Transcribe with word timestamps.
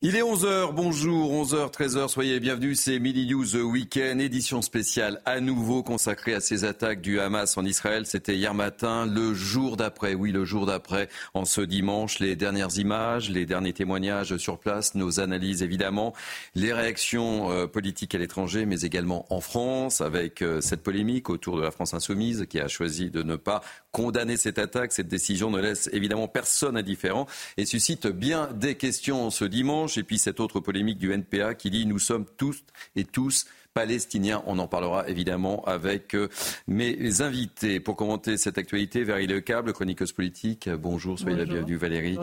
Il 0.00 0.14
est 0.14 0.22
11h, 0.22 0.74
bonjour, 0.74 1.32
11h, 1.44 1.72
13h, 1.72 2.06
soyez 2.06 2.38
bienvenus, 2.38 2.78
c'est 2.78 3.00
Midi 3.00 3.26
News 3.26 3.56
Weekend, 3.56 4.20
édition 4.20 4.62
spéciale 4.62 5.20
à 5.24 5.40
nouveau 5.40 5.82
consacrée 5.82 6.34
à 6.34 6.40
ces 6.40 6.62
attaques 6.62 7.00
du 7.00 7.18
Hamas 7.18 7.56
en 7.58 7.64
Israël. 7.64 8.06
C'était 8.06 8.36
hier 8.36 8.54
matin, 8.54 9.06
le 9.06 9.34
jour 9.34 9.76
d'après, 9.76 10.14
oui, 10.14 10.30
le 10.30 10.44
jour 10.44 10.66
d'après, 10.66 11.08
en 11.34 11.44
ce 11.44 11.62
dimanche, 11.62 12.20
les 12.20 12.36
dernières 12.36 12.78
images, 12.78 13.28
les 13.28 13.44
derniers 13.44 13.72
témoignages 13.72 14.36
sur 14.36 14.60
place, 14.60 14.94
nos 14.94 15.18
analyses 15.18 15.64
évidemment, 15.64 16.14
les 16.54 16.72
réactions 16.72 17.50
euh, 17.50 17.66
politiques 17.66 18.14
à 18.14 18.18
l'étranger, 18.18 18.66
mais 18.66 18.82
également 18.82 19.26
en 19.34 19.40
France, 19.40 20.00
avec 20.00 20.42
euh, 20.42 20.60
cette 20.60 20.84
polémique 20.84 21.28
autour 21.28 21.56
de 21.56 21.62
la 21.62 21.72
France 21.72 21.92
insoumise 21.92 22.46
qui 22.48 22.60
a 22.60 22.68
choisi 22.68 23.10
de 23.10 23.24
ne 23.24 23.34
pas 23.34 23.62
condamner 23.90 24.36
cette 24.36 24.60
attaque. 24.60 24.92
Cette 24.92 25.08
décision 25.08 25.50
ne 25.50 25.60
laisse 25.60 25.90
évidemment 25.92 26.28
personne 26.28 26.76
indifférent 26.76 27.26
et 27.56 27.66
suscite 27.66 28.06
bien 28.06 28.48
des 28.54 28.76
questions 28.76 29.30
ce 29.30 29.44
dimanche. 29.44 29.87
Et 29.96 30.02
puis 30.02 30.18
cette 30.18 30.40
autre 30.40 30.60
polémique 30.60 30.98
du 30.98 31.12
NPA 31.12 31.54
qui 31.54 31.70
dit 31.70 31.86
nous 31.86 31.98
sommes 31.98 32.26
tous 32.36 32.62
et 32.96 33.04
tous 33.04 33.46
palestiniens. 33.74 34.42
On 34.46 34.58
en 34.58 34.66
parlera 34.66 35.08
évidemment 35.08 35.64
avec 35.64 36.14
euh, 36.14 36.28
mes 36.66 37.20
invités. 37.20 37.80
Pour 37.80 37.96
commenter 37.96 38.36
cette 38.36 38.58
actualité, 38.58 39.04
Valérie 39.04 39.26
Lecable, 39.26 39.72
chroniqueuse 39.72 40.12
politique. 40.12 40.68
Bonjour, 40.68 41.18
soyez 41.18 41.36
la 41.36 41.44
bienvenue 41.44 41.76
Valérie. 41.76 42.18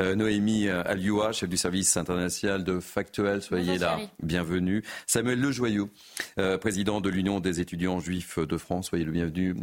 Euh, 0.00 0.14
Noémie 0.14 0.68
euh, 0.68 0.82
Alioua, 0.84 1.32
chef 1.32 1.48
du 1.48 1.56
service 1.56 1.96
international 1.96 2.64
de 2.64 2.80
Factuel, 2.80 3.42
soyez 3.42 3.78
la 3.78 3.98
bienvenue. 4.22 4.82
Samuel 5.06 5.40
Lejoyeux, 5.40 5.88
président 6.60 7.00
de 7.00 7.08
l'Union 7.08 7.40
des 7.40 7.60
étudiants 7.60 8.00
juifs 8.00 8.38
de 8.38 8.56
France, 8.56 8.88
soyez 8.88 9.04
le 9.04 9.12
bienvenu 9.12 9.56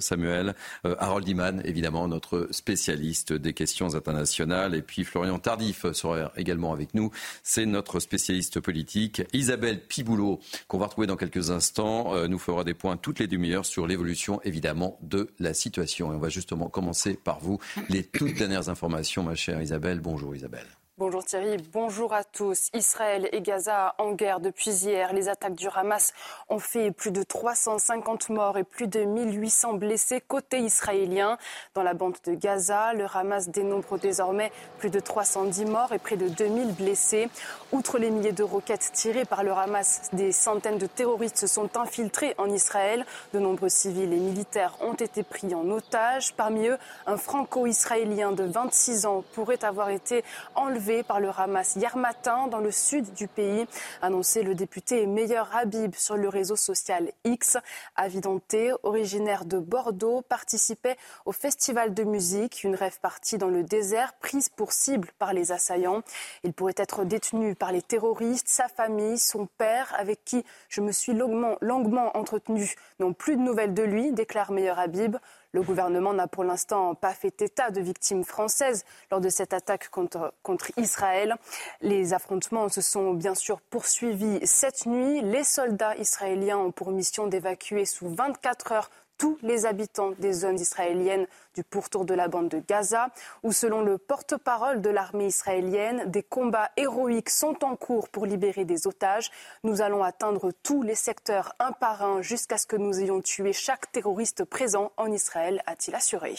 Samuel. 0.00 0.54
Harold 0.84 1.28
Iman, 1.28 1.60
évidemment, 1.64 2.08
notre 2.08 2.48
spécialiste 2.50 3.32
des 3.32 3.52
questions 3.52 3.94
internationales. 3.94 4.74
Et 4.74 4.82
puis 4.82 5.04
Florian 5.04 5.38
Tardif 5.38 5.90
sera 5.92 6.32
également 6.36 6.72
avec 6.72 6.94
nous. 6.94 7.10
C'est 7.42 7.66
notre 7.66 8.00
spécialiste 8.00 8.60
politique. 8.60 9.22
Isabelle 9.32 9.80
Piboulot, 9.80 10.40
on 10.76 10.80
va 10.80 10.86
retrouver 10.86 11.06
dans 11.06 11.16
quelques 11.16 11.50
instants, 11.50 12.14
euh, 12.14 12.28
nous 12.28 12.38
fera 12.38 12.64
des 12.64 12.74
points 12.74 12.96
toutes 12.96 13.18
les 13.18 13.26
demi-heures 13.26 13.66
sur 13.66 13.86
l'évolution 13.86 14.40
évidemment 14.44 14.98
de 15.02 15.30
la 15.38 15.54
situation. 15.54 16.12
Et 16.12 16.16
on 16.16 16.18
va 16.18 16.28
justement 16.28 16.68
commencer 16.68 17.14
par 17.14 17.40
vous. 17.40 17.58
Les 17.88 18.04
toutes 18.04 18.34
dernières 18.34 18.68
informations, 18.68 19.22
ma 19.22 19.34
chère 19.34 19.62
Isabelle. 19.62 20.00
Bonjour 20.00 20.36
Isabelle. 20.36 20.77
Bonjour 20.98 21.24
Thierry, 21.24 21.58
bonjour 21.72 22.12
à 22.12 22.24
tous. 22.24 22.70
Israël 22.74 23.28
et 23.30 23.40
Gaza 23.40 23.94
en 23.98 24.14
guerre 24.14 24.40
depuis 24.40 24.72
hier. 24.72 25.12
Les 25.12 25.28
attaques 25.28 25.54
du 25.54 25.68
Hamas 25.72 26.12
ont 26.48 26.58
fait 26.58 26.90
plus 26.90 27.12
de 27.12 27.22
350 27.22 28.30
morts 28.30 28.58
et 28.58 28.64
plus 28.64 28.88
de 28.88 29.04
1800 29.04 29.74
blessés 29.74 30.20
côté 30.20 30.58
israélien. 30.58 31.38
Dans 31.74 31.84
la 31.84 31.94
bande 31.94 32.16
de 32.26 32.34
Gaza, 32.34 32.94
le 32.94 33.06
Hamas 33.14 33.48
dénombre 33.48 33.96
désormais 33.96 34.50
plus 34.80 34.90
de 34.90 34.98
310 34.98 35.66
morts 35.66 35.92
et 35.92 36.00
près 36.00 36.16
de 36.16 36.26
2000 36.26 36.74
blessés. 36.74 37.28
Outre 37.70 37.98
les 37.98 38.10
milliers 38.10 38.32
de 38.32 38.42
roquettes 38.42 38.90
tirées 38.92 39.24
par 39.24 39.44
le 39.44 39.52
Hamas, 39.52 40.10
des 40.12 40.32
centaines 40.32 40.78
de 40.78 40.88
terroristes 40.88 41.38
se 41.38 41.46
sont 41.46 41.76
infiltrés 41.76 42.34
en 42.38 42.50
Israël. 42.50 43.06
De 43.32 43.38
nombreux 43.38 43.68
civils 43.68 44.12
et 44.12 44.18
militaires 44.18 44.74
ont 44.80 44.94
été 44.94 45.22
pris 45.22 45.54
en 45.54 45.70
otage. 45.70 46.34
Parmi 46.34 46.66
eux, 46.66 46.78
un 47.06 47.16
franco-israélien 47.16 48.32
de 48.32 48.42
26 48.42 49.06
ans 49.06 49.22
pourrait 49.32 49.64
avoir 49.64 49.90
été 49.90 50.24
enlevé 50.56 50.87
par 51.06 51.20
le 51.20 51.28
Hamas 51.28 51.76
hier 51.76 51.98
matin 51.98 52.46
dans 52.46 52.60
le 52.60 52.70
sud 52.70 53.12
du 53.12 53.28
pays, 53.28 53.66
annoncé 54.00 54.42
le 54.42 54.54
député 54.54 55.06
Meilleur 55.06 55.54
Habib 55.54 55.94
sur 55.94 56.16
le 56.16 56.28
réseau 56.28 56.56
social 56.56 57.12
X. 57.24 57.58
Avidanté, 57.94 58.72
originaire 58.82 59.44
de 59.44 59.58
Bordeaux, 59.58 60.22
participait 60.22 60.96
au 61.26 61.32
festival 61.32 61.92
de 61.92 62.04
musique, 62.04 62.64
une 62.64 62.74
rêve 62.74 63.00
partie 63.00 63.36
dans 63.36 63.48
le 63.48 63.62
désert, 63.62 64.14
prise 64.14 64.48
pour 64.48 64.72
cible 64.72 65.10
par 65.18 65.34
les 65.34 65.52
assaillants. 65.52 66.02
Il 66.42 66.54
pourrait 66.54 66.74
être 66.76 67.04
détenu 67.04 67.54
par 67.54 67.70
les 67.70 67.82
terroristes, 67.82 68.48
sa 68.48 68.68
famille, 68.68 69.18
son 69.18 69.46
père, 69.46 69.94
avec 69.98 70.24
qui 70.24 70.42
je 70.70 70.80
me 70.80 70.92
suis 70.92 71.12
longuement, 71.12 71.56
longuement 71.60 72.16
entretenu, 72.16 72.74
n'ont 72.98 73.12
plus 73.12 73.36
de 73.36 73.42
nouvelles 73.42 73.74
de 73.74 73.82
lui, 73.82 74.12
déclare 74.12 74.52
Meilleur 74.52 74.78
Habib. 74.78 75.16
Le 75.52 75.62
gouvernement 75.62 76.12
n'a 76.12 76.26
pour 76.26 76.44
l'instant 76.44 76.94
pas 76.94 77.14
fait 77.14 77.40
état 77.40 77.70
de 77.70 77.80
victimes 77.80 78.22
françaises 78.22 78.84
lors 79.10 79.20
de 79.20 79.30
cette 79.30 79.54
attaque 79.54 79.88
contre, 79.88 80.32
Israël. 80.76 81.36
Les 81.80 82.12
affrontements 82.12 82.68
se 82.68 82.82
sont 82.82 83.14
bien 83.14 83.34
sûr 83.34 83.60
poursuivis 83.60 84.46
cette 84.46 84.84
nuit. 84.84 85.22
Les 85.22 85.44
soldats 85.44 85.96
israéliens 85.96 86.58
ont 86.58 86.70
pour 86.70 86.90
mission 86.90 87.26
d'évacuer 87.28 87.86
sous 87.86 88.08
24 88.10 88.72
heures 88.72 88.90
tous 89.18 89.36
les 89.42 89.66
habitants 89.66 90.12
des 90.18 90.32
zones 90.32 90.58
israéliennes 90.58 91.26
du 91.54 91.64
pourtour 91.64 92.04
de 92.04 92.14
la 92.14 92.28
bande 92.28 92.48
de 92.48 92.60
Gaza, 92.66 93.08
où 93.42 93.52
selon 93.52 93.82
le 93.82 93.98
porte-parole 93.98 94.80
de 94.80 94.90
l'armée 94.90 95.26
israélienne, 95.26 96.10
des 96.10 96.22
combats 96.22 96.70
héroïques 96.76 97.30
sont 97.30 97.64
en 97.64 97.76
cours 97.76 98.08
pour 98.08 98.24
libérer 98.24 98.64
des 98.64 98.86
otages. 98.86 99.30
Nous 99.64 99.82
allons 99.82 100.02
atteindre 100.02 100.52
tous 100.62 100.82
les 100.82 100.94
secteurs 100.94 101.54
un 101.58 101.72
par 101.72 102.02
un 102.02 102.22
jusqu'à 102.22 102.56
ce 102.56 102.66
que 102.66 102.76
nous 102.76 103.00
ayons 103.00 103.20
tué 103.20 103.52
chaque 103.52 103.90
terroriste 103.92 104.44
présent 104.44 104.92
en 104.96 105.10
Israël, 105.10 105.62
a-t-il 105.66 105.94
assuré. 105.94 106.34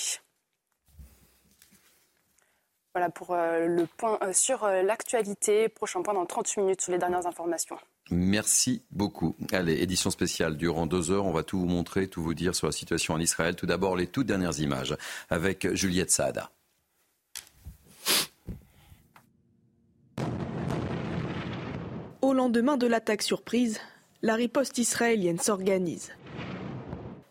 Voilà 2.93 3.09
pour 3.09 3.33
euh, 3.33 3.67
le 3.67 3.85
point 3.85 4.17
euh, 4.23 4.33
sur 4.33 4.63
euh, 4.63 4.81
l'actualité. 4.81 5.69
Prochain 5.69 6.01
point 6.01 6.13
dans 6.13 6.25
30 6.25 6.57
minutes 6.57 6.81
sur 6.81 6.91
les 6.91 6.97
dernières 6.97 7.27
informations. 7.27 7.77
Merci 8.11 8.81
beaucoup. 8.91 9.35
Allez, 9.51 9.81
édition 9.81 10.09
spéciale. 10.09 10.57
Durant 10.57 10.87
deux 10.87 11.11
heures, 11.11 11.25
on 11.25 11.31
va 11.31 11.43
tout 11.43 11.59
vous 11.59 11.67
montrer, 11.67 12.07
tout 12.07 12.23
vous 12.23 12.33
dire 12.33 12.55
sur 12.55 12.67
la 12.67 12.73
situation 12.73 13.13
en 13.13 13.19
Israël. 13.19 13.55
Tout 13.55 13.67
d'abord, 13.67 13.95
les 13.95 14.07
toutes 14.07 14.27
dernières 14.27 14.59
images 14.59 14.95
avec 15.29 15.73
Juliette 15.75 16.11
Saada. 16.11 16.51
Au 22.21 22.33
lendemain 22.33 22.77
de 22.77 22.87
l'attaque 22.87 23.21
surprise, 23.21 23.79
la 24.21 24.35
riposte 24.35 24.77
israélienne 24.77 25.39
s'organise. 25.39 26.11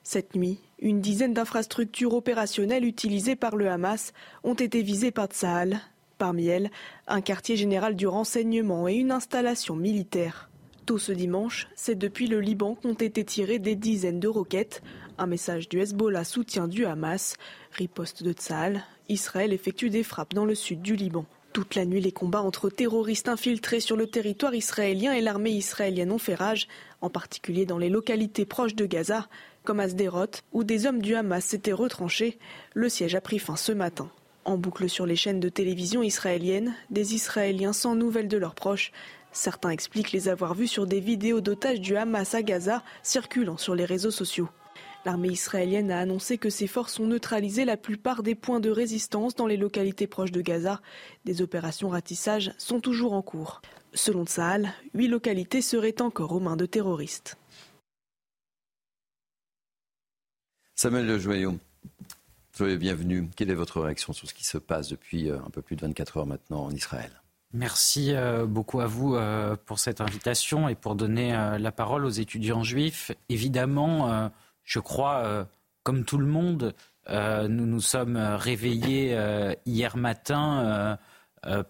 Cette 0.02 0.34
nuit, 0.34 0.58
une 0.78 1.00
dizaine 1.00 1.34
d'infrastructures 1.34 2.14
opérationnelles 2.14 2.84
utilisées 2.84 3.36
par 3.36 3.56
le 3.56 3.68
Hamas 3.68 4.12
ont 4.42 4.54
été 4.54 4.82
visées 4.82 5.10
par 5.10 5.26
Tsahal. 5.26 5.80
Parmi 6.16 6.46
elles, 6.46 6.70
un 7.06 7.20
quartier 7.20 7.56
général 7.56 7.94
du 7.94 8.06
renseignement 8.06 8.88
et 8.88 8.94
une 8.94 9.12
installation 9.12 9.76
militaire. 9.76 10.47
Tôt 10.88 10.97
ce 10.97 11.12
dimanche, 11.12 11.69
c'est 11.76 11.99
depuis 11.99 12.28
le 12.28 12.41
Liban 12.41 12.75
qu'ont 12.75 12.94
été 12.94 13.22
tirées 13.22 13.59
des 13.59 13.76
dizaines 13.76 14.21
de 14.21 14.26
roquettes. 14.26 14.82
Un 15.19 15.26
message 15.26 15.69
du 15.69 15.82
Hezbollah 15.82 16.25
soutien 16.25 16.66
du 16.66 16.87
Hamas. 16.87 17.37
Riposte 17.72 18.22
de 18.22 18.32
Tsahal, 18.32 18.82
Israël 19.10 19.53
effectue 19.53 19.91
des 19.91 20.03
frappes 20.03 20.32
dans 20.32 20.47
le 20.47 20.54
sud 20.54 20.81
du 20.81 20.97
Liban. 20.97 21.26
Toute 21.53 21.75
la 21.75 21.84
nuit, 21.84 22.00
les 22.00 22.10
combats 22.10 22.41
entre 22.41 22.71
terroristes 22.71 23.28
infiltrés 23.28 23.81
sur 23.81 23.99
le 23.99 24.06
territoire 24.06 24.54
israélien 24.54 25.12
et 25.12 25.21
l'armée 25.21 25.50
israélienne 25.50 26.10
ont 26.10 26.16
fait 26.16 26.34
rage, 26.34 26.69
en 27.03 27.10
particulier 27.10 27.66
dans 27.66 27.76
les 27.76 27.91
localités 27.91 28.47
proches 28.47 28.75
de 28.75 28.87
Gaza, 28.87 29.28
comme 29.65 29.81
à 29.81 29.91
Sderot, 29.91 30.41
où 30.53 30.65
des 30.65 30.87
hommes 30.87 31.03
du 31.03 31.15
Hamas 31.15 31.44
s'étaient 31.44 31.72
retranchés. 31.72 32.38
Le 32.72 32.88
siège 32.88 33.15
a 33.15 33.20
pris 33.20 33.38
fin 33.38 33.56
ce 33.56 33.72
matin. 33.72 34.10
En 34.47 34.56
boucle 34.56 34.88
sur 34.88 35.05
les 35.05 35.16
chaînes 35.16 35.41
de 35.41 35.50
télévision 35.50 36.03
israéliennes, 36.03 36.75
des 36.88 37.15
Israéliens 37.15 37.75
sans 37.75 37.94
nouvelles 37.94 38.28
de 38.28 38.38
leurs 38.38 38.55
proches. 38.55 38.93
Certains 39.32 39.70
expliquent 39.70 40.12
les 40.12 40.28
avoir 40.28 40.54
vus 40.54 40.68
sur 40.68 40.86
des 40.86 41.00
vidéos 41.00 41.40
d'otages 41.40 41.80
du 41.80 41.96
Hamas 41.96 42.34
à 42.34 42.42
Gaza 42.42 42.82
circulant 43.02 43.56
sur 43.56 43.74
les 43.74 43.84
réseaux 43.84 44.10
sociaux. 44.10 44.48
L'armée 45.04 45.28
israélienne 45.28 45.90
a 45.90 46.00
annoncé 46.00 46.38
que 46.38 46.50
ses 46.50 46.66
forces 46.66 46.98
ont 46.98 47.06
neutralisé 47.06 47.64
la 47.64 47.76
plupart 47.76 48.22
des 48.22 48.34
points 48.34 48.60
de 48.60 48.70
résistance 48.70 49.34
dans 49.34 49.46
les 49.46 49.56
localités 49.56 50.06
proches 50.06 50.32
de 50.32 50.40
Gaza. 50.40 50.80
Des 51.24 51.40
opérations 51.40 51.88
ratissage 51.88 52.52
sont 52.58 52.80
toujours 52.80 53.12
en 53.12 53.22
cours. 53.22 53.62
Selon 53.94 54.26
Tsahal, 54.26 54.72
huit 54.94 55.08
localités 55.08 55.62
seraient 55.62 56.02
encore 56.02 56.32
aux 56.32 56.40
mains 56.40 56.56
de 56.56 56.66
terroristes. 56.66 57.38
Samuel 60.74 61.06
Le 61.06 61.18
Joyau, 61.18 61.58
soyez 62.52 62.76
bienvenue. 62.76 63.28
Quelle 63.34 63.50
est 63.50 63.54
votre 63.54 63.80
réaction 63.80 64.12
sur 64.12 64.28
ce 64.28 64.34
qui 64.34 64.44
se 64.44 64.58
passe 64.58 64.88
depuis 64.88 65.30
euh, 65.30 65.38
un 65.44 65.50
peu 65.50 65.62
plus 65.62 65.74
de 65.74 65.80
24 65.80 66.18
heures 66.18 66.26
maintenant 66.26 66.64
en 66.64 66.70
Israël? 66.70 67.10
Merci 67.53 68.14
euh, 68.14 68.46
beaucoup 68.46 68.81
à 68.81 68.87
vous 68.87 69.14
euh, 69.14 69.56
pour 69.64 69.78
cette 69.78 70.00
invitation 70.00 70.69
et 70.69 70.75
pour 70.75 70.94
donner 70.94 71.32
la 71.58 71.72
parole 71.72 72.05
aux 72.05 72.11
étudiants 72.11 72.62
juifs. 72.62 73.12
Évidemment, 73.28 74.31
je 74.64 74.78
crois, 74.78 75.46
comme 75.82 76.05
tout 76.05 76.19
le 76.19 76.26
monde, 76.26 76.75
nous 77.08 77.67
nous 77.67 77.81
sommes 77.81 78.17
réveillés 78.17 79.19
hier 79.67 79.96
matin 79.96 80.99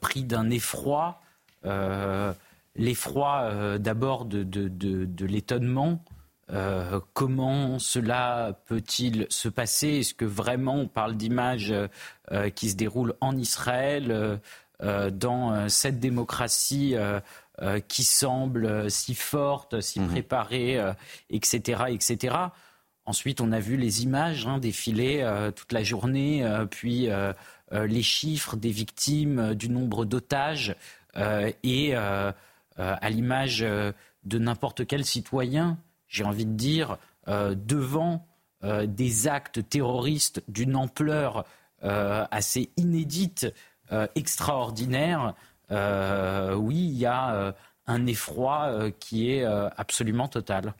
pris 0.00 0.24
d'un 0.24 0.50
effroi. 0.50 1.20
L'effroi 2.74 3.78
d'abord 3.78 4.24
de, 4.24 4.42
de 4.42 5.26
l'étonnement 5.26 6.02
euh, 6.50 7.00
comment 7.12 7.78
cela 7.78 8.58
peut-il 8.66 9.26
se 9.28 9.48
passer? 9.48 9.88
Est-ce 9.98 10.14
que 10.14 10.24
vraiment 10.24 10.76
on 10.76 10.88
parle 10.88 11.16
d'images 11.16 11.74
euh, 12.32 12.50
qui 12.50 12.70
se 12.70 12.76
déroulent 12.76 13.14
en 13.20 13.36
Israël, 13.36 14.10
euh, 14.10 14.36
dans 14.80 15.68
cette 15.68 15.98
démocratie 15.98 16.94
qui 17.88 18.04
semble 18.04 18.90
si 18.90 19.14
forte, 19.14 19.80
si 19.80 20.00
mhm. 20.00 20.08
préparée, 20.08 20.80
etc., 21.30 21.84
etc. 21.88 22.36
Ensuite, 23.04 23.40
on 23.40 23.52
a 23.52 23.58
vu 23.58 23.76
les 23.76 24.02
images 24.02 24.46
hein, 24.46 24.58
défiler 24.58 25.28
toute 25.56 25.72
la 25.72 25.82
journée, 25.82 26.46
puis 26.70 27.08
les 27.72 28.02
chiffres 28.02 28.56
des 28.56 28.70
victimes, 28.70 29.54
du 29.54 29.68
nombre 29.68 30.04
d'otages, 30.04 30.76
et 31.16 31.94
à 31.96 33.10
l'image 33.10 33.60
de 33.60 34.38
n'importe 34.38 34.86
quel 34.86 35.04
citoyen, 35.04 35.78
j'ai 36.06 36.24
envie 36.24 36.46
de 36.46 36.52
dire, 36.52 36.98
devant 37.26 38.26
des 38.62 39.28
actes 39.28 39.68
terroristes 39.68 40.42
d'une 40.48 40.76
ampleur 40.76 41.44
assez 41.82 42.70
inédite, 42.76 43.52
extraordinaire, 44.14 45.34
oui, 45.70 46.76
il 46.76 46.98
y 46.98 47.06
a 47.06 47.54
un 47.86 48.06
effroi 48.06 48.90
qui 48.98 49.32
est 49.32 49.44
absolument 49.44 50.28
total. 50.28 50.74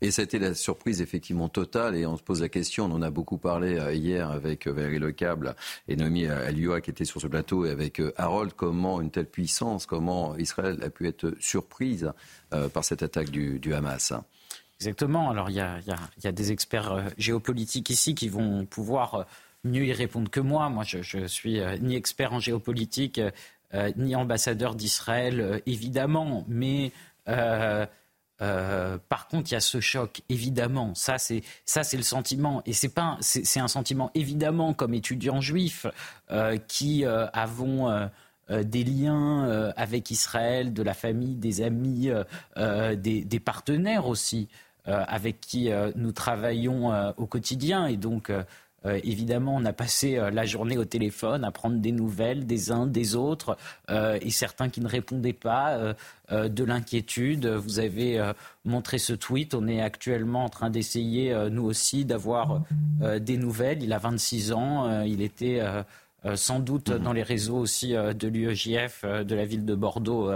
Et 0.00 0.10
ça 0.12 0.22
a 0.22 0.24
été 0.24 0.38
la 0.38 0.54
surprise 0.54 1.00
effectivement 1.00 1.48
totale. 1.48 1.96
Et 1.96 2.06
on 2.06 2.16
se 2.16 2.22
pose 2.22 2.40
la 2.40 2.48
question, 2.48 2.86
on 2.86 2.92
en 2.92 3.02
a 3.02 3.10
beaucoup 3.10 3.38
parlé 3.38 3.78
euh, 3.78 3.92
hier 3.92 4.30
avec 4.30 4.66
euh, 4.66 4.72
Valérie 4.72 4.98
Lecable 4.98 5.56
et 5.88 5.96
Noémie 5.96 6.26
Alioua 6.26 6.80
qui 6.80 6.90
était 6.90 7.04
sur 7.04 7.20
ce 7.20 7.26
plateau 7.26 7.66
et 7.66 7.70
avec 7.70 8.00
euh, 8.00 8.12
Harold, 8.16 8.52
comment 8.54 9.00
une 9.00 9.10
telle 9.10 9.26
puissance, 9.26 9.86
comment 9.86 10.36
Israël 10.36 10.78
a 10.82 10.90
pu 10.90 11.08
être 11.08 11.34
surprise 11.40 12.12
par 12.72 12.84
cette 12.84 13.02
attaque 13.02 13.30
du, 13.30 13.74
Hamas? 13.74 14.12
Exactement. 14.80 15.30
Alors 15.30 15.50
il 15.50 15.56
y 15.56 15.60
a, 15.60 16.32
des 16.32 16.52
experts 16.52 17.10
géopolitiques 17.18 17.90
ici 17.90 18.14
qui 18.14 18.28
vont 18.28 18.64
pouvoir 18.64 19.26
mieux 19.64 19.84
y 19.84 19.92
répondre 19.92 20.30
que 20.30 20.40
moi. 20.40 20.68
Moi, 20.68 20.84
je, 20.84 21.18
ne 21.18 21.26
suis 21.26 21.60
ni 21.80 21.96
expert 21.96 22.32
en 22.32 22.40
géopolitique, 22.40 23.20
ni 23.96 24.16
ambassadeur 24.16 24.74
d'Israël, 24.74 25.62
évidemment, 25.66 26.44
mais 26.48 26.92
euh, 28.40 28.98
par 29.08 29.26
contre, 29.28 29.50
il 29.50 29.54
y 29.54 29.56
a 29.56 29.60
ce 29.60 29.80
choc, 29.80 30.22
évidemment. 30.28 30.94
Ça, 30.94 31.18
c'est 31.18 31.42
ça, 31.64 31.82
c'est 31.82 31.96
le 31.96 32.02
sentiment, 32.02 32.62
et 32.66 32.72
c'est 32.72 32.88
pas, 32.88 33.16
c'est 33.20 33.60
un 33.60 33.68
sentiment 33.68 34.10
évidemment 34.14 34.74
comme 34.74 34.94
étudiants 34.94 35.40
juifs 35.40 35.86
euh, 36.30 36.56
qui 36.68 37.04
euh, 37.04 37.26
avons 37.32 38.08
des 38.50 38.82
liens 38.82 39.72
avec 39.76 40.10
Israël, 40.10 40.72
de 40.72 40.82
la 40.82 40.94
famille, 40.94 41.34
des 41.34 41.60
amis, 41.60 42.08
des, 42.56 43.22
des, 43.22 43.40
partenaires 43.40 44.06
aussi, 44.06 44.48
avec 44.86 45.40
qui 45.40 45.68
nous 45.96 46.12
travaillons 46.12 47.12
au 47.18 47.26
quotidien, 47.26 47.86
et 47.88 47.98
donc 47.98 48.32
euh, 48.86 49.00
évidemment, 49.02 49.56
on 49.56 49.64
a 49.64 49.72
passé 49.72 50.16
euh, 50.16 50.30
la 50.30 50.44
journée 50.44 50.78
au 50.78 50.84
téléphone 50.84 51.44
à 51.44 51.50
prendre 51.50 51.78
des 51.78 51.90
nouvelles 51.92 52.46
des 52.46 52.70
uns, 52.70 52.86
des 52.86 53.16
autres, 53.16 53.56
euh, 53.90 54.18
et 54.20 54.30
certains 54.30 54.68
qui 54.68 54.80
ne 54.80 54.88
répondaient 54.88 55.32
pas, 55.32 55.94
de 56.30 56.64
l'inquiétude. 56.64 57.46
Vous 57.46 57.78
avez 57.78 58.20
montré 58.66 58.98
ce 58.98 59.14
tweet. 59.14 59.54
On 59.54 59.66
est 59.66 59.80
actuellement 59.80 60.44
en 60.44 60.50
train 60.50 60.68
d'essayer, 60.68 61.34
nous 61.50 61.64
aussi, 61.64 62.04
d'avoir 62.04 62.62
des 63.18 63.38
nouvelles. 63.38 63.82
Il 63.82 63.94
a 63.94 63.98
26 63.98 64.52
ans. 64.52 65.02
il 65.04 65.22
était 65.22 65.62
sans 66.34 66.60
doute 66.60 66.90
dans 66.90 67.14
les 67.14 67.22
réseaux 67.22 67.56
aussi 67.56 67.94
de 67.94 68.28
l'UEJF, 68.28 69.04
de 69.04 69.34
la 69.34 69.46
ville 69.46 69.64
de 69.64 69.74
Bordeaux, 69.74 70.30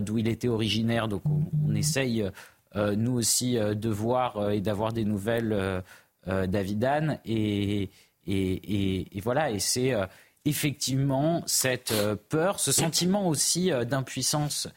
d'où 0.00 0.18
il 0.18 0.26
était 0.26 0.48
originaire. 0.48 1.06
Donc 1.06 1.22
on 1.24 1.74
essaye, 1.76 2.28
nous 2.74 3.12
aussi, 3.12 3.54
de 3.54 3.88
voir 3.88 4.50
et 4.50 4.60
d'avoir 4.60 4.92
des 4.92 5.04
nouvelles 5.04 5.84
euh, 6.28 6.46
Davidan. 6.46 7.18
Et, 7.24 7.90
et, 8.26 9.20
voilà, 9.22 9.50
et 9.50 9.58
c'est 9.58 9.92
euh, 9.92 10.06
effectivement 10.44 11.42
cette 11.46 11.90
euh, 11.90 12.14
peur, 12.14 12.60
ce 12.60 12.70
sentiment 12.70 13.28
aussi 13.28 13.70
d'impuissance, 13.88 14.68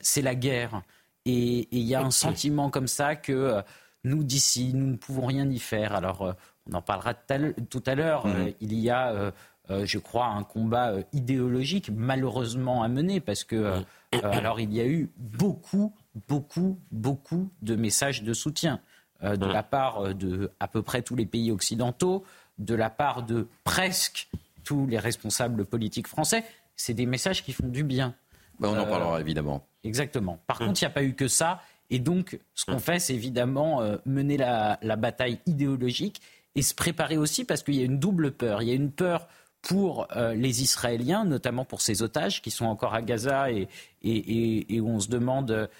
c'est 0.00 0.22
la 0.22 0.34
guerre. 0.34 0.82
Et 1.24 1.68
il 1.72 1.82
y 1.82 1.94
a 1.94 2.00
un 2.00 2.10
sentiment 2.10 2.70
comme 2.70 2.86
ça 2.86 3.16
que 3.16 3.60
nous, 4.04 4.22
d'ici, 4.22 4.72
nous 4.72 4.86
ne 4.86 4.96
pouvons 4.96 5.26
rien 5.26 5.48
y 5.50 5.58
faire. 5.58 5.94
Alors, 5.94 6.34
on 6.70 6.74
en 6.74 6.82
parlera 6.82 7.12
tout 7.14 7.82
à 7.86 7.94
l'heure. 7.94 8.26
Mm-hmm. 8.26 8.54
il 8.60 8.74
y 8.74 8.88
a, 8.88 9.32
je 9.68 9.98
crois, 9.98 10.26
un 10.26 10.44
combat 10.44 10.94
idéologique 11.12 11.90
malheureusement 11.92 12.84
à 12.84 12.88
mener 12.88 13.20
parce 13.20 13.42
que, 13.42 13.82
alors, 14.22 14.60
il 14.60 14.72
y 14.72 14.80
a 14.80 14.86
eu 14.86 15.10
beaucoup, 15.16 15.92
beaucoup, 16.28 16.78
beaucoup 16.92 17.50
de 17.60 17.74
messages 17.74 18.22
de 18.22 18.32
soutien. 18.32 18.80
Euh, 19.24 19.36
de 19.36 19.46
la 19.46 19.64
part 19.64 19.98
euh, 19.98 20.14
de 20.14 20.52
à 20.60 20.68
peu 20.68 20.80
près 20.80 21.02
tous 21.02 21.16
les 21.16 21.26
pays 21.26 21.50
occidentaux, 21.50 22.24
de 22.58 22.76
la 22.76 22.88
part 22.88 23.24
de 23.24 23.48
presque 23.64 24.28
tous 24.62 24.86
les 24.86 24.98
responsables 24.98 25.64
politiques 25.64 26.06
français. 26.06 26.44
C'est 26.76 26.94
des 26.94 27.04
messages 27.04 27.42
qui 27.42 27.52
font 27.52 27.66
du 27.66 27.82
bien. 27.82 28.14
Ben, 28.60 28.68
on 28.68 28.78
en 28.78 28.84
euh, 28.84 28.84
parlera 28.84 29.20
évidemment. 29.20 29.66
Exactement. 29.82 30.38
Par 30.46 30.58
contre, 30.58 30.80
il 30.80 30.84
n'y 30.84 30.86
a 30.86 30.90
pas 30.90 31.02
eu 31.02 31.14
que 31.14 31.26
ça. 31.26 31.62
Et 31.90 31.98
donc, 31.98 32.38
ce 32.54 32.64
qu'on 32.64 32.78
fait, 32.78 33.00
c'est 33.00 33.14
évidemment 33.14 33.82
mener 34.04 34.36
la, 34.36 34.78
bataille 34.96 35.40
idéologique 35.46 36.20
et 36.54 36.62
se 36.62 36.74
préparer 36.74 37.16
aussi 37.16 37.44
parce 37.44 37.62
qu'il 37.62 37.74
y 37.74 37.80
a 37.80 37.84
une 37.84 37.98
double 37.98 38.30
peur. 38.30 38.62
Il 38.62 38.68
y 38.68 38.72
a 38.72 38.74
une 38.74 38.92
peur 38.92 39.26
pour 39.62 40.06
les 40.14 40.62
Israéliens, 40.62 41.24
notamment 41.24 41.64
pour 41.64 41.80
ces 41.80 42.02
otages 42.02 42.42
qui 42.42 42.50
sont 42.50 42.66
encore 42.66 42.92
à 42.92 43.00
Gaza 43.00 43.50
et, 43.50 43.68
et 44.02 44.80
où 44.80 44.88
on 44.88 45.00
se 45.00 45.08
demande 45.08 45.70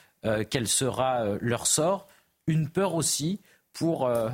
quel 0.48 0.66
sera 0.66 1.36
leur 1.40 1.66
sort 1.66 2.06
une 2.48 2.68
peur 2.68 2.94
aussi 2.96 3.40
pour 3.72 4.06
euh, 4.06 4.28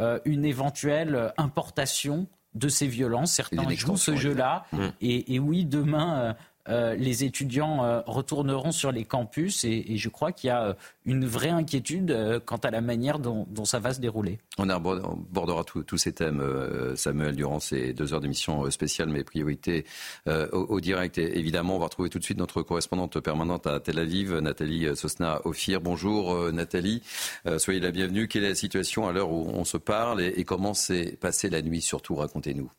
euh, 0.00 0.18
une 0.24 0.44
éventuelle 0.44 1.32
importation 1.36 2.26
de 2.54 2.68
ces 2.68 2.88
violences. 2.88 3.32
Certains 3.32 3.68
jouent 3.70 3.96
ce 3.96 4.16
jeu-là. 4.16 4.64
Et, 5.00 5.38
oui, 5.38 5.64
demain, 5.64 6.34
euh, 6.68 6.78
euh, 6.78 6.94
les 6.94 7.24
étudiants 7.24 7.84
euh, 7.84 8.00
retourneront 8.06 8.72
sur 8.72 8.92
les 8.92 9.04
campus 9.04 9.64
et, 9.64 9.96
je 9.96 10.08
crois 10.08 10.32
qu'il 10.32 10.48
y 10.48 10.50
a 10.50 10.62
euh, 10.62 10.74
une 11.04 11.26
vraie 11.26 11.50
inquiétude 11.50 12.42
quant 12.44 12.56
à 12.56 12.70
la 12.70 12.80
manière 12.80 13.18
dont, 13.18 13.46
ça 13.64 13.78
va 13.78 13.94
se 13.94 14.00
dérouler. 14.00 14.38
On 14.58 14.68
abordera 14.68 15.64
tous 15.64 15.96
ces 15.96 16.12
thèmes, 16.12 16.42
Samuel, 16.96 17.34
durant 17.34 17.60
ces 17.60 17.92
deux 17.92 18.12
heures 18.12 18.20
d'émission 18.20 18.70
spéciale, 18.70 19.08
mes 19.08 19.24
priorités 19.24 19.84
au, 20.26 20.80
direct. 20.80 21.18
Et 21.18 21.38
évidemment, 21.38 21.76
on 21.76 21.78
va 21.78 21.86
retrouver 21.86 22.10
tout 22.10 22.18
de 22.18 22.24
suite 22.24 22.38
notre 22.38 22.62
correspondante 22.62 23.18
permanente 23.20 23.66
à 23.66 23.80
Tel 23.80 23.98
Aviv, 23.98 24.36
Nathalie 24.38 24.94
Sosna-Ophir. 24.94 25.80
Bonjour 25.80 26.52
Nathalie, 26.52 27.02
soyez 27.56 27.80
la 27.80 27.90
bienvenue. 27.90 28.28
Quelle 28.28 28.44
est 28.44 28.50
la 28.50 28.54
situation 28.54 29.08
à 29.08 29.12
l'heure 29.12 29.32
où 29.32 29.48
on 29.54 29.64
se 29.64 29.78
parle 29.78 30.20
et 30.20 30.44
comment 30.44 30.74
s'est 30.74 31.16
passée 31.20 31.48
la 31.48 31.62
nuit 31.62 31.80
surtout 31.80 32.16
Racontez-nous. 32.16 32.70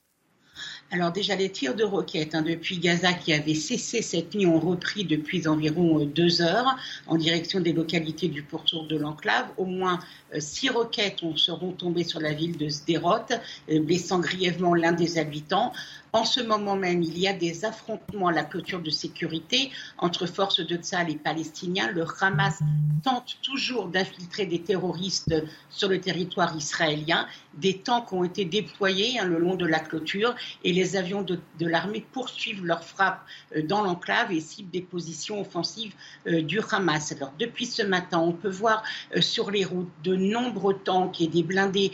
Alors 0.91 1.11
déjà, 1.11 1.35
les 1.35 1.51
tirs 1.51 1.75
de 1.75 1.83
roquettes 1.83 2.33
hein, 2.33 2.41
depuis 2.41 2.79
Gaza 2.79 3.13
qui 3.13 3.31
avaient 3.31 3.53
cessé 3.53 4.01
cette 4.01 4.33
nuit 4.33 4.47
ont 4.47 4.59
repris 4.59 5.05
depuis 5.05 5.47
environ 5.47 5.99
euh, 5.99 6.05
deux 6.05 6.41
heures 6.41 6.77
en 7.05 7.15
direction 7.15 7.59
des 7.59 7.73
localités 7.73 8.27
du 8.27 8.41
pourtour 8.41 8.87
de 8.87 8.97
l'enclave. 8.97 9.45
Au 9.57 9.65
moins 9.65 9.99
euh, 10.33 10.39
six 10.39 10.69
roquettes 10.69 11.19
seront 11.35 11.73
tombées 11.73 12.03
sur 12.03 12.19
la 12.19 12.33
ville 12.33 12.57
de 12.57 12.69
Sderot, 12.69 13.31
euh, 13.69 13.79
blessant 13.81 14.19
grièvement 14.19 14.73
l'un 14.73 14.91
des 14.91 15.19
habitants. 15.19 15.73
En 16.11 16.25
ce 16.25 16.41
moment 16.41 16.75
même, 16.75 17.03
il 17.03 17.19
y 17.19 17.27
a 17.27 17.33
des 17.33 17.65
affrontements 17.65 18.27
à 18.27 18.31
la 18.31 18.43
clôture 18.43 18.81
de 18.81 18.89
sécurité 18.89 19.71
entre 19.99 20.25
forces 20.25 20.59
de 20.59 20.75
Tzal 20.75 21.11
et 21.11 21.15
Palestiniens. 21.15 21.91
Le 21.91 22.03
Hamas 22.19 22.59
tente 23.03 23.37
toujours 23.43 23.87
d'infiltrer 23.87 24.47
des 24.47 24.61
terroristes 24.61 25.35
sur 25.69 25.87
le 25.87 26.01
territoire 26.01 26.55
israélien. 26.55 27.27
Des 27.53 27.77
tanks 27.77 28.11
ont 28.11 28.23
été 28.23 28.43
déployés 28.45 29.19
hein, 29.19 29.25
le 29.25 29.37
long 29.37 29.55
de 29.55 29.67
la 29.67 29.79
clôture 29.79 30.35
et 30.63 30.73
les 30.73 30.95
avions 30.95 31.21
de, 31.21 31.39
l'armée 31.59 32.05
poursuivent 32.11 32.65
leurs 32.65 32.83
frappes 32.83 33.21
euh, 33.55 33.61
dans 33.61 33.83
l'enclave 33.83 34.31
et 34.31 34.39
ciblent 34.39 34.71
des 34.71 34.81
positions 34.81 35.41
offensives 35.41 35.93
euh, 36.27 36.41
du 36.41 36.59
Hamas. 36.71 37.11
Alors, 37.11 37.33
depuis 37.37 37.67
ce 37.67 37.83
matin, 37.83 38.19
on 38.19 38.31
peut 38.31 38.49
voir 38.49 38.83
euh, 39.15 39.21
sur 39.21 39.51
les 39.51 39.63
routes 39.63 39.91
de 40.03 40.15
nombreux 40.15 40.73
tanks 40.73 41.21
et 41.21 41.27
des 41.27 41.43
blindés 41.43 41.91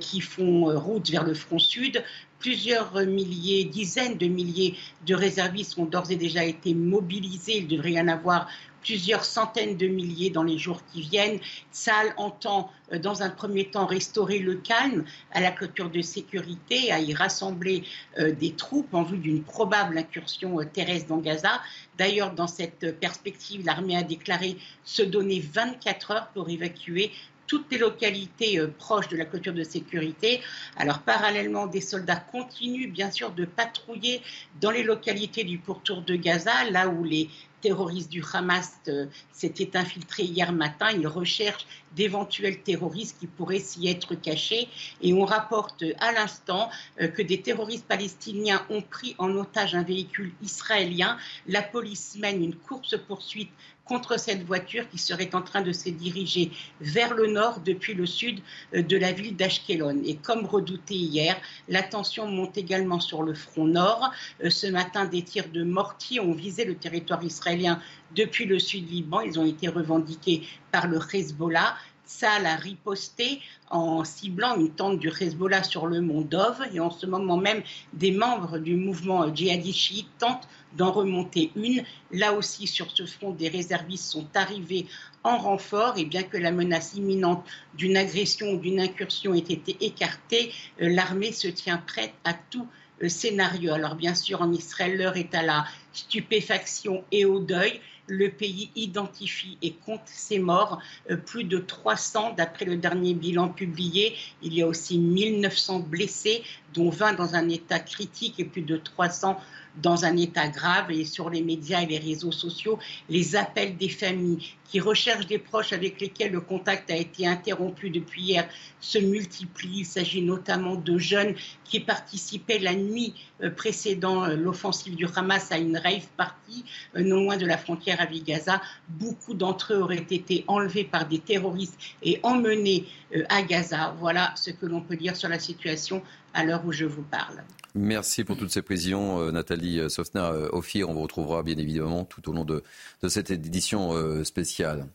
qui 0.00 0.20
font 0.20 0.66
route 0.78 1.10
vers 1.10 1.24
le 1.24 1.34
front 1.34 1.58
sud 1.58 2.02
plusieurs 2.38 2.94
milliers, 3.06 3.64
dizaines 3.64 4.16
de 4.16 4.26
milliers 4.26 4.76
de 5.06 5.14
réservistes 5.14 5.78
ont 5.78 5.86
d'ores 5.86 6.10
et 6.10 6.16
déjà 6.16 6.44
été 6.44 6.74
mobilisés. 6.74 7.58
Il 7.58 7.68
devrait 7.68 7.92
y 7.92 8.00
en 8.00 8.08
avoir 8.08 8.48
plusieurs 8.82 9.24
centaines 9.24 9.76
de 9.76 9.86
milliers 9.86 10.30
dans 10.30 10.42
les 10.42 10.58
jours 10.58 10.80
qui 10.92 11.02
viennent. 11.02 11.40
Saal 11.72 12.14
entend, 12.16 12.70
euh, 12.92 12.98
dans 12.98 13.22
un 13.22 13.30
premier 13.30 13.66
temps, 13.66 13.86
restaurer 13.86 14.38
le 14.38 14.54
calme 14.54 15.04
à 15.32 15.40
la 15.40 15.50
clôture 15.50 15.90
de 15.90 16.00
sécurité, 16.00 16.92
à 16.92 17.00
y 17.00 17.14
rassembler 17.14 17.84
euh, 18.18 18.32
des 18.32 18.52
troupes 18.52 18.94
en 18.94 19.02
vue 19.02 19.18
d'une 19.18 19.42
probable 19.42 19.98
incursion 19.98 20.60
euh, 20.60 20.64
terrestre 20.64 21.08
dans 21.08 21.18
Gaza. 21.18 21.60
D'ailleurs, 21.98 22.32
dans 22.32 22.46
cette 22.46 22.98
perspective, 22.98 23.66
l'armée 23.66 23.96
a 23.96 24.02
déclaré 24.02 24.56
se 24.84 25.02
donner 25.02 25.40
24 25.40 26.10
heures 26.12 26.28
pour 26.28 26.48
évacuer 26.48 27.12
toutes 27.48 27.72
les 27.72 27.78
localités 27.78 28.60
euh, 28.60 28.68
proches 28.68 29.08
de 29.08 29.16
la 29.16 29.24
clôture 29.24 29.54
de 29.54 29.64
sécurité. 29.64 30.40
Alors 30.76 31.00
parallèlement, 31.00 31.66
des 31.66 31.80
soldats 31.80 32.16
continuent 32.16 32.92
bien 32.92 33.10
sûr 33.10 33.32
de 33.32 33.44
patrouiller 33.44 34.22
dans 34.60 34.70
les 34.70 34.84
localités 34.84 35.42
du 35.42 35.58
pourtour 35.58 36.02
de 36.02 36.14
Gaza, 36.14 36.70
là 36.70 36.88
où 36.88 37.02
les 37.02 37.28
terroristes 37.60 38.10
du 38.10 38.22
Hamas 38.32 38.78
euh, 38.88 39.06
s'étaient 39.32 39.76
infiltrés 39.76 40.24
hier 40.24 40.52
matin. 40.52 40.90
Ils 40.92 41.06
recherchent 41.06 41.66
d'éventuels 41.96 42.62
terroristes 42.62 43.18
qui 43.18 43.26
pourraient 43.26 43.58
s'y 43.58 43.88
être 43.88 44.14
cachés. 44.14 44.68
Et 45.02 45.12
on 45.12 45.24
rapporte 45.24 45.84
à 45.98 46.12
l'instant 46.12 46.70
euh, 47.00 47.08
que 47.08 47.22
des 47.22 47.40
terroristes 47.40 47.86
palestiniens 47.86 48.64
ont 48.70 48.82
pris 48.82 49.14
en 49.18 49.30
otage 49.34 49.74
un 49.74 49.82
véhicule 49.82 50.32
israélien. 50.42 51.16
La 51.46 51.62
police 51.62 52.16
mène 52.18 52.42
une 52.42 52.54
course-poursuite 52.54 53.50
contre 53.88 54.20
cette 54.20 54.44
voiture 54.44 54.88
qui 54.88 54.98
serait 54.98 55.34
en 55.34 55.42
train 55.42 55.62
de 55.62 55.72
se 55.72 55.88
diriger 55.88 56.50
vers 56.80 57.14
le 57.14 57.26
nord 57.26 57.60
depuis 57.64 57.94
le 57.94 58.06
sud 58.06 58.40
euh, 58.74 58.82
de 58.82 58.96
la 58.96 59.12
ville 59.12 59.34
d'Ashkelon. 59.34 60.02
Et 60.04 60.16
comme 60.16 60.44
redouté 60.44 60.94
hier, 60.94 61.36
la 61.68 61.82
tension 61.82 62.26
monte 62.26 62.58
également 62.58 63.00
sur 63.00 63.22
le 63.22 63.34
front 63.34 63.66
nord. 63.66 64.10
Euh, 64.44 64.50
ce 64.50 64.66
matin, 64.66 65.06
des 65.06 65.22
tirs 65.22 65.48
de 65.52 65.64
mortier 65.64 66.20
ont 66.20 66.34
visé 66.34 66.64
le 66.64 66.76
territoire 66.76 67.24
israélien 67.24 67.80
depuis 68.14 68.44
le 68.44 68.58
sud 68.58 68.90
Liban. 68.90 69.20
Ils 69.20 69.38
ont 69.40 69.46
été 69.46 69.68
revendiqués 69.68 70.42
par 70.70 70.86
le 70.86 70.98
Hezbollah. 71.12 71.76
Saal 72.08 72.46
a 72.46 72.56
riposté 72.56 73.42
en 73.68 74.02
ciblant 74.02 74.56
une 74.56 74.70
tente 74.70 74.98
du 74.98 75.08
Hezbollah 75.08 75.62
sur 75.62 75.86
le 75.86 76.00
mont 76.00 76.22
Dov. 76.22 76.58
Et 76.72 76.80
en 76.80 76.90
ce 76.90 77.04
moment 77.04 77.36
même, 77.36 77.62
des 77.92 78.12
membres 78.12 78.56
du 78.58 78.76
mouvement 78.76 79.32
djihadiste 79.32 79.78
chiite 79.78 80.08
tentent 80.18 80.48
d'en 80.74 80.90
remonter 80.90 81.52
une. 81.54 81.84
Là 82.10 82.32
aussi, 82.32 82.66
sur 82.66 82.90
ce 82.90 83.04
front, 83.04 83.32
des 83.32 83.48
réservistes 83.48 84.10
sont 84.10 84.26
arrivés 84.34 84.86
en 85.22 85.36
renfort. 85.36 85.98
Et 85.98 86.06
bien 86.06 86.22
que 86.22 86.38
la 86.38 86.50
menace 86.50 86.94
imminente 86.94 87.44
d'une 87.74 87.98
agression 87.98 88.52
ou 88.52 88.56
d'une 88.56 88.80
incursion 88.80 89.34
ait 89.34 89.40
été 89.40 89.76
écartée, 89.84 90.50
euh, 90.80 90.88
l'armée 90.88 91.32
se 91.32 91.48
tient 91.48 91.76
prête 91.76 92.14
à 92.24 92.32
tout 92.32 92.66
euh, 93.02 93.10
scénario. 93.10 93.74
Alors 93.74 93.96
bien 93.96 94.14
sûr, 94.14 94.40
en 94.40 94.50
Israël, 94.50 94.96
l'heure 94.96 95.18
est 95.18 95.34
à 95.34 95.42
la 95.42 95.66
stupéfaction 95.92 97.04
et 97.12 97.26
au 97.26 97.38
deuil 97.38 97.82
le 98.08 98.30
pays 98.30 98.70
identifie 98.74 99.58
et 99.62 99.72
compte 99.72 100.00
ses 100.06 100.38
morts, 100.38 100.80
euh, 101.10 101.16
plus 101.16 101.44
de 101.44 101.58
300 101.58 102.34
d'après 102.36 102.64
le 102.64 102.76
dernier 102.76 103.14
bilan 103.14 103.48
publié. 103.48 104.14
Il 104.42 104.54
y 104.54 104.62
a 104.62 104.66
aussi 104.66 104.98
1900 104.98 105.80
blessés, 105.80 106.42
dont 106.74 106.90
20 106.90 107.14
dans 107.14 107.34
un 107.34 107.48
état 107.48 107.80
critique 107.80 108.34
et 108.38 108.44
plus 108.44 108.62
de 108.62 108.76
300 108.76 109.38
dans 109.82 110.04
un 110.04 110.16
état 110.16 110.48
grave 110.48 110.90
et 110.90 111.04
sur 111.04 111.30
les 111.30 111.42
médias 111.42 111.82
et 111.82 111.86
les 111.86 111.98
réseaux 111.98 112.32
sociaux, 112.32 112.78
les 113.08 113.36
appels 113.36 113.76
des 113.76 113.88
familles 113.88 114.54
qui 114.70 114.80
recherchent 114.80 115.26
des 115.26 115.38
proches 115.38 115.72
avec 115.72 116.00
lesquels 116.00 116.32
le 116.32 116.40
contact 116.40 116.90
a 116.90 116.96
été 116.96 117.26
interrompu 117.26 117.88
depuis 117.88 118.22
hier 118.22 118.48
se 118.80 118.98
multiplient. 118.98 119.80
Il 119.80 119.86
s'agit 119.86 120.20
notamment 120.20 120.74
de 120.74 120.98
jeunes 120.98 121.34
qui 121.64 121.80
participaient 121.80 122.58
la 122.58 122.74
nuit 122.74 123.14
euh, 123.42 123.50
précédant 123.50 124.24
euh, 124.24 124.36
l'offensive 124.36 124.94
du 124.94 125.06
Hamas 125.14 125.52
à 125.52 125.58
une 125.58 125.78
rave 125.78 126.06
party 126.16 126.64
euh, 126.96 127.02
non 127.02 127.22
loin 127.22 127.36
de 127.36 127.46
la 127.46 127.56
frontière 127.56 128.00
avec 128.00 128.24
Gaza. 128.24 128.60
Beaucoup 128.88 129.34
d'entre 129.34 129.74
eux 129.74 129.80
auraient 129.80 129.96
été 130.10 130.44
enlevés 130.48 130.84
par 130.84 131.06
des 131.06 131.18
terroristes 131.18 131.78
et 132.02 132.20
emmenés 132.22 132.86
à 133.30 133.42
Gaza. 133.42 133.94
Voilà 134.00 134.32
ce 134.36 134.50
que 134.50 134.66
l'on 134.66 134.82
peut 134.82 134.96
dire 134.96 135.16
sur 135.16 135.30
la 135.30 135.38
situation 135.38 136.02
à 136.34 136.44
l'heure 136.44 136.64
où 136.64 136.72
je 136.72 136.84
vous 136.84 137.02
parle. 137.02 137.42
Merci 137.74 138.24
pour 138.24 138.36
toutes 138.36 138.50
ces 138.50 138.62
précisions, 138.62 139.20
euh, 139.20 139.30
Nathalie 139.30 139.78
euh, 139.78 139.88
Sofna. 139.88 140.32
Euh, 140.32 140.48
Ophir, 140.52 140.88
on 140.88 140.94
vous 140.94 141.02
retrouvera 141.02 141.42
bien 141.42 141.56
évidemment 141.56 142.04
tout 142.04 142.28
au 142.28 142.32
long 142.32 142.44
de, 142.44 142.62
cette 143.08 143.30
édition 143.30 144.24
spéciale. 144.24 144.86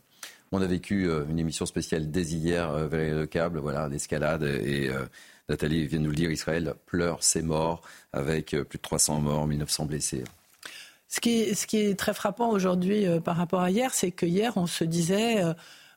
On 0.52 0.60
a 0.60 0.66
vécu 0.66 1.08
une 1.28 1.38
émission 1.38 1.66
spéciale 1.66 2.10
dès 2.10 2.22
hier, 2.22 2.72
vers 2.86 3.16
le 3.16 3.26
câble, 3.26 3.58
voilà, 3.58 3.88
l'escalade. 3.88 4.42
Et 4.42 4.90
Nathalie 5.48 5.86
vient 5.86 5.98
de 5.98 6.04
nous 6.04 6.10
le 6.10 6.16
dire, 6.16 6.30
Israël 6.30 6.74
pleure 6.86 7.24
ses 7.24 7.42
morts, 7.42 7.80
avec 8.12 8.50
plus 8.50 8.78
de 8.78 8.82
300 8.82 9.20
morts, 9.20 9.46
1900 9.46 9.86
blessés. 9.86 10.22
Ce 11.08 11.20
qui 11.20 11.54
ce 11.54 11.66
qui 11.66 11.78
est 11.78 11.98
très 11.98 12.14
frappant 12.14 12.50
aujourd'hui 12.50 13.06
par 13.24 13.36
rapport 13.36 13.62
à 13.62 13.70
hier, 13.70 13.94
c'est 13.94 14.12
que 14.12 14.26
hier, 14.26 14.52
on 14.56 14.66
se 14.66 14.84
disait 14.84 15.42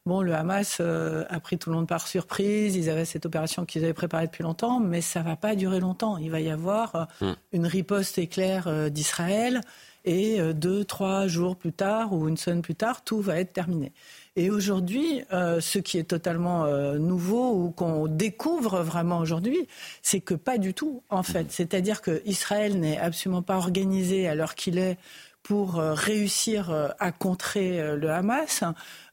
Bon, 0.07 0.21
le 0.21 0.33
Hamas 0.33 0.77
euh, 0.79 1.25
a 1.27 1.41
pris 1.41 1.57
tout 1.57 1.69
le 1.69 1.75
monde 1.75 1.87
par 1.87 2.07
surprise. 2.07 2.77
Ils 2.77 2.89
avaient 2.89 3.03
cette 3.03 3.25
opération 3.25 3.65
qu'ils 3.65 3.83
avaient 3.83 3.93
préparée 3.93 4.27
depuis 4.27 4.41
longtemps, 4.41 4.79
mais 4.79 5.01
ça 5.01 5.21
va 5.21 5.35
pas 5.35 5.53
durer 5.53 5.81
longtemps. 5.81 6.17
Il 6.17 6.31
va 6.31 6.39
y 6.39 6.49
avoir 6.49 6.95
euh, 6.95 7.03
hmm. 7.19 7.35
une 7.51 7.65
riposte 7.65 8.17
éclair 8.17 8.69
euh, 8.69 8.87
d'Israël 8.87 9.59
et 10.05 10.39
deux, 10.53 10.85
trois 10.85 11.27
jours 11.27 11.57
plus 11.57 11.73
tard 11.73 12.13
ou 12.13 12.29
une 12.29 12.37
semaine 12.37 12.61
plus 12.61 12.75
tard, 12.75 13.03
tout 13.03 13.19
va 13.19 13.41
être 13.41 13.51
terminé. 13.51 13.91
Et 14.37 14.49
aujourd'hui, 14.49 15.23
ce 15.31 15.79
qui 15.79 15.97
est 15.97 16.05
totalement 16.05 16.65
nouveau 16.95 17.51
ou 17.51 17.71
qu'on 17.71 18.07
découvre 18.07 18.83
vraiment 18.83 19.17
aujourd'hui, 19.17 19.67
c'est 20.01 20.21
que 20.21 20.33
pas 20.33 20.57
du 20.57 20.73
tout, 20.73 21.03
en 21.09 21.23
fait. 21.23 21.43
Hmm. 21.43 21.49
C'est-à-dire 21.49 22.01
que 22.01 22.21
Israël 22.23 22.79
n'est 22.79 22.97
absolument 22.97 23.41
pas 23.41 23.57
organisé 23.57 24.29
à 24.29 24.35
l'heure 24.35 24.55
qu'il 24.55 24.77
est 24.77 24.97
pour 25.43 25.73
réussir 25.75 26.73
à 26.99 27.11
contrer 27.11 27.97
le 27.97 28.09
Hamas. 28.09 28.63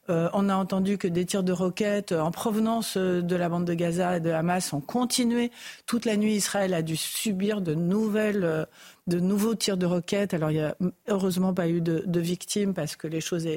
Euh, 0.09 0.29
on 0.33 0.49
a 0.49 0.55
entendu 0.55 0.97
que 0.99 1.07
des 1.07 1.25
tirs 1.25 1.43
de 1.43 1.51
roquettes 1.51 2.11
en 2.11 2.29
provenance 2.29 2.95
euh, 2.95 3.21
de 3.21 3.35
la 3.35 3.49
bande 3.49 3.65
de 3.65 3.73
Gaza 3.73 4.17
et 4.17 4.19
de 4.19 4.29
Hamas 4.29 4.71
ont 4.73 4.81
continué. 4.81 5.51
Toute 5.87 6.05
la 6.05 6.15
nuit, 6.15 6.35
Israël 6.35 6.75
a 6.75 6.83
dû 6.83 6.95
subir 6.95 7.61
de 7.61 7.73
nouvelles, 7.73 8.43
euh, 8.43 8.65
de 9.07 9.19
nouveaux 9.19 9.55
tirs 9.55 9.77
de 9.77 9.87
roquettes. 9.87 10.35
Alors, 10.35 10.51
il 10.51 10.57
n'y 10.57 10.63
a 10.63 10.75
heureusement 11.07 11.55
pas 11.55 11.67
eu 11.67 11.81
de, 11.81 12.19
victimes 12.19 12.75
parce 12.75 12.95
que 12.95 13.07
les 13.07 13.19
choses, 13.19 13.47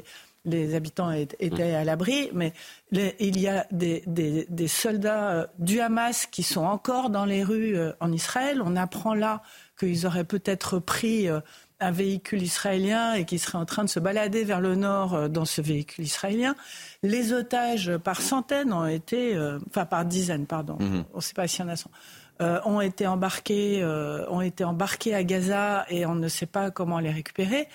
les 0.45 0.75
habitants 0.75 1.11
étaient 1.11 1.73
à 1.73 1.83
l'abri. 1.83 2.29
Mais 2.33 2.53
il 2.91 3.39
y 3.39 3.47
a 3.47 3.67
des, 3.71 4.67
soldats 4.67 5.51
du 5.59 5.81
Hamas 5.81 6.25
qui 6.25 6.43
sont 6.43 6.65
encore 6.65 7.11
dans 7.11 7.25
les 7.25 7.43
rues 7.43 7.77
en 7.99 8.11
Israël. 8.11 8.61
On 8.63 8.75
apprend 8.75 9.13
là 9.13 9.41
qu'ils 9.79 10.05
auraient 10.05 10.23
peut-être 10.23 10.79
pris 10.79 11.27
un 11.79 11.91
véhicule 11.91 12.43
israélien 12.43 13.13
et 13.13 13.25
qui 13.25 13.39
serait 13.39 13.57
en 13.57 13.65
train 13.65 13.83
de 13.83 13.89
se 13.89 13.99
balader 13.99 14.43
vers 14.43 14.61
le 14.61 14.75
nord 14.75 15.13
euh, 15.13 15.27
dans 15.27 15.45
ce 15.45 15.61
véhicule 15.61 16.05
israélien. 16.05 16.55
Les 17.03 17.33
otages, 17.33 17.97
par 17.97 18.21
centaines, 18.21 18.73
ont 18.73 18.85
été, 18.85 19.35
euh, 19.35 19.59
enfin 19.69 19.85
par 19.85 20.05
dizaines, 20.05 20.45
pardon, 20.45 20.77
mhm. 20.79 21.05
on 21.13 21.17
ne 21.17 21.21
sait 21.21 21.33
pas 21.33 21.47
s'il 21.47 21.61
y 21.61 21.67
en 21.67 21.71
a 21.71 21.75
cent, 21.75 21.91
euh, 22.41 22.59
ont 22.65 22.81
été 22.81 23.07
embarqués, 23.07 23.83
ont 24.29 24.41
été 24.41 24.63
embarqués 24.63 25.13
à 25.13 25.23
Gaza 25.23 25.85
et 25.89 26.05
on 26.05 26.15
ne 26.15 26.27
sait 26.27 26.45
pas 26.45 26.71
comment 26.71 26.99
les 26.99 27.11
récupérer. 27.11 27.67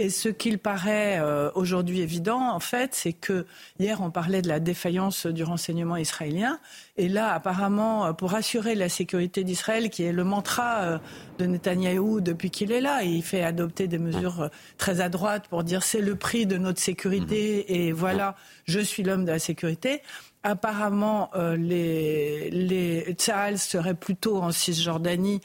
Et 0.00 0.10
ce 0.10 0.28
qu'il 0.28 0.60
paraît 0.60 1.18
euh, 1.18 1.50
aujourd'hui 1.56 2.00
évident, 2.00 2.40
en 2.40 2.60
fait, 2.60 2.94
c'est 2.94 3.12
que 3.12 3.46
hier 3.80 4.00
on 4.00 4.12
parlait 4.12 4.42
de 4.42 4.48
la 4.48 4.60
défaillance 4.60 5.26
du 5.26 5.42
renseignement 5.42 5.96
israélien, 5.96 6.60
et 6.96 7.08
là, 7.08 7.32
apparemment, 7.34 8.06
euh, 8.06 8.12
pour 8.12 8.34
assurer 8.34 8.76
la 8.76 8.88
sécurité 8.88 9.42
d'Israël, 9.42 9.90
qui 9.90 10.04
est 10.04 10.12
le 10.12 10.22
mantra 10.22 10.82
euh, 10.82 10.98
de 11.40 11.46
Netanyahou 11.46 12.20
depuis 12.20 12.50
qu'il 12.50 12.70
est 12.70 12.80
là, 12.80 13.02
il 13.02 13.24
fait 13.24 13.42
adopter 13.42 13.88
des 13.88 13.98
mesures 13.98 14.50
très 14.76 15.00
à 15.00 15.08
droite 15.08 15.48
pour 15.48 15.64
dire 15.64 15.82
c'est 15.82 16.00
le 16.00 16.14
prix 16.14 16.46
de 16.46 16.58
notre 16.58 16.80
sécurité, 16.80 17.82
et 17.82 17.90
voilà, 17.90 18.36
je 18.66 18.78
suis 18.78 19.02
l'homme 19.02 19.24
de 19.24 19.32
la 19.32 19.40
sécurité. 19.40 20.02
Apparemment, 20.44 21.32
les, 21.56 22.50
les 22.50 23.12
Tzahal 23.18 23.58
seraient 23.58 23.94
plutôt 23.94 24.40
en 24.40 24.52
Cisjordanie 24.52 25.40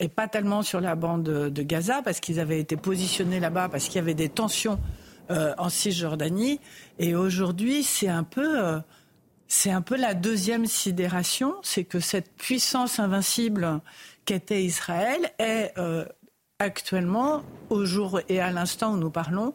et 0.00 0.08
pas 0.08 0.28
tellement 0.28 0.62
sur 0.62 0.80
la 0.80 0.94
bande 0.94 1.22
de 1.24 1.62
Gaza, 1.62 2.02
parce 2.02 2.20
qu'ils 2.20 2.40
avaient 2.40 2.60
été 2.60 2.76
positionnés 2.76 3.40
là-bas, 3.40 3.68
parce 3.68 3.86
qu'il 3.86 3.96
y 3.96 3.98
avait 3.98 4.14
des 4.14 4.28
tensions 4.28 4.78
euh, 5.30 5.54
en 5.58 5.68
Cisjordanie. 5.68 6.60
Et 7.00 7.16
aujourd'hui, 7.16 7.82
c'est 7.82 8.08
un 8.08 8.22
peu, 8.22 8.64
euh, 8.64 8.78
c'est 9.48 9.72
un 9.72 9.82
peu 9.82 9.96
la 9.96 10.14
deuxième 10.14 10.66
sidération, 10.66 11.54
c'est 11.62 11.82
que 11.84 11.98
cette 11.98 12.32
puissance 12.36 13.00
invincible 13.00 13.80
qu'était 14.24 14.62
Israël 14.62 15.32
est 15.40 15.72
euh, 15.78 16.04
actuellement, 16.60 17.42
au 17.70 17.84
jour 17.84 18.20
et 18.28 18.40
à 18.40 18.52
l'instant 18.52 18.92
où 18.92 18.96
nous 18.98 19.10
parlons, 19.10 19.52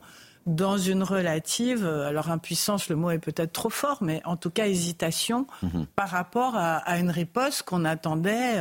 dans 0.47 0.77
une 0.77 1.03
relative, 1.03 1.85
alors 1.85 2.31
impuissance, 2.31 2.89
le 2.89 2.97
mot 2.97 3.11
est 3.11 3.19
peut-être 3.19 3.53
trop 3.53 3.69
fort, 3.69 3.99
mais 4.01 4.21
en 4.25 4.35
tout 4.35 4.49
cas 4.49 4.65
hésitation 4.65 5.45
mhm. 5.61 5.85
par 5.95 6.09
rapport 6.09 6.55
à, 6.55 6.77
à, 6.77 6.97
une 6.97 7.11
riposte 7.11 7.63
qu'on 7.63 7.85
attendait 7.85 8.59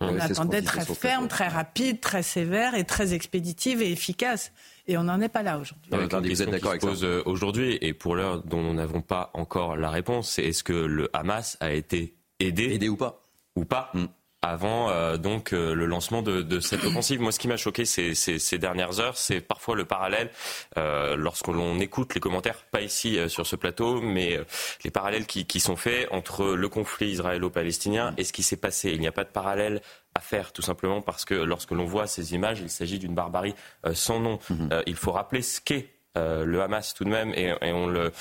on 0.00 0.18
attendait 0.18 0.62
très 0.62 0.84
ferme, 0.84 1.28
très 1.28 1.48
rapide, 1.48 2.00
très 2.00 2.22
sévère 2.22 2.74
et 2.74 2.84
très 2.84 3.14
expéditive 3.14 3.82
et 3.82 3.90
efficace. 3.90 4.52
Et 4.86 4.96
on 4.96 5.04
n'en 5.04 5.20
est 5.20 5.28
pas 5.28 5.42
là 5.42 5.58
aujourd'hui. 5.58 5.90
Vous 5.90 6.42
êtes 6.42 6.50
d'accord 6.50 6.70
avec 6.70 6.82
ça 6.82 6.88
euh, 7.04 7.22
Aujourd'hui, 7.26 7.78
et 7.80 7.92
pour 7.92 8.14
l'heure 8.14 8.42
dont 8.44 8.62
nous 8.62 8.74
n'avons 8.74 9.02
pas 9.02 9.30
encore 9.34 9.76
la 9.76 9.90
réponse, 9.90 10.30
c'est 10.30 10.44
est-ce 10.44 10.64
que 10.64 10.72
le 10.72 11.10
Hamas 11.12 11.56
a 11.60 11.72
été 11.72 12.14
aidé 12.40 12.74
Aidé 12.74 12.88
ou 12.88 12.96
pas 12.96 13.22
Ou 13.56 13.64
pas 13.64 13.90
mm 13.94 14.06
avant 14.42 14.90
euh, 14.90 15.16
donc 15.16 15.52
euh, 15.52 15.74
le 15.74 15.86
lancement 15.86 16.22
de, 16.22 16.42
de, 16.42 16.60
cette 16.60 16.84
offensive. 16.84 17.20
Moi, 17.20 17.32
ce 17.32 17.38
qui 17.38 17.48
m'a 17.48 17.56
choqué 17.56 17.84
ces, 17.84 18.14
ces, 18.14 18.38
ces, 18.38 18.58
dernières 18.58 19.00
heures, 19.00 19.16
c'est 19.16 19.40
parfois 19.40 19.74
le 19.74 19.84
parallèle 19.84 20.30
euh, 20.76 21.16
lorsque 21.16 21.48
l'on 21.48 21.80
écoute 21.80 22.14
les 22.14 22.20
commentaires, 22.20 22.62
pas 22.70 22.82
ici 22.82 23.18
euh, 23.18 23.28
sur 23.28 23.46
ce 23.46 23.56
plateau, 23.56 24.00
mais 24.00 24.38
les 24.84 24.90
parallèles 24.90 25.26
qui, 25.26 25.44
qui, 25.44 25.58
sont 25.58 25.76
faits 25.76 26.08
entre 26.12 26.46
le 26.46 26.68
conflit 26.68 27.10
israélo-palestinien 27.10 28.14
et 28.16 28.24
ce 28.24 28.32
qui 28.32 28.42
s'est 28.42 28.56
passé. 28.56 28.90
Il 28.90 29.00
n'y 29.00 29.08
a 29.08 29.12
pas 29.12 29.24
de 29.24 29.30
parallèle 29.30 29.82
à 30.14 30.20
faire, 30.20 30.52
tout 30.52 30.62
simplement 30.62 31.02
parce 31.02 31.24
que 31.24 31.34
lorsque 31.34 31.72
l'on 31.72 31.84
voit 31.84 32.06
ces 32.06 32.34
images, 32.34 32.60
il 32.60 32.70
s'agit 32.70 32.98
d'une 32.98 33.14
barbarie 33.14 33.54
sans 33.92 34.20
nom. 34.20 34.38
Mhm. 34.50 34.82
il 34.86 34.96
faut 34.96 35.12
rappeler 35.12 35.42
ce 35.42 35.60
qu'est 35.60 35.97
le 36.16 36.60
Hamas 36.60 36.94
tout 36.94 37.04
de 37.04 37.10
même, 37.10 37.32
et, 37.34 37.52
on, 37.72 37.86
le, 37.86 38.12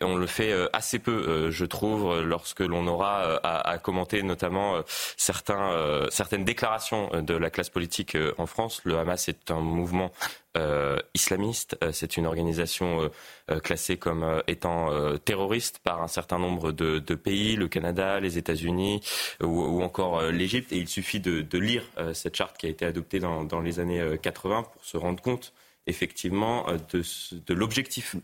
on 0.00 0.16
le 0.16 0.26
fait 0.26 0.52
assez 0.72 0.98
peu, 0.98 1.50
je 1.50 1.64
trouve, 1.64 2.22
lorsque 2.22 2.60
l'on 2.60 2.86
aura 2.86 3.36
à, 3.42 3.78
commenter 3.78 4.22
notamment 4.22 4.82
certains, 5.16 6.06
certaines 6.10 6.44
déclarations 6.44 7.10
de 7.20 7.34
la 7.34 7.50
classe 7.50 7.70
politique 7.70 8.16
en 8.38 8.46
France. 8.46 8.80
Le 8.84 8.98
Hamas 8.98 9.28
est 9.28 9.50
un 9.50 9.60
mouvement 9.60 10.10
euh, 10.56 11.00
islamiste. 11.14 11.76
Euh, 11.82 11.90
c'est 11.90 12.16
une 12.16 12.26
organisation 12.26 13.10
euh, 13.50 13.58
classée 13.58 13.96
comme 13.96 14.40
étant 14.46 14.88
terroriste 15.24 15.80
par 15.80 16.00
un 16.00 16.06
certain 16.06 16.38
nombre 16.38 16.70
de, 16.70 17.00
pays, 17.16 17.56
le 17.56 17.66
Canada, 17.66 18.20
les 18.20 18.38
États-Unis 18.38 19.00
ou, 19.42 19.82
encore 19.82 20.22
l'Égypte. 20.22 20.72
Et 20.72 20.76
il 20.76 20.88
suffit 20.88 21.18
de, 21.18 21.58
lire 21.58 21.82
cette 22.12 22.36
charte 22.36 22.56
qui 22.56 22.66
a 22.66 22.68
été 22.68 22.84
adoptée 22.84 23.18
dans, 23.18 23.60
les 23.60 23.80
années 23.80 24.16
80 24.22 24.62
pour 24.62 24.84
se 24.84 24.96
rendre 24.96 25.22
compte 25.22 25.52
effectivement 25.86 26.66
de, 26.92 27.02
de 27.46 27.54
l'objectif 27.54 28.16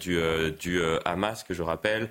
du, 0.00 0.18
du 0.58 0.80
Hamas, 1.04 1.44
que 1.44 1.54
je 1.54 1.62
rappelle, 1.62 2.08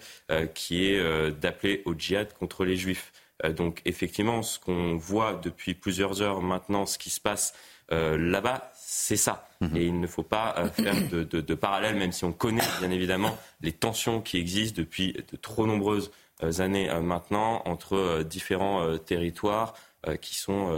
qui 0.54 0.86
est 0.86 1.32
d'appeler 1.32 1.82
au 1.86 1.96
djihad 1.96 2.34
contre 2.34 2.66
les 2.66 2.76
juifs. 2.76 3.12
donc 3.56 3.82
effectivement, 3.86 4.44
ce 4.44 4.60
qu'on 4.60 4.96
voit 4.96 5.40
depuis 5.44 5.74
plusieurs 5.74 6.22
heures 6.22 6.42
maintenant, 6.42 6.86
ce 6.86 6.98
qui 6.98 7.10
se 7.10 7.20
passe 7.20 7.54
là-bas, 7.90 8.72
c'est 8.96 9.18
ça. 9.18 9.48
Mhm. 9.62 9.78
Et 9.78 9.86
il 9.86 10.00
ne 10.00 10.08
faut 10.08 10.24
pas 10.24 10.56
euh, 10.58 10.70
faire 10.70 10.96
de, 11.10 11.24
de, 11.24 11.56
parallèles, 11.56 11.96
même 11.96 12.12
si 12.12 12.26
on 12.26 12.32
connaît 12.32 12.62
bien 12.80 12.92
évidemment 12.92 13.38
les 13.62 13.72
tensions 13.72 14.22
qui 14.22 14.38
existent 14.38 14.78
depuis 14.78 15.14
de 15.14 15.38
trop 15.38 15.66
nombreuses 15.66 16.12
euh, 16.44 16.62
années 16.62 16.90
euh, 16.90 17.02
maintenant 17.02 17.62
entre 17.66 18.24
différents 18.24 18.98
territoires 19.00 19.74
qui 20.20 20.36
sont 20.36 20.70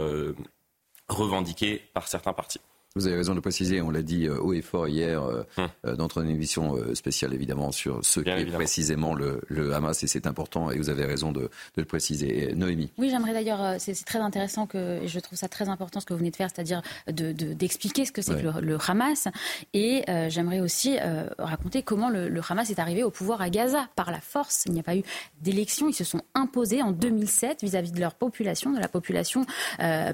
revendiqués 1.08 1.82
par 1.94 2.06
certains 2.06 2.32
partis. 2.32 2.60
Vous 2.96 3.06
avez 3.06 3.16
raison 3.16 3.32
de 3.32 3.36
le 3.36 3.42
préciser, 3.42 3.82
on 3.82 3.90
l'a 3.90 4.00
dit 4.00 4.26
euh, 4.26 4.38
haut 4.38 4.54
et 4.54 4.62
fort 4.62 4.88
hier 4.88 5.22
euh, 5.22 5.42
hum. 5.58 5.68
euh, 5.84 5.96
dans 5.96 6.08
une 6.08 6.30
émission 6.30 6.76
spéciale 6.94 7.34
évidemment 7.34 7.70
sur 7.70 8.02
ce 8.02 8.20
qui 8.20 8.30
est 8.30 8.46
précisément 8.46 9.14
le, 9.14 9.42
Hamas 9.74 10.02
et 10.02 10.06
c'est 10.06 10.26
important 10.26 10.70
et 10.70 10.78
vous 10.78 10.88
avez 10.88 11.04
raison 11.04 11.30
de, 11.30 11.50
le 11.76 11.84
préciser. 11.84 12.54
Noémie. 12.54 12.90
Oui, 12.96 13.10
j'aimerais 13.10 13.34
d'ailleurs, 13.34 13.78
c'est 13.78 13.92
très 14.04 14.20
intéressant 14.20 14.66
que, 14.66 15.02
et 15.02 15.08
je 15.08 15.20
trouve 15.20 15.36
ça 15.36 15.48
très 15.48 15.68
important 15.68 16.00
ce 16.00 16.06
que 16.06 16.14
vous 16.14 16.18
venez 16.18 16.30
de 16.30 16.36
faire, 16.36 16.48
c'est-à-dire 16.54 16.80
d'expliquer 17.08 18.02
de, 18.02 18.06
ce 18.06 18.12
que 18.12 18.22
c'est 18.22 18.40
que 18.40 18.60
le, 18.60 18.78
Hamas 18.88 19.28
et 19.74 20.04
j'aimerais 20.30 20.60
aussi 20.60 20.96
raconter 21.38 21.82
comment 21.82 22.08
le, 22.08 22.40
Hamas 22.48 22.70
est 22.70 22.78
arrivé 22.78 23.02
au 23.02 23.10
pouvoir 23.10 23.42
à 23.42 23.50
Gaza 23.50 23.88
par 23.94 24.10
la 24.10 24.20
force. 24.20 24.64
Il 24.66 24.72
n'y 24.72 24.80
a 24.80 24.82
pas 24.82 24.96
eu 24.96 25.02
d'élection, 25.42 25.88
ils 25.88 25.94
se 25.94 26.04
sont 26.04 26.22
imposés 26.34 26.80
en 26.80 26.92
2007 26.92 27.62
vis-à-vis 27.62 27.90
-vis 27.90 27.94
de 27.94 28.00
leur 28.00 28.14
population, 28.14 28.72
de 28.72 28.80
la 28.80 28.88
population 28.88 29.44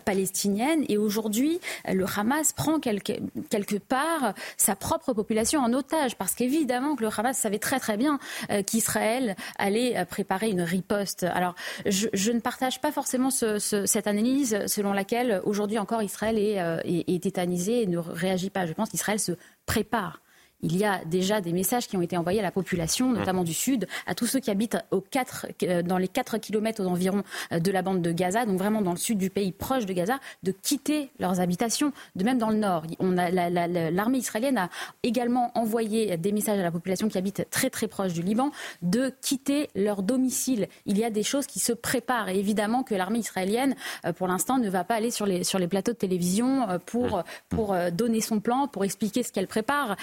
palestinienne 0.05 0.85
et 0.89 0.99
aujourd'hui 0.99 1.61
le 1.89 2.07
Hamas 2.17 2.53
prend 2.53 2.72
quelque, 2.81 3.12
quelque 3.50 3.76
part 3.76 4.35
sa 4.57 4.76
propre 4.76 5.12
population 5.12 5.61
en 5.61 5.73
otage, 5.73 6.17
parce 6.17 6.35
qu'évidemment 6.35 6.97
que 6.97 7.02
le 7.02 7.11
Hamas 7.17 7.37
savait 7.37 7.59
très 7.59 7.81
très 7.81 7.97
bien 7.97 8.19
euh, 8.50 8.62
qu'Israël 8.62 9.37
allait 9.59 9.97
euh, 9.97 10.05
préparer 10.05 10.50
une 10.50 10.62
riposte. 10.62 11.25
Alors, 11.25 11.55
je, 11.87 12.33
ne 12.33 12.41
partage 12.41 12.81
pas 12.81 12.93
forcément 12.93 13.31
cette 13.31 14.07
analyse 14.07 14.67
selon 14.67 14.93
laquelle 14.93 15.43
aujourd'hui 15.45 15.79
encore 15.79 16.02
Israël 16.02 16.38
est, 16.38 16.61
euh, 16.61 16.79
est, 16.85 17.09
est 17.09 17.23
tétanisé 17.23 17.83
et 17.83 17.87
ne 17.87 17.99
réagit 17.99 18.50
pas. 18.50 18.67
Je 18.67 18.73
pense 18.73 18.88
qu'Israël 18.88 19.21
se 19.21 19.33
prépare 19.67 20.22
il 20.62 20.76
y 20.76 20.85
a 20.85 21.04
déjà 21.04 21.40
des 21.40 21.52
messages 21.52 21.88
qui 21.88 21.97
ont 21.97 22.02
été 22.02 22.16
envoyés 22.16 22.40
à 22.40 22.42
la 22.42 22.52
population, 22.52 23.09
mmh. 23.09 23.19
notamment 23.19 23.45
du 23.45 23.54
Sud, 23.54 23.87
à 24.07 24.14
tous 24.14 24.26
ceux 24.26 24.40
qui 24.40 24.50
habitent 24.50 24.78
euh, 24.92 25.83
dans 25.83 25.99
les 25.99 26.09
4 26.09 26.38
kilomètres 26.38 26.87
environ 26.87 27.23
euh, 27.52 27.59
de 27.59 27.71
la 27.71 27.83
bande 27.83 28.00
de 28.00 28.12
Gaza, 28.12 28.47
donc 28.47 28.59
vraiment 28.59 28.81
dans 28.81 28.92
le 28.92 28.97
sud 28.97 29.19
du 29.19 29.31
pays, 29.31 29.52
proche 29.52 29.87
de 29.87 29.92
Gaza, 29.92 30.19
de 30.42 30.52
quitter 30.52 31.11
leurs 31.19 31.40
habitations. 31.40 31.92
De 32.14 32.25
même 32.25 32.38
dans 32.38 32.50
le 32.50 32.57
nord, 32.57 32.85
l'armée 33.00 34.19
israélienne 34.19 34.59
a 34.59 34.69
également 35.02 35.50
envoyé 35.54 36.16
des 36.16 36.33
messages 36.33 36.59
à 36.59 36.62
la 36.62 36.71
population 36.71 37.09
qui 37.09 37.19
habite 37.19 37.49
très 37.50 37.71
très 37.71 37.88
proche 37.88 38.12
du 38.12 38.23
Liban 38.23 38.50
de 38.83 39.12
quitter 39.21 39.69
leur 39.75 40.02
domicile. 40.02 40.69
Il 40.87 40.99
y 40.99 41.04
a 41.04 41.11
des 41.11 41.23
choses 41.23 41.47
qui 41.47 41.59
se 41.59 41.73
préparent 41.73 42.28
et 42.28 42.38
évidemment 42.38 42.83
que 42.83 42.95
l'armée 42.95 43.19
israélienne, 43.19 43.75
euh, 44.04 44.12
pour 44.12 44.28
l'instant, 44.28 44.59
ne 44.59 44.71
va 44.71 44.85
pas 44.85 44.95
aller 44.95 45.11
sur 45.11 45.26
les, 45.26 45.45
sur 45.45 45.59
les 45.59 45.69
plateaux 45.69 45.92
de 45.92 45.97
télévision 45.97 46.66
pour, 46.87 47.23
pour 47.49 47.75
donner 47.92 48.21
son 48.21 48.40
plan, 48.40 48.69
pour 48.69 48.85
expliquer 48.85 49.23
ce 49.23 49.33
qu'elle 49.33 49.47
prépare 49.47 49.97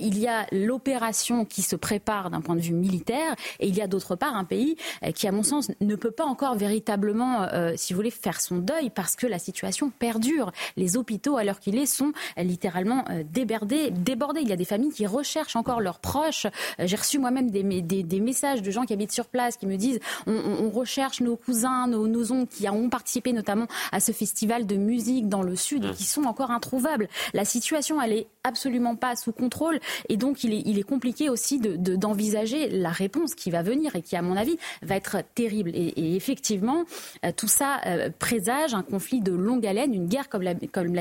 il 0.00 0.18
y 0.18 0.26
a 0.26 0.46
l'opération 0.52 1.44
qui 1.44 1.62
se 1.62 1.76
prépare 1.76 2.30
d'un 2.30 2.40
point 2.40 2.56
de 2.56 2.60
vue 2.60 2.72
militaire 2.72 3.34
et 3.60 3.68
il 3.68 3.76
y 3.76 3.80
a 3.80 3.86
d'autre 3.86 4.16
part 4.16 4.34
un 4.36 4.44
pays 4.44 4.76
euh, 5.04 5.12
qui, 5.12 5.26
à 5.26 5.32
mon 5.32 5.42
sens, 5.42 5.70
ne 5.80 5.94
peut 5.96 6.10
pas 6.10 6.24
encore 6.24 6.56
véritablement, 6.56 7.42
euh, 7.42 7.72
si 7.76 7.92
vous 7.92 7.98
voulez, 7.98 8.10
faire 8.10 8.40
son 8.40 8.58
deuil 8.58 8.90
parce 8.90 9.16
que 9.16 9.26
la 9.26 9.38
situation 9.38 9.90
perdure. 9.90 10.52
Les 10.76 10.96
hôpitaux, 10.96 11.36
à 11.36 11.44
l'heure 11.44 11.60
qu'il 11.60 11.76
est, 11.76 11.86
sont 11.86 12.12
euh, 12.38 12.42
littéralement 12.42 13.04
débordés, 13.24 13.90
débordés. 13.90 14.40
Il 14.42 14.48
y 14.48 14.52
a 14.52 14.56
des 14.56 14.64
familles 14.64 14.92
qui 14.92 15.06
recherchent 15.06 15.56
encore 15.56 15.80
leurs 15.80 15.98
proches. 15.98 16.46
J'ai 16.78 16.96
reçu 16.96 17.18
moi-même 17.18 17.50
des, 17.50 17.62
des, 17.82 18.20
messages 18.20 18.62
de 18.62 18.70
gens 18.70 18.84
qui 18.84 18.92
habitent 18.92 19.12
sur 19.12 19.26
place 19.26 19.56
qui 19.56 19.66
me 19.66 19.76
disent 19.76 20.00
on, 20.26 20.70
recherche 20.70 21.20
nos 21.20 21.36
cousins, 21.36 21.86
nos, 21.86 22.06
nos 22.06 22.32
oncles 22.32 22.54
qui 22.54 22.68
ont 22.68 22.88
participé 22.90 23.32
notamment 23.32 23.66
à 23.92 24.00
ce 24.00 24.12
festival 24.12 24.66
de 24.66 24.76
musique 24.76 25.28
dans 25.28 25.42
le 25.42 25.56
sud 25.56 25.84
et 25.84 25.88
mmh. 25.88 25.94
qui 25.94 26.04
sont 26.04 26.24
encore 26.24 26.50
introuvables. 26.50 27.08
La 27.32 27.44
situation, 27.44 28.00
elle 28.00 28.12
est 28.12 28.26
absolument 28.44 28.96
pas 28.96 29.16
sous 29.16 29.32
contrôle. 29.32 29.80
Et 30.08 30.16
donc, 30.16 30.44
il 30.44 30.52
est, 30.52 30.62
il 30.66 30.78
est 30.78 30.82
compliqué 30.82 31.28
aussi 31.28 31.58
d'envisager 31.60 32.68
de, 32.68 32.78
la 32.78 32.90
réponse 32.90 33.34
qui 33.34 33.50
va 33.50 33.62
venir 33.62 33.94
et 33.96 34.02
qui, 34.02 34.16
à 34.16 34.22
mon 34.22 34.36
avis, 34.36 34.58
va 34.82 34.96
être 34.96 35.18
terrible. 35.34 35.70
Et, 35.74 36.16
effectivement, 36.16 36.84
euh, 37.24 37.32
tout 37.36 37.48
ça 37.48 37.80
euh, 37.86 38.10
présage 38.18 38.74
un 38.74 38.82
conflit 38.82 39.20
de 39.20 39.32
longue 39.32 39.66
haleine, 39.66 39.94
une 39.94 40.08
guerre, 40.08 40.28
comme 40.28 40.42
l'a 40.42 40.54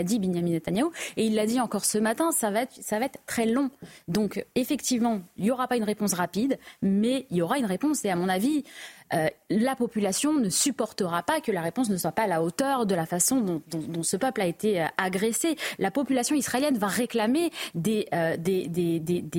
dit 0.04 0.19
Benjamin 0.19 0.52
Netanyahu. 0.52 0.88
Et 1.15 1.26
il 1.26 1.36
l'a 1.36 1.45
dit 1.45 1.60
encore 1.60 1.86
ce 1.86 1.97
matin, 1.97 2.32
ça 2.32 2.52
va, 2.52 2.62
être, 2.63 2.73
ça 2.82 3.00
va 3.00 3.06
être 3.06 3.19
très 3.26 3.45
long. 3.45 3.69
Donc, 4.08 4.43
effectivement, 4.56 5.21
il 5.38 5.43
n'y 5.45 5.52
aura 5.52 5.67
pas 5.67 5.78
une 5.78 5.84
réponse 5.84 6.13
rapide, 6.13 6.58
mais 6.82 7.26
il 7.30 7.38
y 7.38 7.41
aura 7.41 7.58
une 7.58 7.65
réponse. 7.65 8.04
Et 8.06 8.10
à 8.10 8.15
mon 8.15 8.30
avis, 8.30 8.63
euh, 9.13 9.28
la 9.50 9.76
population 9.76 10.34
ne 10.34 10.50
supportera 10.50 11.24
pas 11.24 11.39
que 11.39 11.52
la 11.52 11.62
réponse 11.62 11.89
ne 11.89 11.98
soit 11.98 12.12
pas 12.12 12.24
à 12.24 12.28
la 12.28 12.43
hauteur 12.43 12.86
de 12.86 12.96
la 12.96 13.06
façon 13.06 13.62
dont, 13.67 14.04
ce 14.04 14.17
peuple 14.17 14.41
a 14.41 14.46
été 14.46 14.82
euh, 14.82 14.86
agressé. 14.98 15.56
La 15.80 15.91
population 15.91 16.36
israélienne 16.36 16.78
va 16.78 16.88
réclamer 16.88 17.52
des, 17.76 18.08
euh, 18.13 18.36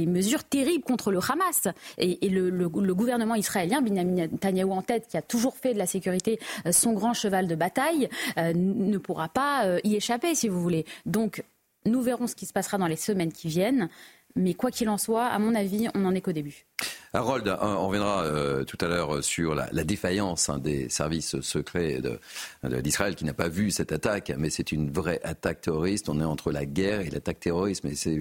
mesures 0.07 0.45
terribles 0.45 0.85
contre 0.85 1.11
le 1.11 1.19
Hamas. 1.19 1.69
Et, 1.99 2.29
le, 2.29 2.69
gouvernement 2.69 3.35
israélien, 3.35 3.83
Benjamin 3.83 4.27
Netanyahu 4.27 4.71
en 4.71 4.83
tête, 4.83 5.07
qui 5.09 5.17
a 5.17 5.23
toujours 5.23 5.57
fait 5.57 5.75
de 5.75 5.79
la 5.79 5.87
sécurité 5.87 6.39
son 6.71 6.93
grand 6.93 7.15
cheval 7.15 7.47
de 7.47 7.55
bataille, 7.55 8.09
ne 8.37 8.99
pourra 8.99 9.29
pas 9.29 9.79
y 9.85 9.97
échapper, 9.97 10.35
si 10.35 10.49
vous 10.49 10.61
voulez. 10.61 10.85
Donc, 11.07 11.43
nous 11.87 12.03
verrons 12.03 12.27
ce 12.27 12.35
qui 12.35 12.47
se 12.47 12.53
passera 12.53 12.79
dans 12.79 12.87
les 12.87 12.97
semaines 12.97 13.33
qui 13.33 13.49
viennent. 13.49 13.89
Mais 14.37 14.55
quoi 14.55 14.71
qu'il 14.71 14.89
en 14.89 14.99
soit, 14.99 15.27
à 15.27 15.39
mon 15.39 15.55
avis, 15.55 15.89
on 15.95 16.01
n'en 16.01 16.15
est 16.15 16.21
qu'au 16.21 16.33
début. 16.33 16.67
Harold, 17.13 17.57
on 17.61 17.89
reviendra 17.89 18.25
euh, 18.25 18.65
tout 18.65 18.77
à 18.81 18.87
l'heure 18.87 19.25
sur 19.25 19.55
la, 19.55 19.85
défaillance 19.85 20.49
hein, 20.49 20.59
des 20.59 20.89
services 20.89 21.41
secrets 21.41 22.01
d'Israël 22.63 23.15
qui 23.15 23.25
n'a 23.25 23.33
pas 23.33 23.49
vu 23.49 23.71
cette 23.71 23.93
attaque, 23.93 24.33
mais 24.37 24.51
c'est 24.51 24.73
une 24.73 24.91
vraie 24.91 25.21
attaque 25.25 25.63
terroriste. 25.63 26.09
On 26.09 26.21
est 26.21 26.25
entre 26.25 26.53
la 26.53 26.67
guerre 26.67 27.01
et 27.01 27.11
l'attaque 27.11 27.41
terroriste, 27.41 27.85
mais 27.85 27.95
c'est 27.95 28.15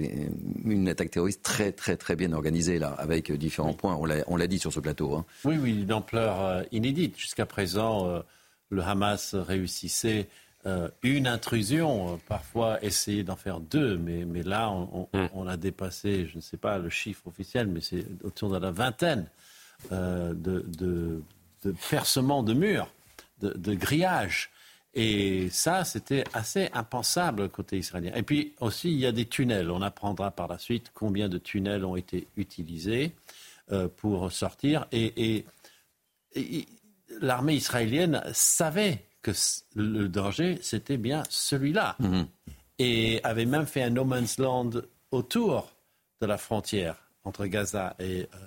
une 0.63 0.87
attaque 0.87 1.11
terroriste 1.11 1.43
très 1.43 1.71
très 1.71 1.97
très 1.97 2.15
bien 2.15 2.31
organisée 2.31 2.79
là, 2.79 2.95
avec 2.97 3.31
différents 3.31 3.73
points. 3.73 3.99
On 4.27 4.37
l'a 4.37 4.47
dit 4.47 4.59
sur 4.59 4.71
ce 4.71 4.79
plateau. 4.79 5.15
Hein. 5.15 5.25
Oui, 5.43 5.55
oui, 5.61 5.81
une 5.81 5.93
ampleur 5.93 6.41
euh, 6.41 6.63
inédite. 6.71 7.17
Jusqu'à 7.17 7.45
présent, 7.45 8.07
euh, 8.07 8.21
le 8.69 8.81
Hamas 8.81 9.35
réussissait 9.35 10.27
euh, 10.65 10.89
une 11.03 11.27
intrusion, 11.27 12.13
euh, 12.13 12.17
parfois 12.27 12.83
essayer 12.83 13.23
d'en 13.23 13.35
faire 13.35 13.59
deux, 13.59 13.97
mais, 13.97 14.25
mais 14.25 14.43
là, 14.43 14.71
on, 14.71 15.07
mm. 15.13 15.47
a 15.47 15.55
dépassé, 15.55 16.27
je 16.27 16.37
ne 16.37 16.41
sais 16.41 16.57
pas 16.57 16.77
le 16.77 16.89
chiffre 16.89 17.27
officiel, 17.27 17.67
mais 17.67 17.79
c'est 17.79 18.05
autour 18.23 18.49
de 18.49 18.57
la 18.57 18.71
vingtaine 18.71 19.29
euh, 19.91 20.33
de, 20.33 20.65
de, 20.67 21.21
de, 21.63 21.75
percements 21.89 22.43
de 22.43 22.53
murs, 22.53 22.91
de, 23.39 23.53
de 23.53 23.75
grillages. 23.75 24.49
Et 24.95 25.49
ça, 25.51 25.85
c'était 25.85 26.23
assez 26.33 26.69
impensable 26.73 27.49
côté 27.49 27.77
israélien. 27.77 28.13
Et 28.15 28.23
puis 28.23 28.53
aussi, 28.59 28.91
il 28.91 28.97
y 28.97 29.05
a 29.05 29.11
des 29.11 29.25
tunnels. 29.25 29.69
On 29.69 29.83
apprendra 29.83 30.31
par 30.31 30.47
la 30.47 30.57
suite 30.57 30.91
combien 30.93 31.29
de 31.29 31.37
tunnels 31.37 31.85
ont 31.85 31.95
été 31.95 32.27
utilisés 32.35 33.11
pour 33.97 34.31
sortir. 34.31 34.87
et, 34.91 35.43
et 36.35 36.65
l'armée 37.21 37.55
israélienne 37.55 38.23
savait 38.33 39.06
que 39.31 39.79
le 39.79 40.07
danger, 40.07 40.59
c'était 40.61 40.97
bien 40.97 41.23
celui-là. 41.29 41.95
Mhm. 41.99 42.27
Et 42.79 43.19
avait 43.23 43.45
même 43.45 43.65
fait 43.65 43.83
un 43.83 43.89
no 43.89 44.05
man's 44.05 44.37
land 44.37 44.69
autour 45.11 45.71
de 46.21 46.27
la 46.27 46.37
frontière 46.37 46.95
entre 47.23 47.45
Gaza 47.45 47.95
et 47.99 48.21
euh, 48.21 48.37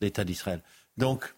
l'État 0.00 0.24
d'Israël. 0.24 0.62
Donc, 0.96 1.34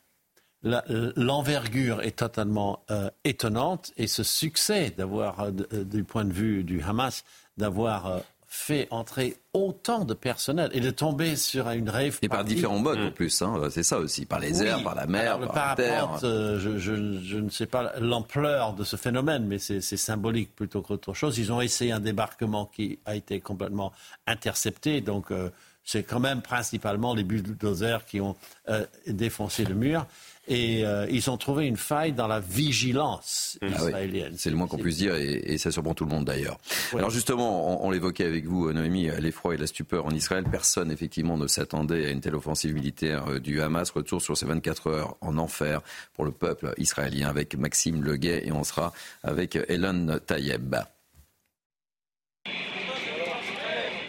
l'envergure 0.63 2.03
est 2.03 2.19
totalement 2.19 2.85
euh, 2.91 3.11
étonnante 3.25 3.93
et 3.97 4.07
ce 4.07 4.23
succès 4.23 4.91
d'avoir, 4.91 5.41
euh, 5.41 5.51
du 5.85 6.03
point 6.03 6.25
de 6.25 6.33
vue 6.33 6.65
du 6.65 6.83
Hamas, 6.83 7.25
d'avoir 7.57 8.23
fait 8.49 8.87
entrer 8.91 9.37
autant 9.53 10.05
de 10.05 10.15
personnel 10.15 10.71
et 10.73 10.81
de 10.81 10.91
tomber 10.91 11.37
sur 11.37 11.69
une 11.71 11.91
rave. 11.91 12.19
Et 12.23 12.29
par 12.29 12.45
différents 12.45 12.79
modes 12.79 13.01
en 13.01 13.11
plus, 13.11 13.43
hein. 13.43 13.61
c'est 13.71 13.83
ça 13.83 13.99
aussi, 13.99 14.25
par 14.25 14.39
les 14.39 14.63
airs, 14.63 14.83
par 14.83 14.95
la 14.95 15.07
mer, 15.07 15.39
par 15.53 15.71
la 15.71 15.75
terre. 15.75 16.21
Euh, 16.23 16.59
je, 16.59 16.79
je, 16.79 17.37
ne 17.37 17.51
sais 17.51 17.67
pas 17.67 17.93
l'ampleur 17.99 18.75
de 18.75 18.85
ce 18.85 18.97
phénomène, 18.97 19.47
mais 19.47 19.59
c'est 19.59 19.81
symbolique 19.81 20.55
plutôt 20.55 20.83
qu'autre 20.83 21.15
chose. 21.15 21.39
Ils 21.39 21.53
ont 21.53 21.61
essayé 21.61 21.93
un 21.93 22.01
débarquement 22.01 22.67
qui 22.67 22.99
a 23.05 23.17
été 23.17 23.41
complètement 23.41 23.93
intercepté, 24.27 25.01
donc 25.01 25.31
euh, 25.31 25.51
c'est 25.85 26.03
quand 26.03 26.21
même 26.21 26.43
principalement 26.43 27.15
les 27.15 27.25
bulldozers 27.25 28.05
qui 28.05 28.21
ont 28.21 28.37
euh, 28.69 28.85
défoncé 29.07 29.65
le 29.65 29.75
mur. 29.75 30.07
Et 30.49 30.85
euh, 30.85 31.07
ils 31.11 31.29
ont 31.29 31.37
trouvé 31.37 31.67
une 31.67 31.77
faille 31.77 32.13
dans 32.13 32.29
la 32.29 32.39
vigilance 32.39 33.59
ah 33.63 33.67
israélienne. 33.67 34.35
c'est 34.37 34.51
le 34.51 34.57
moins 34.57 34.69
qu'on 34.69 34.79
puisse 34.79 34.99
dire, 34.99 35.15
et, 35.17 35.59
ça 35.59 35.73
surprend 35.73 35.95
tout 35.95 36.05
le 36.05 36.11
monde 36.11 36.25
d'ailleurs. 36.25 36.59
Alors 36.93 37.11
justement, 37.11 37.85
on, 37.85 37.91
l'évoquait 37.91 38.25
avec 38.25 38.47
vous, 38.47 38.73
Noémie, 38.73 39.09
l'effroi 39.19 39.55
et 39.55 39.57
la 39.57 39.67
stupeur 39.67 40.07
en 40.07 40.11
Israël. 40.11 40.45
Personne, 40.51 40.93
effectivement, 40.93 41.37
ne 41.37 41.49
s'attendait 41.49 42.07
à 42.07 42.11
une 42.11 42.21
telle 42.21 42.37
offensive 42.37 42.75
militaire 42.75 43.27
euh, 43.29 43.41
du 43.41 43.61
Hamas. 43.61 43.91
Retour 43.91 44.23
sur 44.23 44.37
ces 44.37 44.47
24 44.47 44.87
heures 44.89 45.17
en 45.21 45.37
enfer 45.39 45.81
pour 46.15 46.25
le 46.25 46.33
peuple 46.33 46.75
israélien 46.77 47.29
avec 47.29 47.57
Maxime 47.57 48.03
Leguet, 48.03 48.47
et 48.47 48.53
on 48.53 48.63
sera 48.63 48.93
avec 49.23 49.59
Elon 49.69 50.21
Tayeb. 50.25 50.77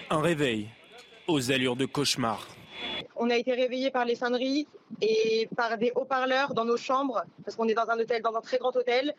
Un 0.10 0.21
réveil 0.21 0.69
aux 1.28 1.52
allures 1.52 1.76
de 1.76 1.86
cauchemar. 1.86 2.47
On 3.15 3.29
a 3.29 3.36
été 3.36 3.53
réveillés 3.53 3.91
par 3.91 4.05
les 4.05 4.15
sonneries 4.15 4.67
et 5.01 5.47
par 5.55 5.77
des 5.77 5.91
haut-parleurs 5.95 6.53
dans 6.53 6.65
nos 6.65 6.77
chambres, 6.77 7.23
parce 7.43 7.55
qu'on 7.55 7.67
est 7.67 7.73
dans 7.73 7.89
un 7.89 7.99
hôtel, 7.99 8.21
dans 8.21 8.36
un 8.36 8.41
très 8.41 8.57
grand 8.57 8.75
hôtel. 8.75 9.13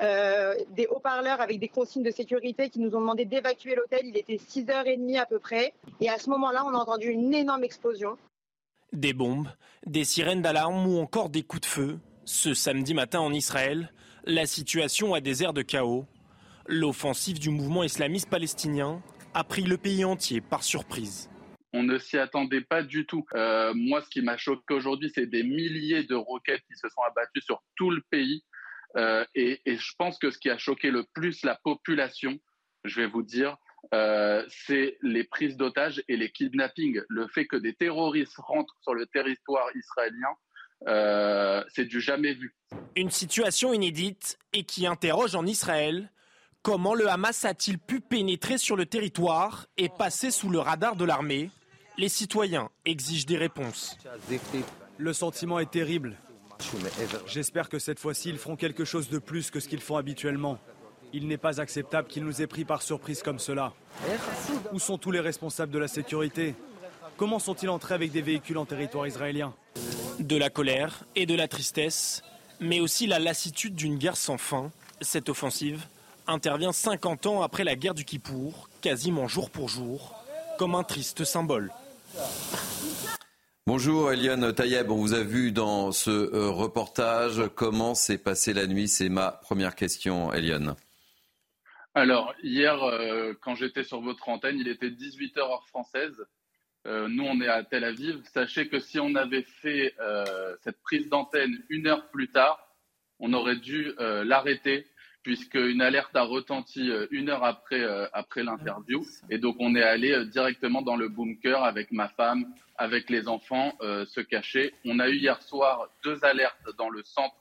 Euh, 0.00 0.54
des 0.70 0.86
haut-parleurs 0.86 1.42
avec 1.42 1.58
des 1.60 1.68
consignes 1.68 2.02
de 2.02 2.10
sécurité 2.10 2.70
qui 2.70 2.78
nous 2.80 2.94
ont 2.96 3.00
demandé 3.00 3.26
d'évacuer 3.26 3.74
l'hôtel. 3.74 4.00
Il 4.04 4.16
était 4.16 4.36
6h30 4.36 5.18
à 5.18 5.26
peu 5.26 5.38
près. 5.38 5.74
Et 6.00 6.08
à 6.08 6.18
ce 6.18 6.30
moment-là, 6.30 6.64
on 6.64 6.70
a 6.70 6.78
entendu 6.78 7.08
une 7.08 7.34
énorme 7.34 7.64
explosion. 7.64 8.16
Des 8.92 9.12
bombes, 9.12 9.48
des 9.86 10.04
sirènes 10.04 10.42
d'alarme 10.42 10.86
ou 10.86 10.98
encore 10.98 11.28
des 11.28 11.42
coups 11.42 11.62
de 11.62 11.66
feu. 11.66 11.98
Ce 12.24 12.54
samedi 12.54 12.94
matin 12.94 13.20
en 13.20 13.32
Israël, 13.32 13.92
la 14.24 14.46
situation 14.46 15.12
a 15.14 15.20
des 15.20 15.42
airs 15.42 15.52
de 15.52 15.62
chaos. 15.62 16.06
L'offensive 16.66 17.38
du 17.38 17.50
mouvement 17.50 17.82
islamiste 17.82 18.30
palestinien 18.30 19.02
a 19.34 19.44
pris 19.44 19.62
le 19.62 19.76
pays 19.76 20.04
entier 20.04 20.40
par 20.40 20.62
surprise. 20.62 21.29
On 21.72 21.82
ne 21.82 21.98
s'y 21.98 22.18
attendait 22.18 22.62
pas 22.62 22.82
du 22.82 23.06
tout. 23.06 23.24
Euh, 23.34 23.72
moi, 23.74 24.02
ce 24.02 24.08
qui 24.08 24.22
m'a 24.22 24.36
choqué 24.36 24.74
aujourd'hui, 24.74 25.10
c'est 25.14 25.26
des 25.26 25.44
milliers 25.44 26.02
de 26.02 26.14
roquettes 26.14 26.62
qui 26.66 26.76
se 26.76 26.88
sont 26.88 27.02
abattues 27.02 27.42
sur 27.42 27.62
tout 27.76 27.90
le 27.90 28.02
pays. 28.10 28.44
Euh, 28.96 29.24
et, 29.36 29.60
je 29.66 29.92
pense 29.96 30.18
que 30.18 30.30
ce 30.30 30.38
qui 30.38 30.50
a 30.50 30.58
choqué 30.58 30.90
le 30.90 31.04
plus 31.14 31.44
la 31.44 31.54
population, 31.62 32.38
je 32.84 33.00
vais 33.00 33.06
vous 33.06 33.22
dire, 33.22 33.56
euh, 33.94 34.44
c'est 34.48 34.98
les 35.02 35.22
prises 35.22 35.56
d'otages 35.56 36.02
et 36.08 36.16
les 36.16 36.32
kidnappings. 36.32 37.00
Le 37.08 37.28
fait 37.28 37.46
que 37.46 37.56
des 37.56 37.74
terroristes 37.74 38.36
rentrent 38.36 38.76
sur 38.80 38.94
le 38.94 39.06
territoire 39.06 39.68
israélien, 39.76 40.34
c'est 41.68 41.84
du 41.84 42.00
jamais 42.00 42.34
vu. 42.34 42.56
Une 42.96 43.10
situation 43.10 43.72
inédite 43.72 44.38
et 44.52 44.64
qui 44.64 44.86
interroge 44.86 45.34
en 45.36 45.46
Israël 45.46 46.10
comment 46.62 46.94
le 46.94 47.08
Hamas 47.08 47.44
a-t-il 47.44 47.78
pu 47.78 48.00
pénétrer 48.00 48.58
sur 48.58 48.76
le 48.76 48.86
territoire 48.86 49.66
et 49.76 49.88
passer 49.88 50.30
sous 50.30 50.50
le 50.50 50.58
radar 50.58 50.96
de 50.96 51.04
l'armée? 51.04 51.50
Les 52.00 52.08
citoyens 52.08 52.70
exigent 52.86 53.26
des 53.26 53.36
réponses. 53.36 53.98
Le 54.96 55.12
sentiment 55.12 55.58
est 55.58 55.70
terrible. 55.70 56.16
J'espère 57.26 57.68
que 57.68 57.78
cette 57.78 57.98
fois-ci, 57.98 58.30
ils 58.30 58.38
feront 58.38 58.56
quelque 58.56 58.86
chose 58.86 59.10
de 59.10 59.18
plus 59.18 59.50
que 59.50 59.60
ce 59.60 59.68
qu'ils 59.68 59.82
font 59.82 59.98
habituellement. 59.98 60.58
Il 61.12 61.28
n'est 61.28 61.36
pas 61.36 61.60
acceptable 61.60 62.08
qu'ils 62.08 62.24
nous 62.24 62.40
aient 62.40 62.46
pris 62.46 62.64
par 62.64 62.80
surprise 62.80 63.22
comme 63.22 63.38
cela. 63.38 63.74
Où 64.72 64.78
sont 64.78 64.96
tous 64.96 65.10
les 65.10 65.20
responsables 65.20 65.70
de 65.72 65.78
la 65.78 65.88
sécurité? 65.88 66.54
Comment 67.18 67.38
sont-ils 67.38 67.68
entrés 67.68 67.94
avec 67.94 68.12
des 68.12 68.22
véhicules 68.22 68.56
en 68.56 68.64
territoire 68.64 69.06
israélien? 69.06 69.52
De 70.20 70.36
la 70.36 70.48
colère 70.48 71.04
et 71.16 71.26
de 71.26 71.34
la 71.34 71.48
tristesse, 71.48 72.22
mais 72.60 72.80
aussi 72.80 73.08
la 73.08 73.18
lassitude 73.18 73.74
d'une 73.74 73.98
guerre 73.98 74.16
sans 74.16 74.38
fin. 74.38 74.70
Cette 75.02 75.28
offensive 75.28 75.84
intervient 76.26 76.72
50 76.72 77.26
ans 77.26 77.42
après 77.42 77.64
la 77.64 77.76
guerre 77.76 77.94
du 77.94 78.06
Kippour, 78.06 78.70
quasiment 78.80 79.28
jour 79.28 79.50
pour 79.50 79.68
jour, 79.68 80.14
comme 80.58 80.74
un 80.74 80.82
triste 80.82 81.24
symbole. 81.24 81.70
Bonjour 83.66 84.10
Eliane 84.10 84.52
Tayeb, 84.52 84.90
on 84.90 84.96
vous 84.96 85.14
a 85.14 85.22
vu 85.22 85.52
dans 85.52 85.92
ce 85.92 86.10
euh, 86.10 86.50
reportage. 86.50 87.42
Comment 87.54 87.94
s'est 87.94 88.18
passée 88.18 88.52
la 88.52 88.66
nuit? 88.66 88.88
C'est 88.88 89.08
ma 89.08 89.30
première 89.30 89.76
question, 89.76 90.32
Eliane. 90.32 90.74
Alors, 91.94 92.34
hier, 92.42 92.82
euh, 92.82 93.32
quand 93.40 93.54
j'étais 93.54 93.84
sur 93.84 94.00
votre 94.00 94.28
antenne, 94.28 94.58
il 94.58 94.68
était 94.68 94.90
18h 94.90 95.38
heure 95.38 95.66
française. 95.68 96.16
Euh, 96.86 97.08
nous, 97.08 97.24
on 97.24 97.40
est 97.40 97.48
à 97.48 97.62
Tel 97.62 97.84
Aviv. 97.84 98.22
Sachez 98.32 98.68
que 98.68 98.80
si 98.80 98.98
on 98.98 99.14
avait 99.14 99.46
fait 99.62 99.94
cette 100.62 100.80
prise 100.82 101.08
d'antenne 101.08 101.62
une 101.68 101.86
heure 101.86 102.08
plus 102.10 102.28
tard, 102.28 102.58
on 103.18 103.32
aurait 103.32 103.56
dû 103.56 103.92
l'arrêter 103.98 104.86
puisqu'une 105.22 105.82
alerte 105.82 106.14
a 106.16 106.22
retenti 106.22 106.90
euh, 106.90 107.06
une 107.10 107.28
heure 107.28 107.44
après, 107.44 107.80
euh, 107.80 108.06
après 108.12 108.42
l'interview. 108.42 109.04
Et 109.28 109.38
donc, 109.38 109.56
on 109.58 109.74
est 109.74 109.82
allé 109.82 110.12
euh, 110.12 110.24
directement 110.24 110.82
dans 110.82 110.96
le 110.96 111.08
bunker 111.08 111.62
avec 111.62 111.92
ma 111.92 112.08
femme, 112.08 112.46
avec 112.76 113.10
les 113.10 113.28
enfants, 113.28 113.76
se 113.82 114.20
cacher. 114.22 114.72
On 114.86 115.00
a 115.00 115.10
eu 115.10 115.16
hier 115.16 115.42
soir 115.42 115.90
deux 116.02 116.24
alertes 116.24 116.66
dans 116.78 116.88
le 116.88 117.02
centre 117.02 117.36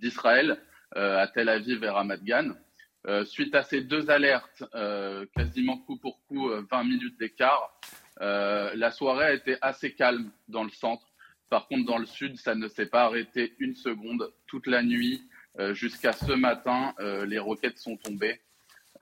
d'Israël, 0.00 0.62
à 0.94 1.26
Tel 1.26 1.48
Aviv 1.48 1.82
et 1.82 1.88
Ramat 1.88 2.18
Gan. 2.18 2.54
suite 3.24 3.56
à 3.56 3.64
ces 3.64 3.80
deux 3.80 4.10
alertes, 4.10 4.62
quasiment 5.34 5.78
coup 5.78 5.98
pour 5.98 6.24
coup, 6.28 6.48
20 6.70 6.84
minutes 6.84 7.18
d'écart, 7.18 7.76
la 8.20 8.92
soirée 8.92 9.24
a 9.24 9.32
été 9.32 9.56
assez 9.60 9.92
calme 9.92 10.30
dans 10.46 10.62
le 10.62 10.70
centre. 10.70 11.08
Par 11.50 11.66
contre, 11.66 11.84
dans 11.84 11.98
le 11.98 12.06
sud, 12.06 12.36
ça 12.36 12.54
ne 12.54 12.68
s'est 12.68 12.86
pas 12.86 13.06
arrêté 13.06 13.54
une 13.58 13.74
seconde 13.74 14.32
toute 14.46 14.68
la 14.68 14.84
nuit. 14.84 15.28
Euh, 15.58 15.74
jusqu'à 15.74 16.12
ce 16.12 16.32
matin, 16.32 16.94
euh, 17.00 17.24
les 17.24 17.38
roquettes 17.38 17.78
sont 17.78 17.96
tombées. 17.96 18.40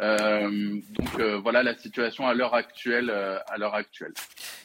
Euh, 0.03 0.81
donc 0.91 1.21
voilà 1.43 1.63
la 1.63 1.77
situation 1.77 2.27
à 2.27 2.35
l'heure 2.35 2.55
actuelle. 2.55 3.11
à 3.11 3.57
l'heure 3.59 3.75
actuelle. 3.75 4.13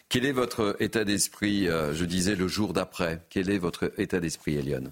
Quel 0.09 0.25
est 0.25 0.31
votre 0.31 0.75
état 0.79 1.03
d'esprit 1.03 1.65
Je 1.65 2.05
disais 2.05 2.35
le 2.35 2.47
jour 2.47 2.73
d'après. 2.73 3.21
Quel 3.29 3.49
est 3.51 3.59
votre 3.59 3.93
état 3.99 4.19
d'esprit, 4.19 4.55
Eliane? 4.55 4.91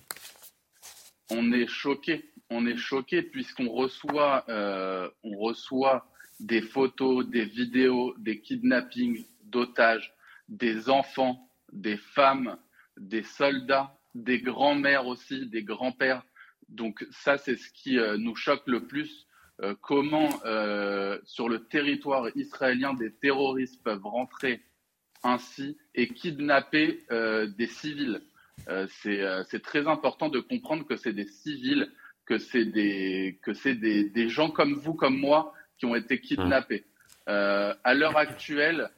On 1.32 1.52
est 1.52 1.68
choqué. 1.68 2.32
On 2.52 2.68
est 2.68 2.78
choqué 2.78 3.24
puisqu'on 3.24 3.70
reçoit, 3.70 4.46
on 4.48 5.38
reçoit 5.38 6.08
des 6.40 6.62
photos, 6.62 7.28
des 7.28 7.46
vidéos, 7.46 8.14
des 8.20 8.40
kidnappings, 8.40 9.26
d'otages, 9.44 10.14
des 10.50 10.88
enfants, 10.88 11.50
des 11.74 11.98
femmes, 11.98 12.58
des 12.96 13.24
soldats, 13.24 13.98
des 14.14 14.40
grands-mères 14.40 15.08
aussi, 15.08 15.48
des 15.48 15.64
grands-pères 15.64 16.24
donc 16.70 17.06
ça, 17.12 17.38
c'est 17.38 17.56
ce 17.56 17.72
qui 17.72 17.98
euh, 17.98 18.18
nous 18.18 18.36
choque 18.36 18.64
le 18.68 18.86
plus. 18.86 19.28
Euh, 19.62 19.74
comment 19.82 20.30
euh, 20.46 21.18
sur 21.26 21.50
le 21.50 21.66
territoire 21.66 22.30
israélien 22.36 22.94
des 22.94 23.12
terroristes 23.12 23.82
peuvent 23.84 24.06
rentrer 24.06 24.62
ainsi 25.24 25.78
et 25.96 26.10
kidnapper 26.10 27.04
des 27.10 27.68
civils. 27.68 28.22
c'est 28.88 29.62
très 29.64 29.88
important 29.88 30.30
de 30.30 30.40
comprendre 30.40 30.86
que 30.86 30.96
c'est 30.96 31.12
des 31.12 31.26
civils, 31.26 31.92
que 32.28 32.38
c'est 32.38 32.66
des, 32.66 33.40
que 33.42 33.52
des, 33.74 34.10
des, 34.10 34.30
gens 34.30 34.52
comme 34.52 34.76
vous, 34.76 34.94
comme 34.94 35.18
moi, 35.18 35.56
qui 35.80 35.88
ont 35.88 35.96
été 35.96 36.22
kidnappés. 36.22 36.86
à 37.26 37.94
l'heure 37.96 38.16
actuelle, 38.16 38.92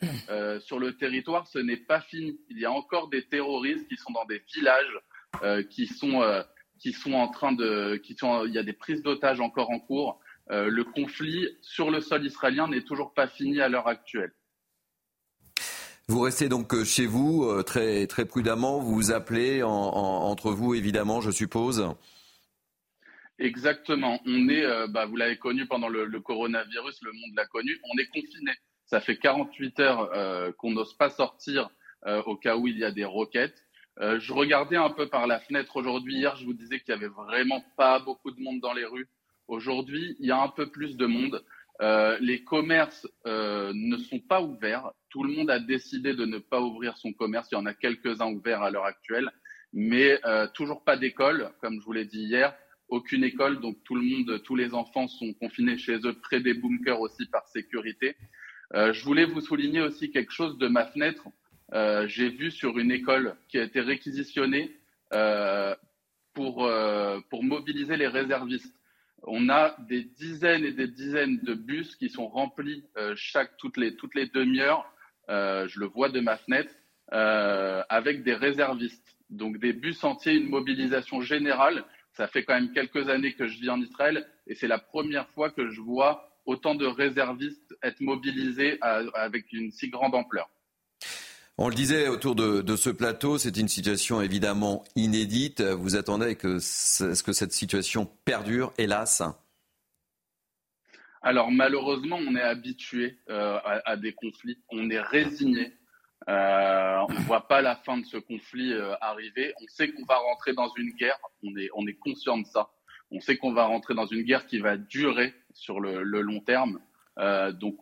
sur 0.60 0.78
le 0.78 0.98
territoire, 0.98 1.48
ce 1.48 1.60
n'est 1.60 1.78
pas 1.78 2.02
fini. 2.02 2.38
Il 2.50 2.60
y 2.60 2.66
a 2.66 2.72
encore 2.72 3.08
des 3.08 3.24
terroristes 3.24 3.88
qui 3.88 3.96
sont 3.96 4.12
dans 4.12 4.26
des 4.26 4.44
villages, 4.54 5.68
qui 5.70 5.88
sont 5.88 6.22
qui 6.80 6.94
sont 6.94 7.14
en 7.14 7.28
train 7.28 7.52
de, 7.52 7.98
qui 7.98 8.16
sont, 8.16 8.46
il 8.46 8.54
y 8.54 8.58
a 8.58 8.64
des 8.64 8.74
prises 8.74 9.04
d'otages 9.04 9.40
encore 9.40 9.70
en 9.70 9.80
cours. 9.80 10.20
Euh, 10.52 10.68
le 10.70 10.84
conflit 10.84 11.48
sur 11.62 11.92
le 11.92 12.02
sol 12.02 12.26
israélien 12.26 12.68
n'est 12.68 12.82
toujours 12.82 13.14
pas 13.14 13.28
fini 13.28 13.62
à 13.62 13.70
l'heure 13.70 13.88
actuelle. 13.88 14.34
Vous 16.08 16.22
restez 16.22 16.50
donc 16.50 16.74
euh, 16.74 16.84
chez 16.84 17.06
vous 17.06 17.44
euh, 17.44 17.62
très, 17.62 18.08
très 18.08 18.26
prudemment, 18.26 18.80
vous 18.80 18.96
vous 18.96 19.12
appelez 19.12 19.62
entre 19.62 20.52
vous 20.52 20.74
évidemment, 20.74 21.22
je 21.22 21.30
suppose. 21.30 21.88
Exactement. 23.38 24.20
On 24.26 24.50
est, 24.50 24.88
bah, 24.90 25.06
vous 25.06 25.16
l'avez 25.16 25.38
connu 25.38 25.66
pendant 25.66 25.88
le, 25.88 26.20
coronavirus, 26.20 27.00
le 27.04 27.12
monde 27.14 27.36
l'a 27.36 27.46
connu. 27.46 27.80
On 27.94 27.98
est 27.98 28.08
confiné. 28.08 28.52
Ça 28.86 29.00
fait 29.00 29.18
48 29.18 29.80
heures 29.80 30.56
qu'on 30.58 30.72
n'ose 30.72 30.94
pas 30.98 31.10
sortir 31.10 31.70
au 32.26 32.36
cas 32.36 32.58
où 32.58 32.68
il 32.68 32.78
y 32.78 32.84
a 32.84 32.92
des 32.92 33.06
roquettes. 33.06 33.64
Euh, 34.02 34.18
je 34.20 34.32
regardais 34.32 34.78
un 34.78 34.90
peu 34.90 35.08
par 35.08 35.28
la 35.28 35.40
fenêtre 35.40 35.76
aujourd'hui. 35.76 36.16
Hier, 36.16 36.36
je 36.38 36.46
vous 36.46 36.54
disais 36.54 36.80
qu'il 36.80 36.94
y 36.94 36.98
avait 36.98 37.08
vraiment 37.08 37.64
pas 37.76 38.00
beaucoup 38.00 38.32
de 38.32 38.42
monde 38.42 38.62
dans 38.62 38.74
les 38.74 38.86
rues. 38.86 39.10
Aujourd'hui, 39.48 40.16
il 40.20 40.28
y 40.28 40.32
a 40.32 40.42
un 40.42 40.48
peu 40.48 40.70
plus 40.70 40.96
de 40.96 41.06
monde. 41.06 41.44
Euh, 41.82 42.18
les 42.22 42.44
commerces 42.44 43.08
euh, 43.26 43.72
ne 43.76 43.98
sont 43.98 44.20
pas 44.20 44.42
ouverts. 44.42 44.92
Tout 45.10 45.24
le 45.24 45.34
monde 45.34 45.50
a 45.50 45.60
décidé 45.60 46.14
de 46.14 46.26
ne 46.26 46.38
pas 46.38 46.62
ouvrir 46.62 46.98
son 46.98 47.12
commerce. 47.12 47.50
Il 47.52 47.56
y 47.56 47.58
en 47.58 47.66
a 47.66 47.74
quelques-uns 47.74 48.32
ouverts 48.32 48.62
à 48.62 48.72
l'heure 48.72 48.86
actuelle, 48.86 49.30
mais 49.74 50.20
toujours 50.54 50.84
pas 50.84 50.98
d'école, 50.98 51.52
comme 51.62 51.80
je 51.80 51.86
vous 51.86 51.94
l'ai 51.94 52.06
dit 52.06 52.24
hier. 52.24 52.56
Aucune 52.90 53.24
école, 53.24 53.60
donc 53.60 53.78
tout 53.84 53.96
le 53.96 54.02
monde, 54.02 54.42
tous 54.44 54.56
les 54.56 54.74
enfants 54.74 55.08
sont 55.08 55.34
confinés 55.34 55.78
chez 55.78 55.98
eux, 56.06 56.14
près 56.22 56.40
des 56.40 56.54
bunkers 56.54 57.00
aussi 57.00 57.26
par 57.28 57.48
sécurité. 57.48 58.16
je 58.74 59.04
voulais 59.04 59.26
vous 59.26 59.42
souligner 59.42 59.82
aussi 59.82 60.12
quelque 60.12 60.32
chose 60.32 60.58
de 60.58 60.68
ma 60.68 60.86
fenêtre. 60.86 61.28
Euh, 61.74 62.08
j'ai 62.08 62.30
vu 62.30 62.52
sur 62.52 62.80
une 62.80 62.92
école 62.92 63.36
qui 63.48 63.60
a 63.60 63.64
été 63.64 63.80
réquisitionnée 63.80 64.76
euh, 65.14 65.76
pour, 66.34 66.66
euh, 66.66 67.20
pour 67.30 67.44
mobiliser 67.44 67.96
les 67.96 68.08
réservistes. 68.08 68.74
On 69.24 69.50
a 69.50 69.76
des 69.88 70.04
dizaines 70.04 70.66
et 70.66 70.72
des 70.72 70.88
dizaines 70.88 71.40
de 71.44 71.54
bus 71.54 71.96
qui 71.96 72.10
sont 72.10 72.28
remplis 72.28 72.86
chaque 73.16 73.58
toutes 73.58 73.76
les 73.76 73.98
toutes 73.98 74.16
les 74.16 74.28
demi-heures. 74.28 74.86
je 75.28 75.78
le 75.78 75.88
vois 75.88 76.08
de 76.08 76.22
ma 76.22 76.38
fenêtre 76.38 76.74
avec 77.10 78.24
des 78.24 78.34
réservistes. 78.34 79.18
Donc 79.30 79.58
des 79.58 79.74
bus 79.74 80.02
entiers, 80.06 80.36
une 80.36 80.48
mobilisation 80.48 81.20
générale. 81.20 81.84
Ça 82.14 82.28
fait 82.28 82.44
quand 82.44 82.54
même 82.54 82.72
quelques 82.72 83.10
années 83.10 83.34
que 83.34 83.46
je 83.46 83.60
vis 83.60 83.70
en 83.70 83.82
Israël 83.82 84.26
et 84.48 84.56
c'est 84.56 84.70
la 84.70 84.80
première 84.80 85.28
fois 85.32 85.50
que 85.50 85.70
je 85.70 85.82
vois 85.82 86.32
autant 86.46 86.74
de 86.74 86.86
réservistes 86.86 87.76
être 87.84 88.00
mobilisés 88.00 88.78
avec 88.82 89.52
une 89.52 89.72
si 89.72 89.90
grande 89.90 90.16
ampleur. 90.16 90.50
On 91.62 91.68
le 91.68 91.76
disait 91.76 92.08
autour 92.08 92.36
de, 92.36 92.76
ce 92.78 92.90
plateau, 92.90 93.38
c'est 93.38 93.58
une 93.58 93.68
situation 93.68 94.22
évidemment 94.22 94.86
inédite. 94.96 95.60
Vous 95.60 95.98
attendez 95.98 96.38
que, 96.38 96.58
ce 96.60 97.22
que 97.22 97.34
cette 97.34 97.52
situation 97.52 98.10
perdure, 98.24 98.72
hélas? 98.78 99.22
Alors 101.22 101.52
malheureusement, 101.52 102.16
on 102.16 102.34
est 102.38 102.42
habitué 102.42 103.18
euh, 103.30 103.60
à, 103.86 103.98
des 103.98 104.14
conflits, 104.14 104.58
on 104.70 104.90
est 104.90 105.02
résigné. 105.02 105.74
Euh, 106.30 107.04
on 107.10 107.12
ne 107.12 107.20
voit 107.26 107.50
pas 107.50 107.62
la 107.62 107.76
fin 107.76 107.98
de 107.98 108.06
ce 108.06 108.16
conflit 108.16 108.72
euh, 108.72 108.94
arriver. 109.02 109.54
On 109.62 109.68
sait 109.68 109.92
qu'on 109.92 110.06
va 110.06 110.16
rentrer 110.16 110.54
dans 110.54 110.72
une 110.78 110.92
guerre, 110.92 111.20
on 111.44 111.58
est, 111.58 111.68
on 111.74 111.86
est 111.88 112.00
conscient 112.00 112.38
de 112.38 112.46
ça. 112.46 112.70
On 113.12 113.20
sait 113.20 113.36
qu'on 113.36 113.52
va 113.52 113.66
rentrer 113.66 113.96
dans 113.96 114.06
une 114.06 114.22
guerre 114.22 114.46
qui 114.46 114.60
va 114.60 114.78
durer 114.78 115.34
sur 115.54 115.82
le, 115.82 116.04
long 116.04 116.40
terme. 116.40 116.80
donc 117.60 117.82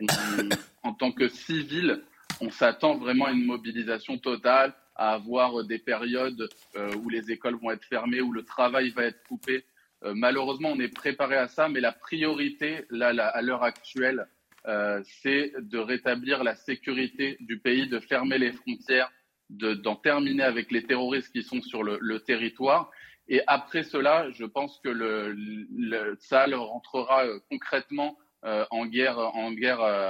en 0.82 0.94
tant 0.94 1.12
que 1.12 1.28
civil, 1.28 2.02
on 2.42 2.50
s'attend 2.50 2.98
vraiment 2.98 3.26
à 3.26 3.32
une 3.32 3.46
mobilisation 3.46 4.18
totale, 4.18 4.74
à 4.96 5.14
avoir 5.14 5.64
des 5.64 5.80
périodes 5.80 6.50
euh, 6.76 6.94
où 6.96 7.10
les 7.10 7.32
écoles 7.32 7.56
vont 7.56 7.72
être 7.72 7.86
fermées, 7.86 8.22
où 8.22 8.32
le 8.32 8.44
travail 8.44 8.90
va 8.90 9.06
être 9.06 9.24
coupé. 9.28 9.66
Euh, 10.04 10.14
malheureusement, 10.16 10.70
on 10.70 10.80
est 10.80 10.94
préparé 10.94 11.38
à 11.38 11.48
ça, 11.48 11.70
mais 11.70 11.80
la 11.80 11.92
priorité, 11.92 12.86
là, 12.90 13.10
à 13.10 13.42
l'heure 13.42 13.64
actuelle, 13.64 14.28
euh, 14.68 15.02
c'est 15.22 15.54
de 15.60 15.78
rétablir 15.78 16.44
la 16.44 16.56
sécurité 16.56 17.38
du 17.40 17.60
pays, 17.60 17.88
de 17.88 18.00
fermer 18.00 18.38
les 18.38 18.52
frontières, 18.52 19.12
d'en 19.50 19.96
terminer 19.96 20.44
avec 20.44 20.72
les 20.72 20.84
terroristes 20.84 21.32
qui 21.32 21.42
sont 21.42 21.62
sur 21.62 21.82
le, 21.82 22.20
territoire. 22.20 22.92
Et 23.30 23.42
après 23.48 23.84
cela, 23.84 24.30
je 24.32 24.44
pense 24.44 24.78
que 24.84 24.90
le, 24.90 25.32
le 25.32 26.56
rentrera 26.58 27.24
concrètement 27.50 28.18
en 28.44 28.86
guerre 28.88 29.20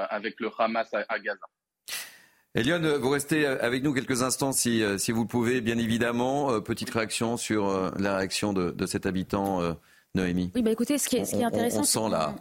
avec 0.09 0.39
le 0.39 0.49
Hamas 0.57 0.91
à 0.91 1.19
Gaza. 1.19 1.45
Eliane, 2.57 2.87
vous 2.95 3.09
restez 3.11 3.45
avec 3.45 3.83
nous 3.83 3.93
quelques 3.93 4.23
instants 4.23 4.51
si, 4.51 4.81
euh, 4.81 4.97
si 4.97 5.11
vous 5.11 5.21
le 5.21 5.27
pouvez, 5.27 5.61
bien 5.61 5.77
évidemment. 5.77 6.51
Euh, 6.51 6.59
petite 6.59 6.89
réaction 6.89 7.37
sur 7.37 7.69
euh, 7.69 7.91
la 7.99 8.17
réaction 8.17 8.51
de 8.51 8.85
cet 8.87 9.05
habitant 9.05 9.61
Noémie. 10.17 10.51
Oui, 10.55 10.61
bah 10.61 10.71
écoutez, 10.71 10.97
ce 10.97 11.07
qui 11.07 11.17
est, 11.17 11.25
ce 11.25 11.35
qui 11.35 11.41
est 11.41 11.45
intéressant, 11.45 11.83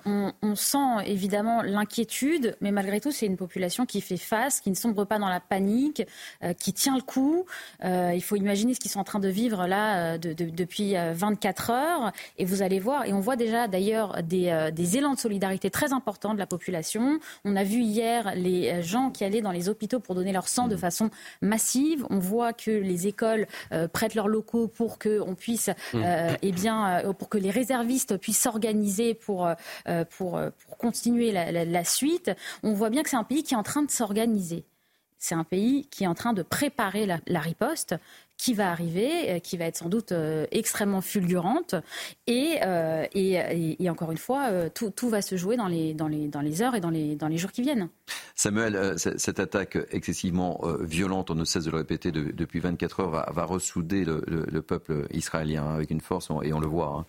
on, 0.06 0.32
on, 0.42 0.56
sent 0.56 1.04
évidemment 1.06 1.62
l'inquiétude, 1.62 2.56
mais 2.60 2.72
malgré 2.72 3.00
tout, 3.00 3.12
c'est 3.12 3.26
une 3.26 3.36
population 3.36 3.86
qui 3.86 4.00
fait 4.00 4.16
face, 4.16 4.60
qui 4.60 4.70
ne 4.70 4.74
sombre 4.74 5.04
pas 5.04 5.18
dans 5.18 5.28
la 5.28 5.40
panique, 5.40 6.02
euh, 6.42 6.54
qui 6.54 6.72
tient 6.72 6.96
le 6.96 7.02
coup. 7.02 7.44
Euh, 7.84 8.12
il 8.14 8.22
faut 8.22 8.36
imaginer 8.36 8.74
ce 8.74 8.80
qu'ils 8.80 8.90
sont 8.90 8.98
en 8.98 9.04
train 9.04 9.20
de 9.20 9.28
vivre 9.28 9.66
là 9.66 10.14
euh, 10.14 10.18
de, 10.18 10.32
de, 10.32 10.46
depuis 10.46 10.94
24 10.94 11.70
heures, 11.70 12.12
et 12.38 12.44
vous 12.44 12.62
allez 12.62 12.80
voir, 12.80 13.04
et 13.04 13.12
on 13.12 13.20
voit 13.20 13.36
déjà 13.36 13.68
d'ailleurs 13.68 14.22
des, 14.22 14.70
des, 14.72 14.96
élans 14.96 15.14
de 15.14 15.18
solidarité 15.18 15.70
très 15.70 15.92
importants 15.92 16.32
de 16.32 16.38
la 16.38 16.46
population. 16.46 17.18
On 17.44 17.56
a 17.56 17.64
vu 17.64 17.80
hier 17.80 18.32
les 18.34 18.82
gens 18.82 19.10
qui 19.10 19.24
allaient 19.24 19.42
dans 19.42 19.52
les 19.52 19.68
hôpitaux 19.68 20.00
pour 20.00 20.14
donner 20.14 20.32
leur 20.32 20.48
sang 20.48 20.68
de 20.68 20.74
mmh. 20.74 20.78
façon 20.78 21.10
massive. 21.42 22.06
On 22.08 22.18
voit 22.18 22.54
que 22.54 22.70
les 22.70 23.06
écoles 23.06 23.46
prêtent 23.92 24.14
leurs 24.14 24.28
locaux 24.28 24.68
pour 24.68 24.98
que 24.98 25.20
on 25.20 25.34
puisse, 25.34 25.68
mmh. 25.92 26.02
eh 26.40 26.52
bien, 26.52 27.02
pour 27.18 27.28
que 27.28 27.36
les 27.36 27.50
réservistes 27.66 28.16
puissent 28.18 28.40
s'organiser 28.40 29.14
pour, 29.14 29.46
euh, 29.46 30.04
pour, 30.16 30.36
euh, 30.36 30.50
pour, 30.66 30.78
continuer 30.78 31.32
la, 31.32 31.84
suite, 31.84 32.30
on 32.62 32.72
voit 32.72 32.90
bien 32.90 33.02
que 33.02 33.10
c'est 33.10 33.16
un 33.16 33.24
pays 33.24 33.42
qui 33.42 33.54
est 33.54 33.56
en 33.56 33.62
train 33.62 33.82
de 33.82 33.90
s'organiser. 33.90 34.64
C'est 35.18 35.34
un 35.34 35.44
pays 35.44 35.86
qui 35.90 36.04
est 36.04 36.06
en 36.06 36.14
train 36.14 36.32
de 36.32 36.42
préparer 36.42 37.06
la 37.06 37.40
riposte 37.40 37.96
qui 38.36 38.54
va 38.54 38.70
arriver, 38.70 39.30
euh, 39.30 39.38
qui 39.38 39.56
va 39.56 39.64
être 39.64 39.78
sans 39.78 39.88
doute 39.88 40.12
euh, 40.12 40.46
extrêmement 40.50 41.00
fulgurante. 41.00 41.74
Et, 42.26 42.58
euh, 42.62 43.06
encore 43.88 44.10
une 44.10 44.18
fois, 44.18 44.68
tout, 44.70 45.08
va 45.08 45.22
se 45.22 45.36
jouer 45.36 45.56
dans 45.56 45.68
les, 45.68 45.94
heures 46.62 46.74
et 46.74 46.80
dans 46.80 46.90
les, 46.90 47.38
jours 47.38 47.52
qui 47.52 47.62
viennent. 47.62 47.88
Samuel, 48.34 48.94
cette 48.98 49.40
attaque 49.40 49.78
excessivement 49.90 50.60
violente, 50.80 51.30
on 51.30 51.34
ne 51.34 51.44
cesse 51.44 51.64
de 51.64 51.70
le 51.70 51.78
répéter 51.78 52.10
depuis 52.10 52.60
24 52.60 53.00
heures, 53.00 53.32
va, 53.32 53.44
ressouder 53.44 54.04
le, 54.04 54.60
peuple 54.60 55.06
israélien 55.12 55.74
avec 55.74 55.90
une 55.90 56.00
force, 56.00 56.28
et 56.42 56.52
on 56.52 56.60
le 56.60 56.66
voit. 56.66 56.98
Hein. 56.98 57.06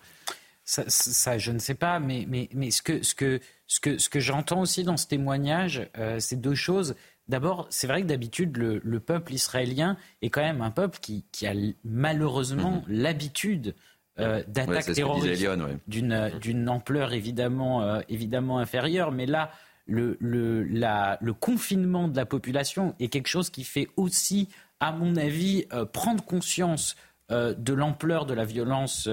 Ça, 0.70 0.84
ça, 0.88 1.38
je 1.38 1.50
ne 1.50 1.58
sais 1.58 1.74
pas, 1.74 1.98
mais, 1.98 2.26
mais, 2.28 2.50
mais 2.52 2.70
ce 2.70 2.82
que, 2.82 3.02
ce 3.02 3.14
que, 3.14 3.40
ce 3.66 3.80
que, 3.80 3.96
ce 3.96 4.10
que 4.10 4.20
j'entends 4.20 4.60
aussi 4.60 4.84
dans 4.84 4.98
ce 4.98 5.06
témoignage, 5.06 5.88
c'est 6.18 6.38
deux 6.38 6.54
choses. 6.54 6.94
D'abord, 7.28 7.66
c'est 7.68 7.86
vrai 7.86 8.02
que 8.02 8.06
d'habitude, 8.06 8.56
le, 8.56 9.00
peuple 9.00 9.34
israélien 9.34 9.96
est 10.22 10.30
quand 10.30 10.40
même 10.40 10.62
un 10.62 10.70
peuple 10.70 10.98
qui, 11.00 11.46
a 11.46 11.52
malheureusement 11.84 12.82
mhm. 12.86 13.02
l'habitude 13.02 13.74
euh, 14.18 14.42
d'attaques 14.48 14.92
terroristes 14.92 15.46
d'une 15.86 16.68
ampleur 16.68 17.12
évidemment, 17.12 17.82
euh, 17.82 18.00
évidemment 18.08 18.58
inférieure. 18.58 19.12
Mais 19.12 19.26
là, 19.26 19.52
le, 19.86 20.16
le, 20.20 21.32
confinement 21.32 22.08
de 22.08 22.16
la 22.16 22.24
population 22.24 22.94
est 22.98 23.08
quelque 23.08 23.28
chose 23.28 23.50
qui 23.50 23.64
fait 23.64 23.88
aussi, 23.96 24.48
à 24.80 24.92
mon 24.92 25.16
avis, 25.16 25.66
euh, 25.74 25.84
prendre 25.84 26.24
conscience 26.24 26.96
de 27.30 27.72
l'ampleur 27.72 28.24
de 28.24 28.34
la 28.34 28.44
violence 28.44 29.08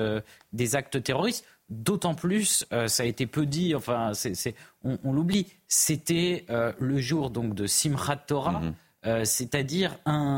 des 0.54 0.76
actes 0.76 1.04
terroristes. 1.04 1.46
D'autant 1.70 2.14
plus, 2.14 2.64
euh, 2.74 2.88
ça 2.88 3.04
a 3.04 3.06
été 3.08 3.26
peu 3.26 3.48
dit, 3.48 3.74
enfin, 3.74 4.12
on, 4.84 5.14
l'oublie, 5.14 5.48
c'était 5.68 6.46
euh, 6.52 6.72
le 6.78 7.00
jour 7.00 7.32
donc 7.32 7.56
de 7.56 7.66
Simchat 7.66 8.18
Torah, 8.18 8.60
mhm. 8.60 8.74
euh, 9.08 9.26
c'est-à-dire 9.26 9.98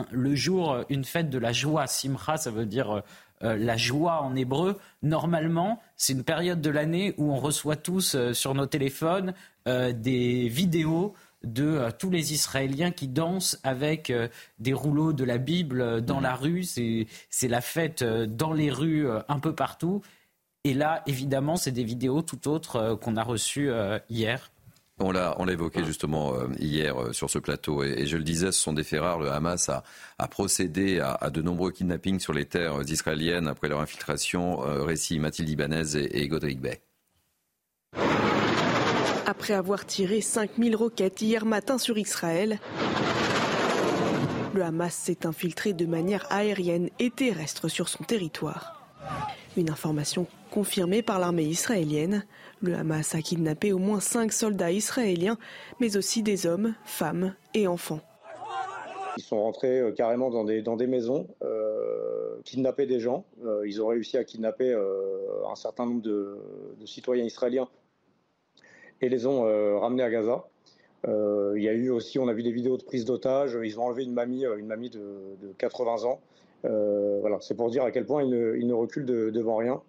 le 0.09 0.35
jour, 0.35 0.85
une 0.87 1.03
fête 1.03 1.29
de 1.29 1.37
la 1.37 1.51
joie. 1.51 1.85
Simcha, 1.87 2.37
ça 2.37 2.49
veut 2.49 2.65
dire 2.65 3.03
la 3.41 3.77
joie 3.77 4.23
en 4.23 4.35
hébreu. 4.35 4.79
Normalement, 5.03 5.81
c'est 5.97 6.13
une 6.13 6.23
période 6.23 6.61
de 6.61 6.69
l'année 6.69 7.13
où 7.17 7.31
on 7.33 7.37
reçoit 7.37 7.75
tous 7.75 8.15
sur 8.31 8.55
nos 8.55 8.65
téléphones 8.65 9.33
des 9.65 10.47
vidéos 10.47 11.13
de 11.53 11.89
tous 11.97 12.09
les 12.09 12.33
Israéliens 12.33 12.91
qui 12.91 13.07
dansent 13.07 13.59
avec 13.63 14.11
des 14.59 14.73
rouleaux 14.73 15.13
de 15.13 15.23
la 15.23 15.37
Bible 15.37 16.01
dans 16.01 16.17
mhm. 16.17 16.23
la 16.23 16.35
rue. 16.35 16.63
C'est 16.63 17.47
la 17.47 17.61
fête 17.61 18.03
dans 18.03 18.53
les 18.53 18.71
rues 18.71 19.07
un 19.27 19.39
peu 19.39 19.53
partout. 19.53 20.01
Et 20.67 20.73
là, 20.73 21.01
évidemment, 21.07 21.55
c'est 21.55 21.71
des 21.71 21.85
vidéos 21.85 22.21
tout 22.21 22.49
autres 22.49 22.75
euh, 22.75 22.95
qu'on 22.97 23.15
a 23.15 23.23
reçues 23.23 23.69
euh, 23.69 23.99
hier. 24.09 24.51
On 24.99 25.11
l'a, 25.11 25.33
évoqué 25.47 25.85
justement 25.85 26.33
euh, 26.33 26.47
hier 26.59 26.95
sur 27.13 27.29
ce 27.29 27.39
plateau, 27.39 27.83
et, 27.83 28.05
je 28.05 28.17
le 28.17 28.23
disais, 28.23 28.51
ce 28.51 28.59
sont 28.59 28.73
des 28.73 28.83
faits 28.83 28.99
rares. 28.99 29.19
Le 29.19 29.31
Hamas 29.31 29.69
a, 29.69 30.27
procédé 30.27 30.99
à, 30.99 31.29
de 31.29 31.41
nombreux 31.41 31.71
kidnappings 31.71 32.19
sur 32.19 32.33
les 32.33 32.45
terres 32.45 32.81
israéliennes 32.85 33.47
après 33.47 33.69
leur 33.69 33.79
infiltration. 33.79 34.57
récit 34.83 35.19
Mathilde 35.19 35.49
Ibanez 35.49 35.95
et, 35.95 36.23
et 36.23 36.27
Godric 36.27 36.59
Bay. 36.59 36.81
Après 39.29 39.53
avoir 39.53 39.85
tiré 39.85 40.21
5000 40.21 40.73
roquettes 40.77 41.21
hier 41.21 41.43
matin 41.43 41.77
sur 41.77 41.97
Israël, 41.97 42.59
le 44.55 44.63
Hamas 44.63 44.93
s'est 44.93 45.25
infiltré 45.25 45.73
de 45.73 45.85
manière 45.85 46.25
aérienne 46.31 46.89
et 46.97 47.09
terrestre 47.09 47.67
sur 47.67 47.89
son 47.89 48.05
territoire. 48.05 48.81
Une 49.57 49.69
information 49.69 50.27
confirmée 50.49 51.01
par 51.01 51.19
l'armée 51.19 51.43
israélienne. 51.43 52.23
Le 52.61 52.75
Hamas 52.75 53.15
a 53.15 53.21
kidnappé 53.21 53.73
au 53.73 53.79
moins 53.79 53.99
cinq 53.99 54.31
soldats 54.31 54.71
israéliens, 54.71 55.37
mais 55.81 55.97
aussi 55.97 56.23
des 56.23 56.45
hommes, 56.45 56.73
femmes 56.85 57.35
et 57.53 57.67
enfants. 57.67 57.99
Ils 59.17 59.23
sont 59.23 59.43
rentrés 59.43 59.81
euh, 59.81 59.91
carrément 59.91 60.29
dans 60.29 60.45
des, 60.45 60.87
maisons, 60.87 61.27
euh, 61.43 62.39
kidnapper 62.45 62.85
des 62.85 63.01
gens. 63.01 63.25
Euh, 63.43 63.67
ils 63.67 63.81
ont 63.81 63.87
réussi 63.87 64.15
à 64.15 64.23
kidnapper 64.23 64.73
un 64.73 65.55
certain 65.55 65.85
nombre 65.85 66.01
de, 66.01 66.37
citoyens 66.85 67.25
israéliens 67.25 67.67
et 69.01 69.09
les 69.09 69.25
ont 69.25 69.43
ramenés 69.79 70.03
à 70.03 70.09
Gaza. 70.09 70.45
il 71.05 71.61
y 71.61 71.69
a 71.69 71.73
eu 71.73 71.89
aussi, 71.89 72.19
on 72.19 72.27
a 72.27 72.33
vu 72.33 72.43
des 72.43 72.51
vidéos 72.51 72.77
de 72.77 72.83
prise 72.83 73.05
d'otages. 73.05 73.57
Ils 73.63 73.79
ont 73.79 73.83
enlevé 73.83 74.03
une 74.03 74.13
mamie, 74.13 74.45
une 74.45 74.67
mamie 74.67 74.89
de, 74.89 75.37
80 75.57 76.03
ans. 76.03 76.19
voilà, 76.63 77.37
c'est 77.41 77.55
pour 77.55 77.69
dire 77.69 77.83
à 77.83 77.91
quel 77.91 78.05
point 78.05 78.23
ils 78.23 78.67
ne, 78.67 78.73
reculent 78.73 79.05
devant 79.05 79.57
rien. 79.57 79.81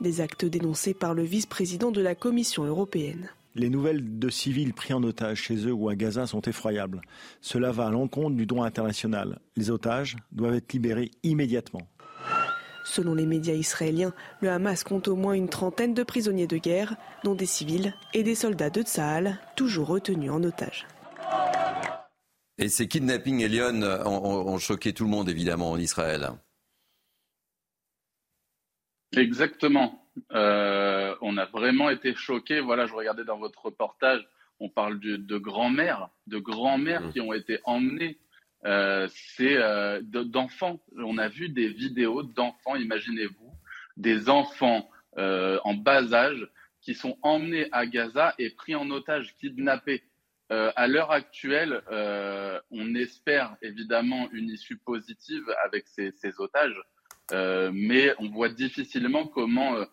Des 0.00 0.20
actes 0.20 0.44
dénoncés 0.44 0.94
par 0.94 1.14
le 1.14 1.22
vice-président 1.22 1.92
de 1.92 2.00
la 2.00 2.14
Commission 2.14 2.64
européenne. 2.64 3.30
Les 3.54 3.68
nouvelles 3.68 4.18
de 4.18 4.30
civils 4.30 4.72
pris 4.72 4.94
en 4.94 5.02
otage 5.02 5.42
chez 5.42 5.66
eux 5.66 5.72
ou 5.72 5.90
à 5.90 5.94
Gaza 5.94 6.26
sont 6.26 6.40
effroyables. 6.40 7.02
Cela 7.42 7.70
va 7.70 7.86
à 7.86 7.90
l'encontre 7.90 8.34
du 8.34 8.46
droit 8.46 8.64
international. 8.64 9.40
Les 9.56 9.70
otages 9.70 10.16
doivent 10.32 10.54
être 10.54 10.72
libérés 10.72 11.10
immédiatement. 11.22 11.82
Selon 12.84 13.14
les 13.14 13.26
médias 13.26 13.54
israéliens, 13.54 14.12
le 14.40 14.50
Hamas 14.50 14.84
compte 14.84 15.08
au 15.08 15.16
moins 15.16 15.34
une 15.34 15.48
trentaine 15.48 15.94
de 15.94 16.02
prisonniers 16.02 16.46
de 16.46 16.56
guerre, 16.56 16.96
dont 17.24 17.34
des 17.34 17.46
civils 17.46 17.94
et 18.14 18.22
des 18.22 18.34
soldats 18.34 18.70
de 18.70 18.82
Tsahal, 18.82 19.38
toujours 19.56 19.88
retenus 19.88 20.30
en 20.30 20.42
otage. 20.42 20.86
Et 22.58 22.68
ces 22.68 22.88
kidnappings, 22.88 23.40
Elion, 23.40 23.82
ont 24.04 24.58
choqué 24.58 24.92
tout 24.92 25.04
le 25.04 25.10
monde 25.10 25.28
évidemment 25.28 25.70
en 25.70 25.78
Israël. 25.78 26.30
Exactement. 29.16 30.06
on 30.30 31.36
a 31.36 31.46
vraiment 31.52 31.90
été 31.90 32.14
choqués. 32.14 32.60
Voilà, 32.60 32.86
je 32.86 32.94
regardais 32.94 33.24
dans 33.24 33.38
votre 33.38 33.66
reportage, 33.66 34.26
on 34.60 34.68
parle 34.68 35.00
de, 35.00 35.38
grands-mères, 35.38 36.08
de 36.26 36.38
grands-mères 36.38 37.02
mmh. 37.02 37.12
qui 37.12 37.20
ont 37.20 37.32
été 37.32 37.58
emmenées. 37.64 38.18
C'est 38.64 39.58
d'enfants. 40.02 40.80
On 40.96 41.18
a 41.18 41.28
vu 41.28 41.48
des 41.48 41.68
vidéos 41.68 42.22
d'enfants, 42.22 42.76
imaginez-vous, 42.76 43.52
des 43.96 44.28
enfants 44.28 44.88
en 45.16 45.74
bas 45.74 46.12
âge 46.12 46.48
qui 46.82 46.94
sont 46.94 47.16
emmenés 47.22 47.68
à 47.72 47.86
Gaza 47.86 48.34
et 48.38 48.50
pris 48.50 48.74
en 48.74 48.90
otage, 48.90 49.34
kidnappés. 49.36 50.02
Euh, 50.50 50.70
à 50.76 50.86
l'heure 50.86 51.10
actuelle, 51.12 51.80
euh, 51.90 52.60
on 52.70 52.94
espère 52.94 53.56
évidemment 53.62 54.28
une 54.32 54.50
issue 54.50 54.76
positive 54.76 55.44
avec 55.64 55.86
ces, 55.88 56.12
otages, 56.38 56.78
euh, 57.32 57.70
mais 57.72 58.12
on 58.18 58.28
voit 58.28 58.50
difficilement 58.50 59.26
comment, 59.26 59.86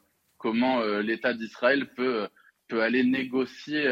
l'État 1.01 1.33
d'Israël 1.33 1.93
peut, 1.93 2.27
aller 2.71 3.03
négocier 3.05 3.87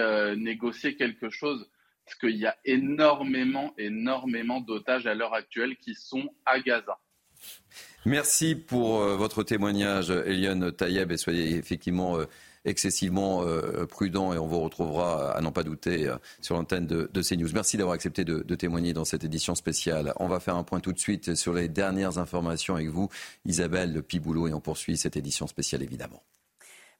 quelque 0.97 1.29
chose, 1.29 1.69
parce 2.07 2.19
qu'il 2.19 2.37
y 2.37 2.45
a 2.45 2.55
énormément, 2.65 3.73
énormément 3.77 4.61
d'otages 4.61 5.05
à 5.05 5.13
l'heure 5.13 5.33
actuelle 5.33 5.75
qui 5.77 5.93
sont 5.93 6.29
à 6.45 6.59
Gaza. 6.59 6.97
Merci 8.05 8.55
pour 8.55 8.99
votre 8.99 9.43
témoignage, 9.43 10.09
Eliane 10.09 10.71
Tayeb, 10.71 11.11
et 11.11 11.17
soyez 11.17 11.55
effectivement 11.55 12.17
excessivement 12.67 13.43
euh, 13.43 13.85
prudent 13.85 14.33
et 14.33 14.37
on 14.37 14.45
vous 14.45 14.59
retrouvera, 14.59 15.31
à 15.31 15.41
n'en 15.41 15.51
pas 15.51 15.63
douter, 15.63 16.07
euh, 16.07 16.17
sur 16.41 16.55
l'antenne 16.55 16.85
de, 16.85 17.09
de, 17.11 17.21
CNews. 17.21 17.49
Merci 17.53 17.77
d'avoir 17.77 17.95
accepté 17.95 18.25
de, 18.25 18.43
de, 18.43 18.55
témoigner 18.55 18.93
dans 18.93 19.05
cette 19.05 19.23
édition 19.23 19.55
spéciale. 19.55 20.13
On 20.17 20.27
va 20.27 20.39
faire 20.39 20.55
un 20.55 20.63
point 20.63 20.79
tout 20.79 20.93
de 20.93 20.99
suite 20.99 21.35
sur 21.35 21.53
les 21.53 21.69
dernières 21.69 22.17
informations 22.17 22.75
avec 22.75 22.89
vous, 22.89 23.09
Isabelle 23.45 24.03
Piboulot, 24.03 24.49
et 24.49 24.53
on 24.53 24.61
poursuit 24.61 24.97
cette 24.97 25.17
édition 25.17 25.47
spéciale 25.47 25.81
évidemment. 25.81 26.23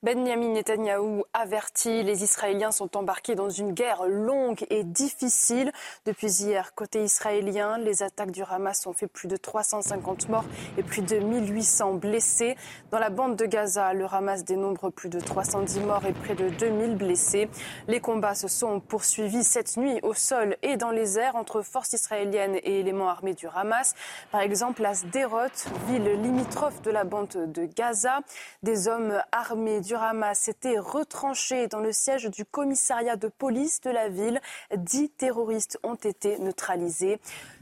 Benjamin 0.04 0.50
Netanyahou 0.50 1.24
avertit, 1.34 2.04
les 2.04 2.24
Israéliens 2.24 2.70
sont 2.70 2.96
embarqués 2.96 3.34
dans 3.34 3.50
une 3.50 3.72
guerre 3.72 4.06
longue 4.06 4.64
et 4.70 4.84
difficile. 4.84 5.72
Depuis 6.06 6.44
hier, 6.44 6.76
côté 6.76 7.04
israélien, 7.04 7.80
les 7.80 8.04
attaques 8.04 8.30
du 8.30 8.44
Hamas 8.44 8.86
ont 8.86 8.94
fait 8.94 9.08
plus 9.08 9.28
de 9.28 9.38
350 9.38 10.30
morts 10.30 10.46
et 10.78 10.84
plus 10.84 11.02
de 11.02 11.18
1800 11.18 11.96
blessés. 11.96 12.56
Dans 12.92 13.00
la 13.00 13.10
bande 13.10 13.36
de 13.38 13.48
Gaza, 13.48 13.94
le 13.94 14.06
Hamas 14.06 14.46
dénombre 14.46 14.92
plus 14.92 15.10
de 15.10 15.20
310 15.20 15.80
morts 15.80 16.06
et 16.06 16.14
près 16.14 16.36
de 16.36 16.50
2000 16.50 16.96
blessés. 16.96 17.50
Les 17.88 18.00
combats 18.00 18.36
se 18.36 18.48
sont 18.48 18.80
poursuivis 18.80 19.44
cette 19.44 19.78
nuit 19.78 20.00
au 20.04 20.14
sol 20.14 20.58
et 20.62 20.78
dans 20.78 20.92
les 20.92 21.18
airs 21.18 21.36
entre 21.36 21.64
forces 21.64 21.94
israéliennes 21.94 22.58
et 22.58 22.82
éléments 22.82 23.10
armés 23.10 23.34
du 23.34 23.48
Hamas. 23.48 23.96
Par 24.32 24.42
exemple, 24.42 24.86
à 24.86 24.94
Sderot, 24.94 25.48
ville 25.88 26.22
limitrophe 26.22 26.84
de 26.84 26.92
la 26.92 27.04
bande 27.04 27.52
de 27.52 27.66
Gaza, 27.66 28.20
des 28.62 28.88
hommes 28.88 29.20
armés 29.32 29.87
du 29.88 29.95
Hamas 29.95 30.38
s'était 30.38 30.78
retranché 30.78 31.67
dans 31.67 31.80
le 31.80 31.93
siège 31.93 32.30
du 32.30 32.43
commissariat 32.43 33.15
de 33.15 33.30
police 33.30 33.80
de 33.82 33.89
la 33.89 34.10
ville. 34.10 34.41
Dix 34.76 35.10
terroristes 35.10 35.80
ont 35.82 35.95
été 35.95 36.38
neutralisés. 36.39 37.19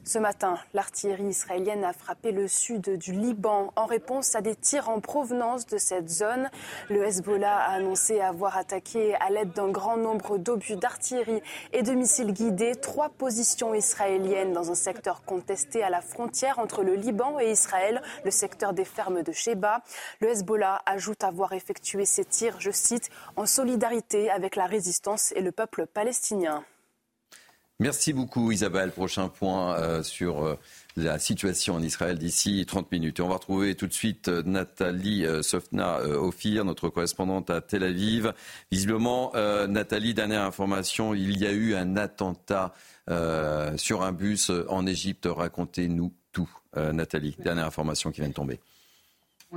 Ce 0.08 0.20
matin, 0.20 0.60
l'artillerie 0.76 1.30
israélienne 1.30 1.84
a 1.84 1.92
frappé 1.92 2.32
le 2.32 2.48
sud 2.48 2.96
du 3.00 3.12
Liban 3.12 3.74
en 3.76 3.88
réponse 3.88 4.36
à 4.36 4.42
des 4.42 4.56
tirs 4.56 4.88
en 4.88 5.00
provenance 5.00 5.66
de 5.66 5.80
cette 5.80 6.10
zone. 6.10 6.52
Le 6.90 7.04
Hezbollah 7.04 7.58
a 7.58 7.72
annoncé 7.72 8.22
avoir 8.22 8.56
attaqué 8.56 9.16
à 9.16 9.32
l'aide 9.32 9.54
d'un 9.54 9.70
grand 9.70 9.98
nombre 9.98 10.38
d'obus 10.38 10.76
d'artillerie 10.76 11.42
et 11.74 11.82
de 11.82 11.92
missiles 11.94 12.34
guidés 12.34 12.76
trois 12.76 13.10
positions 13.10 13.74
israéliennes 13.74 14.54
dans 14.54 14.70
un 14.70 14.76
secteur 14.76 15.24
contesté 15.26 15.82
à 15.82 15.90
la 15.90 16.02
frontière 16.02 16.60
entre 16.60 16.84
le 16.84 16.94
Liban 16.94 17.40
et 17.40 17.50
Israël, 17.50 18.00
le 18.24 18.32
secteur 18.32 18.74
des 18.74 18.86
fermes 18.86 19.24
de 19.24 19.32
Sheba. 19.32 19.82
Le 20.20 20.30
Hezbollah 20.30 20.84
ajoute 20.86 21.24
avoir 21.24 21.54
effectué 21.54 22.06
ces 22.06 22.26
tirs, 22.26 22.58
je 22.60 22.70
cite, 22.70 23.10
en 23.38 23.48
solidarité 23.48 24.30
avec 24.30 24.56
la 24.56 24.68
résistance 24.68 25.32
et 25.36 25.42
le 25.42 25.52
peuple 25.52 25.88
palestinien. 25.88 26.64
Merci 27.80 28.14
beaucoup 28.14 28.54
Isabelle. 28.54 28.92
Prochain 28.92 29.28
point 29.28 29.78
euh, 29.78 30.02
sur 30.02 30.46
euh, 30.46 30.58
la 30.96 31.20
situation 31.20 31.76
en 31.76 31.82
Israël 31.82 32.18
d'ici 32.18 32.66
30 32.66 32.90
minutes. 32.90 33.20
Et 33.20 33.22
on 33.22 33.28
va 33.28 33.34
retrouver 33.34 33.76
tout 33.76 33.88
de 33.88 33.94
suite 33.94 34.30
euh, 34.30 34.44
Nathalie 34.46 35.26
Sofna 35.42 36.00
Ophir, 36.00 36.64
notre 36.64 36.88
correspondante 36.88 37.50
à 37.50 37.60
Tel 37.60 37.84
Aviv. 37.84 38.32
Visiblement, 38.72 39.34
Nathalie, 39.68 40.14
dernière 40.14 40.44
information, 40.44 41.14
il 41.14 41.38
y 41.38 41.46
a 41.46 41.52
eu 41.52 41.76
un 41.76 41.98
attentat 41.98 42.74
sur 43.78 44.04
un 44.04 44.12
bus 44.12 44.52
en 44.70 44.86
Égypte. 44.86 45.28
Racontez-nous 45.30 46.14
tout, 46.32 46.50
Nathalie. 46.76 47.36
Dernière 47.40 47.66
information 47.66 48.12
qui 48.12 48.22
vient 48.22 48.30
de 48.30 48.34
tomber. 48.34 48.60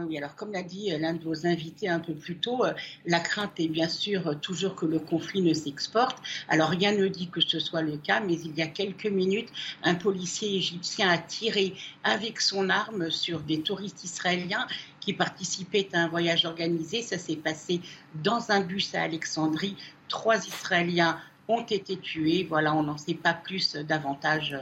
Oui, 0.07 0.17
alors 0.17 0.37
comme 0.37 0.53
l'a 0.53 0.63
dit 0.63 0.93
euh, 0.93 0.99
l'un 0.99 1.15
de 1.15 1.25
vos 1.25 1.47
invités 1.47 1.89
un 1.89 1.99
peu 1.99 2.15
plus 2.15 2.37
tôt, 2.37 2.65
euh, 2.65 2.73
la 3.05 3.19
crainte 3.19 3.59
est 3.59 3.69
bien 3.69 3.89
sûr 3.89 4.29
euh, 4.29 4.35
toujours 4.35 4.77
que 4.77 4.87
le 4.87 5.01
conflit 5.01 5.43
ne 5.43 5.53
s'exporte. 5.53 6.19
Alors 6.49 6.69
rien 6.69 6.93
ne 6.93 7.09
dit 7.09 7.29
que 7.29 7.41
ce 7.41 7.59
soit 7.59 7.83
le 7.83 7.97
cas, 7.97 8.21
mais 8.21 8.35
il 8.35 8.57
y 8.57 8.63
a 8.63 8.69
quelques 8.69 9.07
minutes, 9.07 9.49
un 9.83 9.97
policier 9.97 10.55
égyptien 10.55 11.09
a 11.09 11.19
tiré 11.19 11.75
avec 12.05 12.41
son 12.41 12.71
arme 12.71 13.11
sur 13.11 13.41
des 13.41 13.61
touristes 13.61 14.05
israéliens 14.05 14.67
qui 15.01 15.15
participaient 15.15 15.89
à 15.93 16.05
un 16.05 16.09
voyage 16.09 16.45
organisé. 16.45 17.03
Ça 17.03 17.19
s'est 17.19 17.37
passé 17.37 17.81
dans 18.23 18.53
un 18.53 18.61
bus 18.61 18.95
à 18.95 19.03
Alexandrie. 19.03 19.77
Trois 20.09 20.47
Israéliens 20.47 21.19
ont 21.49 21.65
été 21.65 21.99
tués. 21.99 22.47
Voilà, 22.49 22.75
on 22.75 22.85
n'en 22.85 22.99
sait 22.99 23.15
pas 23.15 23.35
plus 23.35 23.75
davantage 23.75 24.57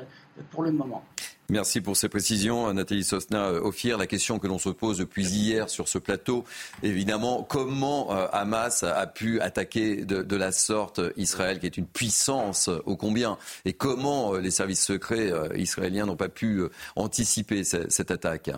pour 0.50 0.62
le 0.62 0.72
moment. 0.72 1.04
Merci 1.48 1.80
pour 1.80 1.96
ces 1.96 2.08
précisions, 2.08 2.72
Nathalie 2.74 3.04
Sosna 3.04 3.52
Ophir. 3.52 3.98
La 3.98 4.08
question 4.08 4.40
que 4.40 4.48
l'on 4.48 4.58
se 4.58 4.68
pose 4.68 4.98
depuis 4.98 5.24
hier 5.24 5.70
sur 5.70 5.86
ce 5.86 5.98
plateau, 5.98 6.44
évidemment, 6.82 7.44
comment 7.48 8.12
euh, 8.12 8.26
Hamas 8.32 8.82
a 8.82 9.06
pu 9.06 9.40
attaquer 9.40 10.04
de, 10.04 10.36
la 10.36 10.50
sorte 10.50 11.00
Israël, 11.16 11.60
qui 11.60 11.66
est 11.66 11.76
une 11.76 11.86
puissance 11.86 12.68
ô 12.84 12.96
combien, 12.96 13.38
et 13.64 13.74
comment 13.74 14.34
euh, 14.34 14.40
les 14.40 14.50
services 14.50 14.84
secrets 14.84 15.30
euh, 15.30 15.56
israéliens 15.56 16.06
n'ont 16.06 16.16
pas 16.16 16.28
pu 16.28 16.62
anticiper 16.96 17.62
cette 17.62 18.10
attaque? 18.10 18.50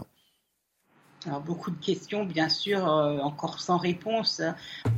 Alors, 1.26 1.40
beaucoup 1.40 1.72
de 1.72 1.84
questions, 1.84 2.24
bien 2.24 2.48
sûr, 2.48 2.88
euh, 2.88 3.18
encore 3.18 3.58
sans 3.58 3.76
réponse. 3.76 4.40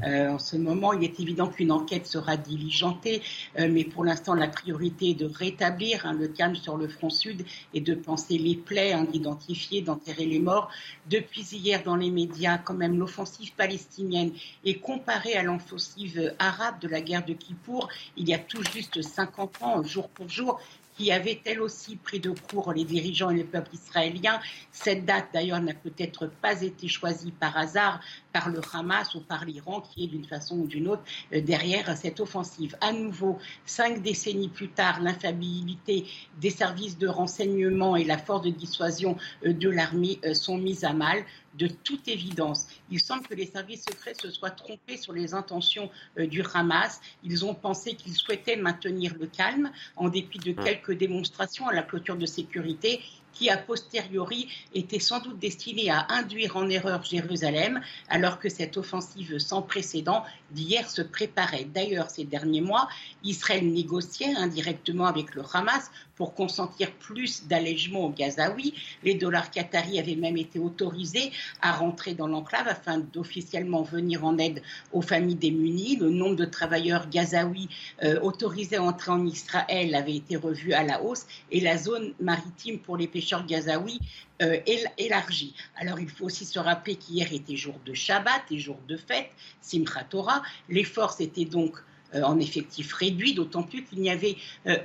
Euh, 0.04 0.28
en 0.28 0.38
ce 0.38 0.56
moment, 0.56 0.92
il 0.92 1.02
est 1.02 1.18
évident 1.18 1.48
qu'une 1.48 1.72
enquête 1.72 2.06
sera 2.06 2.36
diligentée, 2.36 3.22
euh, 3.58 3.68
mais 3.70 3.84
pour 3.84 4.04
l'instant, 4.04 4.34
la 4.34 4.48
priorité 4.48 5.10
est 5.10 5.14
de 5.14 5.24
rétablir 5.24 6.04
hein, 6.04 6.12
le 6.12 6.28
calme 6.28 6.56
sur 6.56 6.76
le 6.76 6.88
front 6.88 7.08
sud 7.08 7.46
et 7.72 7.80
de 7.80 7.94
penser 7.94 8.36
les 8.36 8.54
plaies, 8.54 8.92
hein, 8.92 9.04
d'identifier, 9.04 9.80
d'enterrer 9.80 10.26
les 10.26 10.40
morts. 10.40 10.70
Depuis 11.08 11.40
hier, 11.40 11.82
dans 11.84 11.96
les 11.96 12.10
médias, 12.10 12.58
quand 12.58 12.74
même, 12.74 12.98
l'offensive 12.98 13.54
palestinienne 13.54 14.32
est 14.66 14.78
comparée 14.78 15.36
à 15.36 15.42
l'offensive 15.42 16.34
arabe 16.38 16.80
de 16.80 16.88
la 16.88 17.00
guerre 17.00 17.24
de 17.24 17.32
Kippour, 17.32 17.88
il 18.18 18.28
y 18.28 18.34
a 18.34 18.38
tout 18.38 18.62
juste 18.74 19.00
50 19.00 19.62
ans, 19.62 19.82
jour 19.82 20.10
pour 20.10 20.28
jour 20.28 20.60
qui 20.96 21.12
avait 21.12 21.40
elle 21.44 21.60
aussi 21.60 21.96
pris 21.96 22.20
de 22.20 22.30
court 22.30 22.72
les 22.72 22.84
dirigeants 22.84 23.30
et 23.30 23.38
le 23.38 23.44
peuple 23.44 23.74
israélien. 23.74 24.40
Cette 24.72 25.04
date, 25.04 25.28
d'ailleurs, 25.32 25.60
n'a 25.60 25.74
peut-être 25.74 26.26
pas 26.26 26.62
été 26.62 26.88
choisie 26.88 27.32
par 27.32 27.56
hasard 27.56 28.00
par 28.32 28.48
le 28.48 28.60
Hamas 28.72 29.14
ou 29.14 29.20
par 29.20 29.44
l'Iran, 29.44 29.80
qui 29.80 30.04
est 30.04 30.06
d'une 30.06 30.24
façon 30.24 30.58
ou 30.58 30.66
d'une 30.66 30.88
autre 30.88 31.02
euh, 31.32 31.40
derrière 31.40 31.96
cette 31.96 32.20
offensive. 32.20 32.76
À 32.80 32.92
nouveau, 32.92 33.38
cinq 33.66 34.02
décennies 34.02 34.48
plus 34.48 34.68
tard, 34.68 35.00
l'infaillibilité 35.00 36.06
des 36.40 36.50
services 36.50 36.98
de 36.98 37.08
renseignement 37.08 37.96
et 37.96 38.04
la 38.04 38.18
force 38.18 38.42
de 38.42 38.50
dissuasion 38.50 39.16
euh, 39.44 39.52
de 39.52 39.68
l'armée 39.68 40.18
euh, 40.24 40.34
sont 40.34 40.58
mises 40.58 40.84
à 40.84 40.92
mal 40.92 41.24
de 41.54 41.66
toute 41.66 42.06
évidence. 42.08 42.66
Il 42.90 43.00
semble 43.00 43.26
que 43.26 43.34
les 43.34 43.46
services 43.46 43.84
secrets 43.88 44.14
se 44.14 44.30
soient 44.30 44.50
trompés 44.50 44.96
sur 44.96 45.12
les 45.12 45.34
intentions 45.34 45.90
euh, 46.18 46.26
du 46.26 46.42
Hamas. 46.54 47.00
Ils 47.24 47.44
ont 47.44 47.54
pensé 47.54 47.94
qu'ils 47.94 48.14
souhaitaient 48.14 48.56
maintenir 48.56 49.14
le 49.18 49.26
calme 49.26 49.70
en 49.96 50.08
dépit 50.08 50.38
de 50.38 50.52
mmh. 50.52 50.64
quelques 50.64 50.92
démonstrations 50.92 51.66
à 51.68 51.74
la 51.74 51.82
clôture 51.82 52.16
de 52.16 52.26
sécurité 52.26 53.00
qui, 53.32 53.50
a 53.50 53.56
posteriori, 53.56 54.48
était 54.74 54.98
sans 54.98 55.20
doute 55.20 55.38
destiné 55.38 55.90
à 55.90 56.06
induire 56.10 56.56
en 56.56 56.68
erreur 56.68 57.02
Jérusalem, 57.02 57.80
alors 58.08 58.38
que 58.38 58.48
cette 58.48 58.76
offensive 58.76 59.38
sans 59.38 59.62
précédent 59.62 60.24
d'hier 60.50 60.90
se 60.90 61.02
préparait. 61.02 61.64
D'ailleurs, 61.64 62.10
ces 62.10 62.24
derniers 62.24 62.60
mois, 62.60 62.88
Israël 63.24 63.70
négociait 63.70 64.34
indirectement 64.34 65.06
avec 65.06 65.34
le 65.34 65.42
Hamas 65.52 65.90
pour 66.20 66.34
consentir 66.34 66.92
plus 66.92 67.46
d'allègements 67.46 68.04
aux 68.04 68.10
Gazaouis. 68.10 68.74
Les 69.02 69.14
dollars 69.14 69.50
qataris 69.50 69.98
avaient 69.98 70.16
même 70.16 70.36
été 70.36 70.58
autorisés 70.58 71.32
à 71.62 71.72
rentrer 71.72 72.12
dans 72.12 72.26
l'enclave 72.26 72.68
afin 72.68 72.98
d'officiellement 72.98 73.82
venir 73.82 74.22
en 74.22 74.36
aide 74.36 74.62
aux 74.92 75.00
familles 75.00 75.36
démunies. 75.36 75.96
Le 75.96 76.10
nombre 76.10 76.36
de 76.36 76.44
travailleurs 76.44 77.08
gazaouis 77.08 77.70
euh, 78.04 78.20
autorisés 78.20 78.76
à 78.76 78.82
entrer 78.82 79.12
en 79.12 79.24
Israël 79.24 79.94
avait 79.94 80.16
été 80.16 80.36
revu 80.36 80.74
à 80.74 80.82
la 80.82 81.02
hausse 81.02 81.24
et 81.50 81.60
la 81.60 81.78
zone 81.78 82.12
maritime 82.20 82.78
pour 82.80 82.98
les 82.98 83.06
pêcheurs 83.20 83.44
gazaouis 83.44 84.00
euh, 84.40 84.58
élargie. 84.96 85.54
Alors 85.76 86.00
il 86.00 86.08
faut 86.08 86.24
aussi 86.24 86.46
se 86.46 86.58
rappeler 86.58 86.96
qu'hier 86.96 87.30
était 87.32 87.56
jour 87.56 87.78
de 87.84 87.92
Shabbat 87.92 88.42
et 88.50 88.58
jour 88.58 88.78
de 88.88 88.96
fête, 88.96 89.30
Simchat 89.60 90.04
Torah. 90.04 90.42
Les 90.70 90.84
forces 90.84 91.20
étaient 91.20 91.44
donc 91.44 91.76
en 92.14 92.38
effectif 92.38 92.92
réduit, 92.92 93.34
d'autant 93.34 93.62
plus 93.62 93.84
qu'il 93.84 94.00
n'y 94.00 94.10
avait 94.10 94.36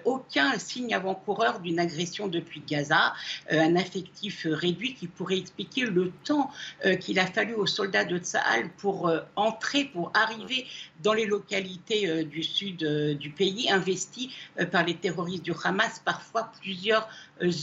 aucun 0.04 0.58
signe 0.60 0.94
avant-coureur 0.94 1.60
d'une 1.60 1.80
agression 1.80 2.28
depuis 2.28 2.62
Gaza, 2.68 3.14
un 3.50 3.76
effectif 3.76 4.46
réduit 4.50 4.94
qui 4.96 5.08
pourrait 5.08 5.38
expliquer 5.38 5.86
le 5.86 6.12
temps 6.24 6.52
qu'il 7.02 7.20
a 7.20 7.26
fallu 7.26 7.54
aux 7.54 7.66
soldats 7.66 8.06
de 8.06 8.18
Tsahal 8.18 8.70
pour 8.78 9.12
entrer, 9.36 9.86
pour 9.86 10.12
arriver 10.13 10.65
dans 11.04 11.13
les 11.13 11.26
localités 11.26 12.23
du 12.26 12.44
sud 12.44 12.84
du 13.17 13.30
pays, 13.30 13.69
investies 13.71 14.32
par 14.71 14.86
les 14.86 14.96
terroristes 14.96 15.44
du 15.44 15.54
Hamas, 15.63 16.02
parfois 16.04 16.52
plusieurs 16.62 17.08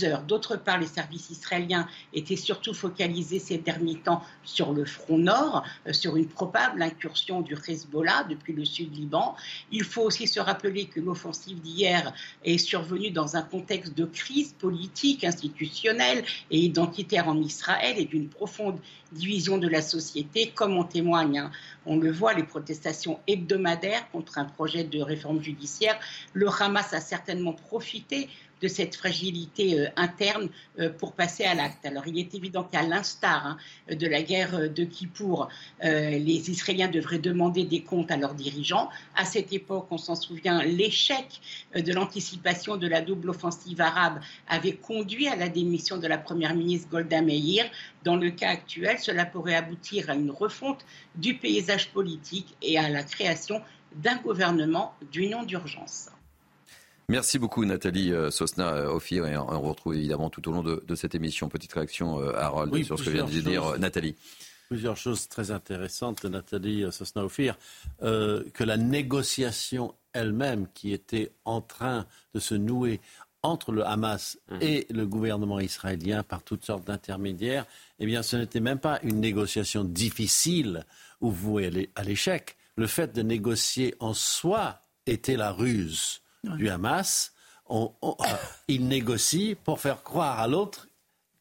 heures. 0.03 0.23
D'autre 0.23 0.57
part, 0.57 0.79
les 0.79 0.87
services 0.87 1.31
israéliens 1.31 1.87
étaient 2.13 2.37
surtout 2.37 2.75
focalisés 2.75 3.39
ces 3.39 3.59
derniers 3.59 3.99
temps 3.99 4.23
sur 4.45 4.73
le 4.73 4.85
front 4.85 5.19
nord, 5.19 5.65
euh, 5.87 5.93
sur 5.93 6.17
une 6.17 6.29
probable 6.29 6.83
incursion 6.83 7.41
du 7.41 7.55
Hezbollah 7.67 8.25
depuis 8.29 8.53
le 8.53 8.65
sud 8.65 8.95
Liban. 8.95 9.35
Il 9.71 9.85
faut 9.85 10.03
aussi 10.03 10.27
se 10.27 10.41
rappeler 10.41 10.87
que 10.87 11.01
l'offensive 11.01 11.61
d'hier 11.61 12.13
est 12.45 12.59
survenue 12.59 13.11
dans 13.11 13.37
un 13.37 13.43
contexte 13.43 13.95
de 13.95 14.05
crise 14.05 14.53
politique, 14.53 15.25
institutionnelle 15.25 16.25
et 16.51 16.59
identitaire 16.59 17.29
en 17.29 17.41
Israël 17.41 17.97
et 17.99 18.05
d'une 18.05 18.29
profonde 18.29 18.79
division 19.13 19.59
de 19.59 19.69
la 19.69 19.83
société, 19.83 20.53
comme 20.55 20.77
en 20.77 20.85
témoigne, 20.85 21.39
hein. 21.39 21.51
on 21.87 21.97
le 21.97 22.11
voit, 22.11 22.33
les 22.35 22.45
protestations 22.45 23.21
hebdomadaires 23.27 24.11
contre 24.11 24.39
un 24.39 24.45
projet 24.45 24.85
de 24.85 25.01
réforme 25.01 25.43
judiciaire. 25.43 25.99
Le 26.33 26.49
Hamas 26.49 26.93
a 26.93 27.01
certainement 27.01 27.53
profité 27.53 28.29
de 28.63 28.69
cette 28.69 28.95
fragilité 28.95 29.79
euh, 29.79 29.89
interne 29.97 30.49
euh, 30.79 30.89
pour 30.89 31.13
passer 31.13 31.45
à 31.45 31.55
l'acte. 31.55 31.85
Alors 31.85 32.07
il 32.07 32.19
est 32.19 32.35
évident 32.35 32.63
qu'à 32.63 32.83
l'instar 32.83 33.47
hein, 33.47 33.57
de 33.93 34.07
la 34.07 34.23
guerre 34.23 34.55
euh, 34.55 34.69
de 34.69 34.85
Kippour, 34.85 35.49
les 35.83 36.51
Israéliens 36.51 36.89
devraient 36.89 37.19
demander 37.19 37.65
des 37.65 37.83
comptes 37.83 38.11
à 38.11 38.17
leurs 38.17 38.35
dirigeants. 38.35 38.89
À 39.17 39.25
cette 39.25 39.53
époque, 39.53 39.87
on 39.91 39.99
s'en 39.99 40.15
souvient, 40.15 40.63
l'échec 40.63 41.41
de 41.75 41.93
l'anticipation 41.93 42.77
de 42.77 42.87
la 42.87 43.01
double 43.01 43.31
offensive 43.31 43.81
arabe 43.81 44.21
avait 44.49 44.75
conduit 44.75 45.29
à 45.29 45.37
la 45.37 45.49
démission 45.49 45.99
de 45.99 46.07
la 46.07 46.19
première 46.19 46.55
ministre 46.55 46.89
Golda 46.89 47.21
Meir. 47.21 47.65
Dans 48.05 48.17
le 48.17 48.31
cas 48.31 48.51
actuel, 48.51 48.99
cela 48.99 49.25
pourrait 49.25 49.57
aboutir 49.57 50.11
à 50.11 50.15
une 50.15 50.31
refonte 50.31 50.85
du 51.17 51.35
paysage 51.35 51.91
politique 51.91 52.55
et 52.63 52.79
à 52.79 52.89
la 52.89 53.03
création 53.03 53.61
d'un 53.97 54.17
gouvernement 54.17 54.95
d'union 55.11 55.43
d'urgence. 55.43 56.09
Merci 57.13 57.39
beaucoup 57.39 57.67
Nathalie 57.67 58.11
euh, 58.11 58.31
Sosna 58.31 58.73
euh, 58.73 58.87
Ophir 58.87 59.27
et 59.27 59.37
on 59.37 59.61
retrouve 59.61 59.95
évidemment 59.95 60.31
tout 60.31 60.49
au 60.49 60.53
long 60.53 60.63
de, 60.63 60.95
cette 60.95 61.15
émission. 61.15 61.51
Petite 61.51 61.75
réaction 61.75 62.19
euh, 62.19 62.35
Harold 62.35 62.83
sur 62.85 62.99
ce 62.99 63.05
que 63.05 63.11
vient 63.11 63.27
de 63.27 63.31
dire 63.31 63.79
Nathalie. 63.79 64.17
Plusieurs 64.71 64.97
choses 64.97 65.29
très 65.29 65.51
intéressantes 65.51 66.23
de 66.23 66.31
Nathalie 66.31 66.91
Sosna 66.91 67.23
Ophir. 67.23 67.59
que 68.01 68.65
la 68.65 68.79
négociation 68.79 69.95
elle-même 70.15 70.69
qui 70.73 70.95
était 70.95 71.33
en 71.45 71.61
train 71.61 72.07
de 72.33 72.41
se 72.41 72.55
nouer 72.55 73.03
entre 73.43 73.73
le 73.73 73.87
Hamas 73.87 74.39
mmh. 74.49 74.57
et 74.63 74.87
le 74.89 75.07
gouvernement 75.07 75.61
israélien 75.61 76.23
par 76.23 76.43
toutes 76.43 76.65
sortes 76.65 76.87
d'intermédiaires, 76.87 77.67
eh 77.99 78.07
bien 78.07 78.23
ce 78.23 78.37
n'était 78.37 78.61
même 78.61 78.79
pas 78.79 79.01
une 79.03 79.21
négociation 79.21 79.85
difficile 79.85 80.87
où 81.21 81.31
vous 81.31 81.59
allez 81.59 81.91
à 81.95 82.05
l'échec. 82.05 82.57
Le 82.77 82.87
fait 82.87 83.15
de 83.15 83.21
négocier 83.21 83.95
en 84.01 84.15
soi 84.15 84.81
était 85.05 85.37
la 85.37 85.53
ruse 85.53 86.22
du 86.45 86.69
Hamas, 86.69 87.33
on, 87.67 87.93
euh, 88.03 88.09
ils 88.69 88.87
négocient 88.87 89.55
pour 89.65 89.81
faire 89.81 90.03
croire 90.03 90.41
à 90.41 90.49
l'autre 90.49 90.89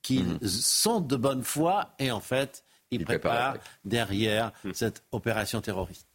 qu'ils 0.01 0.25
mhm. 0.25 0.47
sont 0.47 0.99
de 0.99 1.15
bonne 1.15 1.43
foi 1.43 1.93
et 1.99 2.11
en 2.11 2.19
fait, 2.19 2.63
ils, 2.89 3.05
préparent, 3.05 3.57
derrière 3.85 4.51
mhm. 4.63 4.73
cette 4.73 5.03
opération 5.11 5.61
terroriste. 5.61 6.07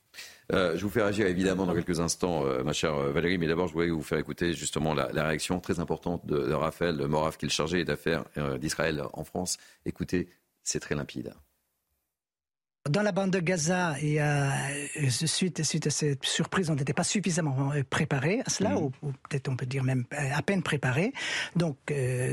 Euh, 0.53 0.77
je 0.77 0.85
vous 0.85 0.91
fais 0.91 1.03
réagir 1.03 1.27
évidemment 1.27 1.67
dans 1.67 1.75
quelques 1.75 1.99
instants, 1.99 2.47
euh, 2.47 2.63
ma 2.63 2.73
chère 2.73 2.95
Valérie, 2.95 3.37
mais 3.37 3.49
d'abord 3.49 3.67
je 3.67 3.73
voulais 3.73 3.91
vous 3.91 4.03
faire 4.03 4.19
écouter 4.19 4.53
justement 4.53 4.95
la, 4.95 5.07
réaction 5.07 5.59
très 5.61 5.81
importante 5.81 6.25
de, 6.25 6.39
de 6.39 6.53
Raphaël 6.53 6.97
Moraf, 7.07 7.37
qui 7.37 7.47
est 7.47 7.49
le 7.49 7.53
chargé 7.53 7.85
d'affaires 7.85 8.25
d'Israël 8.59 9.03
en 9.13 9.25
France. 9.25 9.59
Écoutez, 9.85 10.29
c'est 10.63 10.81
très 10.81 10.95
limpide. 10.95 11.35
Dans 12.89 13.03
la 13.03 13.13
bande 13.13 13.31
de 13.31 13.41
Gaza, 13.41 13.97
et, 14.01 14.21
euh, 14.21 14.51
suite, 15.09 15.63
suite 15.63 15.87
à 15.87 15.91
cette 15.91 16.25
surprise, 16.25 16.71
on 16.71 16.75
n'était 16.75 16.93
pas 16.93 17.05
suffisamment 17.05 17.73
euh, 17.73 17.83
préparé 17.89 18.41
à 18.45 18.51
cela, 18.51 18.71
mm. 18.71 18.77
ou, 18.77 18.91
peut-être 19.29 19.49
on 19.49 19.57
peut 19.57 19.67
dire 19.67 19.85
même 19.85 20.05
euh, 20.13 20.31
à 20.35 20.43
peine 20.43 20.63
préparé. 20.63 21.13
Donc, 21.55 21.77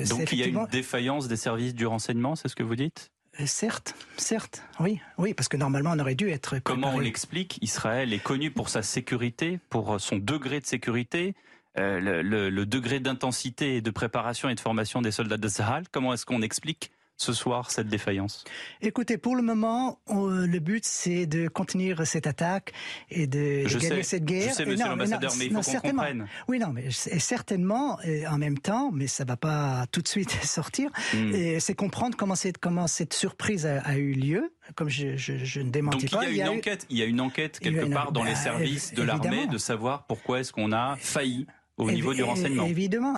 Donc 0.10 0.32
il 0.32 0.40
y 0.40 0.44
a 0.44 0.48
une 0.48 0.68
défaillance 0.72 1.28
des 1.28 1.38
services 1.38 1.74
du 1.74 1.86
renseignement, 1.86 2.36
c'est 2.36 2.48
ce 2.48 2.56
que 2.56 2.64
vous 2.64 2.76
dites? 2.76 3.12
Certes, 3.46 3.96
certes, 4.16 4.64
oui, 4.80 5.00
oui, 5.18 5.34
parce 5.34 5.48
que 5.48 5.58
normalement 5.58 5.92
on 5.94 6.00
aurait 6.00 6.14
dû 6.14 6.30
être. 6.30 6.50
Préparé. 6.50 6.62
Comment 6.64 6.94
on 6.96 7.00
l'explique? 7.00 7.58
Israël 7.62 8.14
est 8.14 8.22
connu 8.22 8.52
pour 8.52 8.70
sa 8.70 8.84
sécurité, 8.84 9.60
pour 9.70 10.00
son 10.00 10.18
degré 10.18 10.60
de 10.60 10.66
sécurité, 10.68 11.34
le, 11.76 12.22
le, 12.22 12.66
degré 12.68 13.00
d'intensité 13.00 13.78
et 13.78 13.82
de 13.82 13.90
préparation 13.90 14.50
et 14.50 14.56
de 14.56 14.60
formation 14.60 15.02
des 15.02 15.10
soldats 15.10 15.38
de 15.38 15.48
Sahel. 15.48 15.86
Comment 15.92 16.14
est-ce 16.14 16.28
qu'on 16.28 16.44
explique 16.44 16.92
ce 17.24 17.34
soir 17.34 17.72
cette 17.72 17.88
défaillance 17.88 18.44
Écoutez, 18.82 19.18
pour 19.18 19.36
le 19.36 19.42
moment, 19.42 20.00
le 20.10 20.60
but 20.60 20.86
c'est 20.86 21.26
de 21.26 21.48
contenir 21.48 22.06
cette 22.06 22.28
attaque 22.28 22.74
et 23.10 23.28
de, 23.28 23.64
gagner 23.80 24.04
cette 24.04 24.26
guerre. 24.26 24.50
Je 24.50 24.54
sais, 24.54 24.66
monsieur 24.66 24.86
l'ambassadeur, 24.86 25.34
mais, 25.38 25.46
il 25.46 25.54
faut 25.54 25.62
qu'on 25.62 25.90
comprenne. 25.90 26.28
Oui, 26.48 26.60
non, 26.60 26.70
mais 26.74 26.92
certainement, 26.92 28.00
en 28.30 28.38
même 28.38 28.60
temps, 28.60 28.92
mais 28.92 29.08
ça 29.08 29.24
va 29.24 29.38
pas 29.38 29.86
tout 29.92 30.02
de 30.02 30.08
suite 30.08 30.32
sortir. 30.44 30.92
Hmm. 31.14 31.60
C'est 31.60 31.76
comprendre 31.76 32.18
comment 32.18 32.36
cette, 32.36 32.58
comment 32.58 32.88
cette 32.88 33.14
surprise 33.14 33.66
a, 33.66 33.98
eu 33.98 34.14
lieu. 34.14 34.54
Comme 34.76 34.90
je, 34.90 35.16
je, 35.18 35.60
ne 35.60 35.70
démentis 35.70 36.08
pas. 36.08 36.26
Il 36.28 36.36
y 36.36 36.42
a, 36.42 36.46
une 36.48 36.58
enquête, 36.58 36.86
il 36.90 36.98
y 36.98 37.02
a 37.02 37.06
une 37.06 37.22
enquête 37.22 37.60
quelque 37.60 37.86
part 37.86 38.12
dans 38.12 38.24
les 38.24 38.32
bah, 38.32 38.38
services 38.38 38.94
de 38.94 39.04
l'armée 39.04 39.48
de 39.48 39.58
savoir 39.58 40.06
pourquoi 40.06 40.40
est-ce 40.40 40.52
qu'on 40.52 40.72
a 40.72 40.96
failli 40.98 41.48
au 41.78 41.92
niveau 41.92 42.14
du 42.14 42.24
renseignement. 42.24 42.66
Évidemment. 42.66 43.16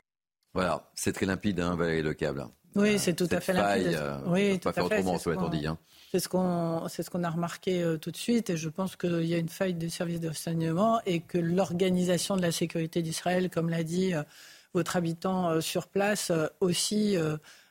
Voilà, 0.54 0.90
c'est 0.96 1.12
très 1.12 1.26
limpide, 1.26 1.60
hein, 1.60 1.76
Valérie 1.76 2.02
Le 2.02 2.14
Câble. 2.14 2.46
Oui, 2.76 3.00
c'est 3.00 3.14
tout 3.14 3.28
à 3.32 3.40
fait 3.40 3.54
limpide. 3.54 3.96
Euh, 3.96 4.18
oui, 4.28 4.60
tout 4.60 4.70
pas 4.70 4.74
faire 4.74 4.86
autrement, 4.86 5.18
c'est 5.18 5.34
ce 5.34 5.50
dit. 5.50 5.66
Hein. 5.66 5.78
C'est 6.12 6.20
ce 6.20 6.30
qu'on 6.30 6.88
ce 6.88 7.24
a 7.24 7.30
remarqué 7.30 7.82
euh, 7.82 7.98
tout 7.98 8.12
de 8.12 8.18
suite 8.18 8.50
et 8.50 8.58
je 8.58 8.70
pense 8.70 8.96
qu'il 8.96 9.26
y 9.26 9.34
a 9.34 9.38
une 9.38 9.50
faille 9.50 9.74
des 9.74 9.90
services 9.90 10.20
de 10.20 10.28
renseignement 10.28 11.00
et 11.06 11.22
que 11.22 11.38
l'organisation 11.38 12.36
de 12.36 12.42
la 12.42 12.52
sécurité 12.52 13.02
d'Israël, 13.02 13.50
comme 13.50 13.70
l'a 13.70 13.84
dit 13.84 14.14
euh, 14.14 14.24
votre 14.74 14.98
habitant 14.98 15.62
sur 15.62 15.88
place, 15.88 16.34
aussi 16.60 17.16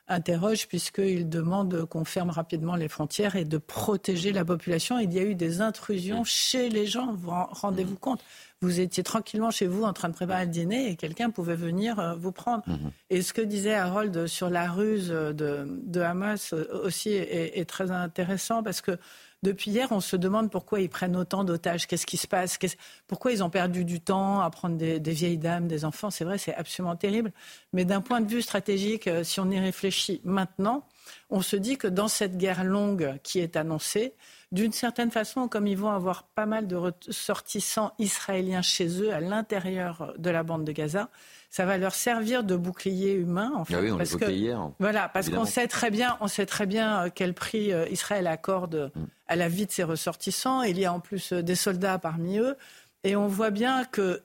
interroge 0.09 0.69
puisqu'il 0.69 1.29
demande 1.29 1.87
qu'on 1.87 2.05
ferme 2.05 2.31
rapidement 2.31 2.77
les 2.77 2.89
frontières 2.89 3.37
et 3.37 3.45
de 3.45 3.59
protéger 3.59 4.33
la 4.33 4.45
population. 4.45 4.99
Il 4.99 5.13
y 5.13 5.19
a 5.19 5.23
eu 5.23 5.35
des 5.35 5.61
intrusions 5.61 6.23
mmh. 6.23 6.27
chez 6.27 6.69
les 6.69 6.87
gens, 6.87 7.17
rendez-vous 7.25 7.95
mmh. 7.95 7.99
compte 7.99 8.23
vous 8.65 8.81
étiez 8.81 9.03
tranquillement 9.03 9.51
chez 9.51 9.67
vous 9.67 9.85
en 9.85 9.93
train 9.93 10.09
de 10.09 10.15
préparer 10.15 10.47
le 10.47 10.51
dîner 10.51 10.91
et 10.91 10.97
quelqu'un 10.97 11.31
pouvait 11.31 11.55
venir 11.55 11.99
euh, 11.99 12.15
vous 12.15 12.33
prendre. 12.33 12.63
Mhm. 12.67 12.91
Et 13.11 13.23
ce 13.23 13.33
que 13.33 13.43
disait 13.43 13.75
Harold 13.75 14.27
sur 14.27 14.51
la 14.51 14.71
ruse 14.71 15.09
de, 15.09 16.01
Hamas 16.01 16.53
euh, 16.53 16.67
aussi 16.85 17.11
est, 17.11 17.69
très 17.69 17.91
intéressant 17.91 18.63
parce 18.63 18.81
que 18.81 18.99
depuis 19.45 19.71
hier, 19.71 19.93
on 19.93 20.01
se 20.01 20.17
demande 20.17 20.51
pourquoi 20.51 20.81
ils 20.81 20.89
prennent 20.89 21.17
autant 21.17 21.45
d'otages. 21.45 21.87
Qu'est-ce 21.87 22.07
qui 22.07 22.17
se 22.17 22.27
passe? 22.27 22.59
Pourquoi 23.07 23.31
ils 23.31 23.45
ont 23.45 23.51
perdu 23.51 23.85
du 23.85 24.01
temps 24.01 24.41
à 24.41 24.49
prendre 24.51 24.77
des, 24.77 24.99
des 24.99 25.13
vieilles 25.13 25.39
dames, 25.39 25.69
des 25.69 25.85
enfants? 25.85 26.11
C'est 26.11 26.25
vrai, 26.25 26.39
c'est 26.39 26.55
absolument 26.55 26.97
terrible. 26.97 27.31
Mais 27.73 27.85
d'un 27.85 28.01
point 28.01 28.21
de 28.23 28.29
vue 28.29 28.43
stratégique, 28.43 29.07
euh, 29.07 29.23
si 29.23 29.41
on 29.41 29.51
y 29.51 29.61
réfléchit 29.61 30.21
maintenant, 30.25 30.87
on 31.29 31.43
se 31.43 31.57
dit 31.57 31.77
que 31.77 31.87
dans 31.87 32.09
cette 32.09 32.39
guerre 32.39 32.65
longue 32.65 33.19
qui 33.23 33.39
est 33.39 33.57
annoncée, 33.57 34.15
d'une 34.51 34.73
certaine 34.73 35.11
façon, 35.11 35.47
comme 35.47 35.67
ils 35.67 35.77
vont 35.77 35.91
avoir 35.91 36.23
pas 36.23 36.47
mal 36.47 36.67
de 36.67 36.77
ressortissants 36.77 37.93
israéliens 37.99 38.63
chez 38.63 39.03
eux 39.03 39.13
à 39.13 39.21
l'intérieur 39.21 40.15
de 40.17 40.31
la 40.31 40.43
bande 40.43 40.65
de 40.65 40.73
Gaza, 40.73 41.11
ça 41.55 41.65
va 41.65 41.79
leur 41.79 41.95
servir 41.95 42.43
de 42.43 42.57
bouclier 42.57 43.13
humain. 43.13 43.53
En 43.55 43.65
fait, 43.65 43.77
ah 43.77 43.81
oui, 43.81 43.93
on 43.93 43.97
parce 43.97 44.17
que, 44.17 44.29
hier, 44.29 44.73
voilà, 44.81 45.09
parce 45.09 45.31
qu'on 45.31 45.45
sait 45.45 45.69
très 45.69 45.93
bien, 45.93 46.17
on 46.21 46.27
sait 46.27 46.47
très 46.47 46.67
bien 46.67 47.05
euh, 47.05 47.11
quel 47.15 47.33
prix 47.33 47.73
euh, 47.73 47.87
Israël 47.91 48.27
accorde 48.27 48.91
mm. 48.93 49.05
à 49.29 49.37
la 49.37 49.49
vie 49.49 49.65
de 49.65 49.71
ses 49.71 49.85
ressortissants. 49.85 50.63
Il 50.63 50.81
y 50.81 50.85
a 50.85 50.93
en 50.93 50.99
plus 50.99 51.33
euh, 51.33 51.45
des 51.45 51.55
soldats 51.55 52.01
parmi 52.01 52.39
eux, 52.39 52.57
et 53.05 53.15
on 53.15 53.29
voit 53.29 53.53
bien 53.53 53.85
que 53.85 54.21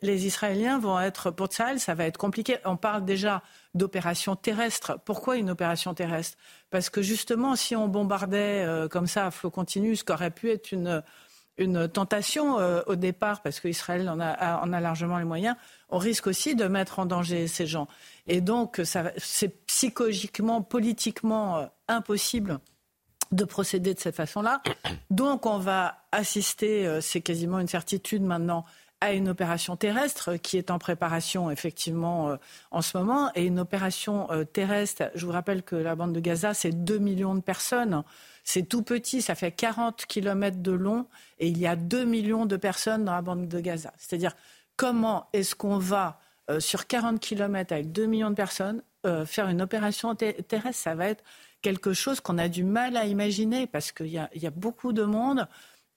les 0.00 0.26
Israéliens 0.26 0.78
vont 0.78 1.00
être, 1.00 1.32
pour 1.32 1.48
Tsahal, 1.48 1.80
ça 1.80 1.94
va 1.94 2.04
être 2.04 2.18
compliqué. 2.18 2.58
On 2.64 2.76
parle 2.76 3.04
déjà 3.04 3.42
d'opération 3.74 4.36
terrestre. 4.36 5.00
Pourquoi 5.04 5.38
une 5.38 5.50
opération 5.50 5.92
terrestre? 5.92 6.38
Parce 6.70 6.88
que 6.88 7.02
justement, 7.02 7.56
si 7.56 7.74
on 7.74 7.88
bombardait 7.88 8.64
euh, 8.64 8.86
comme 8.86 9.08
ça 9.08 9.26
à 9.26 9.30
flot 9.32 9.50
continu, 9.50 9.96
ce 9.96 10.04
qui 10.04 10.12
aurait 10.12 10.30
pu 10.30 10.50
être 10.50 10.70
une, 10.70 11.02
une 11.60 11.88
tentation 11.88 12.58
euh, 12.58 12.80
au 12.86 12.96
départ, 12.96 13.42
parce 13.42 13.60
qu'Israël 13.60 14.08
en 14.08 14.18
a, 14.18 14.60
en 14.62 14.72
a 14.72 14.80
largement 14.80 15.18
les 15.18 15.24
moyens, 15.24 15.56
on 15.90 15.98
risque 15.98 16.26
aussi 16.26 16.56
de 16.56 16.64
mettre 16.64 16.98
en 16.98 17.06
danger 17.06 17.46
ces 17.46 17.66
gens. 17.66 17.86
Et 18.26 18.40
donc, 18.40 18.80
c'est 18.84 19.66
psychologiquement, 19.66 20.62
politiquement 20.62 21.58
euh, 21.58 21.66
impossible 21.86 22.58
de 23.30 23.44
procéder 23.44 23.94
de 23.94 24.00
cette 24.00 24.16
façon-là. 24.16 24.62
Donc, 25.10 25.46
on 25.46 25.58
va 25.58 25.98
assister, 26.10 26.98
c'est 27.00 27.20
quasiment 27.20 27.60
une 27.60 27.68
certitude 27.68 28.22
maintenant, 28.22 28.64
à 29.00 29.12
une 29.12 29.28
opération 29.28 29.76
terrestre 29.76 30.36
qui 30.36 30.58
est 30.58 30.70
en 30.70 30.78
préparation 30.78 31.50
effectivement 31.50 32.36
en 32.70 32.82
ce 32.82 32.98
moment. 32.98 33.30
Et 33.34 33.44
une 33.44 33.60
opération 33.60 34.28
terrestre, 34.52 35.10
je 35.14 35.24
vous 35.24 35.32
rappelle 35.32 35.62
que 35.62 35.76
la 35.76 35.94
bande 35.94 36.12
de 36.12 36.20
Gaza, 36.20 36.54
c'est 36.54 36.72
2 36.72 36.98
millions 36.98 37.34
de 37.34 37.40
personnes. 37.40 38.02
C'est 38.44 38.68
tout 38.68 38.82
petit, 38.82 39.22
ça 39.22 39.34
fait 39.34 39.52
40 39.52 40.06
kilomètres 40.06 40.62
de 40.62 40.72
long 40.72 41.06
et 41.38 41.48
il 41.48 41.58
y 41.58 41.66
a 41.66 41.76
2 41.76 42.04
millions 42.04 42.46
de 42.46 42.56
personnes 42.56 43.04
dans 43.04 43.14
la 43.14 43.22
bande 43.22 43.48
de 43.48 43.60
Gaza. 43.60 43.92
C'est-à-dire 43.98 44.34
comment 44.76 45.28
est-ce 45.32 45.54
qu'on 45.54 45.78
va 45.78 46.20
sur 46.58 46.86
40 46.86 47.20
kilomètres 47.20 47.72
avec 47.72 47.92
2 47.92 48.06
millions 48.06 48.30
de 48.30 48.34
personnes 48.34 48.82
faire 49.26 49.48
une 49.48 49.62
opération 49.62 50.14
terrestre? 50.14 50.82
Ça 50.82 50.94
va 50.94 51.08
être 51.08 51.22
quelque 51.62 51.92
chose 51.92 52.20
qu'on 52.20 52.38
a 52.38 52.48
du 52.48 52.64
mal 52.64 52.96
à 52.96 53.06
imaginer 53.06 53.66
parce 53.66 53.92
qu'il 53.92 54.08
y, 54.08 54.18
a 54.18 54.50
beaucoup 54.50 54.92
de 54.92 55.04
monde 55.04 55.46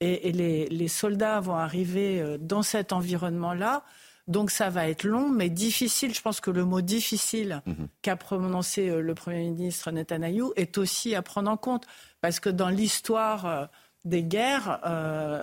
et, 0.01 0.31
les, 0.31 0.87
soldats 0.87 1.39
vont 1.39 1.55
arriver 1.55 2.21
euh, 2.21 2.37
dans 2.37 2.61
cet 2.61 2.91
environnement-là. 2.91 3.83
Donc 4.27 4.51
ça 4.51 4.69
va 4.69 4.87
être 4.87 5.03
long, 5.03 5.29
mais 5.29 5.49
difficile. 5.49 6.13
Je 6.13 6.21
pense 6.21 6.39
que 6.39 6.51
le 6.51 6.65
mot 6.65 6.81
difficile 6.81 7.61
mhm. 7.65 7.87
qu'a 8.01 8.15
prononcé 8.15 8.89
euh, 8.89 9.01
le 9.01 9.15
Premier 9.15 9.49
ministre 9.49 9.91
Netanyahou 9.91 10.53
est 10.55 10.77
aussi 10.77 11.15
à 11.15 11.21
prendre 11.21 11.49
en 11.49 11.57
compte. 11.57 11.85
Parce 12.23 12.39
que 12.39 12.49
dans 12.49 12.69
l'histoire 12.69 13.45
euh, 13.45 13.65
des 14.05 14.23
guerres, 14.23 14.79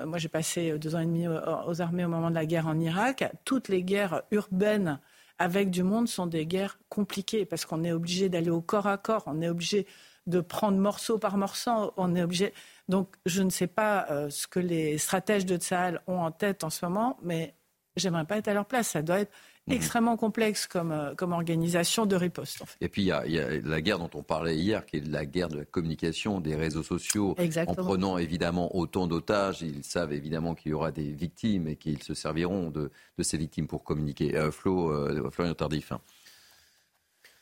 moi 0.07 0.18
j'ai 0.18 0.28
passé 0.28 0.78
deux 0.78 0.97
ans 0.97 1.01
et 1.01 1.07
demi 1.07 1.26
aux 1.28 1.81
armées 1.81 2.05
au 2.05 2.09
moment 2.09 2.28
de 2.28 2.35
la 2.35 2.45
guerre 2.45 2.66
en 2.66 2.78
Irak, 2.78 3.24
toutes 3.45 3.68
les 3.68 3.83
guerres 3.83 4.22
urbaines 4.33 4.99
avec 5.39 5.70
du 5.70 5.83
monde 5.83 6.09
sont 6.09 6.26
des 6.26 6.45
guerres 6.45 6.78
compliquées 6.91 7.47
parce 7.47 7.64
qu'on 7.64 7.85
est 7.85 7.93
obligé 7.93 8.28
d'aller 8.28 8.51
au 8.51 8.61
corps 8.61 8.87
à 8.87 8.99
corps, 8.99 9.22
on 9.26 9.41
est 9.41 9.49
obligé 9.49 9.87
de 10.26 10.41
prendre 10.41 10.78
morceau 10.78 11.18
par 11.18 11.37
morceau. 11.37 11.93
On 11.97 12.14
est 12.14 12.22
obligé. 12.22 12.55
Donc, 12.89 13.14
je 13.26 13.43
ne 13.43 13.51
sais 13.51 13.66
pas 13.66 14.07
euh, 14.11 14.31
ce 14.31 14.47
que 14.47 14.61
les 14.61 14.99
stratèges 14.99 15.47
de 15.47 15.57
Tsahal 15.57 16.01
ont 16.07 16.20
en 16.20 16.31
tête 16.31 16.64
en 16.64 16.70
ce 16.70 16.85
moment, 16.85 17.18
mais 17.22 17.55
j'aimerais 17.97 18.24
pas 18.24 18.39
être 18.39 18.49
à 18.49 18.55
leur 18.55 18.66
place. 18.66 18.89
Ça 18.89 19.03
doit 19.03 19.20
être. 19.20 19.33
Extrêmement 19.71 20.16
complexe 20.16 20.66
comme, 20.66 20.93
euh, 20.93 21.14
comme 21.14 21.33
organisation 21.33 22.07
de 22.07 22.16
riposte. 22.16 22.62
Et 22.81 22.89
puis 22.89 23.03
il 23.03 23.07
y, 23.07 23.12
a, 23.12 23.25
la 23.62 23.81
guerre 23.81 23.99
dont 23.99 24.11
on 24.14 24.23
parlait 24.23 24.57
hier, 24.57 24.87
qui 24.87 24.99
est 24.99 25.07
la 25.07 25.25
guerre 25.27 25.49
de 25.49 25.59
la 25.59 25.64
communication, 25.64 26.41
des 26.41 26.55
réseaux 26.55 26.83
sociaux. 26.83 27.37
En 27.66 27.75
prenant 27.75 28.18
évidemment 28.18 28.77
autant 28.77 29.07
d'otages, 29.07 29.62
ils 29.62 29.85
savent 29.85 30.12
évidemment 30.12 30.55
qu'il 30.55 30.71
y 30.71 30.75
aura 30.75 30.93
des 30.93 31.11
victimes 31.12 31.68
et 31.68 31.77
qu'ils 31.77 32.03
se 32.03 32.14
serviront 32.14 32.71
de, 32.71 32.91
ces 33.21 33.37
victimes 33.37 33.66
pour 33.66 33.85
communiquer. 33.85 34.37
Euh, 34.37 34.51
Flo, 34.51 35.31
Florian 35.31 35.55
Tardif. 35.55 35.93
Hein. 35.93 36.01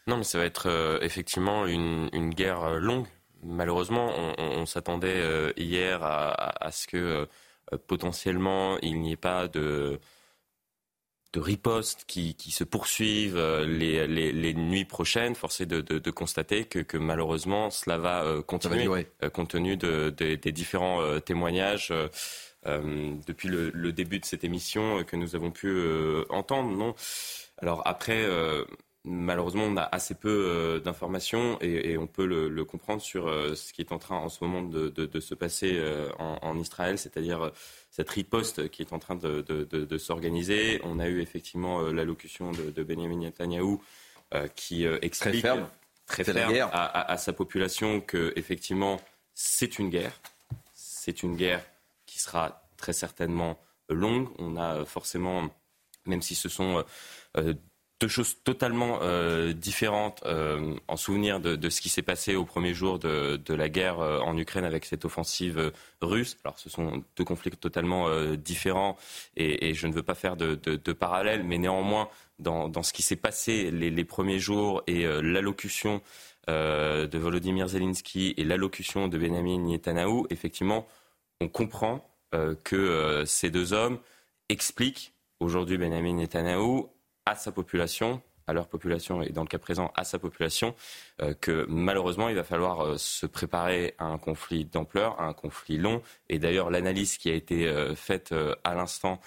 Non, 0.09 0.17
mais 0.17 0.25
ça 0.25 0.39
va 0.39 0.45
être 0.47 0.71
euh, 0.71 0.99
effectivement 1.03 1.67
une, 1.67 2.09
guerre 2.31 2.65
euh, 2.65 2.79
longue. 2.79 3.07
Malheureusement, 3.43 4.11
on, 4.39 4.65
s'attendait 4.65 5.21
euh, 5.21 5.53
hier 5.59 6.03
à, 6.03 6.71
ce 6.73 6.87
que 6.87 7.29
potentiellement 7.87 8.79
il 8.81 9.01
n'y 9.01 9.13
ait 9.13 9.17
pas 9.17 9.49
de, 9.49 10.01
de 11.33 11.41
riposte 11.41 12.05
qui, 12.07 12.35
se 12.51 12.65
poursuivent 12.65 13.39
les, 13.39 14.55
nuits 14.55 14.85
prochaines. 14.85 15.35
Force 15.35 15.61
est 15.61 15.67
de, 15.67 16.11
constater 16.11 16.65
que, 16.65 16.97
malheureusement 16.97 17.71
cela 17.71 17.99
va 17.99 18.43
continuer 18.47 19.07
compte 19.33 19.51
tenu 19.51 19.77
des 19.77 20.53
différents 20.53 21.21
témoignages. 21.21 21.93
depuis 22.65 23.49
le, 23.49 23.71
le, 23.71 23.93
début 23.93 24.19
de 24.19 24.25
cette 24.25 24.45
émission 24.45 25.05
que 25.05 25.17
nous 25.17 25.37
avons 25.37 25.51
pu 25.51 25.83
entendre, 26.31 26.71
non? 26.71 26.95
Alors 27.59 27.83
après, 27.85 28.25
malheureusement, 29.09 29.65
on 29.65 29.77
a 29.77 29.83
assez 29.83 30.15
peu 30.15 30.29
euh, 30.29 30.81
d'informations 30.81 31.59
et, 31.61 31.97
on 31.99 32.07
peut 32.07 32.27
le, 32.27 32.65
comprendre 32.65 33.01
sur 33.01 33.27
euh, 33.27 33.55
ce 33.55 33.73
qui 33.73 33.81
est 33.81 33.93
en 33.93 33.99
train 33.99 34.17
en 34.17 34.29
ce 34.29 34.45
moment 34.45 34.63
de, 34.63 35.21
se 35.21 35.35
passer 35.35 35.73
euh, 35.77 36.11
en, 36.19 36.59
Israël, 36.59 36.99
c'est-à-dire 36.99 37.51
cette 37.99 38.11
riposte 38.11 38.69
qui 38.69 38.83
est 38.83 38.93
en 38.93 39.01
train 39.01 39.17
de, 39.17 39.99
s'organiser. 39.99 40.81
On 40.85 41.01
a 41.01 41.09
eu 41.09 41.21
effectivement 41.21 41.83
l'allocution 41.83 42.53
de, 42.53 42.83
Benjamin 42.85 43.17
Netanyahu 43.17 43.79
qui 44.55 44.85
explique 45.03 45.45
très 46.07 46.23
ferme, 46.23 46.71
à, 46.73 47.17
sa 47.19 47.33
population 47.33 48.01
que 48.01 48.33
effectivement 48.37 49.01
c'est 49.35 49.81
une 49.81 49.91
guerre, 49.91 50.21
c'est 50.75 51.25
une 51.25 51.35
guerre 51.35 51.65
qui 52.07 52.21
sera 52.21 52.63
très 52.77 52.93
certainement 52.93 53.59
longue. 53.89 54.29
On 54.39 54.57
a 54.57 54.85
forcément, 54.85 55.51
même 56.07 56.23
si 56.23 56.37
ce 56.37 56.49
sont 56.49 56.85
deux 58.01 58.09
choses 58.09 58.37
totalement 58.45 59.01
euh, 59.03 59.53
différentes 59.53 60.23
euh, 60.25 60.77
en 60.87 60.97
souvenir 60.97 61.41
de, 61.41 61.69
ce 61.69 61.81
qui 61.81 61.89
s'est 61.89 62.03
passé 62.03 62.37
au 62.37 62.45
premier 62.45 62.73
jour 62.73 62.99
de, 62.99 63.41
la 63.49 63.69
guerre 63.69 63.99
euh, 64.01 64.21
en 64.21 64.37
Ukraine 64.37 64.65
avec 64.65 64.85
cette 64.85 65.05
offensive 65.05 65.73
russe. 66.01 66.37
Alors 66.45 66.59
ce 66.59 66.71
sont 66.71 67.03
deux 67.17 67.25
conflits 67.25 67.51
totalement 67.51 68.09
différents 68.37 68.97
et, 69.37 69.75
je 69.75 69.87
ne 69.87 69.93
veux 69.93 70.03
pas 70.03 70.15
faire 70.15 70.37
de, 70.37 70.55
de 70.55 70.93
parallèle, 70.93 71.43
mais 71.43 71.59
néanmoins 71.59 72.09
dans, 72.39 72.83
ce 72.83 72.93
qui 72.93 73.03
s'est 73.03 73.17
passé 73.17 73.71
les, 73.71 74.05
premiers 74.05 74.39
jours 74.39 74.83
et 74.87 75.05
l'allocution 75.05 76.01
de 76.47 77.19
Volodymyr 77.19 77.69
Zelensky 77.69 78.35
et 78.37 78.45
l'allocution 78.45 79.09
de 79.09 79.19
Benjamin 79.19 79.59
Netanyahu, 79.59 80.25
effectivement, 80.31 80.87
on 81.41 81.49
comprend 81.49 82.09
que 82.65 83.25
ces 83.27 83.51
deux 83.51 83.73
hommes 83.73 83.99
expliquent 84.49 85.13
aujourd'hui 85.41 85.79
Benjamin 85.79 86.15
Netanyahu 86.15 86.85
à 87.29 87.35
sa 87.35 87.53
population, 87.53 88.23
à 88.47 88.55
leur 88.55 88.67
population 88.67 89.23
et 89.23 89.29
dans 89.29 89.43
le 89.43 89.49
cas 89.49 89.59
présent 89.59 89.93
à 89.95 90.05
sa 90.05 90.19
population, 90.19 90.75
euh, 91.21 91.35
que 91.35 91.67
malheureusement 91.69 92.31
il 92.31 92.35
va 92.35 92.43
falloir 92.43 92.81
euh, 92.81 92.97
se 92.97 93.27
préparer 93.27 93.95
à 93.99 94.07
un 94.07 94.17
conflit 94.17 94.65
d'ampleur, 94.65 95.21
à 95.21 95.25
un 95.25 95.35
conflit 95.35 95.77
long. 95.77 96.03
Et 96.31 96.39
d'ailleurs 96.39 96.71
l'analyse 96.71 97.19
qui 97.19 97.31
a 97.31 97.35
été 97.35 97.69
euh, 97.69 97.95
faite 97.95 98.35
à 98.65 98.75
l'instant 98.75 99.21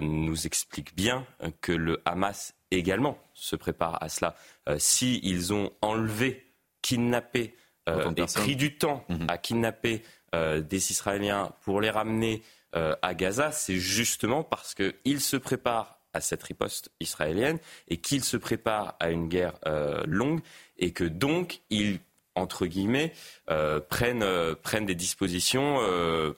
nous 0.00 0.44
explique 0.44 0.96
bien 0.96 1.24
que 1.60 1.70
le 1.70 2.02
Hamas 2.04 2.52
également 2.72 3.16
se 3.32 3.54
prépare 3.54 4.02
à 4.02 4.08
cela. 4.08 4.34
si 4.78 5.20
ils 5.22 5.52
ont 5.52 5.70
enlevé, 5.82 6.52
kidnappé 6.82 7.54
et 7.86 8.26
pris 8.34 8.56
du 8.56 8.76
temps 8.76 9.04
mhm. 9.08 9.26
à 9.28 9.38
kidnapper 9.38 10.02
des 10.32 10.90
Israéliens 10.90 11.52
pour 11.60 11.80
les 11.80 11.90
ramener 11.90 12.42
à 12.72 13.14
Gaza, 13.14 13.52
c'est 13.52 13.76
justement 13.76 14.42
parce 14.42 14.74
qu'ils 14.74 15.20
se 15.20 15.36
préparent 15.36 16.01
à 16.14 16.20
cette 16.20 16.42
riposte 16.42 16.90
israélienne 17.00 17.58
et 17.88 17.96
qu'il 17.98 18.22
se 18.24 18.36
prépare 18.36 18.96
à 19.00 19.10
une 19.10 19.28
guerre 19.28 19.54
euh, 19.66 20.02
longue 20.06 20.40
et 20.78 20.92
que 20.92 21.04
donc 21.04 21.60
il 21.70 21.98
entre 22.34 22.64
guillemets, 22.64 23.12
euh, 23.50 23.78
prennent, 23.78 24.22
euh, 24.22 24.54
prennent 24.54 24.86
des 24.86 24.94
dispositions 24.94 25.80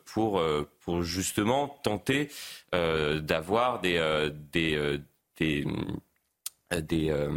pour, 0.05 0.43
pour 0.81 1.03
justement 1.03 1.69
tenter 1.85 2.31
d'avoir 2.73 3.81
des, 3.81 4.31
des, 4.51 4.99
des, 5.39 5.65
des 6.81 7.29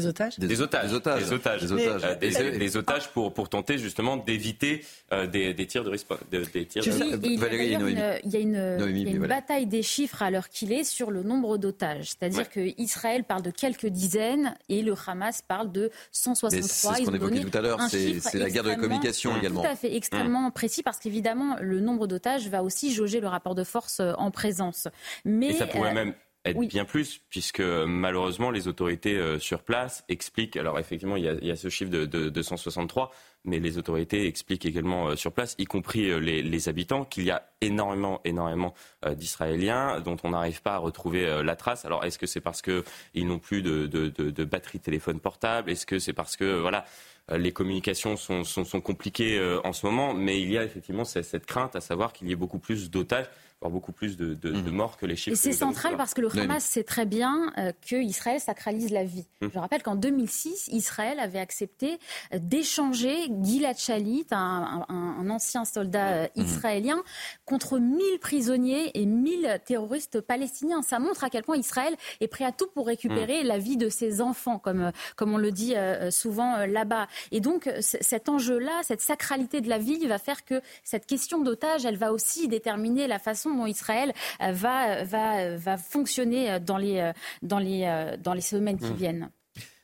des 0.00 0.06
otages 0.06 0.38
Des 0.38 0.60
otages. 0.60 0.88
Des 0.88 0.94
otages. 0.94 1.22
Des 1.22 1.32
otages. 1.32 1.60
Des 1.60 1.72
otages, 1.72 2.02
euh, 2.04 2.58
des, 2.58 2.76
otages 2.76 3.08
pour, 3.10 3.32
pour 3.32 3.48
tenter 3.48 3.78
justement 3.78 4.16
d'éviter 4.16 4.84
euh, 5.12 5.26
des, 5.26 5.54
des, 5.54 5.66
tirs 5.66 5.84
de 5.84 5.90
risque. 5.90 6.06
Des 6.30 6.66
tirs 6.66 6.82
de... 6.84 7.26
il, 7.26 7.38
Valérie, 7.38 7.76
il 8.24 8.30
y 8.30 8.36
a 8.36 8.40
une, 8.40 9.08
une 9.08 9.26
bataille 9.26 9.66
des 9.66 9.82
chiffres 9.82 10.22
à 10.22 10.30
l'heure 10.30 10.48
qu'il 10.48 10.72
est 10.72 10.84
sur 10.84 11.10
le 11.10 11.22
nombre 11.22 11.58
d'otages. 11.58 12.10
C'est-à-dire 12.10 12.48
que 12.48 12.60
qu'Israël 12.60 13.24
parle 13.24 13.42
de 13.42 13.50
quelques 13.50 13.86
dizaines 13.86 14.54
et 14.68 14.82
le 14.82 14.94
Hamas 15.06 15.42
parle 15.42 15.72
de 15.72 15.90
163. 16.12 16.94
C'est 16.94 17.00
ce 17.00 17.06
qu'on 17.06 17.14
évoquait 17.14 17.40
tout 17.40 17.58
à 17.58 17.60
l'heure, 17.60 17.80
c'est 17.88 18.34
la 18.34 18.50
guerre 18.50 18.64
de 18.64 18.70
la 18.70 18.76
communication 18.76 19.36
également. 19.36 19.62
Tout 19.62 19.68
à 19.68 19.76
fait, 19.76 19.94
extrêmement 19.94 20.48
mmh. 20.48 20.52
précis 20.52 20.82
parce 20.82 20.98
qu'évidemment, 20.98 21.56
le 21.60 21.80
nombre 21.80 22.06
d'otages 22.06 22.48
va 22.48 22.62
aussi 22.62 22.92
jauger 22.92 23.20
le 23.20 23.28
rapport 23.28 23.54
de 23.54 23.64
force 23.64 24.00
euh, 24.00 24.12
en 24.18 24.30
présence. 24.30 24.88
Mais, 25.24 25.48
et 25.48 25.54
ça 25.54 25.66
pourrait 25.66 25.94
même 25.94 26.14
être 26.44 26.60
bien 26.68 26.84
plus, 26.84 27.20
puisque 27.28 27.60
malheureusement 27.60 28.50
les 28.50 28.66
autorités 28.66 29.16
euh, 29.16 29.38
sur 29.38 29.62
place 29.62 30.04
expliquent, 30.08 30.56
alors 30.56 30.78
effectivement 30.78 31.16
il 31.16 31.24
y 31.24 31.50
a, 31.50 31.56
ce 31.56 31.68
chiffre 31.68 31.90
de, 31.90 32.06
de, 32.06 32.30
de, 32.30 32.42
163, 32.42 33.10
mais 33.44 33.58
les 33.58 33.76
autorités 33.76 34.26
expliquent 34.26 34.64
également 34.64 35.08
euh, 35.08 35.16
sur 35.16 35.32
place, 35.32 35.54
y 35.58 35.66
compris 35.66 36.10
euh, 36.10 36.18
les, 36.18 36.42
les, 36.42 36.68
habitants, 36.70 37.04
qu'il 37.04 37.24
y 37.24 37.30
a 37.30 37.46
énormément, 37.60 38.20
énormément 38.24 38.74
d'Israéliens 39.14 40.00
dont 40.00 40.16
on 40.24 40.30
n'arrive 40.30 40.62
pas 40.62 40.74
à 40.74 40.78
retrouver 40.78 41.42
la 41.42 41.56
trace. 41.56 41.84
Alors 41.84 42.04
est-ce 42.04 42.18
que 42.18 42.26
c'est 42.26 42.40
parce 42.40 42.62
qu'ils 42.62 43.26
n'ont 43.26 43.38
plus 43.38 43.60
de, 43.60 43.86
de, 43.86 44.44
batterie 44.44 44.78
de 44.78 44.82
téléphone 44.82 45.20
portable? 45.20 45.70
Est-ce 45.70 45.84
que 45.84 45.98
c'est 45.98 46.14
parce 46.14 46.36
que 46.36 46.58
voilà 46.58 46.86
les 47.30 47.52
communications 47.52 48.16
sont, 48.16 48.44
sont, 48.44 48.64
sont 48.64 48.80
compliquées 48.80 49.40
en 49.64 49.72
ce 49.72 49.86
moment 49.86 50.14
Mais 50.14 50.40
il 50.40 50.50
y 50.50 50.58
a 50.58 50.64
effectivement 50.64 51.04
cette, 51.04 51.24
cette 51.24 51.46
crainte 51.46 51.76
à 51.76 51.80
savoir 51.80 52.12
qu'il 52.12 52.28
y 52.28 52.32
ait 52.32 52.36
beaucoup 52.36 52.58
plus 52.58 52.90
d'otages 52.90 53.26
beaucoup 53.68 53.92
plus 53.92 54.16
de, 54.16 54.36
mhm. 54.48 54.70
morts 54.70 54.96
que 54.96 55.04
les 55.04 55.16
chiffres. 55.16 55.34
Et 55.34 55.36
c'est 55.36 55.52
central 55.52 55.96
parce 55.96 56.14
que 56.14 56.22
le 56.22 56.30
Hamas 56.38 56.64
sait 56.64 56.84
très 56.84 57.04
bien 57.04 57.52
euh, 57.58 57.72
qu'Israël 57.82 58.40
sacralise 58.40 58.90
la 58.90 59.04
vie. 59.04 59.26
Mhm. 59.42 59.50
Je 59.52 59.58
rappelle 59.58 59.82
qu'en 59.82 59.96
2006, 59.96 60.68
Israël 60.68 61.20
avait 61.20 61.38
accepté 61.38 61.98
euh, 62.32 62.38
d'échanger 62.40 63.30
Gilad 63.42 63.76
Shalit, 63.76 64.26
un, 64.30 64.86
ancien 65.28 65.64
soldat 65.64 66.24
mmh. 66.24 66.28
israélien, 66.36 67.02
contre 67.44 67.78
1000 67.78 68.18
prisonniers 68.20 68.90
et 68.94 69.04
1000 69.04 69.60
terroristes 69.66 70.20
palestiniens. 70.20 70.82
Ça 70.82 70.98
montre 70.98 71.24
à 71.24 71.30
quel 71.30 71.42
point 71.42 71.56
Israël 71.56 71.94
est 72.20 72.28
prêt 72.28 72.44
à 72.44 72.52
tout 72.52 72.68
pour 72.74 72.86
récupérer 72.86 73.44
mmh. 73.44 73.46
la 73.46 73.58
vie 73.58 73.76
de 73.76 73.88
ses 73.88 74.20
enfants, 74.20 74.58
comme, 74.58 74.92
comme 75.16 75.34
on 75.34 75.38
le 75.38 75.52
dit 75.52 75.74
souvent 76.10 76.64
là-bas. 76.66 77.06
Et 77.32 77.40
donc, 77.40 77.70
cet 77.80 78.28
enjeu-là, 78.28 78.80
cette 78.82 79.00
sacralité 79.00 79.60
de 79.60 79.68
la 79.68 79.78
vie 79.78 80.06
va 80.06 80.18
faire 80.18 80.44
que 80.44 80.60
cette 80.84 81.06
question 81.06 81.42
d'otage, 81.42 81.84
elle 81.84 81.96
va 81.96 82.12
aussi 82.12 82.48
déterminer 82.48 83.06
la 83.06 83.18
façon 83.18 83.54
dont 83.54 83.66
Israël 83.66 84.12
va, 84.40 85.04
va, 85.04 85.56
va 85.56 85.76
fonctionner 85.76 86.60
dans 86.60 86.78
les, 86.78 87.12
dans 87.42 87.58
les, 87.58 88.16
dans 88.20 88.34
les 88.34 88.40
semaines 88.40 88.78
qui 88.78 88.92
mmh. 88.92 88.96
viennent. 88.96 89.30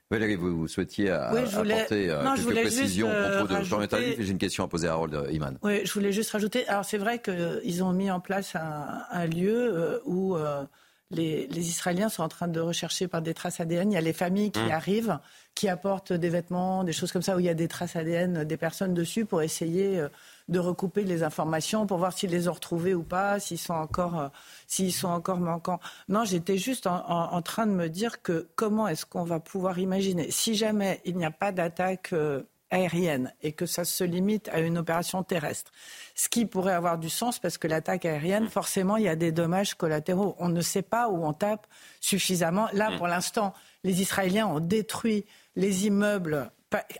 Valérie, 0.08 0.36
vous, 0.36 0.68
souhaitiez 0.68 1.10
apporter 1.10 2.10
euh, 2.10 2.22
quelques 2.36 2.60
précisions 2.60 3.10
à 3.10 3.44
propos 3.44 3.86
de 3.86 4.22
J'ai 4.22 4.30
une 4.30 4.38
question 4.38 4.62
à 4.62 4.68
poser 4.68 4.86
à 4.86 4.92
Harold 4.92 5.14
euh, 5.14 5.32
Iman. 5.32 5.58
Oui, 5.62 5.80
je 5.84 5.92
voulais 5.92 6.12
juste 6.12 6.30
rajouter. 6.30 6.66
Alors, 6.68 6.84
c'est 6.84 6.98
vrai 6.98 7.18
qu'ils 7.18 7.82
ont 7.82 7.92
mis 7.92 8.08
en 8.08 8.20
place 8.20 8.54
un, 8.54 9.26
lieu 9.26 9.98
euh, 10.06 10.62
les, 11.10 11.48
Israéliens 11.56 12.08
sont 12.08 12.22
en 12.22 12.28
train 12.28 12.48
de 12.48 12.60
rechercher 12.60 13.08
par 13.08 13.22
des 13.22 13.34
traces 13.34 13.60
ADN. 13.60 13.92
Il 13.92 13.94
y 13.94 13.98
a 13.98 14.00
les 14.00 14.12
familles 14.12 14.50
qui 14.50 14.60
mmh. 14.60 14.70
arrivent, 14.72 15.18
qui 15.54 15.68
apportent 15.68 16.12
des 16.12 16.28
vêtements, 16.28 16.84
des 16.84 16.92
choses 16.92 17.12
comme 17.12 17.22
ça, 17.22 17.36
où 17.36 17.40
il 17.40 17.46
y 17.46 17.48
a 17.48 17.54
des 17.54 17.68
traces 17.68 17.96
ADN 17.96 18.44
des 18.44 18.56
personnes 18.56 18.94
dessus 18.94 19.24
pour 19.24 19.42
essayer 19.42 20.06
de 20.48 20.58
recouper 20.58 21.04
les 21.04 21.22
informations 21.22 21.86
pour 21.86 21.98
voir 21.98 22.12
s'ils 22.12 22.30
les 22.30 22.48
ont 22.48 22.52
retrouvées 22.52 22.94
ou 22.94 23.02
pas, 23.02 23.40
s'ils 23.40 23.58
sont 23.58 23.74
encore, 23.74 24.20
euh, 24.20 24.28
s'ils 24.66 24.92
sont 24.92 25.08
encore 25.08 25.38
manquants. 25.38 25.80
Non, 26.08 26.24
j'étais 26.24 26.56
juste 26.56 26.86
en, 26.86 27.42
train 27.42 27.66
de 27.66 27.72
me 27.72 27.88
dire 27.88 28.22
que 28.22 28.48
comment 28.54 28.88
est-ce 28.88 29.06
qu'on 29.06 29.24
va 29.24 29.40
pouvoir 29.40 29.78
imaginer, 29.78 30.30
si 30.30 30.54
jamais 30.54 31.00
il 31.04 31.16
n'y 31.16 31.24
a 31.24 31.30
pas 31.30 31.52
d'attaque 31.52 32.12
euh, 32.12 32.42
aérienne 32.70 33.32
et 33.42 33.52
que 33.52 33.66
ça 33.66 33.84
se 33.84 34.04
limite 34.04 34.48
à 34.48 34.60
une 34.60 34.78
opération 34.78 35.22
terrestre, 35.22 35.72
ce 36.14 36.28
qui 36.28 36.46
pourrait 36.46 36.74
avoir 36.74 36.98
du 36.98 37.10
sens 37.10 37.38
parce 37.38 37.58
que 37.58 37.68
l'attaque 37.68 38.04
aérienne, 38.04 38.48
forcément, 38.48 38.96
il 38.96 39.04
y 39.04 39.08
a 39.08 39.16
des 39.16 39.32
dommages 39.32 39.74
collatéraux. 39.74 40.36
On 40.38 40.48
ne 40.48 40.60
sait 40.60 40.82
pas 40.82 41.08
où 41.08 41.24
on 41.24 41.32
tape 41.32 41.66
suffisamment. 42.00 42.68
Là, 42.72 42.90
pour 42.96 43.06
l'instant, 43.06 43.54
les 43.84 44.02
Israéliens 44.02 44.46
ont 44.46 44.60
détruit 44.60 45.24
les 45.54 45.86
immeubles 45.86 46.50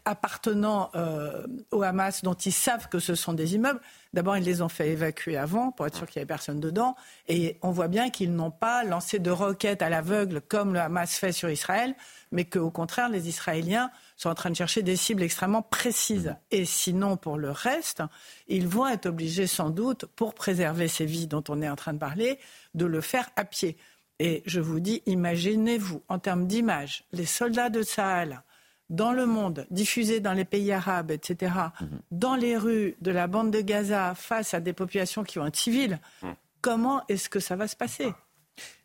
appartenant 0.04 0.90
euh, 0.94 1.46
au 1.70 1.82
Hamas 1.82 2.22
dont 2.22 2.34
ils 2.34 2.52
savent 2.52 2.88
que 2.88 2.98
ce 2.98 3.14
sont 3.14 3.32
des 3.32 3.54
immeubles. 3.54 3.80
D'abord, 4.14 4.36
ils 4.36 4.44
les 4.44 4.62
ont 4.62 4.68
fait 4.68 4.90
évacuer 4.90 5.36
avant 5.36 5.72
pour 5.72 5.86
être 5.86 5.96
sûr 5.96 6.06
qu'il 6.06 6.20
n'y 6.20 6.22
avait 6.22 6.28
personne 6.28 6.60
dedans. 6.60 6.94
Et 7.28 7.58
on 7.62 7.70
voit 7.70 7.88
bien 7.88 8.10
qu'ils 8.10 8.32
n'ont 8.32 8.50
pas 8.50 8.84
lancé 8.84 9.18
de 9.18 9.30
roquettes 9.30 9.82
à 9.82 9.90
l'aveugle 9.90 10.40
comme 10.40 10.72
le 10.72 10.80
Hamas 10.80 11.18
fait 11.18 11.32
sur 11.32 11.50
Israël, 11.50 11.94
mais 12.30 12.44
qu'au 12.44 12.70
contraire, 12.70 13.08
les 13.08 13.28
Israéliens 13.28 13.90
sont 14.16 14.30
en 14.30 14.34
train 14.34 14.50
de 14.50 14.56
chercher 14.56 14.82
des 14.82 14.96
cibles 14.96 15.22
extrêmement 15.22 15.62
précises. 15.62 16.34
Et 16.50 16.64
sinon, 16.64 17.16
pour 17.16 17.36
le 17.36 17.50
reste, 17.50 18.02
ils 18.48 18.66
vont 18.66 18.86
être 18.86 19.06
obligés 19.06 19.46
sans 19.46 19.70
doute, 19.70 20.06
pour 20.16 20.34
préserver 20.34 20.88
ces 20.88 21.04
vies 21.04 21.26
dont 21.26 21.44
on 21.48 21.60
est 21.62 21.68
en 21.68 21.76
train 21.76 21.92
de 21.92 21.98
parler, 21.98 22.38
de 22.74 22.86
le 22.86 23.00
faire 23.00 23.28
à 23.36 23.44
pied. 23.44 23.76
Et 24.18 24.42
je 24.46 24.60
vous 24.60 24.80
dis, 24.80 25.02
imaginez-vous, 25.06 26.02
en 26.08 26.18
termes 26.18 26.46
d'image, 26.46 27.04
les 27.12 27.26
soldats 27.26 27.68
de 27.68 27.82
Sahel 27.82 28.42
dans 28.88 29.12
le 29.12 29.26
monde, 29.26 29.66
diffusé 29.70 30.20
dans 30.20 30.32
les 30.32 30.44
pays 30.44 30.72
arabes, 30.72 31.10
etc., 31.10 31.52
mhm. 31.80 32.00
dans 32.12 32.36
les 32.36 32.56
rues 32.56 32.96
de 33.00 33.10
la 33.10 33.26
bande 33.26 33.50
de 33.50 33.60
Gaza 33.60 34.14
face 34.14 34.54
à 34.54 34.60
des 34.60 34.72
populations 34.72 35.24
qui 35.24 35.38
vont 35.38 35.46
être 35.46 35.56
civiles, 35.56 35.98
mhm. 36.22 36.34
comment 36.60 37.02
est-ce 37.08 37.28
que 37.28 37.40
ça 37.40 37.56
va 37.56 37.68
se 37.68 37.76
passer? 37.76 38.12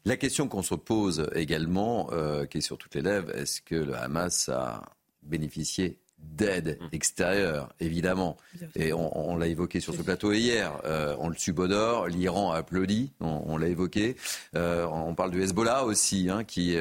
La 0.03 0.17
question 0.17 0.47
qu'on 0.47 0.63
se 0.63 0.75
pose 0.75 1.29
également, 1.33 2.09
euh, 2.11 2.45
qui 2.45 2.57
est 2.57 2.61
sur 2.61 2.77
toutes 2.77 2.95
les 2.95 3.01
lèvres, 3.01 3.29
est-ce 3.35 3.61
que 3.61 3.75
le 3.75 3.95
Hamas 3.95 4.49
a 4.49 4.81
bénéficié 5.23 5.97
d'aide 6.17 6.77
mhm. 6.79 6.89
extérieure, 6.91 7.73
évidemment. 7.79 8.37
Et 8.75 8.93
on, 8.93 9.35
l'a 9.37 9.47
évoqué 9.47 9.79
sur 9.79 9.95
ce 9.95 10.03
plateau 10.03 10.33
hier. 10.33 10.79
Euh, 10.85 11.15
on 11.19 11.29
le 11.29 11.35
subodore, 11.35 12.07
l'Iran 12.07 12.51
a 12.51 12.57
applaudi, 12.57 13.11
on, 13.19 13.57
l'a 13.57 13.67
évoqué. 13.67 14.15
Euh, 14.55 14.85
on 14.85 15.15
parle 15.15 15.31
du 15.31 15.41
Hezbollah 15.41 15.83
aussi, 15.83 16.29
hein, 16.29 16.43
qui, 16.43 16.77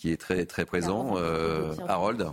qui 0.00 0.10
est 0.10 0.16
très, 0.16 0.46
très 0.46 0.64
présent. 0.64 1.16
Euh, 1.18 1.74
Harold. 1.86 2.22
Euh, 2.22 2.32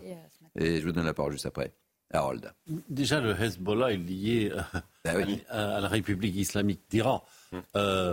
Et 0.55 0.79
je 0.79 0.85
vous 0.85 0.93
donne 0.93 1.05
la 1.05 1.13
parole 1.13 1.33
juste 1.33 1.45
après. 1.45 1.73
Harold. 2.13 2.53
Déjà, 2.89 3.19
le 3.19 3.39
Hezbollah 3.39 3.91
est 3.91 3.97
lié 3.97 4.53
euh, 4.53 4.79
bah 5.03 5.11
à, 5.49 5.81
la 5.81 5.87
République 5.89 6.35
islamique 6.37 6.79
d'Iran. 6.89 7.25
Hum. 7.51 7.61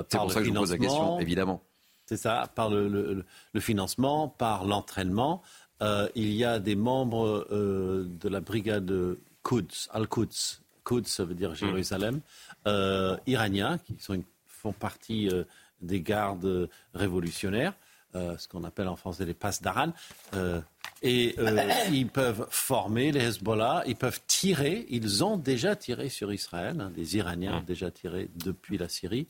c'est 0.09 0.19
pour 0.19 0.33
ça 0.33 0.41
que 0.41 0.47
je 0.47 0.51
vous 0.51 0.57
pose 0.57 0.73
la 0.73 0.79
question, 0.79 1.21
évidemment. 1.21 1.63
C'est 2.07 2.17
ça, 2.17 2.51
par 2.55 2.69
le, 2.69 3.25
financement, 3.61 4.29
par 4.29 4.65
l'entraînement. 4.65 5.41
Il 6.15 6.33
y 6.33 6.45
a 6.45 6.59
des 6.59 6.77
membres 6.77 7.47
de 7.51 8.29
la 8.29 8.41
brigade 8.41 9.17
Quds, 9.43 9.89
Al-Quds, 9.91 10.61
Quds, 10.85 11.07
ça 11.07 11.25
veut 11.25 11.35
dire 11.35 11.51
hum. 11.51 11.57
Jérusalem, 11.57 12.21
iraniens, 13.27 13.79
qui 13.79 13.95
sont 13.99 14.23
font 14.47 14.73
partie 14.73 15.29
des 15.83 16.01
gardes 16.01 16.69
révolutionnaires. 16.95 17.75
Euh, 18.17 18.37
ce 18.39 18.47
qu'on 18.47 18.63
appelle 18.63 18.87
en 18.87 18.95
français 18.95 19.25
les 19.25 19.35
passes 19.35 19.61
d'Aran. 19.61 19.93
Euh, 20.35 20.61
et 21.03 21.35
euh, 21.39 21.69
ils 21.93 22.07
peuvent 22.07 22.47
former 22.49 23.11
les 23.11 23.21
Hezbollah, 23.21 23.83
ils 23.89 23.97
peuvent 23.97 24.21
tirer, 24.29 24.87
ils 24.89 25.25
ont 25.25 25.37
déjà 25.37 25.75
tiré 25.75 26.09
sur 26.09 26.33
Israël, 26.33 26.81
hein, 26.81 26.93
les 26.97 27.17
Iraniens 27.17 27.57
ont 27.57 27.65
déjà 27.65 27.91
tiré 27.91 28.29
depuis 28.37 28.79
la 28.79 28.89
Syrie. 28.89 29.27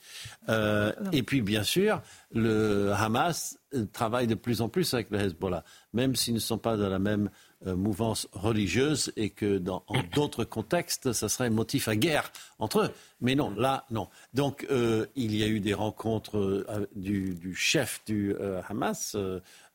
et 1.12 1.22
puis 1.22 1.40
bien 1.40 1.62
sûr, 1.62 2.02
le 2.34 2.92
Hamas 2.92 3.58
travaille 3.92 4.26
de 4.26 4.34
plus 4.34 4.60
en 4.60 4.68
plus 4.68 4.92
avec 4.92 5.10
le 5.10 5.18
Hezbollah, 5.18 5.64
même 5.94 6.14
s'ils 6.14 6.34
ne 6.34 6.38
sont 6.38 6.58
pas 6.58 6.76
dans 6.76 6.90
la 6.90 6.98
même 6.98 7.24
euh, 7.26 7.53
mouvance 7.66 8.28
religieuse 8.32 9.12
et 9.16 9.30
que 9.30 9.58
dans 9.58 9.84
d'autres 10.14 10.44
contextes, 10.44 11.12
ça 11.12 11.28
serait 11.28 11.46
un 11.46 11.50
motif 11.50 11.88
à 11.88 11.96
guerre 11.96 12.30
entre 12.58 12.80
eux. 12.80 12.90
Mais 13.20 13.34
non, 13.34 13.50
là, 13.56 13.86
non. 13.90 14.08
Donc, 14.34 14.66
euh, 14.70 15.06
il 15.16 15.34
y 15.34 15.42
a 15.42 15.46
eu 15.46 15.60
des 15.60 15.74
rencontres 15.74 16.38
euh, 16.38 16.86
du, 16.94 17.54
chef 17.54 18.02
du 18.06 18.34
Hamas, 18.68 19.16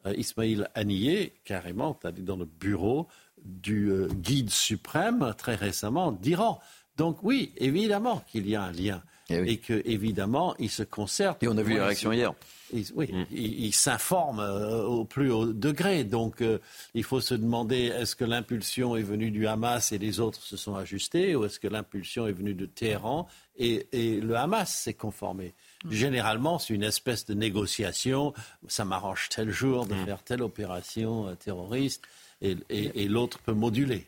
Ismail 0.06 0.68
Haniyeh, 0.76 1.34
carrément, 1.44 1.98
dans 2.20 2.38
le 2.38 2.46
bureau 2.46 3.08
du 3.44 3.92
guide 4.14 4.50
suprême, 4.50 5.34
très 5.38 5.56
récemment, 5.56 6.12
d'Iran. 6.12 6.60
Donc 7.00 7.24
oui, 7.24 7.54
évidemment 7.56 8.22
qu'il 8.30 8.50
y 8.50 8.58
a 8.58 8.64
un 8.64 8.74
lien. 8.74 9.02
Eh 9.30 9.52
et, 9.52 9.58
que 9.58 9.82
évidemment, 9.86 10.56
ils 10.60 10.70
se 10.70 10.84
concertent. 10.84 11.44
Et 11.44 11.48
on 11.48 11.58
a 11.58 11.64
vu 11.64 11.74
les 11.74 11.82
réactions 11.82 12.12
hier. 12.12 12.34
oui, 12.74 13.12
mm. 13.12 13.26
ils 13.32 13.74
s'informent 13.74 14.40
euh, 14.40 14.84
au 14.84 15.06
plus 15.06 15.32
haut 15.32 15.46
degré. 15.46 16.04
Donc, 16.04 16.42
euh, 16.42 16.60
il 16.94 17.04
faut 17.04 17.22
se 17.22 17.36
demander 17.36 17.86
est-ce 17.86 18.16
que 18.16 18.26
l'impulsion 18.26 18.96
est 18.96 19.04
venue 19.04 19.32
du 19.32 19.48
Hamas 19.48 19.92
et 19.92 19.98
les 19.98 20.20
autres 20.20 20.42
se 20.42 20.58
sont 20.58 20.76
ajustés, 20.76 21.36
ou 21.36 21.46
est-ce 21.46 21.60
que 21.60 21.68
l'impulsion 21.68 22.28
est 22.28 22.32
venue 22.32 22.54
de 22.54 22.66
Téhéran 22.66 23.28
et, 23.58 23.88
le 23.92 24.36
Hamas 24.36 24.74
s'est 24.74 24.94
conformé? 24.94 25.54
Mm. 25.86 25.92
Généralement, 25.92 26.60
c'est 26.60 26.74
une 26.74 26.84
espèce 26.84 27.26
de 27.26 27.34
négociation. 27.34 28.34
Ça 28.68 28.86
m'arrange 28.86 29.30
tel 29.30 29.52
jour 29.52 29.86
de 29.86 29.94
mm. 29.94 30.06
faire 30.06 30.24
telle 30.24 30.42
opération 30.42 31.28
euh, 31.28 31.36
terroriste, 31.36 32.04
et 32.42 33.08
l'autre 33.10 33.40
peut 33.40 33.52
moduler. 33.52 34.08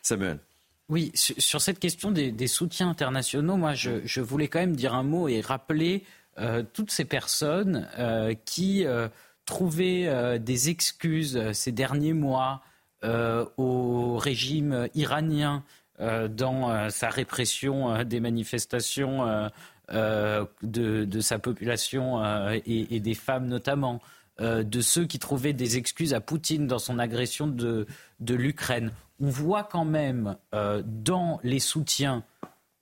Samuel. 0.00 0.38
Oui, 0.88 1.12
sur 1.14 1.60
cette 1.60 1.80
question 1.80 2.10
des, 2.10 2.46
soutiens 2.46 2.88
internationaux, 2.88 3.58
moi, 3.58 3.74
je, 3.74 4.20
voulais 4.20 4.48
quand 4.48 4.60
même 4.60 4.74
dire 4.74 4.94
un 4.94 5.02
mot 5.02 5.28
et 5.28 5.42
rappeler 5.42 6.02
euh, 6.38 6.62
toutes 6.72 6.90
ces 6.90 7.04
personnes 7.04 7.86
euh, 7.98 8.34
qui 8.46 8.86
euh, 8.86 9.08
trouvaient 9.44 10.38
des 10.38 10.70
excuses 10.70 11.52
ces 11.52 11.72
derniers 11.72 12.14
mois 12.14 12.62
au 13.56 14.16
régime 14.18 14.88
iranien 14.94 15.62
dans 16.00 16.90
sa 16.90 17.08
répression 17.08 18.04
des 18.04 18.20
manifestations 18.20 19.50
de, 19.90 21.20
sa 21.20 21.38
population 21.38 22.50
et, 22.66 23.00
des 23.00 23.14
femmes 23.14 23.46
notamment. 23.46 24.02
De 24.40 24.80
ceux 24.80 25.04
qui 25.04 25.18
trouvaient 25.18 25.52
des 25.52 25.78
excuses 25.78 26.14
à 26.14 26.20
Poutine 26.20 26.66
dans 26.66 26.78
son 26.78 26.98
agression 26.98 27.46
de 27.48 27.86
l'Ukraine 28.20 28.92
on 29.20 29.28
voit 29.28 29.64
quand 29.64 29.84
même 29.84 30.36
euh, 30.54 30.82
dans 30.84 31.40
les 31.42 31.58
soutiens, 31.58 32.24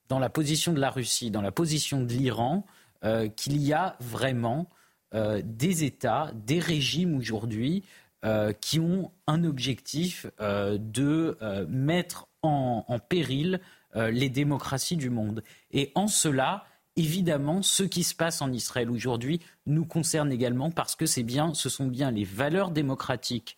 dans 0.08 0.18
la 0.18 0.28
position 0.28 0.72
de 0.72 0.80
la 0.80 0.90
Russie, 0.90 1.30
dans 1.30 1.40
la 1.40 1.52
position 1.52 2.02
de 2.02 2.12
l'Iran, 2.12 2.66
euh, 3.04 3.28
qu'il 3.28 3.60
y 3.60 3.72
a 3.72 3.96
vraiment 4.00 4.68
euh, 5.14 5.40
des 5.44 5.84
États, 5.84 6.30
des 6.34 6.58
régimes 6.58 7.16
aujourd'hui 7.16 7.84
qui 8.60 8.80
ont 8.80 9.12
un 9.28 9.44
objectif 9.44 10.26
de 10.40 11.38
mettre 11.68 12.26
en, 12.42 12.84
en 12.88 12.98
péril 12.98 13.60
les 13.94 14.28
démocraties 14.28 14.96
du 14.96 15.10
monde. 15.10 15.44
Et 15.70 15.92
en 15.94 16.08
cela, 16.08 16.64
évidemment, 16.96 17.62
ce 17.62 17.82
qui 17.82 18.02
se 18.02 18.14
passe 18.14 18.42
en 18.42 18.52
Israël 18.52 18.90
aujourd'hui 18.90 19.40
nous 19.66 19.84
concerne 19.84 20.32
également 20.32 20.70
parce 20.70 20.96
que 20.96 21.06
c'est 21.06 21.22
bien, 21.22 21.54
ce 21.54 21.68
sont 21.68 21.86
bien 21.86 22.10
les 22.10 22.24
valeurs 22.24 22.70
démocratiques 22.70 23.56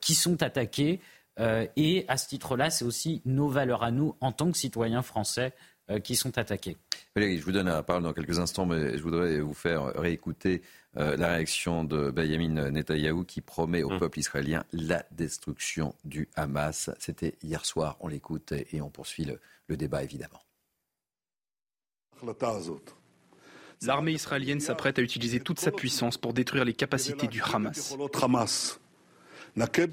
qui 0.00 0.16
sont 0.16 0.42
attaquées. 0.42 0.98
Euh, 1.38 1.66
et 1.76 2.04
à 2.08 2.16
ce 2.16 2.26
titre-là, 2.26 2.68
c'est 2.68 2.84
aussi 2.84 3.22
nos 3.24 3.48
valeurs 3.48 3.84
à 3.84 3.92
nous 3.92 4.16
en 4.20 4.32
tant 4.32 4.50
que 4.50 4.58
citoyens 4.58 5.02
français 5.02 5.52
qui 6.02 6.16
sont 6.16 6.36
attaqués. 6.36 6.76
Valérie, 7.14 7.38
je 7.38 7.44
vous 7.44 7.52
donne 7.52 7.66
la 7.66 7.82
parole 7.82 8.02
dans 8.02 8.12
quelques 8.12 8.38
instants, 8.40 8.66
mais 8.66 8.96
je 8.96 9.02
voudrais 9.02 9.40
vous 9.40 9.54
faire 9.54 9.84
réécouter 9.94 10.62
la 10.94 11.28
réaction 11.28 11.84
de 11.84 12.10
Benjamin 12.10 12.70
Netanyahou 12.70 13.24
qui 13.24 13.40
promet 13.40 13.82
au 13.82 13.90
mmh. 13.90 13.98
peuple 13.98 14.18
israélien 14.18 14.64
la 14.72 15.04
destruction 15.12 15.94
du 16.04 16.28
Hamas. 16.34 16.90
C'était 16.98 17.36
hier 17.42 17.64
soir, 17.64 17.98
on 18.00 18.08
l'écoute 18.08 18.52
et 18.52 18.80
on 18.80 18.90
poursuit 18.90 19.28
le 19.66 19.76
débat 19.76 20.02
évidemment. 20.02 20.40
L'armée 23.82 24.12
israélienne 24.12 24.60
s'apprête 24.60 24.98
à 24.98 25.02
utiliser 25.02 25.40
toute 25.40 25.58
sa 25.58 25.72
puissance 25.72 26.18
pour 26.18 26.32
détruire 26.32 26.64
les 26.64 26.74
capacités 26.74 27.26
du 27.26 27.42
Hamas. 27.42 27.96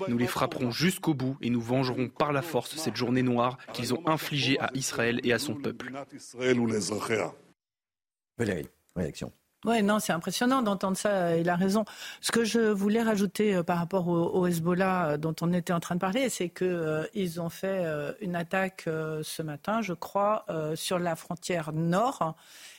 Nous 0.08 0.18
les 0.18 0.28
frapperons 0.28 0.72
jusqu'au 0.72 1.14
bout 1.14 1.38
et 1.42 1.50
nous 1.50 1.62
vengerons 1.62 2.08
par 2.08 2.32
la 2.32 2.42
force 2.42 2.76
cette 2.76 2.96
journée 2.96 3.24
noire 3.24 3.58
qu'ils 3.74 3.94
ont 3.94 4.08
infligée 4.08 4.60
à 4.60 4.70
Israël 4.74 5.20
et 5.24 5.34
à 5.34 5.40
son 5.40 5.56
peuple. 5.56 5.92
Valérie, 8.38 8.70
réaction. 8.96 9.34
Oui, 9.66 9.84
non, 9.84 10.00
c'est 10.00 10.14
impressionnant 10.14 10.62
d'entendre 10.62 10.96
ça. 10.96 11.36
Il 11.36 11.50
a 11.50 11.56
raison. 11.58 11.84
Ce 12.22 12.32
que 12.32 12.46
je 12.46 12.60
voulais 12.60 13.02
rajouter 13.02 13.56
euh, 13.56 13.64
par 13.64 13.78
rapport 13.78 14.08
au, 14.08 14.48
Hezbollah 14.48 15.10
euh, 15.10 15.18
dont 15.18 15.36
on 15.42 15.52
était 15.52 15.74
en 15.74 15.82
train 15.82 15.96
de 15.96 16.00
parler, 16.00 16.30
c'est 16.30 16.48
qu'ils 16.48 16.68
euh, 16.68 17.40
ont 17.40 17.50
fait 17.50 17.86
une 18.22 18.38
attaque 18.38 18.86
ce 18.86 19.42
matin, 19.42 19.82
je 19.82 19.94
crois, 19.94 20.46
sur 20.76 20.98
la 21.00 21.16
frontière 21.16 21.74
nord 21.74 22.36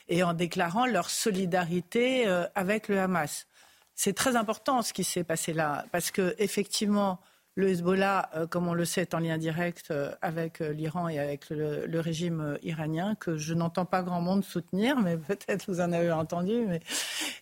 et 0.09 0.23
en 0.23 0.33
déclarant 0.33 0.85
leur 0.85 1.09
solidarité 1.09 2.27
avec 2.55 2.87
le 2.87 2.99
Hamas. 2.99 3.47
C'est 3.95 4.13
très 4.13 4.35
important 4.35 4.81
ce 4.81 4.93
qui 4.93 5.03
s'est 5.03 5.23
passé 5.23 5.53
là, 5.53 5.85
parce 5.91 6.11
que 6.11 6.35
effectivement, 6.39 7.19
le 7.55 7.69
Hezbollah, 7.69 8.29
euh, 8.35 8.47
comme 8.47 8.67
on 8.67 8.73
le 8.73 8.85
sait, 8.85 9.01
est 9.01 9.13
en 9.13 9.19
lien 9.19 9.37
direct 9.37 9.91
euh, 9.91 10.13
avec 10.21 10.61
euh, 10.61 10.71
l'Iran 10.71 11.09
et 11.09 11.19
avec 11.19 11.49
le, 11.49 11.99
régime 11.99 12.57
iranien, 12.63 13.15
que 13.15 13.35
je 13.35 13.53
n'entends 13.53 13.85
pas 13.85 14.03
grand 14.03 14.21
monde 14.21 14.43
soutenir, 14.45 14.97
mais 14.99 15.17
peut-être 15.27 15.65
vous 15.67 15.81
en 15.81 15.91
avez 15.91 16.11
entendu. 16.11 16.65
Mais... 16.67 16.79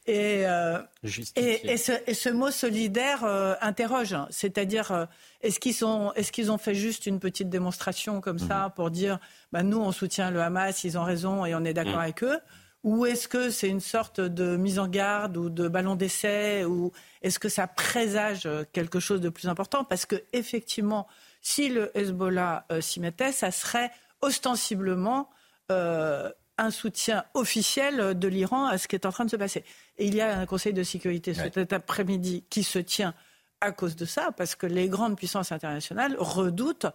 Et, 0.08 0.42
et, 1.36 1.78
ce, 1.78 2.30
mot 2.30 2.50
solidaire 2.50 3.24
interroge, 3.62 4.16
c'est-à-dire 4.32 5.08
est-ce 5.42 5.60
qu'ils, 5.60 5.76
est 6.16 6.32
qu'ils 6.32 6.52
ont 6.52 6.58
fait 6.58 6.74
juste 6.74 7.06
une 7.06 7.20
petite 7.20 7.50
démonstration 7.50 8.20
comme 8.20 8.40
ça 8.40 8.66
mhm. 8.66 8.72
pour 8.76 8.90
dire 8.90 9.20
bah, 9.52 9.62
nous 9.62 9.80
on 9.80 9.92
soutient 9.92 10.32
le 10.32 10.42
Hamas, 10.42 10.84
ils 10.84 10.98
ont 10.98 11.04
raison 11.04 11.46
et 11.46 11.54
on 11.54 11.64
est 11.64 11.76
d'accord 11.76 11.98
mhm. 11.98 12.02
avec 12.02 12.24
eux 12.24 12.40
ou 12.84 13.06
est-ce 13.06 13.28
que 13.28 13.50
c'est 13.50 13.68
une 13.68 13.82
sorte 13.82 14.22
de 14.22 14.56
mise 14.56 14.80
en 14.80 14.88
garde 14.88 15.36
ou 15.36 15.50
de 15.50 15.68
ballon 15.68 15.96
d'essai 15.96 16.64
Ou 16.64 16.92
est-ce 17.22 17.38
que 17.38 17.50
ça 17.50 17.68
présage 17.68 18.48
quelque 18.72 19.00
chose 19.00 19.20
de 19.20 19.30
plus 19.30 19.48
important? 19.48 19.84
Parce 19.84 20.06
que 20.06 20.24
effectivement, 20.32 21.08
si 21.42 21.70
le 21.70 21.96
Hezbollah 21.98 22.66
euh, 22.72 22.82
s'y 22.82 23.00
mettait, 23.00 23.32
ça 23.32 23.52
serait 23.52 23.92
ostensiblement 24.22 25.30
euh, 25.72 26.32
un 26.58 26.72
soutien 26.72 27.24
officiel 27.34 28.18
de 28.18 28.28
l'Iran 28.28 28.66
à 28.66 28.78
ce 28.78 28.88
qui 28.88 28.96
est 28.96 29.06
en 29.06 29.12
train 29.12 29.26
de 29.26 29.30
se 29.30 29.38
passer. 29.38 29.64
Et 29.98 30.08
il 30.08 30.16
y 30.16 30.22
a 30.22 30.38
un 30.38 30.46
Conseil 30.46 30.74
de 30.74 30.84
sécurité 30.84 31.34
cet 31.34 31.72
après-midi 31.72 32.44
qui 32.50 32.64
se 32.64 32.80
tient 32.80 33.14
à 33.62 33.72
cause 33.72 33.96
de 33.96 34.06
ça, 34.06 34.32
parce 34.38 34.56
que 34.56 34.66
les 34.66 34.88
grandes 34.88 35.18
puissances 35.18 35.52
internationales 35.52 36.16
redoutent 36.18 36.88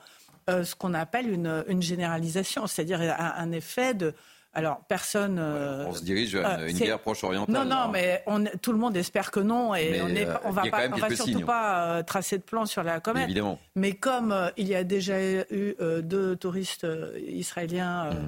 euh, 0.49 0.64
ce 0.64 0.74
qu'on 0.74 0.95
appelle 0.95 1.30
une, 1.30 1.64
une 1.68 1.82
généralisation, 1.82 2.66
c'est-à-dire 2.66 3.01
un 3.01 3.53
effet 3.53 3.95
de 3.95 4.14
alors, 4.55 4.85
personne. 4.85 5.39
on 5.41 5.93
se 5.93 6.05
dirige 6.05 6.37
vers 6.37 6.61
euh, 6.61 6.69
une, 6.69 6.79
guerre 6.79 7.01
proche 7.01 7.25
orientale. 7.25 7.55
Non, 7.55 7.65
non, 7.65 7.89
mais 7.89 8.23
on, 8.27 8.45
tout 8.63 8.73
le 8.73 8.79
monde 8.79 8.97
espère 8.97 9.33
que 9.33 9.41
non, 9.41 9.75
et 9.75 10.01
on, 10.01 10.09
est, 10.09 10.29
on 10.45 10.53
va, 10.53 10.63
pas, 10.71 10.89
on 10.89 10.97
va 10.97 11.15
surtout 11.15 11.45
pas 11.45 11.99
euh, 11.99 12.03
tracer 12.05 12.39
de 12.39 12.45
plan 12.45 12.65
sur 12.65 12.85
la 12.85 13.01
comète. 13.01 13.25
Évidemment. 13.25 13.59
Mais 13.75 13.95
comme 13.95 14.31
euh, 14.31 14.51
il 14.57 14.69
y 14.69 14.77
a 14.77 14.85
déjà 14.85 15.21
eu 15.21 15.75
deux 16.03 16.37
touristes 16.37 16.87
israéliens 17.27 18.11
mmh. 18.11 18.19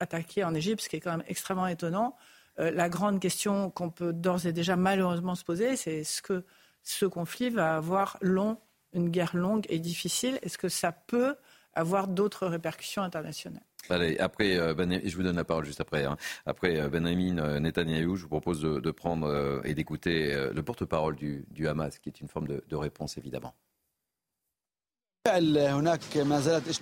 attaqués 0.00 0.44
en 0.44 0.54
Égypte, 0.54 0.82
ce 0.82 0.88
qui 0.90 0.96
est 0.96 1.00
quand 1.00 1.12
même 1.12 1.24
extrêmement 1.26 1.66
étonnant, 1.66 2.16
la 2.58 2.88
grande 2.88 3.20
question 3.20 3.70
qu'on 3.70 3.88
peut 3.88 4.12
d'ores 4.12 4.46
et 4.46 4.52
déjà 4.52 4.74
malheureusement 4.76 5.36
se 5.36 5.44
poser, 5.44 5.76
c'est 5.76 5.98
est-ce 5.98 6.20
que 6.20 6.44
ce 6.82 7.06
conflit 7.06 7.50
va 7.50 7.76
avoir 7.76 8.18
long, 8.20 8.58
une 8.92 9.10
guerre 9.10 9.36
longue 9.36 9.64
et 9.68 9.78
difficile 9.78 10.38
Est-ce 10.42 10.58
que 10.58 10.68
ça 10.68 10.90
peut 10.90 11.36
avoir 11.72 12.08
d'autres 12.08 12.46
répercussions 12.46 13.02
internationales? 13.02 13.62
Allez, 13.90 14.18
après, 14.18 14.58
euh, 14.58 14.74
ben, 14.74 15.00
je 15.04 15.16
vous 15.16 15.22
donne 15.22 15.36
la 15.36 15.44
parole 15.44 15.64
juste 15.64 15.80
après. 15.80 16.04
Hein. 16.04 16.16
Après 16.46 16.78
euh, 16.78 16.88
Benjamin 16.88 17.38
euh, 17.38 17.60
Netanyahou, 17.60 18.16
je 18.16 18.22
vous 18.22 18.28
propose 18.28 18.60
de, 18.60 18.90
prendre 18.90 19.60
et 19.64 19.74
d'écouter 19.74 20.34
le 20.52 20.62
porte-parole 20.62 21.16
du, 21.16 21.68
Hamas, 21.68 21.98
qui 21.98 22.08
est 22.08 22.20
une 22.20 22.28
forme 22.28 22.48
de, 22.48 22.64
de 22.68 22.76
réponse 22.76 23.16
évidemment. 23.16 23.54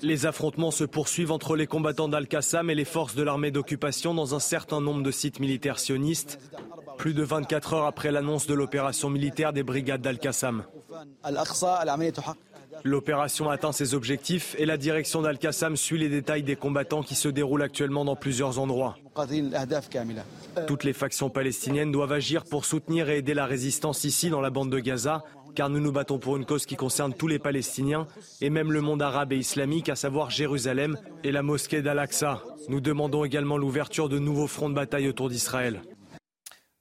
Les 0.03 0.26
affrontements 0.26 0.70
se 0.70 0.84
poursuivent 0.84 1.32
entre 1.32 1.57
les 1.57 1.66
combattants 1.66 2.09
d'Al-Qassam 2.09 2.70
et 2.70 2.74
les 2.74 2.84
forces 2.84 3.16
de 3.16 3.22
l'armée 3.22 3.51
d'occupation 3.51 4.14
dans 4.14 4.34
un 4.34 4.38
certain 4.38 4.80
nombre 4.80 5.03
de 5.03 5.11
sites 5.11 5.40
militaires 5.40 5.80
sionistes, 5.80 6.38
plus 6.97 7.12
de 7.12 7.22
24 7.22 7.74
heures 7.74 7.86
après 7.86 8.12
l'annonce 8.12 8.47
de 8.47 8.55
l'opération 8.55 9.11
militaire 9.11 9.53
des 9.53 9.64
brigades 9.64 10.01
d'Al-Qassam. 10.01 10.64
L'opération 12.85 13.51
atteint 13.51 13.72
ses 13.72 13.95
objectifs 13.95 14.55
et 14.59 14.66
la 14.66 14.77
direction 14.77 15.22
d'Al-Qassam 15.22 15.77
suit 15.77 15.99
les 15.99 16.09
détails 16.09 16.43
des 16.43 16.57
combattants 16.57 17.03
qui 17.03 17.14
se 17.14 17.29
déroulent 17.29 17.62
actuellement 17.62 18.05
dans 18.05 18.16
plusieurs 18.16 18.59
endroits. 18.59 18.97
Toutes 20.66 20.85
les 20.85 20.93
factions 20.93 21.31
palestiniennes 21.31 21.93
doivent 21.93 22.12
agir 22.12 22.45
pour 22.45 22.64
soutenir 22.64 23.09
et 23.11 23.18
aider 23.18 23.35
la 23.35 23.47
résistance 23.47 24.05
ici 24.05 24.31
dans 24.31 24.41
la 24.41 24.51
bande 24.51 24.70
de 24.70 24.79
Gaza, 24.79 25.24
car 25.55 25.70
nous 25.70 25.81
nous 25.81 25.93
battons 25.93 26.18
pour 26.18 26.37
une 26.37 26.45
cause 26.45 26.66
qui 26.66 26.77
concerne 26.77 27.14
tous 27.14 27.29
les 27.29 27.39
Palestiniens 27.39 28.07
et 28.41 28.51
même 28.51 28.72
le 28.72 28.83
monde 28.83 29.03
arabe 29.03 29.33
et 29.33 29.39
islamique, 29.39 29.89
à 29.89 29.97
savoir 29.97 30.31
Jérusalem 30.31 30.99
et 31.24 31.33
la 31.33 31.43
mosquée 31.43 31.83
d'Al-Aqsa. 31.83 32.43
Nous 32.68 32.81
demandons 32.81 33.24
également 33.24 33.57
l'ouverture 33.57 34.09
de 34.09 34.18
nouveaux 34.18 34.49
fronts 34.49 34.68
de 34.68 34.74
bataille 34.74 35.09
autour 35.09 35.31
d'Israël. 35.31 35.81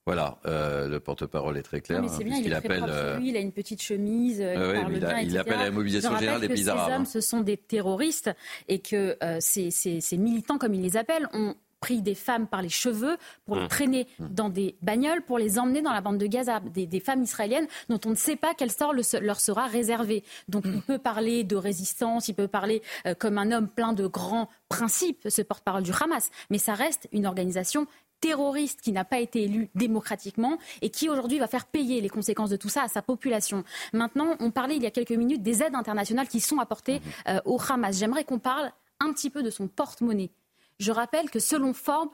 Voilà, 0.05 0.37
euh, 0.45 0.87
le 0.87 0.99
porte-parole 0.99 1.57
est 1.57 1.63
très 1.63 1.81
clair. 1.81 1.99
mais 1.99 2.09
c'est 2.09 2.23
bien, 2.23 2.37
il, 2.37 2.51
est 2.51 2.55
appelle, 2.55 2.81
propre 2.81 3.17
lui, 3.17 3.29
il 3.29 3.37
a 3.37 3.39
une 3.39 3.51
petite 3.51 3.81
chemise, 3.81 4.39
euh, 4.39 4.83
il, 4.87 4.97
il, 5.23 5.37
appelle 5.37 5.59
à 5.59 5.63
la 5.63 5.71
mobilisation 5.71 6.15
générale 6.15 6.41
des 6.41 6.47
pays 6.47 6.69
arabes. 6.69 6.89
Ces 6.89 6.95
hommes, 6.95 7.05
ce 7.05 7.21
sont 7.21 7.41
des 7.41 7.57
terroristes 7.57 8.29
et 8.67 8.77
que 8.79 9.17
euh, 9.23 9.37
ces, 9.39 9.71
ces, 9.71 10.01
ces, 10.01 10.17
militants, 10.17 10.59
comme 10.59 10.75
ils 10.75 10.81
les 10.83 10.95
appellent, 10.95 11.27
ont 11.33 11.55
pris 11.79 12.01
des 12.01 12.15
femmes 12.15 12.47
par 12.47 12.61
les 12.61 12.69
cheveux 12.69 13.17
pour 13.45 13.55
les 13.55 13.65
mmh. 13.65 13.67
traîner 13.67 14.07
mmh. 14.17 14.27
dans 14.29 14.49
des 14.49 14.75
bagnoles, 14.81 15.21
pour 15.21 15.37
les 15.37 15.59
emmener 15.59 15.81
dans 15.81 15.93
la 15.93 16.01
bande 16.01 16.17
de 16.17 16.25
Gaza. 16.25 16.59
Des, 16.59 16.87
des 16.87 16.99
femmes 16.99 17.21
israéliennes 17.21 17.67
dont 17.89 17.99
on 18.05 18.09
ne 18.09 18.15
sait 18.15 18.35
pas 18.35 18.53
quel 18.57 18.71
sort 18.71 18.93
le, 18.93 19.01
leur 19.21 19.39
sera 19.39 19.67
réservé. 19.67 20.23
Donc 20.49 20.65
mmh. 20.65 20.73
il 20.73 20.81
peut 20.81 20.97
parler 20.97 21.43
de 21.43 21.55
résistance, 21.55 22.27
il 22.27 22.33
peut 22.33 22.47
parler 22.47 22.81
euh, 23.05 23.13
comme 23.13 23.37
un 23.37 23.51
homme 23.51 23.67
plein 23.67 23.93
de 23.93 24.07
grands 24.07 24.49
principes, 24.69 25.27
ce 25.29 25.41
porte-parole 25.41 25.83
du 25.83 25.91
Hamas. 25.91 26.31
Mais 26.49 26.57
ça 26.57 26.73
reste 26.73 27.07
une 27.11 27.27
organisation 27.27 27.87
terroriste 28.25 28.81
qui 28.81 28.91
n'a 28.91 29.05
pas 29.05 29.19
été 29.19 29.43
élu 29.43 29.69
démocratiquement 29.75 30.57
et 30.81 30.89
qui 30.89 31.09
aujourd'hui 31.09 31.37
va 31.37 31.45
faire 31.45 31.67
payer 31.67 32.01
les 32.01 32.09
conséquences 32.09 32.49
de 32.49 32.55
tout 32.55 32.69
ça 32.69 32.81
à 32.81 32.87
sa 32.87 33.03
population. 33.03 33.63
Maintenant, 33.93 34.35
on 34.39 34.49
parlait 34.49 34.77
il 34.77 34.81
y 34.81 34.87
a 34.87 34.91
quelques 34.91 35.11
minutes 35.11 35.43
des 35.43 35.61
aides 35.61 35.75
internationales 35.75 36.27
qui 36.27 36.39
sont 36.39 36.57
apportées 36.57 37.03
euh, 37.27 37.39
au 37.45 37.59
Hamas. 37.69 37.95
J'aimerais 37.95 38.23
qu'on 38.23 38.39
parle 38.39 38.71
un 38.99 39.13
petit 39.13 39.29
peu 39.29 39.43
de 39.43 39.51
son 39.51 39.67
porte-monnaie. 39.67 40.31
Je 40.79 40.91
rappelle 40.91 41.29
que 41.29 41.37
selon 41.37 41.75
Forbes, 41.75 42.09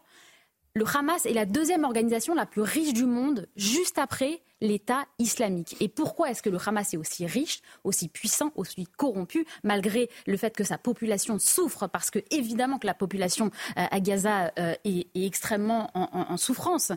le 0.73 0.85
Hamas 0.85 1.25
est 1.25 1.33
la 1.33 1.45
deuxième 1.45 1.83
organisation 1.83 2.33
la 2.33 2.45
plus 2.45 2.61
riche 2.61 2.93
du 2.93 3.05
monde, 3.05 3.47
juste 3.55 3.97
après 3.97 4.41
l'État 4.61 5.05
islamique. 5.19 5.75
Et 5.79 5.89
pourquoi 5.89 6.29
est-ce 6.29 6.41
que 6.41 6.49
le 6.49 6.57
Hamas 6.65 6.93
est 6.93 6.97
aussi 6.97 7.25
riche, 7.25 7.61
aussi 7.83 8.07
puissant, 8.07 8.51
aussi 8.55 8.85
corrompu, 8.97 9.45
malgré 9.63 10.09
le 10.27 10.37
fait 10.37 10.55
que 10.55 10.63
sa 10.63 10.77
population 10.77 11.39
souffre, 11.39 11.87
parce 11.87 12.09
que 12.09 12.19
évidemment 12.29 12.77
que 12.77 12.87
la 12.87 12.93
population 12.93 13.47
euh, 13.77 13.85
à 13.89 13.99
Gaza 13.99 14.51
euh, 14.59 14.75
est, 14.85 15.07
extrêmement 15.15 15.89
en, 15.93 16.37
souffrance? 16.37 16.91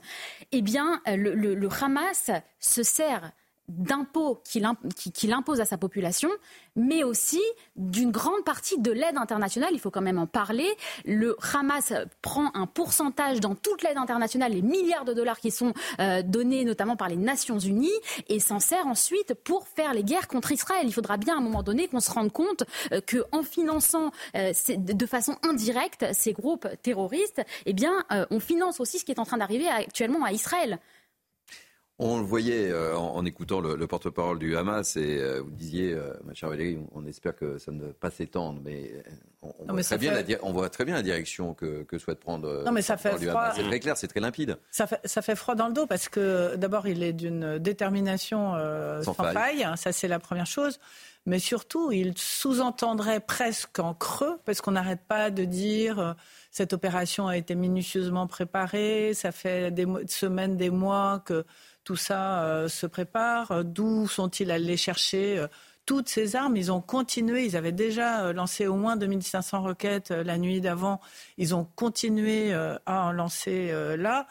Eh 0.52 0.62
bien, 0.62 1.00
euh, 1.08 1.16
le 1.16 1.68
Hamas 1.82 2.30
se 2.60 2.82
sert 2.82 3.32
d'impôts 3.68 4.42
qu'il 4.44 5.32
impose 5.32 5.60
à 5.60 5.64
sa 5.64 5.78
population, 5.78 6.28
mais 6.76 7.04
aussi 7.04 7.40
d'une 7.76 8.10
grande 8.10 8.44
partie 8.44 8.78
de 8.78 8.90
l'aide 8.90 9.16
internationale. 9.16 9.70
Il 9.72 9.80
faut 9.80 9.90
quand 9.90 10.02
même 10.02 10.18
en 10.18 10.26
parler. 10.26 10.68
Le 11.04 11.36
Hamas 11.54 11.92
prend 12.20 12.50
un 12.54 12.66
pourcentage 12.66 13.40
dans 13.40 13.54
toute 13.54 13.82
l'aide 13.82 13.96
internationale, 13.96 14.52
les 14.52 14.62
milliards 14.62 15.04
de 15.04 15.14
dollars 15.14 15.40
qui 15.40 15.50
sont 15.50 15.72
euh, 16.00 16.22
donnés 16.22 16.64
notamment 16.64 16.96
par 16.96 17.08
les 17.08 17.16
Nations 17.16 17.58
Unies, 17.58 17.90
et 18.28 18.40
s'en 18.40 18.60
sert 18.60 18.86
ensuite 18.86 19.34
pour 19.34 19.66
faire 19.68 19.94
les 19.94 20.04
guerres 20.04 20.28
contre 20.28 20.52
Israël. 20.52 20.82
Il 20.84 20.92
faudra 20.92 21.16
bien 21.16 21.34
à 21.34 21.38
un 21.38 21.42
moment 21.42 21.62
donné 21.62 21.88
qu'on 21.88 22.00
se 22.00 22.10
rende 22.10 22.32
compte 22.32 22.64
euh, 22.92 23.00
qu'en 23.00 23.42
finançant 23.42 24.10
euh, 24.36 24.52
de 24.68 25.06
façon 25.06 25.36
indirecte 25.42 26.06
ces 26.12 26.32
groupes 26.32 26.68
terroristes, 26.82 27.42
eh 27.66 27.72
bien, 27.72 28.04
on 28.30 28.40
finance 28.40 28.80
aussi 28.80 28.98
ce 28.98 29.04
qui 29.04 29.12
est 29.12 29.18
en 29.18 29.24
train 29.24 29.38
d'arriver 29.38 29.68
actuellement 29.68 30.24
à 30.24 30.32
Israël. 30.32 30.78
On 32.00 32.18
le 32.18 32.24
voyait 32.24 32.72
euh, 32.72 32.96
en, 32.96 33.24
écoutant 33.24 33.60
le, 33.60 33.86
porte-parole 33.86 34.40
du 34.40 34.56
Hamas 34.56 34.96
et 34.96 35.18
euh, 35.20 35.40
vous 35.42 35.52
disiez, 35.52 35.92
euh, 35.92 36.12
ma 36.24 36.34
chère 36.34 36.48
Valérie, 36.48 36.76
on, 36.92 37.06
espère 37.06 37.36
que 37.36 37.56
ça 37.58 37.70
ne 37.70 37.84
va 37.84 37.92
pas 37.92 38.10
s'étendre, 38.10 38.60
mais, 38.64 38.90
on, 39.42 39.72
voit 39.72 39.82
très 39.84 39.98
bien 39.98 40.12
la, 40.12 40.22
on, 40.42 40.52
voit 40.52 40.68
très 40.70 40.84
bien 40.84 40.96
la 40.96 41.02
direction 41.02 41.54
que, 41.54 41.86
souhaite 41.98 42.18
prendre 42.18 42.64
non, 42.64 42.72
mais 42.72 42.82
ça 42.82 42.96
fait 42.96 43.16
froid. 43.16 43.52
C'est 43.54 43.62
très 43.62 43.78
clair, 43.78 43.96
c'est 43.96 44.08
très 44.08 44.18
limpide. 44.18 44.58
Ça 44.72 44.88
fait, 44.88 44.98
ça 45.04 45.22
fait, 45.22 45.36
froid 45.36 45.54
dans 45.54 45.68
le 45.68 45.72
dos 45.72 45.86
parce 45.86 46.08
que 46.08 46.56
d'abord, 46.56 46.88
il 46.88 47.04
est 47.04 47.12
d'une 47.12 47.58
détermination 47.58 48.54
sans, 49.02 49.14
faille. 49.14 49.64
Ça, 49.76 49.92
c'est 49.92 50.08
la 50.08 50.18
première 50.18 50.46
chose. 50.46 50.80
Mais 51.26 51.38
surtout, 51.38 51.92
il 51.92 52.12
sous-entendrait 52.18 53.20
presque 53.20 53.78
en 53.78 53.94
creux, 53.94 54.38
parce 54.44 54.60
qu'on 54.60 54.72
n'arrête 54.72 55.00
pas 55.06 55.30
de 55.30 55.44
dire 55.44 56.16
cette 56.50 56.72
opération 56.72 57.28
a 57.28 57.36
été 57.36 57.54
minutieusement 57.54 58.26
préparée, 58.26 59.12
ça 59.14 59.32
fait 59.32 59.70
des 59.70 59.86
semaines, 60.06 60.56
des 60.56 60.70
mois 60.70 61.22
que 61.24 61.44
tout 61.84 61.96
ça 61.96 62.44
euh, 62.44 62.68
se 62.68 62.86
prépare. 62.86 63.64
D'où 63.64 64.08
sont-ils 64.08 64.50
allés 64.50 64.76
chercher 64.76 65.38
euh, 65.38 65.46
toutes 65.86 66.08
ces 66.08 66.34
armes. 66.34 66.56
Ils 66.56 66.72
ont 66.72 66.80
continué. 66.80 67.44
Ils 67.44 67.56
avaient 67.56 67.72
déjà 67.72 68.24
euh, 68.24 68.32
lancé 68.32 68.66
au 68.66 68.76
moins 68.76 68.96
2500 68.96 69.62
roquettes 69.62 70.10
la 70.10 70.38
nuit 70.38 70.60
d'avant. 70.60 71.00
Ils 71.36 71.54
ont 71.54 71.68
continué 71.76 72.54
à 72.54 72.80
en 72.86 73.12
lancer 73.12 73.72
là. 73.98 74.26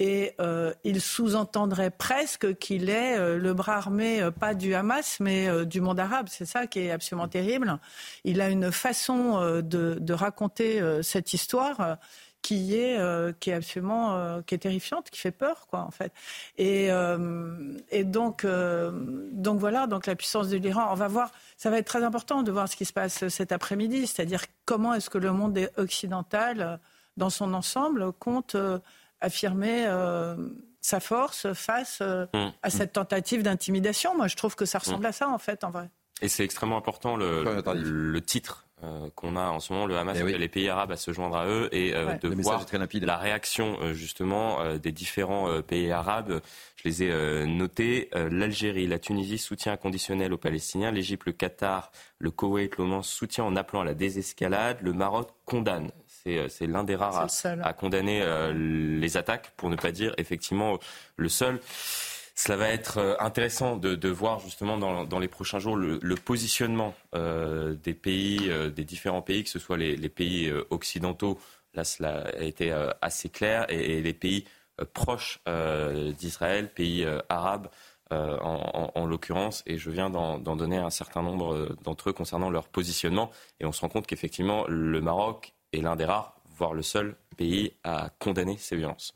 Et 0.00 0.36
ils 0.84 1.00
sous-entendraient 1.00 1.90
presque 1.90 2.56
qu'il 2.58 2.88
est 2.88 3.36
le 3.36 3.52
bras 3.52 3.78
armé, 3.78 4.28
pas 4.38 4.54
du 4.54 4.72
Hamas, 4.74 5.18
mais 5.18 5.66
du 5.66 5.80
monde 5.80 5.98
arabe. 5.98 6.28
C'est 6.30 6.46
ça 6.46 6.68
qui 6.68 6.78
est 6.78 6.92
absolument 6.92 7.26
terrible. 7.26 7.78
Il 8.22 8.40
a 8.40 8.48
une 8.48 8.70
façon 8.70 9.60
de 9.60 10.12
raconter 10.12 10.80
cette 11.02 11.32
histoire 11.32 11.98
qui 12.42 12.76
est 12.76 12.98
euh, 12.98 13.32
qui 13.38 13.50
est 13.50 13.54
absolument 13.54 14.16
euh, 14.16 14.42
qui 14.42 14.54
est 14.54 14.58
terrifiante, 14.58 15.10
qui 15.10 15.18
fait 15.18 15.30
peur 15.32 15.66
quoi 15.68 15.80
en 15.80 15.90
fait. 15.90 16.12
Et, 16.56 16.90
euh, 16.90 17.76
et 17.90 18.04
donc 18.04 18.46
donc 18.46 19.58
voilà 19.58 19.86
donc 19.86 20.06
la 20.06 20.16
puissance 20.16 20.48
de 20.48 20.56
l'Iran. 20.56 20.88
On 20.90 20.94
va 20.94 21.08
voir. 21.08 21.30
Ça 21.56 21.70
va 21.70 21.78
être 21.78 21.86
très 21.86 22.04
important 22.04 22.42
de 22.42 22.52
voir 22.52 22.68
ce 22.68 22.76
qui 22.76 22.84
se 22.84 22.92
passe 22.92 23.28
cet 23.28 23.52
après-midi, 23.52 24.06
c'est-à-dire 24.06 24.42
comment 24.64 24.94
est-ce 24.94 25.10
que 25.10 25.18
le 25.18 25.32
monde 25.32 25.58
occidental 25.76 26.78
dans 27.16 27.30
son 27.30 27.52
ensemble 27.54 28.12
compte 28.12 28.56
affirmer 29.20 29.86
sa 30.80 31.00
force 31.00 31.52
face 31.52 32.00
mmh. 32.00 32.48
à 32.62 32.70
cette 32.70 32.92
tentative 32.92 33.42
d'intimidation. 33.42 34.16
Moi, 34.16 34.28
je 34.28 34.36
trouve 34.36 34.54
que 34.54 34.64
ça 34.64 34.78
ressemble 34.78 35.02
mmh. 35.02 35.06
à 35.06 35.12
ça 35.12 35.28
en 35.28 35.38
fait 35.38 35.64
en 35.64 35.70
vrai. 35.70 35.90
Et 36.22 36.28
c'est 36.28 36.44
extrêmement 36.44 36.76
important 36.76 37.16
le, 37.16 37.42
le 37.74 38.20
titre 38.20 38.67
euh, 38.84 39.08
qu'on 39.16 39.34
a 39.34 39.48
en 39.48 39.58
ce 39.58 39.72
moment, 39.72 39.86
le 39.86 39.96
Hamas 39.96 40.16
eh 40.20 40.38
les 40.38 40.48
pays 40.48 40.68
arabes 40.68 40.92
à 40.92 40.96
se 40.96 41.12
joindre 41.12 41.36
à 41.36 41.46
eux 41.46 41.68
et 41.72 41.94
euh, 41.94 42.14
de 42.14 42.28
voir 42.28 42.64
la 43.02 43.16
réaction 43.16 43.76
euh, 43.80 43.92
justement 43.92 44.76
des 44.76 44.92
différents 44.92 45.62
pays 45.62 45.90
arabes. 45.90 46.40
Je 46.76 46.88
les 46.88 47.02
ai 47.02 47.46
notés. 47.46 48.08
L'Algérie, 48.14 48.86
la 48.86 49.00
Tunisie, 49.00 49.38
soutien 49.38 49.72
inconditionnel 49.72 50.32
aux 50.32 50.38
Palestiniens. 50.38 50.92
L'Égypte, 50.92 51.24
le 51.26 51.32
Qatar, 51.32 51.90
le 52.18 52.30
Koweït, 52.30 52.76
l'Oman, 52.76 53.02
soutien 53.02 53.42
en 53.42 53.56
appelant 53.56 53.80
à 53.80 53.84
la 53.84 53.94
désescalade. 53.94 54.78
Le 54.80 54.92
Maroc 54.92 55.30
condamne. 55.44 55.90
C'est 56.06 56.66
l'un 56.66 56.84
des 56.84 56.94
rares 56.94 57.26
à, 57.42 57.72
condamner 57.72 58.22
les 58.52 59.16
attaques, 59.16 59.52
pour 59.56 59.70
ne 59.70 59.76
pas 59.76 59.90
dire 59.90 60.14
effectivement 60.18 60.78
le 61.16 61.28
seul. 61.28 61.58
Cela 62.38 62.56
va 62.56 62.68
être 62.68 62.98
euh, 62.98 63.16
intéressant 63.18 63.76
de, 63.76 64.08
voir 64.08 64.38
justement 64.38 64.78
dans, 64.78 65.18
les 65.18 65.26
prochains 65.26 65.58
jours 65.58 65.74
le, 65.74 66.14
positionnement 66.14 66.94
euh, 67.16 67.74
des 67.74 67.94
pays, 67.94 68.48
euh, 68.48 68.70
des 68.70 68.84
différents 68.84 69.22
pays, 69.22 69.42
que 69.42 69.50
ce 69.50 69.58
soit 69.58 69.76
les, 69.76 70.08
pays 70.08 70.48
occidentaux, 70.70 71.40
là 71.74 71.82
cela 71.82 72.28
a 72.38 72.42
été 72.42 72.70
assez 73.02 73.28
clair, 73.28 73.66
et, 73.68 74.00
les 74.00 74.12
pays 74.14 74.44
proches 74.94 75.40
d'Israël, 76.16 76.72
pays 76.72 77.04
arabes 77.28 77.68
en, 78.10 79.06
l'occurrence, 79.06 79.64
et 79.66 79.76
je 79.76 79.90
viens 79.90 80.08
d'en 80.08 80.38
donner 80.38 80.76
un 80.76 80.90
certain 80.90 81.22
nombre 81.22 81.76
d'entre 81.82 82.10
eux 82.10 82.12
concernant 82.12 82.50
leur 82.50 82.68
positionnement, 82.68 83.32
et 83.58 83.66
on 83.66 83.72
se 83.72 83.80
rend 83.80 83.88
compte 83.88 84.06
qu'effectivement 84.06 84.64
le 84.68 85.00
Maroc 85.00 85.54
est 85.72 85.80
l'un 85.80 85.96
des 85.96 86.04
rares, 86.04 86.40
voire 86.56 86.72
le 86.72 86.82
seul 86.82 87.16
pays 87.36 87.72
à 87.82 88.10
condamner 88.20 88.56
ces 88.58 88.76
violences. 88.76 89.12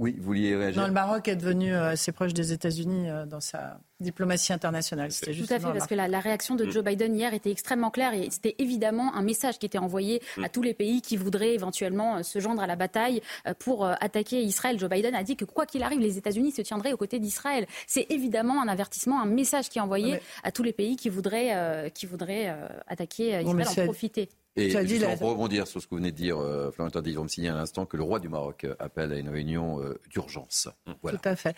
Oui, 0.00 0.16
vous 0.18 0.24
vouliez 0.24 0.56
réagir 0.56 0.82
Non, 0.82 0.88
le 0.88 0.92
Maroc 0.92 1.28
est 1.28 1.36
devenu 1.36 1.72
euh, 1.72 1.90
assez 1.90 2.10
proche 2.10 2.34
des 2.34 2.52
États-Unis 2.52 3.08
euh, 3.08 3.26
dans 3.26 3.40
sa 3.40 3.78
diplomatie 4.00 4.52
internationale. 4.52 5.12
Tout 5.12 5.46
à 5.50 5.60
fait, 5.60 5.72
parce 5.72 5.86
que 5.86 5.94
la, 5.94 6.18
réaction 6.18 6.56
de 6.56 6.64
mm. 6.64 6.70
Joe 6.72 6.84
Biden 6.84 7.14
hier 7.14 7.32
était 7.32 7.52
extrêmement 7.52 7.92
claire 7.92 8.12
et 8.12 8.28
c'était 8.28 8.56
évidemment 8.58 9.14
un 9.14 9.22
message 9.22 9.60
qui 9.60 9.66
était 9.66 9.78
envoyé 9.78 10.20
à 10.38 10.42
mm. 10.42 10.48
tous 10.48 10.62
les 10.62 10.74
pays 10.74 11.00
qui 11.00 11.16
voudraient 11.16 11.54
éventuellement 11.54 12.16
euh, 12.16 12.22
se 12.24 12.40
joindre 12.40 12.60
à 12.60 12.66
la 12.66 12.74
bataille 12.74 13.22
pour 13.60 13.86
attaquer 13.86 14.42
Israël. 14.42 14.80
Joe 14.80 14.90
Biden 14.90 15.14
a 15.14 15.22
dit 15.22 15.36
que 15.36 15.44
quoi 15.44 15.64
qu'il 15.64 15.84
arrive, 15.84 16.00
les 16.00 16.18
États-Unis 16.18 16.50
se 16.50 16.62
tiendraient 16.62 16.92
aux 16.92 16.96
côtés 16.96 17.20
d'Israël. 17.20 17.66
C'est 17.86 18.06
évidemment 18.10 18.60
un 18.60 18.68
avertissement, 18.68 19.20
un 19.20 19.26
message 19.26 19.68
qui 19.68 19.78
est 19.78 19.82
envoyé 19.82 20.18
à 20.42 20.50
tous 20.50 20.64
les 20.64 20.72
pays 20.72 20.96
qui 20.96 21.08
voudraient, 21.08 21.90
qui 21.94 22.06
voudraient 22.06 22.54
attaquer 22.88 23.40
Israël, 23.42 23.68
en 23.68 23.84
profiter. 23.84 24.28
Et 24.56 24.70
je 24.70 24.78
vais 24.78 25.14
rebondir 25.14 25.66
sur 25.66 25.80
ce 25.80 25.86
que 25.86 25.90
vous 25.90 25.96
venez 25.96 26.12
de 26.12 26.16
dire, 26.16 26.38
euh, 26.38 26.70
Florentin 26.70 27.02
signer 27.26 27.48
à 27.48 27.54
l'instant, 27.54 27.86
que 27.86 27.96
le 27.96 28.04
roi 28.04 28.20
du 28.20 28.28
Maroc 28.28 28.64
euh, 28.64 28.74
appelle 28.78 29.12
à 29.12 29.16
une 29.16 29.28
réunion 29.28 29.82
euh, 29.82 29.98
d'urgence. 30.10 30.68
Tout 31.02 31.18
à 31.24 31.34
fait. 31.34 31.56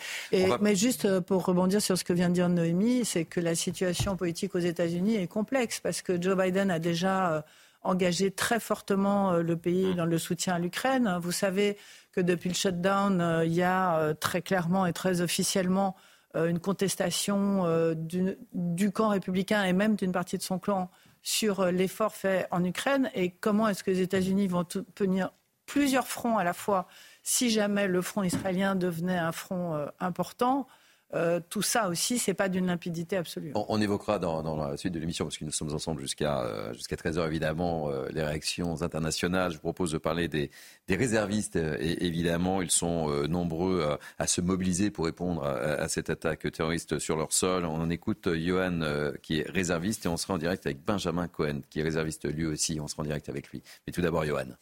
Mais 0.61 0.75
juste 0.75 1.05
euh, 1.05 1.21
pour 1.21 1.45
rebondir 1.45 1.83
sur 1.83 1.99
ce 1.99 2.05
que 2.05 2.15
vient 2.15 2.31
de 2.31 2.35
dire 2.35 2.49
Noémie, 2.49 3.05
c'est 3.05 3.27
que 3.27 3.41
la 3.41 3.55
situation 3.55 4.17
politique 4.17 4.55
aux 4.55 4.61
États-Unis 4.61 5.17
est 5.17 5.27
complexe 5.27 5.79
parce 5.81 6.01
que 6.01 6.21
Joe 6.21 6.37
Biden 6.37 6.71
a 6.71 6.79
déjà 6.79 7.45
engagé 7.83 8.31
très 8.31 8.59
fortement 8.59 9.35
le 9.37 9.57
pays 9.57 9.95
dans 9.95 10.07
le 10.07 10.19
soutien 10.19 10.55
à 10.55 10.59
l'Ukraine. 10.59 11.19
Vous 11.21 11.33
savez 11.33 11.77
que 12.13 12.21
depuis 12.21 12.49
le 12.49 12.55
shutdown, 12.55 13.43
il 13.45 13.53
y 13.53 13.63
a 13.63 14.15
très 14.15 14.43
clairement 14.43 14.87
et 14.87 14.93
très 14.93 15.21
officiellement 15.21 15.95
une 16.35 16.59
contestation 16.59 17.95
du, 17.95 18.37
du 18.55 18.91
camp 18.91 19.11
républicain 19.11 19.65
et 19.65 19.73
même 19.73 19.95
d'une 19.95 20.13
partie 20.13 20.37
de 20.37 20.43
son 20.43 20.59
clan 20.59 20.91
sur 21.27 21.59
euh, 21.59 21.71
l'effort 21.73 22.15
fait 22.15 22.47
en 22.53 22.65
Ukraine 22.65 23.11
et 23.13 23.31
comment 23.31 23.67
est-ce 23.67 23.83
que 23.83 23.91
les 23.91 24.01
États-Unis 24.01 24.47
vont 24.47 24.65
tenir 24.65 25.33
plusieurs 25.67 26.07
fronts 26.07 26.39
à 26.39 26.45
la 26.45 26.53
fois 26.53 26.87
si 27.25 27.51
jamais 27.51 27.89
le 27.89 28.01
front 28.01 28.23
israélien 28.23 28.77
devenait 28.77 29.19
un 29.19 29.33
front 29.33 29.75
euh, 29.75 29.87
important. 29.99 30.69
Euh, 31.17 31.41
tout 31.49 31.63
ça 31.63 31.89
aussi, 31.89 32.19
c'est 32.19 32.35
pas 32.35 32.49
d'une 32.49 32.67
limpidité 32.67 33.17
absolue. 33.17 33.53
On, 33.55 33.81
évoquera 33.81 34.19
dans, 34.19 34.57
la 34.57 34.77
suite 34.77 34.93
de 34.93 34.99
l'émission, 34.99 35.25
parce 35.25 35.39
que 35.39 35.45
nous 35.45 35.51
sommes 35.51 35.73
ensemble 35.73 36.01
jusqu'à 36.01 36.73
jusqu'à 36.75 36.97
13h 36.97 37.27
évidemment, 37.27 37.91
les 38.11 38.23
réactions 38.23 38.83
internationales. 38.83 39.53
Je 39.53 39.57
vous 39.57 39.63
propose 39.63 39.93
de 39.93 39.99
parler 39.99 40.29
des, 40.29 40.51
réservistes. 40.89 41.57
et 41.57 42.07
évidemment, 42.07 42.61
ils 42.61 42.71
sont 42.71 43.09
nombreux 43.29 43.99
à, 44.19 44.27
se 44.27 44.41
mobiliser 44.41 44.91
pour 44.91 45.07
répondre 45.07 45.45
à, 45.45 45.89
cette 45.89 46.11
attaque 46.11 46.51
terroriste 46.53 46.99
sur 46.99 47.17
leur 47.17 47.33
sol. 47.33 47.65
On 47.65 47.81
en 47.81 47.91
écoute 47.91 48.29
Johan, 48.35 48.81
qui 49.23 49.41
est 49.41 49.51
réserviste, 49.51 50.07
et 50.07 50.09
on 50.09 50.17
sera 50.17 50.35
en 50.35 50.39
direct 50.39 50.67
avec 50.67 50.85
Benjamin 50.85 51.29
Cohen, 51.29 51.61
qui 51.71 51.81
est 51.81 51.83
réserviste 51.83 52.31
lui 52.31 52.47
aussi. 52.47 52.79
On 52.81 52.89
sera 52.89 53.03
en 53.03 53.07
direct 53.07 53.29
avec 53.29 53.49
lui. 53.49 53.63
Mais 53.87 53.93
tout 53.93 54.03
d'abord, 54.03 54.25
Johan. 54.25 54.57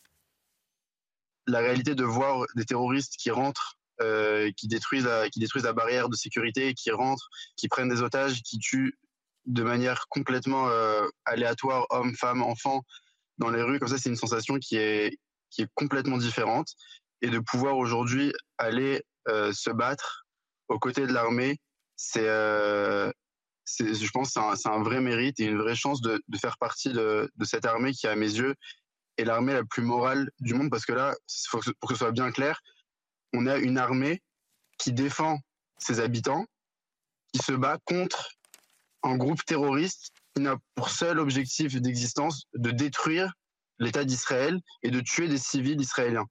La 1.47 1.59
réalité 1.59 1.95
de 1.95 2.05
voir 2.05 2.47
des 2.57 2.65
terroristes 2.65 3.17
qui 3.19 3.31
rentrent 3.31 3.77
euh, 4.01 4.51
qui, 4.57 4.67
détruisent 4.67 5.05
la, 5.05 5.31
qui 5.31 5.39
détruisent 5.39 5.63
la 5.63 5.73
barrière 5.73 6.09
de 6.09 6.17
sécurité, 6.17 6.75
qui 6.75 6.91
rentrent, 6.91 7.29
qui 7.57 7.69
prennent 7.69 7.89
des 7.89 8.03
otages, 8.03 8.43
qui 8.43 8.59
tuent 8.59 8.99
de 9.47 9.63
manière 9.63 10.07
complètement 10.09 10.69
euh, 10.69 11.07
aléatoire 11.25 11.87
hommes, 11.91 12.17
femmes, 12.17 12.43
enfants 12.43 12.83
dans 13.39 13.51
les 13.51 13.63
rues. 13.63 13.79
Comme 13.79 13.89
ça, 13.89 13.99
c'est 13.99 14.09
une 14.09 14.17
sensation 14.17 14.59
qui 14.59 14.77
est, 14.79 15.17
qui 15.51 15.63
est 15.63 15.69
complètement 15.75 16.19
différente. 16.19 16.69
Et 17.23 17.31
de 17.31 17.39
pouvoir 17.39 17.77
aujourd'hui 17.77 18.33
aller 18.59 19.01
euh, 19.29 19.53
se 19.53 19.71
battre 19.71 20.27
aux 20.67 20.81
côtés 20.81 21.07
de 21.07 21.13
l'armée, 21.13 21.61
c'est, 21.95 22.27
je 22.27 23.13
pense, 24.13 24.33
c'est 24.33 24.41
un, 24.41 24.73
un, 24.73 24.83
vrai 24.83 25.01
mérite 25.01 25.39
et 25.39 25.45
une 25.45 25.59
vraie 25.59 25.77
chance 25.77 26.01
de, 26.01 26.21
de 26.27 26.39
faire 26.39 26.59
partie 26.59 26.93
de, 26.93 27.31
de, 27.37 27.45
cette 27.45 27.65
armée 27.65 27.93
qui, 27.93 28.09
à 28.09 28.17
mes 28.17 28.27
yeux, 28.27 28.57
est 29.19 29.25
l'armée 29.25 29.53
la 29.53 29.63
plus 29.65 29.83
morale 29.83 30.31
du 30.41 30.55
monde. 30.55 30.71
Parce 30.71 30.85
que 30.85 30.93
là, 30.93 31.15
pour 31.53 31.89
que 31.89 31.95
ce 31.95 31.99
soit 31.99 32.11
bien 32.11 32.33
clair, 32.33 32.61
on 33.35 33.47
a 33.47 33.59
une 33.59 33.79
armée 33.79 34.23
qui 34.79 34.93
défend 34.93 35.39
ses 35.79 36.01
habitants, 36.01 36.47
qui 37.33 37.41
se 37.41 37.53
bat 37.53 37.79
contre 37.85 38.31
un 39.03 39.17
groupe 39.17 39.45
terroriste 39.45 40.13
qui 40.35 40.43
n'a 40.43 40.57
pour 40.75 40.89
seul 40.89 41.19
objectif 41.19 41.81
d'existence 41.81 42.45
de 42.55 42.71
détruire 42.71 43.33
l'État 43.79 44.05
d'Israël 44.05 44.61
et 44.83 44.91
de 44.91 45.01
tuer 45.01 45.29
des 45.29 45.39
civils 45.39 45.81
israéliens. 45.81 46.27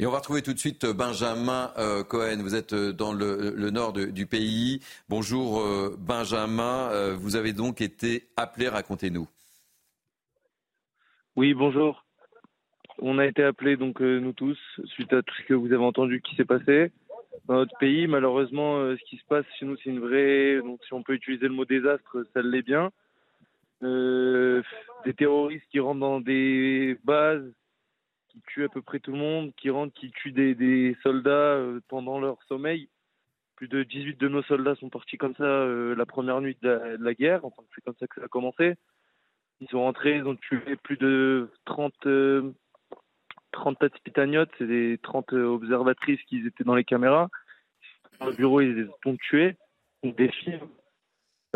Et 0.00 0.06
on 0.06 0.12
va 0.12 0.18
retrouver 0.18 0.42
tout 0.42 0.54
de 0.54 0.58
suite 0.58 0.84
euh, 0.84 0.94
Benjamin 0.94 1.72
euh, 1.76 2.04
Cohen. 2.04 2.40
Vous 2.40 2.54
êtes 2.54 2.72
euh, 2.72 2.92
dans 2.92 3.12
le, 3.12 3.70
nord 3.70 3.92
du 3.92 4.26
pays. 4.26 4.80
Bonjour 5.08 5.62
Benjamin. 5.98 7.14
vous 7.14 7.34
avez 7.34 7.52
donc 7.52 7.80
été 7.80 8.30
appelé, 8.36 8.68
racontez-nous. 8.68 9.28
Oui, 11.36 11.54
bonjour. 11.54 12.07
On 13.00 13.18
a 13.18 13.26
été 13.26 13.44
appelés, 13.44 13.76
donc 13.76 14.02
euh, 14.02 14.18
nous 14.18 14.32
tous, 14.32 14.58
suite 14.86 15.12
à 15.12 15.22
tout 15.22 15.34
ce 15.36 15.44
que 15.44 15.54
vous 15.54 15.72
avez 15.72 15.84
entendu 15.84 16.20
qui 16.20 16.34
s'est 16.34 16.44
passé 16.44 16.90
dans 17.46 17.54
notre 17.54 17.76
pays. 17.78 18.08
Malheureusement, 18.08 18.78
euh, 18.78 18.96
ce 18.96 19.04
qui 19.04 19.18
se 19.18 19.24
passe 19.24 19.46
chez 19.58 19.66
nous, 19.66 19.76
c'est 19.76 19.90
une 19.90 20.00
vraie, 20.00 20.58
donc 20.58 20.84
si 20.84 20.92
on 20.92 21.04
peut 21.04 21.14
utiliser 21.14 21.46
le 21.46 21.54
mot 21.54 21.64
désastre, 21.64 22.26
ça 22.34 22.42
l'est 22.42 22.62
bien. 22.62 22.90
Euh, 23.84 24.62
des 25.04 25.14
terroristes 25.14 25.64
qui 25.70 25.78
rentrent 25.78 26.00
dans 26.00 26.20
des 26.20 26.98
bases, 27.04 27.48
qui 28.30 28.42
tue 28.48 28.64
à 28.64 28.68
peu 28.68 28.82
près 28.82 28.98
tout 28.98 29.12
le 29.12 29.18
monde, 29.18 29.52
qui 29.56 29.70
rentre, 29.70 29.94
qui 29.94 30.10
tue 30.10 30.32
des, 30.32 30.96
soldats 31.04 31.62
pendant 31.86 32.18
leur 32.18 32.42
sommeil. 32.48 32.88
Plus 33.54 33.68
de 33.68 33.84
18 33.84 34.18
de 34.18 34.28
nos 34.28 34.42
soldats 34.42 34.74
sont 34.74 34.88
partis 34.88 35.18
comme 35.18 35.34
ça 35.36 35.66
la 35.66 36.06
première 36.06 36.40
nuit 36.40 36.56
de 36.62 36.96
la, 36.98 37.14
guerre. 37.14 37.44
Enfin, 37.44 37.62
c'est 37.74 37.84
comme 37.84 37.94
ça 38.00 38.08
que 38.08 38.20
ça 38.20 38.24
a 38.24 38.28
commencé. 38.28 38.74
Ils 39.60 39.68
sont 39.68 39.80
rentrés, 39.80 40.16
ils 40.16 40.26
ont 40.26 40.36
tué 40.36 40.76
plus 40.82 40.96
de 40.96 41.48
30, 41.64 41.94
30 43.52 43.78
pitagnotes, 44.04 44.50
c'est 44.58 44.66
des 44.66 44.98
30 45.02 45.32
observatrices 45.32 46.22
qui 46.24 46.46
étaient 46.46 46.64
dans 46.64 46.74
les 46.74 46.84
caméras. 46.84 47.28
Dans 48.20 48.26
le 48.26 48.32
bureau, 48.32 48.60
ils 48.60 48.74
les 48.74 48.88
ont 49.06 49.16
tués. 49.16 49.56
Donc 50.02 50.16
des 50.16 50.30
filles. 50.30 50.60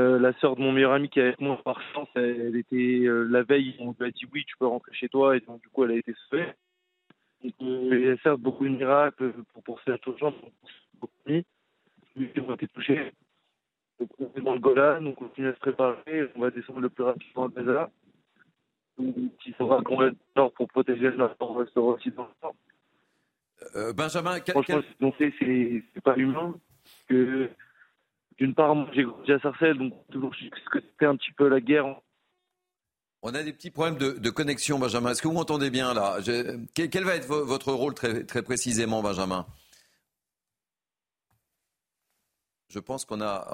Euh, 0.01 0.19
la 0.19 0.33
sœur 0.39 0.57
de 0.57 0.63
mon 0.63 0.73
meilleur 0.73 0.93
ami 0.93 1.11
qui 1.11 1.21
est 1.21 1.25
avec 1.25 1.41
moi, 1.41 1.61
par 1.63 1.81
chance, 1.93 2.09
elle, 2.15 2.57
était 2.57 2.77
euh, 2.77 3.25
la 3.25 3.43
veille, 3.43 3.77
on 3.79 3.95
lui 3.99 4.09
a 4.09 4.11
dit 4.11 4.27
oui, 4.33 4.43
tu 4.47 4.57
peux 4.57 4.67
rentrer 4.67 4.95
chez 4.95 5.09
toi, 5.11 5.37
et 5.37 5.41
donc 5.41 5.61
du 5.61 5.69
coup, 5.69 5.85
elle 5.85 5.91
a 5.91 5.97
été 5.97 6.15
sauvée. 6.31 6.47
Donc, 7.45 7.53
euh, 7.61 8.17
a 8.25 8.37
beaucoup 8.37 8.65
de 8.65 8.71
miracles 8.71 9.33
pour, 9.53 9.63
pour 9.63 9.81
cette 9.85 10.05
gens, 10.19 10.33
beaucoup 10.95 11.13
de 11.27 12.41
ont 12.41 12.55
été 12.55 12.69
touchés. 12.69 13.13
Donc, 14.01 14.11
on 14.19 14.31
est 14.35 14.41
dans 14.41 14.55
le 14.55 14.61
Golan, 14.61 15.05
on 15.05 15.13
continue 15.13 15.49
à 15.49 15.55
se 15.55 15.61
préparer, 15.61 16.31
on 16.37 16.41
va 16.41 16.51
descendre 16.51 16.81
le 16.81 16.89
plus 16.89 17.05
rapidement 17.05 17.47
à 17.47 17.49
Gaza. 17.49 17.91
Reste 18.99 20.17
nord 20.37 20.53
pour 20.53 20.69
protéger 20.69 21.09
restera 21.09 21.83
aussi 21.83 22.11
dans 22.11 22.25
le 22.25 22.29
nord. 22.43 22.55
Euh, 23.77 23.93
Benjamin, 23.93 24.41
Franchement, 24.41 24.81
quel... 25.19 25.33
c'est 25.39 26.01
pas 26.03 26.17
humain 26.17 26.55
que 27.09 27.49
d'une 28.39 28.55
part, 28.55 28.75
moi 28.75 28.89
j'ai 28.93 29.05
grandi 29.05 29.33
à 29.33 29.39
Sarcelles, 29.39 29.79
donc 29.79 29.95
toujours 30.11 30.35
ce 30.35 30.71
que 30.71 30.81
c'était 30.81 31.07
un 31.07 31.17
petit 31.17 31.33
peu 31.33 31.49
la 31.49 31.61
guerre. 31.61 32.01
On 33.23 33.35
a 33.35 33.43
des 33.45 33.53
petits 33.53 33.71
problèmes 33.71 33.99
de, 33.99 34.31
connexion, 34.31 34.81
Benjamin. 34.81 35.11
Est-ce 35.11 35.23
que 35.23 35.29
vous 35.29 35.35
m'entendez 35.35 35.71
bien 35.71 35.95
là? 35.95 36.19
Quel, 36.75 37.05
va 37.05 37.15
être 37.15 37.29
votre 37.29 37.73
rôle 37.73 37.95
très, 37.95 38.25
très 38.25 38.43
précisément, 38.43 39.01
Benjamin? 39.01 39.47
Je 42.69 42.81
pense 42.81 43.05
qu'on 43.05 43.21
a, 43.21 43.49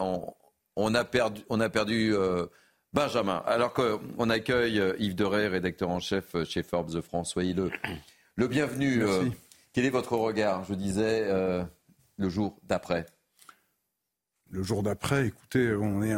on, 0.77 0.95
a 0.95 1.05
perdu, 1.05 1.43
on 1.51 1.61
a 1.61 1.69
perdu 1.69 2.15
euh, 2.15 2.47
Benjamin. 2.93 3.43
Alors 3.47 3.73
qu'on 3.73 4.31
accueille 4.31 4.81
euh, 4.81 4.95
Yves 4.99 5.15
Deray, 5.15 5.49
rédacteur 5.49 5.91
en 5.91 6.01
chef 6.01 6.35
euh, 6.35 6.45
chez 6.45 6.63
Forbes 6.63 6.93
de 6.93 7.01
France. 7.01 7.33
Soyez 7.33 7.55
le, 7.55 7.71
le 8.37 8.49
bienvenu. 8.49 9.03
quel 9.73 9.85
est 9.85 9.91
votre 9.91 10.17
regard 10.17 10.65
Je 10.65 10.75
disais 10.75 11.29
le 12.17 12.29
jour 12.29 12.59
d'après? 12.65 13.07
Le 14.51 14.63
jour 14.63 14.83
d'après, 14.83 15.27
écoutez, 15.27 15.75
on 15.75 16.03
est, 16.03 16.15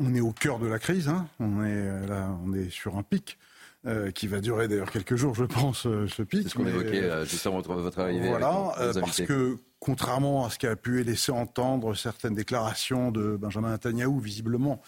on 0.00 0.14
est 0.14 0.20
au 0.20 0.32
cœur 0.32 0.58
de 0.58 0.66
la 0.66 0.78
crise. 0.78 1.08
Hein. 1.08 1.28
On 1.40 1.64
est 1.64 1.70
euh, 1.70 2.06
là, 2.06 2.36
on 2.44 2.52
est 2.54 2.70
sur 2.70 2.96
un 2.96 3.02
pic. 3.02 3.38
Euh, 3.84 4.10
qui 4.10 4.26
va 4.26 4.40
durer 4.40 4.66
d'ailleurs 4.66 4.90
quelques 4.90 5.14
jours, 5.14 5.36
je 5.36 5.44
pense, 5.44 5.86
euh, 5.86 6.08
ce 6.08 6.22
pic. 6.22 6.42
C'est 6.42 6.48
ce 6.48 6.54
qu'on 6.56 6.66
évoquait 6.66 7.24
juste 7.24 7.46
avant 7.46 7.60
votre, 7.60 8.00
arrivée. 8.00 8.30
Voilà, 8.30 8.74
parce 9.00 9.20
que 9.20 9.58
contrairement 9.86 10.44
à 10.44 10.50
ce 10.50 10.58
qu'a 10.58 10.74
pu 10.74 11.04
laisser 11.04 11.30
entendre 11.30 11.94
certaines 11.94 12.34
déclarations 12.34 13.12
de 13.12 13.36
Benjamin 13.36 13.70
Netanyahu, 13.70 14.20
visiblement, 14.20 14.82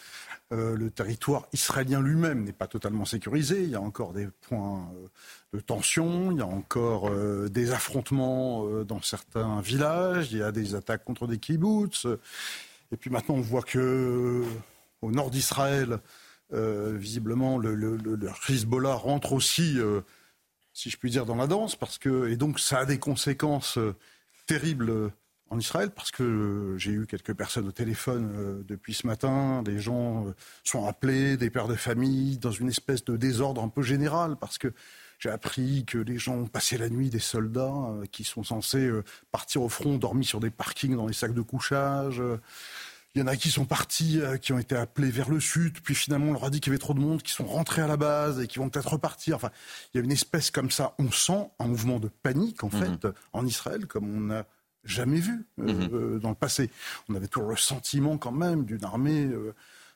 le 0.51 0.91
territoire 0.91 1.47
israélien 1.53 2.01
lui-même 2.01 2.43
n'est 2.43 2.53
pas 2.53 2.67
totalement 2.67 3.05
sécurisé. 3.05 3.63
Il 3.63 3.71
y 3.71 3.77
a 3.77 3.81
encore 3.81 4.13
des 4.13 4.27
points 4.49 4.91
de 5.53 5.61
tension, 5.61 6.33
il 6.33 6.39
y 6.39 6.41
a 6.41 6.47
encore 6.47 7.13
des 7.49 7.71
affrontements 7.71 8.67
dans 8.83 9.01
certains 9.01 9.61
villages, 9.61 10.33
il 10.33 10.39
y 10.39 10.43
a 10.43 10.51
des 10.51 10.75
attaques 10.75 11.05
contre 11.05 11.29
des 11.29 11.39
kibbutz. 11.39 12.07
Et 12.91 12.97
puis 12.97 13.11
maintenant, 13.11 13.37
on 13.37 13.41
voit 13.41 13.63
que 13.63 14.43
au 15.03 15.11
nord 15.11 15.31
d'Israël, 15.31 16.01
euh, 16.53 16.97
visiblement, 16.97 17.59
le, 17.59 17.75
le, 17.75 18.19
Hezbollah 18.49 18.95
rentre 18.95 19.33
aussi, 19.33 19.79
euh, 19.79 20.01
si 20.73 20.91
je 20.91 20.97
puis 20.97 21.11
dire, 21.11 21.27
dans 21.27 21.37
la 21.37 21.47
danse, 21.47 21.77
parce 21.77 21.99
que 21.99 22.29
et 22.29 22.37
donc 22.37 22.59
ça 22.59 22.81
a 22.81 22.85
des 22.85 22.99
conséquences 22.99 23.79
euh, 24.51 24.59
terribles 24.59 25.13
en 25.51 25.59
Israël, 25.59 25.91
parce 25.91 26.11
que 26.11 26.75
j'ai 26.77 26.91
eu 26.91 27.07
quelques 27.07 27.35
personnes 27.35 27.67
au 27.69 27.73
téléphone 27.73 28.63
depuis 28.69 28.93
ce 28.93 29.07
matin, 29.07 29.63
des 29.63 29.79
gens 29.79 30.27
sont 30.63 30.85
appelés, 30.85 31.39
des 31.39 31.49
pères 31.49 31.69
de 31.69 31.75
famille, 31.75 32.37
dans 32.37 32.51
une 32.51 32.69
espèce 32.69 33.03
de 33.05 33.17
désordre 33.17 33.63
un 33.63 33.69
peu 33.69 33.81
général, 33.81 34.37
parce 34.39 34.59
que 34.59 34.75
j'ai 35.19 35.31
appris 35.31 35.87
que 35.87 35.97
les 35.97 36.19
gens 36.19 36.35
ont 36.35 36.47
passé 36.47 36.77
la 36.77 36.91
nuit, 36.91 37.09
des 37.09 37.19
soldats 37.19 37.95
qui 38.13 38.25
sont 38.25 38.45
censés 38.45 38.91
partir 39.33 39.63
au 39.63 39.71
front, 39.71 39.97
dormi 39.97 40.27
sur 40.27 40.39
des 40.39 40.51
parkings 40.51 40.97
dans 40.97 41.07
les 41.07 41.15
sacs 41.15 41.33
de 41.33 41.41
couchage. 41.41 42.23
Il 43.15 43.21
y 43.21 43.23
en 43.25 43.27
a 43.27 43.37
qui 43.37 43.51
sont 43.51 43.65
partis, 43.65 44.21
euh, 44.21 44.37
qui 44.37 44.53
ont 44.53 44.59
été 44.59 44.77
appelés 44.77 45.11
vers 45.11 45.31
le 45.31 45.41
sud, 45.41 45.81
puis 45.81 45.95
finalement 45.95 46.29
on 46.29 46.33
leur 46.35 46.45
a 46.45 46.51
dit 46.51 46.61
qu'il 46.61 46.71
y 46.71 46.75
avait 46.75 46.79
trop 46.79 46.95
de 46.95 47.01
monde, 47.01 47.23
qui 47.23 47.33
sont 47.33 47.47
rentrés 47.47 47.83
à 47.83 47.87
la 47.87 47.97
base 47.97 48.41
et 48.41 48.47
qui 48.47 48.59
vont 48.59 48.69
peut-être 48.69 48.93
repartir. 48.93 49.37
Enfin, 49.37 49.51
il 49.93 49.99
y 49.99 50.01
a 50.01 50.05
une 50.05 50.13
espèce 50.13 50.51
comme 50.51 50.71
ça, 50.71 50.95
on 50.99 51.11
sent 51.11 51.51
un 51.59 51.67
mouvement 51.67 51.99
de 51.99 52.09
panique 52.09 52.63
en 52.65 52.71
mhm. 52.71 52.99
fait 53.01 53.09
en 53.33 53.47
Israël 53.47 53.87
comme 53.87 54.09
on 54.09 54.21
n'a 54.21 54.47
jamais 54.85 55.21
vu 55.21 55.47
euh, 55.59 55.73
mhm. 55.73 55.89
euh, 55.93 56.19
dans 56.19 56.31
le 56.31 56.35
passé. 56.35 56.71
On 57.09 57.15
avait 57.15 57.29
toujours 57.29 57.51
le 57.51 57.57
sentiment 57.57 58.19
quand 58.19 58.33
même 58.33 58.65
d'une 58.65 58.85
armée 58.85 59.29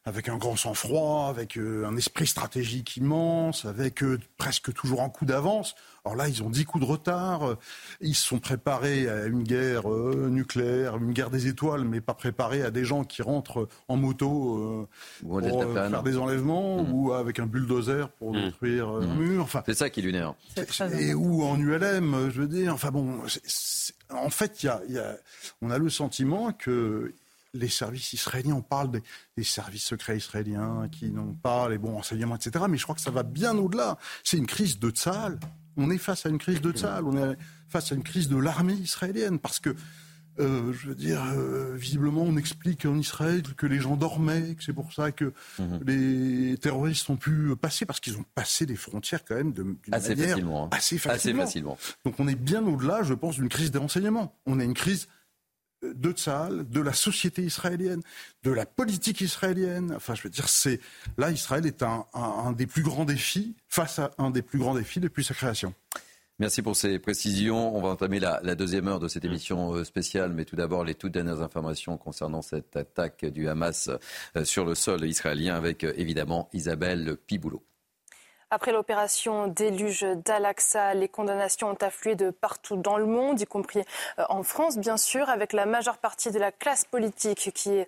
avec 0.04 0.28
un 0.28 0.36
grand 0.36 0.56
sang-froid, 0.56 1.28
avec 1.28 1.56
un 1.56 1.96
esprit 1.96 2.26
stratégique 2.26 2.96
immense, 2.96 3.64
avec 3.64 4.02
presque 4.36 4.72
toujours 4.72 5.02
un 5.02 5.08
coup 5.08 5.24
d'avance. 5.24 5.74
Alors 6.04 6.16
là, 6.16 6.28
ils 6.28 6.42
ont 6.42 6.50
dix 6.50 6.64
coups 6.64 6.84
de 6.84 6.90
retard. 6.90 7.56
Ils 8.00 8.16
se 8.16 8.26
sont 8.26 8.40
préparés 8.40 9.08
à 9.08 9.26
une 9.26 9.44
guerre 9.44 9.88
euh, 9.88 10.28
nucléaire, 10.28 10.96
une 10.96 11.12
guerre 11.12 11.30
des 11.30 11.46
étoiles, 11.46 11.84
mais 11.84 12.00
pas 12.00 12.14
préparés 12.14 12.62
à 12.62 12.72
des 12.72 12.84
gens 12.84 13.04
qui 13.04 13.22
rentrent 13.22 13.68
en 13.86 13.96
moto 13.96 14.56
euh, 14.56 14.88
pour 15.22 15.38
euh, 15.38 15.88
faire 15.88 16.02
des 16.02 16.16
enlèvements 16.16 16.82
mmh. 16.82 16.92
ou 16.92 17.12
avec 17.12 17.38
un 17.38 17.46
bulldozer 17.46 18.08
pour 18.18 18.34
mmh. 18.34 18.42
détruire 18.42 18.88
un 18.88 19.06
mmh. 19.06 19.18
mur. 19.18 19.42
Enfin, 19.44 19.62
c'est 19.64 19.74
ça 19.74 19.90
qui 19.90 20.00
est 20.00 20.02
lunaire. 20.02 20.34
Et 20.98 21.14
ou 21.14 21.44
en 21.44 21.56
ULM, 21.56 22.30
je 22.30 22.40
veux 22.40 22.48
dire. 22.48 22.74
Enfin 22.74 22.90
bon, 22.90 23.20
en 24.10 24.30
fait, 24.30 24.64
y 24.64 24.68
a, 24.68 24.82
y 24.88 24.98
a, 24.98 25.16
on 25.60 25.70
a 25.70 25.78
le 25.78 25.88
sentiment 25.88 26.52
que 26.52 27.14
les 27.54 27.68
services 27.68 28.12
israéliens, 28.12 28.54
on 28.54 28.62
parle 28.62 28.90
des, 29.36 29.44
services 29.44 29.84
secrets 29.84 30.16
israéliens 30.16 30.88
qui 30.90 31.10
n'ont 31.10 31.34
pas 31.34 31.68
les 31.68 31.78
bons 31.78 31.94
renseignements, 31.94 32.36
etc. 32.36 32.64
Mais 32.68 32.78
je 32.78 32.84
crois 32.84 32.94
que 32.94 33.00
ça 33.00 33.10
va 33.10 33.22
bien 33.22 33.56
au-delà. 33.56 33.98
C'est 34.24 34.38
une 34.38 34.46
crise 34.46 34.78
de 34.78 34.90
Tzahal. 34.90 35.38
On 35.76 35.90
est 35.90 35.98
face 35.98 36.26
à 36.26 36.28
une 36.28 36.38
crise 36.38 36.60
de 36.60 36.70
Tzahal. 36.70 37.04
On 37.04 37.16
est 37.16 37.36
face 37.68 37.92
à 37.92 37.94
une 37.94 38.02
crise 38.02 38.28
de 38.28 38.36
l'armée 38.36 38.74
israélienne. 38.74 39.38
Parce 39.38 39.58
que, 39.58 39.74
euh, 40.38 40.72
je 40.72 40.88
veux 40.88 40.94
dire, 40.94 41.22
euh, 41.34 41.74
visiblement, 41.76 42.22
on 42.22 42.36
explique 42.36 42.86
en 42.86 42.96
Israël 42.96 43.42
que 43.56 43.66
les 43.66 43.80
gens 43.80 43.96
dormaient, 43.96 44.54
que 44.54 44.64
c'est 44.64 44.72
pour 44.72 44.92
ça 44.92 45.12
que 45.12 45.32
mhm. 45.58 45.80
les 45.86 46.56
terroristes 46.58 47.10
ont 47.10 47.16
pu 47.16 47.54
passer, 47.56 47.84
parce 47.84 48.00
qu'ils 48.00 48.16
ont 48.16 48.24
passé 48.34 48.64
des 48.64 48.76
frontières 48.76 49.24
quand 49.24 49.34
même 49.34 49.52
d'une 49.52 49.76
manière 49.88 50.16
facilement, 50.16 50.64
hein. 50.64 50.68
assez 50.72 50.98
facilement. 50.98 51.76
Donc 52.04 52.18
on 52.18 52.28
est 52.28 52.34
bien 52.34 52.64
au-delà, 52.66 53.02
je 53.02 53.12
pense, 53.12 53.34
d'une 53.34 53.50
crise 53.50 53.70
des 53.70 53.78
renseignements. 53.78 54.34
On 54.46 54.58
a 54.58 54.64
une 54.64 54.74
crise 54.74 55.08
de 55.82 56.62
de 56.62 56.80
la 56.80 56.92
société 56.92 57.42
israélienne, 57.42 58.02
de 58.42 58.50
la 58.50 58.66
politique 58.66 59.20
israélienne. 59.20 59.92
Enfin, 59.96 60.14
je 60.14 60.22
veux 60.22 60.30
dire, 60.30 60.48
c'est 60.48 60.80
là, 61.18 61.30
Israël 61.30 61.66
est 61.66 61.82
un, 61.82 62.52
des 62.52 62.66
plus 62.66 62.82
grands 62.82 63.04
défis, 63.04 63.54
face 63.68 63.98
à 63.98 64.12
un 64.18 64.30
des 64.30 64.42
plus 64.42 64.58
grands 64.58 64.74
défis 64.74 65.00
depuis 65.00 65.24
sa 65.24 65.34
création. 65.34 65.74
Merci 66.38 66.62
pour 66.62 66.76
ces 66.76 66.98
précisions. 66.98 67.76
On 67.76 67.80
va 67.80 67.90
entamer 67.90 68.18
la, 68.18 68.54
deuxième 68.54 68.88
heure 68.88 68.98
de 68.98 69.08
cette 69.08 69.24
émission 69.24 69.74
euh, 69.74 69.84
spéciale, 69.84 70.32
mais 70.32 70.44
tout 70.44 70.56
d'abord 70.56 70.82
les 70.82 70.94
toutes 70.94 71.12
dernières 71.12 71.40
informations 71.40 71.96
concernant 71.98 72.42
cette 72.42 72.76
attaque 72.76 73.24
du 73.26 73.48
Hamas 73.48 73.90
euh, 74.36 74.44
sur 74.44 74.64
le 74.64 74.74
sol 74.74 75.04
israélien 75.04 75.54
avec 75.54 75.84
euh, 75.84 75.92
évidemment 75.96 76.48
Isabelle 76.52 77.16
Piboulot. 77.26 77.62
Après 78.54 78.70
l'opération 78.70 79.46
déluge 79.46 80.02
d'Al-Aqsa, 80.02 80.92
les 80.92 81.08
condamnations 81.08 81.70
ont 81.70 81.78
afflué 81.80 82.16
de 82.16 82.28
partout 82.28 82.76
dans 82.76 82.98
le 82.98 83.06
monde, 83.06 83.40
y 83.40 83.46
compris 83.46 83.80
euh, 84.18 84.24
en 84.28 84.42
France, 84.42 84.76
bien 84.76 84.98
sûr, 84.98 85.30
avec 85.30 85.54
la 85.54 85.64
majeure 85.64 85.96
partie 85.96 86.30
de 86.30 86.38
la 86.38 86.52
classe 86.52 86.84
politique 86.84 87.50
qui 87.54 87.70
euh, 87.70 87.84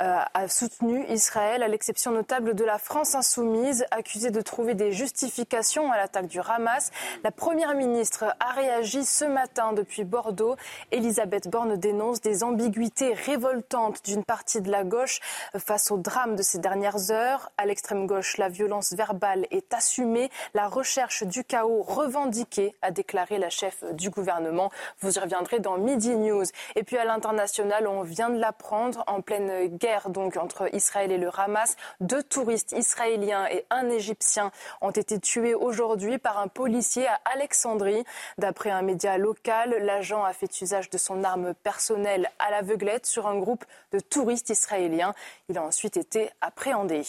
a 0.00 0.48
soutenu 0.48 1.06
Israël, 1.08 1.62
à 1.62 1.68
l'exception 1.68 2.10
notable 2.10 2.56
de 2.56 2.64
la 2.64 2.78
France 2.78 3.14
insoumise, 3.14 3.86
accusée 3.92 4.32
de 4.32 4.40
trouver 4.40 4.74
des 4.74 4.90
justifications 4.90 5.92
à 5.92 5.96
l'attaque 5.96 6.26
du 6.26 6.40
Hamas. 6.40 6.90
La 7.22 7.30
première 7.30 7.76
ministre 7.76 8.24
a 8.40 8.50
réagi 8.54 9.04
ce 9.04 9.24
matin 9.24 9.72
depuis 9.72 10.02
Bordeaux. 10.02 10.56
Elisabeth 10.90 11.46
Borne 11.46 11.76
dénonce 11.76 12.20
des 12.20 12.42
ambiguïtés 12.42 13.14
révoltantes 13.14 14.04
d'une 14.04 14.24
partie 14.24 14.62
de 14.62 14.70
la 14.72 14.82
gauche 14.82 15.20
face 15.56 15.92
au 15.92 15.96
drame 15.96 16.34
de 16.34 16.42
ces 16.42 16.58
dernières 16.58 17.12
heures. 17.12 17.52
À 17.56 17.66
l'extrême 17.66 18.08
gauche, 18.08 18.36
la 18.36 18.48
violence 18.48 18.94
verbale 18.94 19.46
est 19.52 19.72
assumée 19.72 20.07
la 20.54 20.68
recherche 20.68 21.22
du 21.24 21.44
chaos 21.44 21.82
revendiquée, 21.82 22.74
a 22.82 22.90
déclaré 22.90 23.38
la 23.38 23.50
chef 23.50 23.84
du 23.94 24.10
gouvernement. 24.10 24.70
Vous 25.00 25.16
y 25.16 25.18
reviendrez 25.18 25.60
dans 25.60 25.78
Midi 25.78 26.16
News. 26.16 26.44
Et 26.76 26.82
puis 26.82 26.96
à 26.96 27.04
l'international, 27.04 27.86
on 27.86 28.02
vient 28.02 28.30
de 28.30 28.38
l'apprendre, 28.38 29.04
en 29.06 29.20
pleine 29.20 29.66
guerre 29.66 30.10
donc 30.10 30.36
entre 30.36 30.72
Israël 30.74 31.12
et 31.12 31.18
le 31.18 31.30
Hamas, 31.36 31.76
deux 32.00 32.22
touristes 32.22 32.72
israéliens 32.72 33.46
et 33.46 33.64
un 33.70 33.88
Égyptien 33.88 34.50
ont 34.80 34.90
été 34.90 35.18
tués 35.18 35.54
aujourd'hui 35.54 36.18
par 36.18 36.38
un 36.38 36.48
policier 36.48 37.06
à 37.06 37.20
Alexandrie. 37.32 38.04
D'après 38.38 38.70
un 38.70 38.82
média 38.82 39.18
local, 39.18 39.76
l'agent 39.80 40.24
a 40.24 40.32
fait 40.32 40.60
usage 40.60 40.90
de 40.90 40.98
son 40.98 41.24
arme 41.24 41.54
personnelle 41.54 42.30
à 42.38 42.50
l'aveuglette 42.50 43.06
sur 43.06 43.26
un 43.26 43.38
groupe 43.38 43.64
de 43.92 44.00
touristes 44.00 44.50
israéliens. 44.50 45.14
Il 45.48 45.58
a 45.58 45.62
ensuite 45.62 45.96
été 45.96 46.30
appréhendé. 46.40 47.02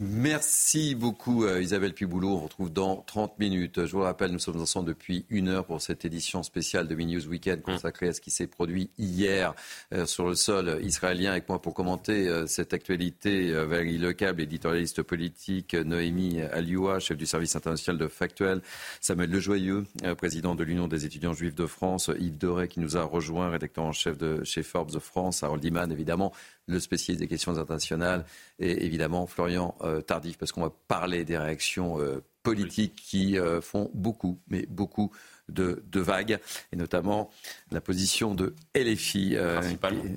Merci 0.00 0.94
beaucoup 0.94 1.44
euh, 1.44 1.60
Isabelle 1.60 1.92
Piboulot. 1.92 2.28
On 2.28 2.44
retrouve 2.44 2.72
dans 2.72 2.98
30 2.98 3.36
minutes. 3.40 3.84
Je 3.84 3.90
vous 3.90 4.02
rappelle, 4.02 4.30
nous 4.30 4.38
sommes 4.38 4.60
ensemble 4.60 4.86
depuis 4.86 5.26
une 5.28 5.48
heure 5.48 5.64
pour 5.64 5.82
cette 5.82 6.04
édition 6.04 6.44
spéciale 6.44 6.86
de 6.86 6.94
News 6.94 7.26
Weekend 7.26 7.62
consacrée 7.62 8.06
à 8.06 8.12
ce 8.12 8.20
qui 8.20 8.30
s'est 8.30 8.46
produit 8.46 8.90
hier 8.96 9.54
euh, 9.92 10.06
sur 10.06 10.28
le 10.28 10.36
sol 10.36 10.78
israélien. 10.84 11.32
Avec 11.32 11.48
moi 11.48 11.60
pour 11.60 11.74
commenter 11.74 12.28
euh, 12.28 12.46
cette 12.46 12.74
actualité, 12.74 13.50
Valérie 13.50 13.98
Lecable, 13.98 14.40
éditorialiste 14.40 15.02
politique, 15.02 15.74
Noémie 15.74 16.42
Alioua, 16.42 17.00
chef 17.00 17.16
du 17.16 17.26
service 17.26 17.56
international 17.56 17.98
de 17.98 18.06
Factuel, 18.06 18.60
Samuel 19.00 19.30
Lejoyeux, 19.30 19.84
président 20.16 20.54
de 20.54 20.62
l'Union 20.62 20.86
des 20.86 21.06
étudiants 21.06 21.34
juifs 21.34 21.56
de 21.56 21.66
France, 21.66 22.08
Yves 22.20 22.38
Doré 22.38 22.68
qui 22.68 22.78
nous 22.78 22.96
a 22.96 23.02
rejoint, 23.02 23.50
rédacteur 23.50 23.82
en 23.82 23.92
chef 23.92 24.16
de 24.16 24.44
chez 24.44 24.62
Forbes 24.62 25.00
France, 25.00 25.42
Harold 25.42 25.64
Iman 25.64 25.90
évidemment, 25.90 26.32
le 26.68 26.78
spécialiste 26.80 27.20
des 27.20 27.28
questions 27.28 27.56
internationales, 27.56 28.24
et 28.58 28.84
évidemment 28.84 29.26
Florian 29.26 29.74
euh, 29.80 30.00
Tardif, 30.00 30.38
parce 30.38 30.52
qu'on 30.52 30.62
va 30.62 30.72
parler 30.86 31.24
des 31.24 31.36
réactions 31.36 32.00
euh, 32.00 32.22
politiques 32.42 32.94
qui 32.94 33.38
euh, 33.38 33.60
font 33.60 33.90
beaucoup, 33.94 34.38
mais 34.48 34.66
beaucoup 34.68 35.10
de, 35.48 35.82
vagues, 35.94 36.38
et 36.72 36.76
notamment 36.76 37.30
la 37.70 37.80
position 37.80 38.34
de 38.34 38.54
LFI, 38.76 39.36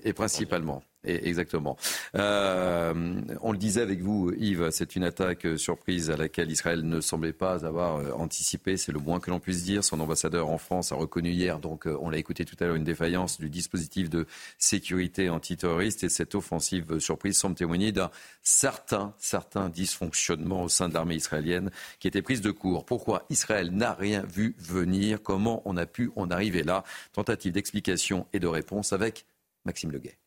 et 0.04 0.14
principalement. 0.14 0.84
Exactement. 1.04 1.78
Euh, 2.14 3.22
on 3.42 3.52
le 3.52 3.58
disait 3.58 3.82
avec 3.82 4.02
vous, 4.02 4.32
Yves, 4.38 4.70
c'est 4.70 4.96
une 4.96 5.04
attaque 5.04 5.48
surprise 5.58 6.12
à 6.12 6.16
laquelle 6.16 6.52
Israël 6.52 6.88
ne 6.88 7.02
semblait 7.02 7.34
pas 7.34 7.66
avoir 7.66 7.98
euh, 7.98 8.12
anticipé. 8.12 8.78
C'est 8.78 8.92
le 8.92 9.00
moins 9.00 9.20
que 9.20 9.32
l'on 9.32 9.40
puisse 9.40 9.64
dire. 9.64 9.84
Son 9.84 10.00
ambassadeur 10.00 10.50
en 10.50 10.60
France 10.60 10.92
a 10.92 10.96
reconnu 10.96 11.32
hier, 11.32 11.58
donc 11.58 11.88
euh, 11.88 11.98
on 12.02 12.12
l'a 12.12 12.20
écouté 12.20 12.46
tout 12.46 12.56
à 12.60 12.66
l'heure, 12.66 12.76
une 12.76 12.84
défaillance 12.84 13.40
du 13.40 13.50
dispositif 13.50 14.12
de 14.12 14.28
sécurité 14.60 15.32
antiterroriste. 15.32 16.04
Et 16.04 16.10
cette 16.10 16.36
offensive 16.36 17.00
surprise 17.00 17.36
semble 17.36 17.56
témoigner 17.56 17.92
d'un 17.92 18.12
certain, 18.44 19.16
certain 19.18 19.70
dysfonctionnement 19.70 20.64
au 20.64 20.70
sein 20.70 20.88
de 20.88 20.94
l'armée 20.94 21.16
israélienne 21.16 21.72
qui 22.00 22.08
était 22.08 22.22
prise 22.22 22.42
de 22.42 22.52
court. 22.52 22.86
Pourquoi 22.86 23.26
Israël 23.32 23.72
n'a 23.72 23.94
rien 23.94 24.22
vu 24.22 24.56
venir? 24.60 25.24
Comment 25.24 25.64
on 25.66 25.78
a 25.78 25.88
pu 25.88 26.12
en 26.16 26.30
arriver 26.30 26.62
là? 26.62 26.84
Tentative 27.12 27.54
d'explication 27.54 28.28
et 28.34 28.40
de 28.40 28.48
réponse 28.48 28.94
avec 28.94 29.26
Maxime 29.66 29.92
Leguet. 29.92 30.18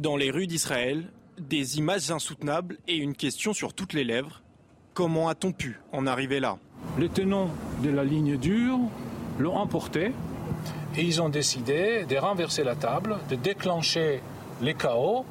Dans 0.00 0.16
les 0.16 0.30
rues 0.30 0.46
d'Israël, 0.46 1.04
des 1.38 1.76
images 1.76 2.10
insoutenables 2.10 2.78
et 2.88 2.96
une 2.96 3.14
question 3.14 3.52
sur 3.52 3.74
toutes 3.74 3.92
les 3.92 4.02
lèvres. 4.02 4.40
Comment 4.94 5.28
a-t-on 5.28 5.52
pu 5.52 5.78
en 5.92 6.06
arriver 6.06 6.40
là? 6.40 6.56
Les 6.98 7.10
tenants 7.10 7.50
de 7.82 7.90
la 7.90 8.02
ligne 8.02 8.38
dure 8.38 8.78
l'ont 9.38 9.56
emporté 9.56 10.12
et 10.96 11.02
ils 11.02 11.20
ont 11.20 11.28
décidé 11.28 12.06
de 12.06 12.16
renverser 12.16 12.64
la 12.64 12.76
table, 12.76 13.18
de 13.28 13.36
déclencher 13.36 14.22
les 14.62 14.72
chaos 14.72 15.26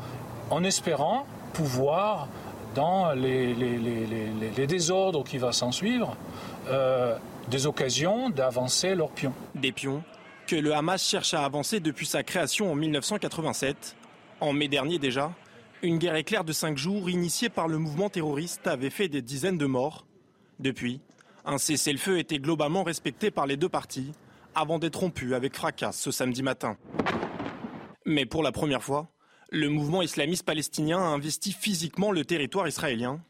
en 0.52 0.64
espérant 0.64 1.26
pouvoir, 1.54 2.28
dans 2.76 3.14
les, 3.14 3.56
désordres 4.68 5.24
qui 5.24 5.40
vont 5.40 5.52
s'en 5.52 5.72
suivre, 5.72 6.16
euh, 6.68 7.18
des 7.50 7.66
occasions 7.66 8.30
d'avancer 8.30 8.94
leurs 8.94 9.10
pions. 9.10 9.34
Des 9.56 9.72
pions 9.72 10.04
que 10.46 10.56
le 10.56 10.74
Hamas 10.74 11.08
cherche 11.08 11.36
à 11.36 11.46
avancer 11.46 11.80
depuis 11.80 12.08
sa 12.08 12.24
création 12.24 12.72
en 12.72 12.76
1987 12.76 13.96
en 14.42 14.54
mai 14.54 14.68
dernier 14.68 15.00
déjà, 15.00 15.34
une 15.82 15.98
guerre 15.98 16.16
éclair 16.16 16.44
de 16.44 16.52
cinq 16.54 16.78
jours 16.78 17.10
initiée 17.10 17.50
par 17.50 17.68
le 17.68 17.78
mouvement 17.78 18.10
terroriste 18.10 18.68
avait 18.68 18.90
fait 18.90 19.08
des 19.08 19.22
dizaines 19.22 19.58
de 19.58 19.66
morts. 19.66 20.06
Depuis, 20.60 21.02
un 21.46 21.58
cessez-le-feu 21.58 22.20
était 22.20 22.40
globalement 22.40 22.84
respecté 22.84 23.32
par 23.32 23.48
les 23.48 23.58
deux 23.58 23.70
parties 23.70 24.12
avant 24.56 24.80
d'être 24.80 25.00
rompu 25.00 25.36
avec 25.36 25.56
fracas 25.56 25.92
ce 25.94 26.12
samedi 26.12 26.44
matin. 26.44 26.78
Mais 28.06 28.26
pour 28.26 28.44
la 28.44 28.52
première 28.52 28.84
fois, 28.84 29.10
le 29.52 29.70
mouvement 29.70 30.02
islamiste 30.02 30.46
palestinien 30.46 31.00
a 31.00 31.08
investi 31.08 31.54
physiquement 31.54 32.12
le 32.12 32.26
territoire 32.26 32.68
israélien 32.68 33.22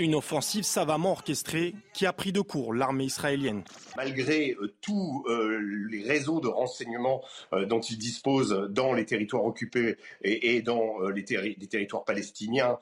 une 0.00 0.14
offensive 0.14 0.64
savamment 0.64 1.12
orchestrée 1.12 1.74
qui 1.92 2.06
a 2.06 2.12
pris 2.14 2.32
de 2.32 2.40
court 2.40 2.72
l'armée 2.72 3.04
israélienne. 3.04 3.62
Malgré 3.96 4.52
euh, 4.52 4.74
tous 4.80 5.24
euh, 5.28 5.60
les 5.90 6.02
réseaux 6.02 6.40
de 6.40 6.48
renseignement 6.48 7.22
euh, 7.52 7.66
dont 7.66 7.80
ils 7.80 7.98
disposent 7.98 8.66
dans 8.70 8.94
les 8.94 9.04
territoires 9.04 9.44
occupés 9.44 9.98
et, 10.22 10.62
dans 10.62 11.00
les, 11.14 11.24
territoires 11.24 12.04
palestiniens, 12.04 12.78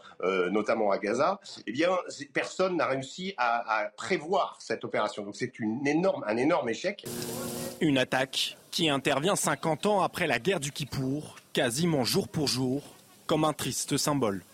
notamment 0.51 0.93
à 0.93 0.99
Gaza, 0.99 1.41
eh 1.67 1.73
bien, 1.73 1.91
personne 2.33 2.77
n'a 2.77 2.87
réussi 2.87 3.35
à, 3.37 3.91
prévoir 3.97 4.57
cette 4.61 4.85
opération. 4.85 5.25
Donc 5.25 5.35
c'est 5.35 5.53
un 5.61 6.37
énorme 6.37 6.69
échec. 6.69 7.05
Une 7.81 7.99
attaque 7.99 8.57
qui 8.71 8.89
intervient 8.89 9.35
50 9.35 9.87
ans 9.87 10.03
après 10.03 10.27
la 10.27 10.39
guerre 10.39 10.61
du 10.61 10.71
Kippour, 10.71 11.37
quasiment 11.53 12.05
jour 12.05 12.29
pour 12.29 12.47
jour, 12.47 12.83
comme 13.27 13.45
un 13.45 13.53
triste 13.53 13.97
symbole. 13.97 14.45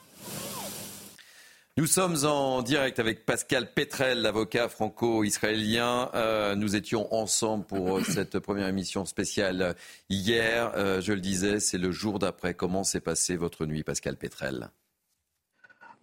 Nous 1.77 1.89
sommes 1.89 2.25
en 2.25 2.63
direct 2.63 3.01
avec 3.01 3.27
Pascal 3.27 3.73
Petrel, 3.73 4.23
l'avocat 4.23 4.69
franco-israélien. 4.69 6.09
Euh, 6.15 6.55
nous 6.55 6.77
étions 6.77 7.13
ensemble 7.13 7.65
pour 7.65 7.99
euh, 7.99 8.03
cette 8.09 8.39
première 8.39 8.69
émission 8.69 9.05
spéciale 9.05 9.75
hier. 10.09 10.71
Euh, 10.77 11.01
je 11.01 11.13
le 11.13 11.21
disais, 11.21 11.59
c'est 11.59 11.79
le 11.79 11.91
jour 11.91 12.21
d'après. 12.21 12.55
Comment 12.55 12.85
s'est 12.85 13.01
passée 13.01 13.35
votre 13.35 13.67
nuit, 13.67 13.83
Pascal 13.83 14.17
Petrel 14.17 14.71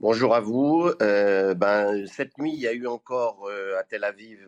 Bonjour 0.01 0.35
à 0.35 0.41
vous. 0.41 0.91
ben, 0.99 2.05
cette 2.05 2.37
nuit, 2.37 2.51
il 2.53 2.59
y 2.59 2.67
a 2.67 2.73
eu 2.73 2.85
encore 2.85 3.49
à 3.79 3.83
Tel 3.83 4.03
Aviv 4.03 4.39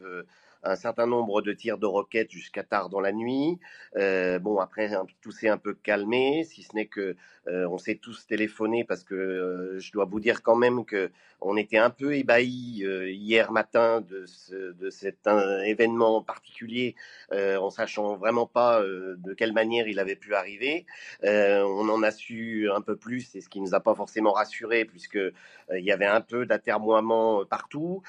un 0.63 0.75
certain 0.75 1.07
nombre 1.07 1.41
de 1.41 1.53
tirs 1.53 1.77
de 1.77 1.85
roquettes 1.85 2.31
jusqu'à 2.31 2.63
tard 2.63 2.89
dans 2.89 3.01
la 3.01 3.11
nuit. 3.11 3.59
bon, 3.95 4.59
après, 4.59 4.91
tout 5.21 5.31
s'est 5.31 5.49
un 5.49 5.57
peu 5.57 5.73
calmé, 5.73 6.43
si 6.43 6.63
ce 6.63 6.75
n'est 6.75 6.87
que 6.87 7.15
euh, 7.47 7.67
on 7.67 7.77
s'est 7.77 7.95
tous 7.95 8.25
téléphoné 8.25 8.85
parce 8.85 9.03
que 9.03 9.15
euh, 9.15 9.79
je 9.79 9.91
dois 9.91 10.05
vous 10.05 10.21
dire 10.21 10.41
quand 10.43 10.55
même 10.55 10.85
que 10.85 11.11
on 11.41 11.57
était 11.57 11.77
un 11.77 11.89
peu 11.89 12.15
ébahis 12.15 12.85
euh, 12.85 13.11
hier 13.11 13.51
matin 13.51 13.99
de, 13.99 14.25
cet 14.89 15.27
événement 15.65 16.21
particulier, 16.21 16.95
en 17.31 17.69
sachant 17.69 18.15
vraiment 18.15 18.45
pas 18.45 18.81
de 18.81 19.33
quelle 19.33 19.51
manière 19.51 19.87
il 19.87 19.99
avait 19.99 20.15
pu 20.15 20.35
arriver. 20.35 20.85
on 21.23 21.89
en 21.89 22.03
a 22.03 22.11
su 22.11 22.69
un 22.71 22.81
peu 22.81 22.95
plus, 22.95 23.35
et 23.35 23.41
ce 23.41 23.49
qui 23.49 23.59
nous 23.59 23.73
a 23.73 23.79
pas 23.79 23.95
forcément 23.95 24.31
rassuré 24.31 24.85
puisque 24.85 25.19
il 25.71 25.83
y 25.83 25.91
avait 25.91 26.05
un 26.05 26.21
peu 26.21 26.45
d'atermoiement 26.45 27.43
partout. 27.45 28.03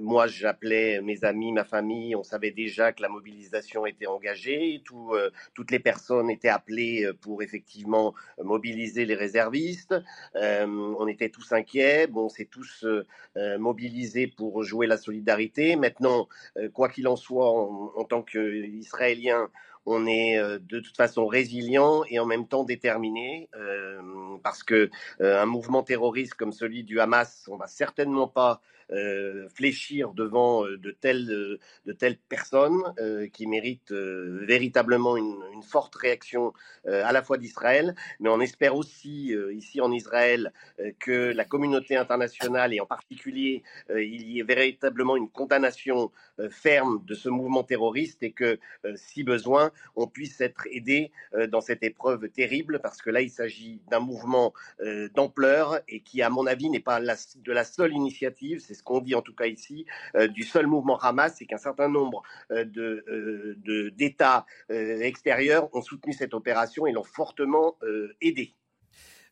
moi, 0.00 0.26
j'appelais 0.26 1.00
mes 1.00 1.24
amis, 1.24 1.31
ma 1.32 1.64
famille, 1.64 2.14
on 2.16 2.22
savait 2.22 2.50
déjà 2.50 2.92
que 2.92 3.02
la 3.02 3.08
mobilisation 3.08 3.86
était 3.86 4.06
engagée, 4.06 4.82
tout, 4.84 5.12
toutes 5.54 5.70
les 5.70 5.78
personnes 5.78 6.30
étaient 6.30 6.48
appelées 6.48 7.10
pour 7.20 7.42
effectivement 7.42 8.14
mobiliser 8.42 9.04
les 9.04 9.14
réservistes. 9.14 9.94
Euh, 10.36 10.66
on 10.66 11.06
était 11.06 11.28
tous 11.28 11.52
inquiets. 11.52 12.06
Bon, 12.06 12.26
on 12.26 12.28
s'est 12.28 12.48
tous 12.50 12.84
euh, 12.84 13.06
euh, 13.36 13.58
mobilisés 13.58 14.26
pour 14.26 14.62
jouer 14.62 14.86
la 14.86 14.96
solidarité. 14.96 15.76
Maintenant, 15.76 16.28
quoi 16.72 16.88
qu'il 16.88 17.08
en 17.08 17.16
soit, 17.16 17.48
en, 17.48 18.04
tant 18.04 18.22
qu'Israéliens, 18.22 19.48
on 19.86 20.06
est 20.06 20.38
de 20.38 20.80
toute 20.80 20.96
façon 20.96 21.26
résilient 21.26 22.04
et 22.08 22.18
en 22.18 22.26
même 22.26 22.46
temps 22.46 22.64
déterminé 22.64 23.48
parce 24.42 24.62
que 24.62 24.90
un 25.20 25.46
mouvement 25.46 25.82
terroriste 25.82 26.34
comme 26.34 26.52
celui 26.52 26.84
du 26.84 27.00
Hamas, 27.00 27.48
on 27.50 27.56
va 27.56 27.66
certainement 27.66 28.28
pas 28.28 28.60
euh, 28.92 29.48
fléchir 29.48 30.12
devant 30.12 30.66
euh, 30.66 30.76
de 30.76 30.90
telles, 30.90 31.30
euh, 31.30 31.58
de 31.86 31.92
telles 31.92 32.18
personnes 32.28 32.82
qui 33.32 33.46
méritent 33.46 33.92
véritablement 33.92 35.16
une, 35.16 35.62
forte 35.62 35.94
réaction 35.94 36.52
à 36.86 37.12
la 37.12 37.22
fois 37.22 37.38
d'Israël, 37.38 37.94
mais 38.20 38.28
on 38.28 38.40
espère 38.40 38.74
aussi 38.74 39.32
ici 39.52 39.80
en 39.80 39.92
Israël 39.92 40.52
que 40.98 41.32
la 41.32 41.44
communauté 41.44 41.96
internationale 41.96 42.74
et 42.74 42.80
en 42.80 42.86
particulier 42.86 43.62
il 43.90 44.28
y 44.28 44.40
ait 44.40 44.44
véritablement 44.44 45.16
une 45.16 45.30
condamnation 45.30 46.10
ferme 46.50 47.02
de 47.06 47.14
ce 47.14 47.28
mouvement 47.28 47.62
terroriste 47.62 48.22
et 48.22 48.32
que 48.32 48.58
si 48.96 49.22
besoin 49.22 49.70
on 49.94 50.08
puisse 50.08 50.40
être 50.40 50.66
aidé 50.70 51.12
dans 51.48 51.60
cette 51.60 51.84
épreuve 51.84 52.28
terrible 52.28 52.80
parce 52.82 53.00
que 53.00 53.10
là 53.10 53.20
il 53.20 53.30
s'agit 53.30 53.80
d'un 53.90 54.00
mouvement 54.00 54.52
d'ampleur 55.14 55.80
et 55.88 56.00
qui 56.00 56.22
à 56.22 56.30
mon 56.30 56.46
avis 56.46 56.70
n'est 56.70 56.80
pas 56.80 57.00
de 57.00 57.52
la 57.52 57.64
seule 57.64 57.92
initiative, 57.92 58.58
c'est 58.58 58.81
qu'on 58.84 59.00
dit 59.00 59.14
en 59.14 59.22
tout 59.22 59.34
cas 59.34 59.46
ici, 59.46 59.86
euh, 60.14 60.28
du 60.28 60.42
seul 60.42 60.66
mouvement 60.66 60.98
Hamas, 60.98 61.34
c'est 61.36 61.46
qu'un 61.46 61.58
certain 61.58 61.88
nombre 61.88 62.22
euh, 62.50 62.64
euh, 62.76 63.90
d'États 63.96 64.46
extérieurs 64.68 65.68
ont 65.74 65.82
soutenu 65.82 66.12
cette 66.12 66.34
opération 66.34 66.86
et 66.86 66.92
l'ont 66.92 67.04
fortement 67.04 67.76
aidé. 68.20 68.54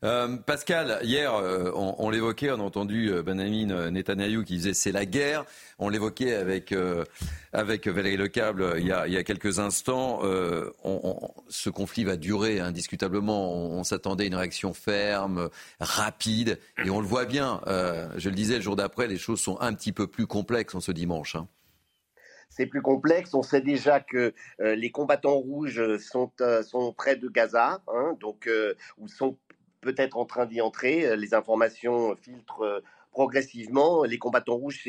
Euh, 0.03 0.39
Pascal, 0.39 0.99
hier, 1.03 1.35
euh, 1.35 1.71
on, 1.75 2.09
l'évoquait, 2.09 2.51
on 2.51 2.61
a 2.61 2.63
entendu 2.63 3.11
euh, 3.11 3.23
Benjamin 3.23 3.91
Netanyahu 3.91 4.45
qui 4.45 4.55
disait 4.55 4.73
c'est 4.73 4.93
la 4.93 5.05
guerre. 5.05 5.45
On 5.79 5.91
l'évoquait 5.91 6.35
avec, 6.35 6.75
avec 7.53 7.87
Valérie 7.87 8.17
Lecable 8.17 8.77
il 8.79 8.87
y 8.87 8.93
a, 8.93 9.07
il 9.07 9.13
y 9.13 9.17
a 9.17 9.23
quelques 9.23 9.59
instants. 9.59 10.21
ce 11.49 11.71
conflit 11.71 12.05
va 12.05 12.17
durer 12.17 12.61
indiscutablement. 12.61 13.53
On, 13.53 13.83
s'attendait 13.85 14.25
à 14.25 14.27
une 14.27 14.35
réaction 14.35 14.75
ferme, 14.75 15.49
rapide, 15.81 16.59
et 16.85 16.91
on 16.91 17.01
le 17.01 17.07
voit 17.07 17.25
bien. 17.25 17.63
je 17.67 18.29
le 18.29 18.35
disais, 18.35 18.57
le 18.57 18.61
jour 18.61 18.77
d'après, 18.77 19.07
les 19.07 19.17
choses 19.17 19.41
sont 19.41 19.59
un 19.61 19.73
petit 19.73 19.93
peu 19.93 20.07
plus 20.07 20.27
complexes 20.27 20.75
en 20.75 20.81
ce 20.81 20.93
dimanche. 20.93 21.37
Hein 21.37 21.49
c'est 22.51 22.67
plus 22.67 22.83
complexe. 22.83 23.33
On 23.33 23.43
sait 23.43 23.63
déjà 23.63 24.01
que 24.01 24.35
les 24.59 24.91
combattants 24.91 25.37
rouges 25.37 25.97
sont, 25.97 26.31
sont 26.63 26.93
près 26.93 27.17
de 27.17 27.29
Gaza, 27.29 27.81
hein, 27.89 28.17
donc, 28.21 28.51
ou 28.99 29.09
sont 29.09 29.39
peut-être 29.81 30.17
en 30.17 30.25
train 30.25 30.47
d'y 30.47 30.61
entrer. 30.61 31.17
Les 31.17 31.35
informations 31.35 32.17
filtrent 32.17 32.83
progressivement. 33.13 34.05
Les 34.05 34.19
combattants 34.19 34.57
rouges, 34.57 34.81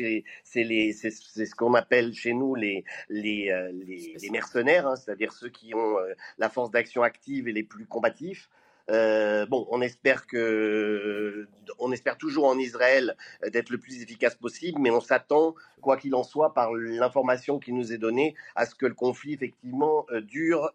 c'est 0.44 0.70
ce 1.00 1.54
qu'on 1.54 1.74
appelle 1.74 2.14
chez 2.14 2.32
nous 2.32 2.54
les, 2.54 2.84
les, 3.08 3.52
les, 3.72 4.30
mercenaires, 4.30 4.86
hein, 4.86 4.96
c'est-à-dire 4.96 5.32
ceux 5.32 5.48
qui 5.48 5.74
ont 5.74 5.96
la 6.38 6.48
force 6.48 6.70
d'action 6.70 7.02
active 7.02 7.48
et 7.48 7.52
les 7.52 7.64
plus 7.64 7.86
combatifs. 7.86 8.48
Euh, 8.90 9.46
bon, 9.46 9.66
on 9.70 9.80
espère 9.80 10.26
que, 10.26 11.46
on 11.78 11.92
espère 11.92 12.18
toujours 12.18 12.46
en 12.46 12.58
Israël 12.58 13.16
d'être 13.50 13.70
le 13.70 13.78
plus 13.78 14.02
efficace 14.02 14.34
possible, 14.34 14.80
mais 14.80 14.90
on 14.90 15.00
s'attend, 15.00 15.54
quoi 15.80 15.96
qu'il 15.96 16.14
en 16.14 16.22
soit, 16.22 16.52
par 16.52 16.74
l'information 16.74 17.58
qui 17.58 17.72
nous 17.72 17.92
est 17.92 17.98
donnée, 17.98 18.34
à 18.56 18.66
ce 18.66 18.74
que 18.74 18.86
le 18.86 18.94
conflit 18.94 19.34
effectivement 19.34 20.06
euh, 20.10 20.20
dure 20.20 20.72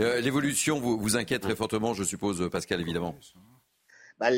euh. 0.00 0.20
L'évolution 0.20 0.78
vous, 0.78 1.16
inquiète 1.16 1.42
très 1.42 1.56
fortement, 1.56 1.94
je 1.94 2.04
suppose, 2.04 2.48
Pascal, 2.50 2.80
évidemment. 2.80 3.14
Bah, 4.18 4.28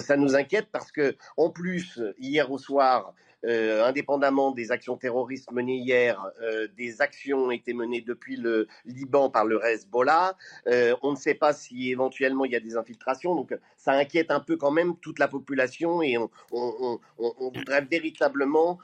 ça, 0.00 0.16
nous 0.16 0.34
inquiète 0.34 0.68
parce 0.72 0.90
que, 0.90 1.16
en 1.36 1.50
plus, 1.50 2.00
hier 2.18 2.50
au 2.50 2.58
soir, 2.58 3.14
euh, 3.44 3.84
indépendamment 3.84 4.52
des 4.52 4.70
actions 4.70 4.96
terroristes 4.96 5.50
menées 5.50 5.76
hier, 5.76 6.24
euh, 6.42 6.68
des 6.76 7.00
actions 7.02 7.38
ont 7.38 7.50
été 7.50 7.72
menées 7.72 8.00
depuis 8.00 8.36
le 8.36 8.68
Liban 8.84 9.30
par 9.30 9.44
le 9.44 9.64
Hezbollah. 9.64 10.36
On 11.02 11.10
ne 11.10 11.16
sait 11.16 11.34
pas 11.34 11.52
si 11.52 11.90
éventuellement 11.90 12.44
il 12.44 12.52
y 12.52 12.56
a 12.56 12.60
des 12.60 12.76
infiltrations, 12.76 13.34
donc 13.34 13.56
ça 13.82 13.92
inquiète 13.92 14.30
un 14.30 14.40
peu 14.40 14.56
quand 14.56 14.70
même 14.70 14.96
toute 14.98 15.18
la 15.18 15.28
population 15.28 16.02
et 16.02 16.16
on, 16.16 16.30
on, 16.52 17.00
on, 17.18 17.34
on 17.38 17.50
voudrait 17.50 17.82
véritablement, 17.82 18.78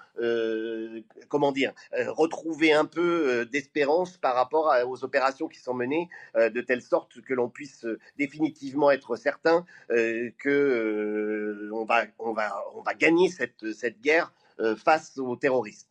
comment 1.28 1.52
dire, 1.52 1.72
retrouver 2.08 2.72
un 2.72 2.84
peu 2.84 3.46
d'espérance 3.46 4.16
par 4.16 4.34
rapport 4.34 4.74
aux 4.86 5.04
opérations 5.04 5.46
qui 5.46 5.60
sont 5.60 5.74
menées, 5.74 6.08
de 6.34 6.60
telle 6.60 6.82
sorte 6.82 7.20
que 7.22 7.34
l'on 7.34 7.48
puisse 7.48 7.86
définitivement 8.16 8.90
être 8.90 9.14
certain 9.16 9.64
que 9.88 11.70
on 11.72 11.84
va, 11.84 12.06
on 12.18 12.32
va, 12.32 12.64
on 12.74 12.82
va 12.82 12.94
gagner 12.94 13.28
cette, 13.28 13.72
cette 13.72 14.00
guerre 14.00 14.32
euh, 14.60 14.74
face 14.74 15.16
aux 15.18 15.36
terroristes. 15.36 15.87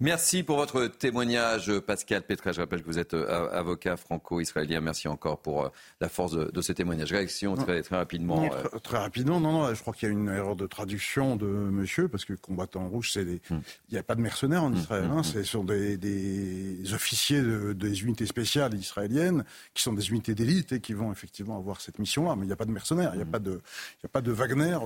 Merci 0.00 0.44
pour 0.44 0.58
votre 0.58 0.86
témoignage, 0.86 1.76
Pascal 1.80 2.22
Petra. 2.22 2.52
Je 2.52 2.60
rappelle 2.60 2.82
que 2.82 2.86
vous 2.86 3.00
êtes 3.00 3.14
euh, 3.14 3.50
avocat 3.50 3.96
franco-israélien. 3.96 4.80
Merci 4.80 5.08
encore 5.08 5.40
pour 5.40 5.64
euh, 5.64 5.68
la 6.00 6.08
force 6.08 6.30
de, 6.30 6.60
ce 6.60 6.72
témoignage. 6.72 7.12
Réaction 7.12 7.56
très, 7.56 7.82
très 7.82 7.96
rapidement. 7.96 8.48
très, 8.84 8.98
rapidement, 8.98 9.40
non, 9.40 9.50
non, 9.50 9.74
je 9.74 9.80
crois 9.80 9.92
qu'il 9.92 10.08
y 10.08 10.10
a 10.10 10.12
une 10.12 10.28
erreur 10.28 10.54
de 10.54 10.68
traduction 10.68 11.34
de 11.34 11.46
monsieur, 11.46 12.06
parce 12.06 12.24
que 12.24 12.34
combattant 12.34 12.88
rouge, 12.88 13.10
c'est 13.12 13.24
hmm. 13.24 13.60
il 13.88 13.94
n'y 13.94 13.98
a 13.98 14.04
pas 14.04 14.14
de 14.14 14.20
mercenaires 14.20 14.62
en 14.62 14.70
hmm, 14.70 14.76
Israël. 14.76 15.08
Hmm, 15.08 15.18
hein, 15.18 15.22
ce 15.24 15.42
sont 15.42 15.64
des, 15.64 15.96
des 15.96 16.94
officiers 16.94 17.42
de, 17.42 17.72
des 17.72 18.02
unités 18.02 18.26
spéciales 18.26 18.74
israéliennes, 18.74 19.44
qui 19.74 19.82
sont 19.82 19.94
des 19.94 20.10
unités 20.10 20.36
d'élite 20.36 20.70
et 20.70 20.80
qui 20.80 20.92
vont 20.92 21.10
effectivement 21.10 21.58
avoir 21.58 21.80
cette 21.80 21.98
mission-là. 21.98 22.36
Mais 22.36 22.44
il 22.44 22.46
n'y 22.46 22.52
a 22.52 22.56
pas 22.56 22.66
de 22.66 22.70
mercenaires, 22.70 23.10
il 23.14 23.16
n'y 23.16 23.22
a, 23.22 23.26
pas 23.26 23.40
de, 23.40 23.60
il 24.00 24.06
a 24.06 24.08
pas 24.08 24.20
de 24.20 24.30
Wagner. 24.30 24.78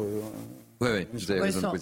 Oui, 0.82 0.88
oui, 0.92 1.06
vous 1.12 1.30
avez 1.30 1.40
raison 1.40 1.72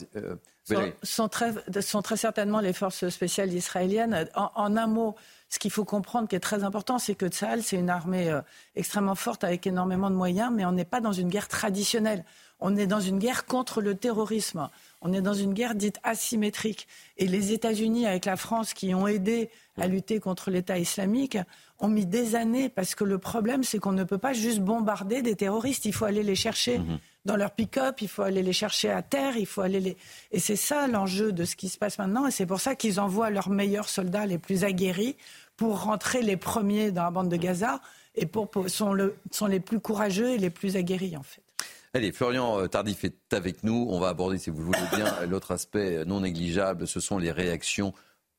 sont, 1.03 1.29
très, 1.29 1.55
sont, 1.81 2.03
très, 2.03 2.17
certainement 2.17 2.61
les 2.61 2.73
forces 2.73 3.09
spéciales 3.09 3.53
israéliennes. 3.53 4.29
En, 4.35 4.77
un 4.77 4.87
mot, 4.87 5.17
ce 5.49 5.59
qu'il 5.59 5.71
faut 5.71 5.85
comprendre 5.85 6.29
qui 6.29 6.37
est 6.37 6.41
très 6.41 6.65
important, 6.65 6.99
c'est 6.99 7.15
que 7.15 7.27
Tsahal, 7.27 7.63
c'est 7.63 7.77
une 7.77 7.91
armée 7.91 8.31
euh, 8.31 8.41
extrêmement 8.77 9.15
forte 9.15 9.43
avec 9.43 9.67
énormément 9.67 10.11
de 10.11 10.17
moyens, 10.17 10.53
mais 10.55 10.65
on 10.65 10.73
n'est 10.73 10.85
pas 10.85 11.01
dans 11.01 11.13
une 11.13 11.29
guerre 11.29 11.49
traditionnelle. 11.49 12.25
On 12.61 12.77
est 12.77 12.87
dans 12.87 13.01
une 13.01 13.19
guerre 13.19 13.47
contre 13.47 13.81
le 13.81 13.95
terrorisme. 13.95 14.69
On 15.01 15.15
est 15.15 15.23
dans 15.23 15.35
une 15.35 15.55
guerre 15.55 15.75
dite 15.75 15.99
asymétrique. 16.03 16.87
Et 17.17 17.27
les 17.27 17.53
États-Unis, 17.53 18.07
avec 18.07 18.27
la 18.27 18.37
France, 18.37 18.75
qui 18.75 18.95
ont 18.95 19.07
aidé 19.07 19.49
à 19.79 19.87
lutter 19.87 20.21
contre 20.21 20.51
l'État 20.51 20.79
islamique, 20.79 21.39
ont 21.79 21.89
mis 21.89 22.05
des 22.05 22.35
années 22.35 22.69
parce 22.69 22.95
que 22.95 23.05
le 23.05 23.17
problème, 23.17 23.65
c'est 23.65 23.79
qu'on 23.79 23.93
ne 23.93 24.05
peut 24.05 24.19
pas 24.19 24.35
juste 24.35 24.61
bombarder 24.61 25.23
des 25.23 25.37
terroristes. 25.37 25.87
Il 25.87 25.95
faut 25.95 26.05
aller 26.05 26.23
les 26.23 26.35
chercher. 26.35 26.81
Mhm 26.81 26.99
dans 27.25 27.37
leur 27.37 27.51
pick-up, 27.53 28.01
il 28.01 28.09
faut 28.09 28.23
aller 28.23 28.43
les 28.43 28.53
chercher 28.53 28.91
à 28.91 29.03
terre, 29.03 29.37
il 29.37 29.47
faut 29.47 29.61
aller 29.61 29.81
les... 29.81 29.97
Et 30.33 30.39
c'est 30.39 30.57
ça 30.57 30.87
l'enjeu 30.87 31.33
de 31.33 31.45
ce 31.45 31.57
qui 31.57 31.69
se 31.69 31.79
passe 31.79 31.99
maintenant, 31.99 32.27
et 32.27 32.31
c'est 32.31 32.47
pour 32.47 32.61
ça 32.61 32.75
qu'ils 32.75 32.99
envoient 33.01 33.31
leurs 33.31 33.51
meilleurs 33.51 33.89
soldats 33.89 34.27
les 34.27 34.39
plus 34.39 34.65
aguerris 34.65 35.17
pour 35.57 35.83
rentrer 35.83 36.23
les 36.23 36.37
premiers 36.37 36.91
dans 36.91 37.05
la 37.05 37.11
bande 37.11 37.29
de 37.29 37.37
Gaza, 37.37 37.81
et 38.15 38.27
pour, 38.27 38.51
sont, 38.69 38.93
le, 38.93 39.17
sont 39.31 39.47
les 39.47 39.61
plus 39.61 39.81
courageux 39.81 40.31
et 40.31 40.39
les 40.39 40.51
plus 40.51 40.77
aguerris, 40.77 41.17
en 41.17 41.23
fait. 41.23 41.43
Allez, 41.93 42.13
Florian 42.13 42.61
euh, 42.61 42.69
Tardif 42.69 43.05
est 43.05 43.35
avec 43.35 43.65
nous. 43.65 43.87
On 43.91 43.99
va 43.99 44.09
aborder, 44.09 44.39
si 44.39 44.51
vous 44.51 44.61
le 44.61 44.67
voulez 44.67 44.79
bien, 44.97 45.27
l'autre 45.29 45.51
aspect 45.51 46.05
non 46.05 46.21
négligeable, 46.21 46.87
ce 46.87 47.01
sont 47.01 47.19
les 47.19 47.33
réactions 47.33 47.93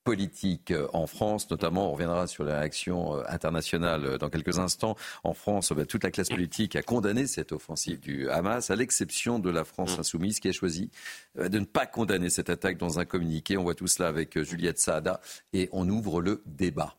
politique 0.04 0.72
euh, 0.72 0.88
en 0.94 1.08
France, 1.08 1.50
notamment, 1.50 1.90
on 1.90 1.94
reviendra 1.94 2.28
sur 2.28 2.44
la 2.44 2.60
réaction 2.60 3.18
euh, 3.18 3.24
internationale 3.28 4.06
euh, 4.06 4.18
dans 4.18 4.30
quelques 4.30 4.60
instants. 4.60 4.96
En 5.24 5.34
France, 5.34 5.72
bah, 5.74 5.86
toute 5.86 6.04
la 6.04 6.12
classe 6.12 6.30
politique 6.30 6.76
a 6.76 6.82
condamné 6.82 7.28
cette 7.28 7.52
offensive 7.52 8.00
du 8.00 8.30
Hamas, 8.30 8.72
à 8.72 8.76
l'exception 8.76 9.40
de 9.40 9.50
la 9.50 9.64
France 9.64 9.98
mm. 9.98 10.00
insoumise 10.00 10.40
qui 10.40 10.50
a 10.50 10.52
choisi 10.52 10.90
de 11.36 11.60
ne 11.60 11.66
pas 11.66 11.86
condamner 11.86 12.30
cette 12.30 12.50
attaque 12.50 12.78
dans 12.78 13.00
un 13.00 13.06
communiqué. 13.06 13.58
On 13.58 13.64
voit 13.64 13.76
tout 13.76 13.88
cela 13.88 14.10
avec 14.10 14.42
Juliette 14.42 14.80
Saada 14.80 15.22
et 15.54 15.70
on 15.72 15.88
ouvre 15.88 16.22
le 16.22 16.42
débat. 16.46 16.96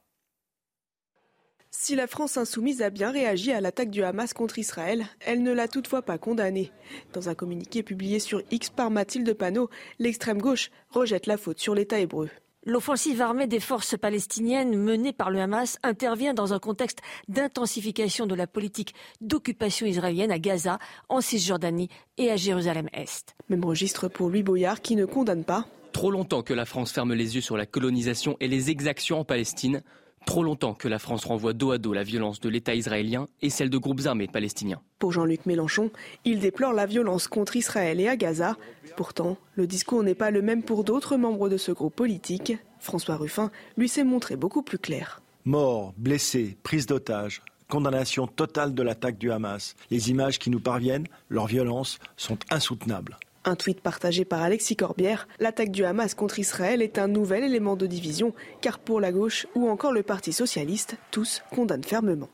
Si 1.70 1.96
la 1.96 2.06
France 2.06 2.36
insoumise 2.36 2.82
a 2.82 2.90
bien 2.90 3.10
réagi 3.10 3.50
à 3.50 3.60
l'attaque 3.60 3.90
du 3.90 4.04
Hamas 4.04 4.34
contre 4.34 4.58
Israël, 4.58 5.06
elle 5.20 5.42
ne 5.42 5.52
l'a 5.52 5.68
toutefois 5.68 6.02
pas 6.02 6.18
condamnée. 6.18 6.70
Dans 7.14 7.28
un 7.28 7.34
communiqué 7.34 7.82
publié 7.82 8.20
sur 8.20 8.42
X 8.50 8.70
par 8.70 8.90
Mathilde 8.90 9.32
Panot, 9.32 9.70
l'extrême 9.98 10.40
gauche 10.40 10.70
rejette 10.90 11.26
la 11.26 11.38
faute 11.38 11.58
sur 11.58 11.74
l'État 11.74 11.98
hébreu. 11.98 12.28
L'offensive 12.64 13.20
armée 13.20 13.48
des 13.48 13.58
forces 13.58 13.96
palestiniennes 13.98 14.76
menée 14.78 15.12
par 15.12 15.32
le 15.32 15.40
Hamas 15.40 15.80
intervient 15.82 16.32
dans 16.32 16.52
un 16.52 16.60
contexte 16.60 17.00
d'intensification 17.26 18.24
de 18.26 18.36
la 18.36 18.46
politique 18.46 18.94
d'occupation 19.20 19.84
israélienne 19.84 20.30
à 20.30 20.38
Gaza, 20.38 20.78
en 21.08 21.20
Cisjordanie 21.20 21.88
et 22.18 22.30
à 22.30 22.36
Jérusalem-Est. 22.36 23.34
Même 23.48 23.64
registre 23.64 24.06
pour 24.06 24.28
Louis 24.28 24.44
Boyard 24.44 24.80
qui 24.80 24.94
ne 24.94 25.06
condamne 25.06 25.42
pas. 25.42 25.66
Trop 25.92 26.12
longtemps 26.12 26.42
que 26.42 26.54
la 26.54 26.64
France 26.64 26.92
ferme 26.92 27.14
les 27.14 27.34
yeux 27.34 27.40
sur 27.40 27.56
la 27.56 27.66
colonisation 27.66 28.36
et 28.38 28.46
les 28.46 28.70
exactions 28.70 29.18
en 29.18 29.24
Palestine. 29.24 29.82
Trop 30.26 30.42
longtemps 30.42 30.74
que 30.74 30.88
la 30.88 30.98
France 30.98 31.24
renvoie 31.24 31.52
dos 31.52 31.72
à 31.72 31.78
dos 31.78 31.92
la 31.92 32.04
violence 32.04 32.40
de 32.40 32.48
l'État 32.48 32.74
israélien 32.74 33.26
et 33.42 33.50
celle 33.50 33.70
de 33.70 33.78
groupes 33.78 34.06
armés 34.06 34.28
palestiniens. 34.28 34.80
Pour 34.98 35.12
Jean-Luc 35.12 35.46
Mélenchon, 35.46 35.90
il 36.24 36.38
déplore 36.38 36.72
la 36.72 36.86
violence 36.86 37.28
contre 37.28 37.56
Israël 37.56 38.00
et 38.00 38.08
à 38.08 38.16
Gaza. 38.16 38.56
Pourtant, 38.96 39.36
le 39.54 39.66
discours 39.66 40.02
n'est 40.02 40.14
pas 40.14 40.30
le 40.30 40.42
même 40.42 40.62
pour 40.62 40.84
d'autres 40.84 41.16
membres 41.16 41.48
de 41.48 41.56
ce 41.56 41.72
groupe 41.72 41.94
politique. 41.94 42.52
François 42.78 43.16
Ruffin 43.16 43.50
lui 43.76 43.88
s'est 43.88 44.04
montré 44.04 44.36
beaucoup 44.36 44.62
plus 44.62 44.78
clair. 44.78 45.22
Morts, 45.44 45.92
blessés, 45.96 46.56
prise 46.62 46.86
d'otages, 46.86 47.42
condamnation 47.68 48.26
totale 48.26 48.74
de 48.74 48.82
l'attaque 48.82 49.18
du 49.18 49.32
Hamas. 49.32 49.74
Les 49.90 50.10
images 50.10 50.38
qui 50.38 50.50
nous 50.50 50.60
parviennent, 50.60 51.08
leur 51.28 51.46
violence, 51.46 51.98
sont 52.16 52.38
insoutenables. 52.50 53.18
Un 53.44 53.56
tweet 53.56 53.80
partagé 53.80 54.24
par 54.24 54.42
Alexis 54.42 54.76
Corbière, 54.76 55.26
l'attaque 55.40 55.72
du 55.72 55.84
Hamas 55.84 56.14
contre 56.14 56.38
Israël 56.38 56.80
est 56.80 56.98
un 56.98 57.08
nouvel 57.08 57.42
élément 57.42 57.74
de 57.74 57.86
division, 57.86 58.34
car 58.60 58.78
pour 58.78 59.00
la 59.00 59.10
gauche 59.10 59.46
ou 59.56 59.68
encore 59.68 59.92
le 59.92 60.04
Parti 60.04 60.32
socialiste, 60.32 60.96
tous 61.10 61.42
condamnent 61.50 61.84
fermement. 61.84 62.30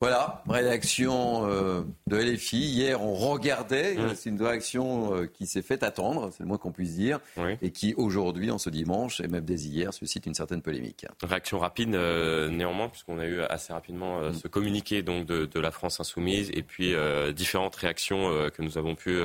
Voilà, 0.00 0.42
réaction 0.48 1.48
euh, 1.48 1.82
de 2.08 2.16
LFI. 2.16 2.58
Hier, 2.58 3.00
on 3.00 3.14
regardait. 3.14 3.94
Mmh. 3.94 4.14
C'est 4.16 4.28
une 4.28 4.42
réaction 4.42 5.14
euh, 5.14 5.26
qui 5.26 5.46
s'est 5.46 5.62
fait 5.62 5.82
attendre, 5.82 6.30
c'est 6.32 6.42
le 6.42 6.48
moins 6.48 6.58
qu'on 6.58 6.72
puisse 6.72 6.96
dire, 6.96 7.20
et 7.62 7.70
qui 7.70 7.94
aujourd'hui, 7.96 8.50
en 8.50 8.58
ce 8.58 8.70
dimanche, 8.70 9.20
et 9.20 9.28
même 9.28 9.44
dès 9.44 9.54
hier, 9.54 9.94
suscite 9.94 10.26
une 10.26 10.34
certaine 10.34 10.62
polémique. 10.62 11.06
Réaction 11.22 11.58
rapide, 11.58 11.94
euh, 11.94 12.48
néanmoins, 12.48 12.88
puisqu'on 12.88 13.18
a 13.18 13.24
eu 13.24 13.40
assez 13.42 13.72
rapidement 13.72 14.20
mmh. 14.20 14.34
ce 14.34 14.48
communiqué 14.48 15.02
donc 15.02 15.26
de, 15.26 15.46
de, 15.46 15.60
la 15.60 15.70
France 15.70 16.00
insoumise, 16.00 16.50
et 16.52 16.62
puis 16.62 16.92
différentes 17.32 17.76
réactions 17.76 18.28
que 18.54 18.62
nous 18.62 18.76
avons 18.76 18.94
pu 18.94 19.18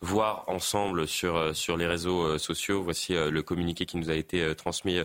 voir 0.00 0.44
ensemble 0.48 1.06
sur 1.06 1.56
sur 1.56 1.76
les 1.76 1.86
réseaux 1.86 2.36
sociaux. 2.36 2.82
Voici 2.82 3.14
le 3.14 3.42
communiqué 3.42 3.86
qui 3.86 3.96
nous 3.96 4.10
a 4.10 4.14
été 4.14 4.54
transmis 4.54 4.98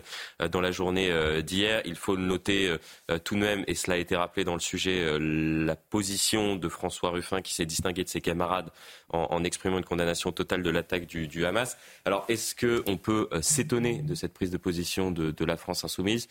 dans 0.50 0.60
la 0.60 0.72
journée 0.72 1.42
d'hier. 1.42 1.80
Il 1.86 1.94
faut 1.94 2.16
le 2.16 2.22
noter 2.22 2.76
tout 3.24 3.36
de 3.36 3.40
même, 3.40 3.64
et 3.66 3.74
cela 3.74 3.96
a 3.96 3.98
été 3.98 4.16
rappelé 4.16 4.44
dans 4.44 4.54
le 4.54 4.60
sujet 4.60 5.05
euh, 5.06 5.64
la 5.66 5.76
position 5.76 6.56
de 6.56 6.68
François 6.68 7.10
Ruffin 7.10 7.40
qui 7.40 7.54
s'est 7.54 7.66
distingué 7.66 8.04
de 8.04 8.08
ses 8.08 8.20
camarades 8.20 8.70
en, 9.10 9.44
exprimant 9.44 9.78
une 9.78 9.84
condamnation 9.84 10.32
totale 10.32 10.62
de 10.62 10.70
l'attaque 10.70 11.06
du, 11.06 11.46
Hamas. 11.46 11.76
Alors, 12.04 12.24
est-ce 12.28 12.54
qu'on 12.54 12.96
peut 12.96 13.28
euh, 13.32 13.40
s'étonner 13.42 14.02
de 14.02 14.14
cette 14.14 14.32
prise 14.32 14.50
de 14.50 14.56
position 14.56 15.10
de, 15.10 15.44
la 15.44 15.56
France 15.56 15.84
insoumise? 15.84 16.28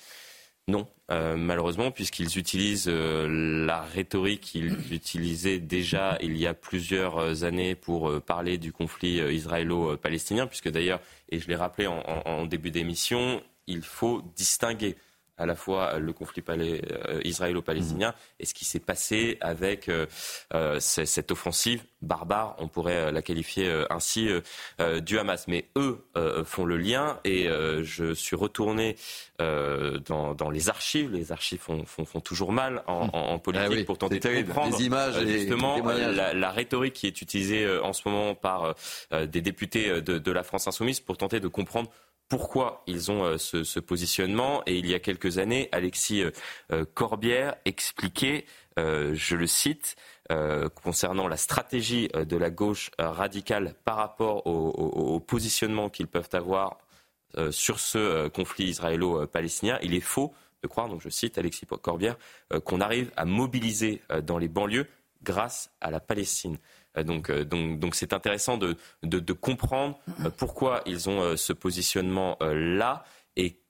Non, 0.68 0.88
euh, 1.12 1.36
malheureusement, 1.38 1.92
puisqu'ils 1.92 2.38
utilisent 2.38 2.88
la 2.90 3.82
rhétorique 3.82 4.42
qu'ils 4.42 4.76
utilisaient 4.94 5.60
déjà 5.60 6.18
il 6.22 6.38
y 6.38 6.48
a 6.48 6.54
plusieurs 6.54 7.44
années 7.44 7.76
pour 7.76 8.22
parler 8.22 8.58
du 8.58 8.72
conflit 8.72 9.20
israélo-palestinien, 9.20 10.48
puisque 10.48 10.70
d'ailleurs, 10.70 11.00
et 11.30 11.40
je 11.40 11.48
l'ai 11.48 11.56
rappelé 11.56 11.88
en 11.88 12.46
début 12.46 12.72
d'émission, 12.72 13.42
il 13.68 13.84
faut 13.84 14.22
distinguer 14.36 14.96
à 15.38 15.46
la 15.46 15.56
fois 15.56 16.00
le 16.00 16.14
conflit 16.14 16.44
euh, 16.48 17.22
israélo-palestinien 17.24 18.10
mhm. 18.10 18.36
et 18.40 18.46
ce 18.46 18.54
qui 18.54 18.66
s'est 18.66 18.80
passé 18.80 19.38
avec 19.42 19.90
euh, 19.90 20.06
euh, 20.54 20.80
cette 20.80 21.32
offensive 21.32 21.84
barbare, 22.02 22.56
on 22.60 22.68
pourrait 22.68 23.12
la 23.12 23.22
qualifier 23.24 23.84
ainsi, 23.90 24.30
du 25.02 25.18
Hamas. 25.18 25.48
Mais 25.48 25.66
eux 25.76 26.06
font 26.46 26.64
le 26.64 26.78
lien 26.78 27.20
et 27.24 27.48
je 27.82 28.14
suis 28.14 28.36
retourné 28.36 28.96
dans, 29.40 30.50
les 30.52 30.70
archives. 30.70 31.12
Les 31.12 31.32
archives 31.32 31.60
font, 31.60 31.84
font, 31.86 32.20
toujours 32.20 32.52
mal 32.52 32.84
en, 32.86 33.34
mhm. 33.34 33.40
politique 33.40 33.80
ah 33.82 33.86
pour 33.86 33.98
tenter 33.98 34.20
de 34.20 34.44
comprendre 34.44 34.78
les 34.78 34.86
images 34.86 35.20
justement 35.26 35.78
la, 35.84 36.52
rhétorique 36.52 36.94
qui 36.94 37.08
est 37.08 37.22
utilisée 37.24 37.68
en 37.80 37.94
ce 37.94 38.08
moment 38.08 38.36
par 38.36 38.76
des 39.12 39.42
députés 39.42 40.00
de, 40.02 40.20
de 40.20 40.32
la 40.32 40.44
France 40.44 40.68
insoumise 40.68 41.00
pour 41.00 41.18
tenter 41.18 41.40
de 41.40 41.48
comprendre 41.48 41.90
pourquoi 42.30 42.84
ils 42.88 43.12
ont 43.12 43.24
euh, 43.24 43.38
ce, 43.38 43.80
positionnement. 43.80 44.64
Et 44.66 44.78
il 44.78 44.88
y 44.88 44.94
a 44.94 45.00
quelques 45.00 45.38
années, 45.38 45.70
Alexis 45.72 46.24
euh, 46.24 46.32
euh, 46.72 46.86
Corbière 46.94 47.56
expliquait, 47.66 48.46
je 48.78 49.36
le 49.38 49.48
cite, 49.48 49.96
concernant 50.84 51.30
la 51.30 51.38
stratégie 51.38 52.10
de 52.10 52.36
la 52.36 52.50
gauche 52.50 52.92
radicale 53.00 53.74
par 53.86 53.96
rapport 53.96 54.46
au, 54.48 55.18
positionnement 55.22 55.90
qu'ils 55.90 56.08
peuvent 56.08 56.30
avoir 56.34 56.80
sur 57.52 57.80
ce 57.80 58.28
conflit 58.28 58.66
israélo-palestinien. 58.66 59.80
Il 59.82 59.94
est 59.94 60.02
faux 60.02 60.34
de 60.62 60.68
croire, 60.68 60.90
donc 60.90 61.00
je 61.02 61.08
cite 61.08 61.38
Alexis 61.38 61.66
Corbière, 61.66 62.18
qu'on 62.66 62.82
arrive 62.82 63.14
à 63.16 63.24
mobiliser 63.24 64.02
dans 64.24 64.38
les 64.38 64.50
banlieues 64.50 64.88
grâce 65.24 65.70
à 65.80 65.90
la 65.90 66.02
Palestine. 66.02 66.58
Euh, 66.98 67.04
donc, 67.04 67.30
euh, 67.30 67.44
donc, 67.44 67.80
donc 67.80 67.96
c'est 67.96 68.14
intéressant 68.14 68.58
de, 68.58 68.78
de, 69.04 69.34
comprendre 69.34 70.00
euh, 70.24 70.30
pourquoi 70.30 70.82
ils 70.86 71.10
ont 71.10 71.36
ce 71.38 71.54
positionnement-là 71.54 73.04
et 73.36 73.62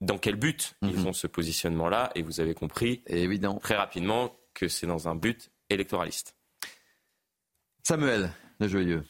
dans 0.00 0.18
quel 0.18 0.36
but 0.36 0.74
ils 0.82 1.06
ont 1.06 1.12
ce 1.12 1.26
positionnement-là. 1.26 2.10
Et 2.14 2.22
vous 2.22 2.40
avez 2.40 2.54
compris 2.54 3.02
évident. 3.06 3.58
très 3.58 3.76
rapidement 3.76 4.34
que 4.54 4.68
c'est 4.68 4.86
dans 4.86 5.08
un 5.08 5.14
but 5.14 5.50
électoraliste. 5.68 6.34
Samuel, 7.82 8.30
le 8.60 8.68
joyeux, 8.68 9.04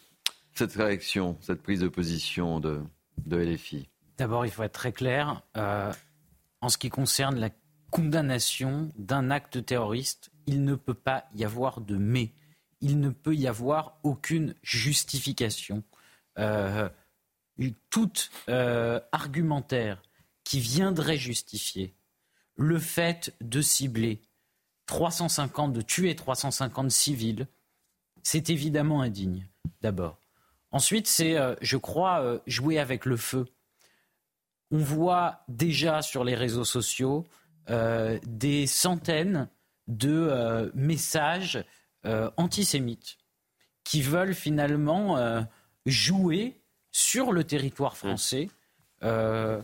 cette 0.55 0.73
réaction, 0.73 1.37
cette 1.41 1.63
prise 1.63 1.81
de 1.81 1.89
position 1.89 2.61
de, 2.61 2.81
de 3.25 3.37
LFI 3.37 3.89
D'abord, 4.19 4.45
il 4.45 4.51
faut 4.51 4.63
être 4.63 4.73
très 4.73 4.93
clair. 4.93 5.43
en 5.55 6.69
ce 6.69 6.77
qui 6.77 6.91
concerne 6.91 7.39
la 7.39 7.51
condamnation 7.91 8.91
d'un 8.97 9.31
acte 9.31 9.65
terroriste, 9.65 10.31
il 10.47 10.65
ne 10.65 10.75
peut 10.75 10.95
pas 10.95 11.25
y 11.35 11.45
avoir 11.45 11.81
de 11.81 11.97
mais 11.97 12.33
il 12.81 13.01
ne 13.01 13.11
peut 13.11 13.35
y 13.35 13.47
avoir 13.47 13.99
aucune 14.03 14.55
justification. 14.63 15.83
Euh, 16.39 16.89
tout 17.91 18.13
euh, 18.49 19.01
argumentaire 19.13 20.01
qui 20.45 20.61
viendrait 20.61 21.19
justifier 21.19 21.95
le 22.57 22.79
fait 22.79 23.35
de 23.43 23.61
cibler 23.61 24.23
350, 24.87 25.73
de 25.73 25.83
tuer 25.83 26.17
350 26.17 26.91
civils, 26.91 27.47
c'est 28.23 28.49
évidemment 28.49 29.03
indigne, 29.03 29.47
d'abord. 29.83 30.19
Ensuite, 30.71 31.07
c'est, 31.07 31.37
euh, 31.37 31.55
je 31.61 31.77
crois, 31.77 32.41
jouer 32.47 32.79
avec 32.79 33.05
le 33.05 33.17
feu. 33.17 33.47
On 34.71 34.79
voit 34.79 35.45
déjà 35.49 36.01
sur 36.01 36.25
les 36.25 36.35
réseaux 36.35 36.65
sociaux 36.65 37.27
des 38.27 38.67
centaines 38.67 39.49
de 39.87 40.73
messages 40.75 41.65
euh, 42.07 42.31
antisémites 42.39 43.19
qui 43.85 44.01
veulent 44.01 44.35
finalement 44.35 45.19
euh, 45.19 45.43
jouer 45.85 46.57
sur 46.93 47.31
le 47.31 47.45
territoire 47.45 47.97
français, 47.97 48.49
euh, 49.03 49.61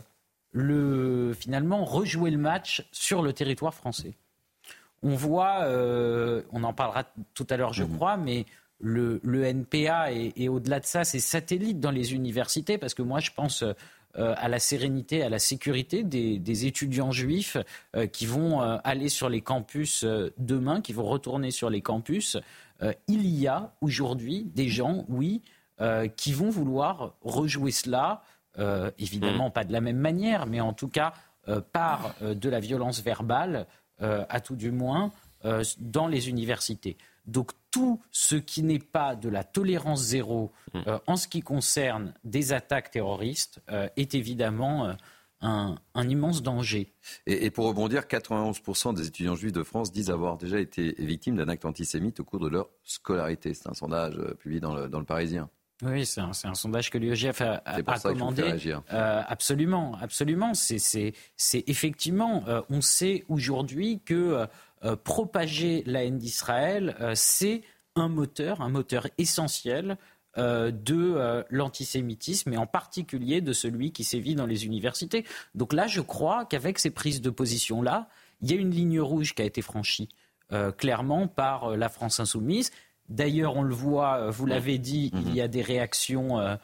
le, 0.51 1.33
finalement 1.33 1.83
rejouer 1.83 2.29
le 2.29 2.37
match 2.37 2.87
sur 2.91 3.23
le 3.23 3.33
territoire 3.33 3.73
français. 3.73 4.13
On 5.01 5.15
voit, 5.15 5.67
on 6.51 6.63
en 6.63 6.73
parlera 6.73 7.05
tout 7.33 7.45
à 7.49 7.57
l'heure 7.57 7.73
je 7.73 7.83
mhm. 7.83 7.95
crois, 7.95 8.17
mais 8.17 8.45
le, 8.79 9.19
NPA 9.43 10.11
et, 10.11 10.49
au-delà 10.49 10.79
de 10.79 10.85
ça, 10.85 11.03
c'est 11.03 11.19
satellite 11.19 11.79
dans 11.79 11.91
les 11.91 12.13
universités, 12.13 12.77
parce 12.77 12.93
que 12.93 13.03
moi 13.03 13.19
je 13.19 13.31
pense 13.31 13.63
à 14.15 14.47
la 14.47 14.59
sérénité, 14.59 15.21
à 15.23 15.29
la 15.29 15.39
sécurité 15.39 16.03
des, 16.03 16.65
étudiants 16.65 17.11
juifs 17.11 17.57
euh, 17.95 18.07
qui 18.07 18.25
vont 18.25 18.61
euh, 18.61 18.77
aller 18.83 19.09
sur 19.09 19.29
les 19.29 19.41
campus 19.41 20.05
demain, 20.37 20.81
qui 20.81 20.93
vont 20.93 21.05
retourner 21.05 21.51
sur 21.51 21.69
les 21.69 21.81
campus. 21.81 22.37
il 23.07 23.27
y 23.27 23.47
a 23.47 23.73
aujourd'hui 23.81 24.43
des 24.55 24.69
gens, 24.69 25.05
oui, 25.09 25.41
qui 26.15 26.33
vont 26.33 26.49
vouloir 26.49 27.13
rejouer 27.21 27.71
cela, 27.71 28.23
évidemment 28.97 29.49
mm. 29.49 29.51
pas 29.51 29.63
de 29.63 29.71
la 29.71 29.81
même 29.81 29.97
manière, 29.97 30.47
mais 30.47 30.59
en 30.59 30.73
tout 30.73 30.87
cas 30.87 31.13
par 31.71 32.15
de 32.21 32.49
la 32.49 32.59
violence 32.59 33.03
verbale, 33.03 33.67
à 33.99 34.41
tout 34.41 34.55
du 34.55 34.71
moins, 34.71 35.11
dans 35.79 36.07
les 36.07 36.29
universités. 36.29 36.97
Donc 37.27 37.51
tout 37.77 38.01
ce 38.11 38.35
qui 38.35 38.63
n'est 38.63 38.79
pas 38.79 39.15
de 39.15 39.29
la 39.29 39.43
tolérance 39.43 40.01
zéro 40.01 40.51
mm. 40.73 40.79
euh, 40.87 40.99
en 41.07 41.15
ce 41.15 41.27
qui 41.27 41.41
concerne 41.41 42.13
des 42.23 42.53
attaques 42.53 42.91
terroristes 42.91 43.61
euh, 43.69 43.87
est 43.97 44.15
évidemment 44.15 44.87
euh, 44.87 44.93
un, 45.41 46.09
immense 46.09 46.41
danger. 46.41 46.93
Et, 47.27 47.51
pour 47.51 47.67
rebondir, 47.67 48.03
91% 48.03 48.95
des 48.95 49.07
étudiants 49.07 49.35
juifs 49.35 49.53
de 49.53 49.61
France 49.61 49.91
disent 49.91 50.09
avoir 50.09 50.37
déjà 50.37 50.59
été 50.59 50.95
victimes 50.97 51.35
d'un 51.35 51.47
acte 51.47 51.65
antisémite 51.65 52.19
au 52.19 52.23
cours 52.23 52.39
de 52.39 52.47
leur 52.47 52.69
scolarité. 52.83 53.53
C'est 53.53 53.69
un 53.69 53.75
sondage 53.75 54.17
publié 54.39 54.59
dans 54.59 54.73
le, 54.73 55.03
Parisien. 55.03 55.47
Oui, 55.83 56.07
c'est 56.07 56.21
un, 56.21 56.33
sondage 56.33 56.89
que 56.89 56.97
l'UEGF 56.97 57.41
a, 57.41 57.61
a 57.65 57.99
commandé. 57.99 58.79
absolument, 58.89 59.95
absolument. 60.01 60.53
C'est 60.55 61.13
effectivement, 61.67 62.43
on 62.71 62.81
sait 62.81 63.23
aujourd'hui 63.27 64.01
que 64.03 64.15
euh, 64.15 64.47
propager 65.03 65.83
la 65.85 66.03
haine 66.03 66.17
d'Israël, 66.17 66.95
euh, 67.01 67.13
c'est 67.15 67.61
un 67.95 68.09
moteur, 68.09 68.61
un 68.61 68.69
moteur 68.69 69.07
essentiel 69.17 69.97
euh, 70.37 70.71
de 70.71 71.43
l'antisémitisme 71.49 72.53
et 72.53 72.57
en 72.57 72.67
particulier 72.67 73.41
de 73.41 73.53
celui 73.53 73.91
qui 73.91 74.03
sévit 74.03 74.35
dans 74.35 74.45
les 74.45 74.65
universités. 74.65 75.25
Donc 75.55 75.73
là, 75.73 75.87
je 75.87 76.01
crois 76.01 76.45
qu'avec 76.45 76.77
ces 76.77 76.91
prises 76.91 77.21
de 77.21 77.31
position-là, 77.31 78.07
il 78.41 78.51
y 78.51 78.53
a 78.53 78.57
une 78.57 78.69
ligne 78.69 79.01
rouge 79.01 79.33
qui 79.33 79.41
a 79.41 79.45
été 79.45 79.61
franchie 79.61 80.09
clairement 80.77 81.27
par 81.27 81.75
la 81.75 81.89
France 81.89 82.21
insoumise. 82.21 82.71
D'ailleurs, 83.09 83.57
on 83.57 83.63
le 83.63 83.73
voit, 83.73 84.29
vous 84.29 84.45
l'avez 84.45 84.77
dit, 84.77 85.11
il 85.13 85.35
y 85.35 85.41
a 85.41 85.49
des 85.49 85.61
réactions 85.61 86.57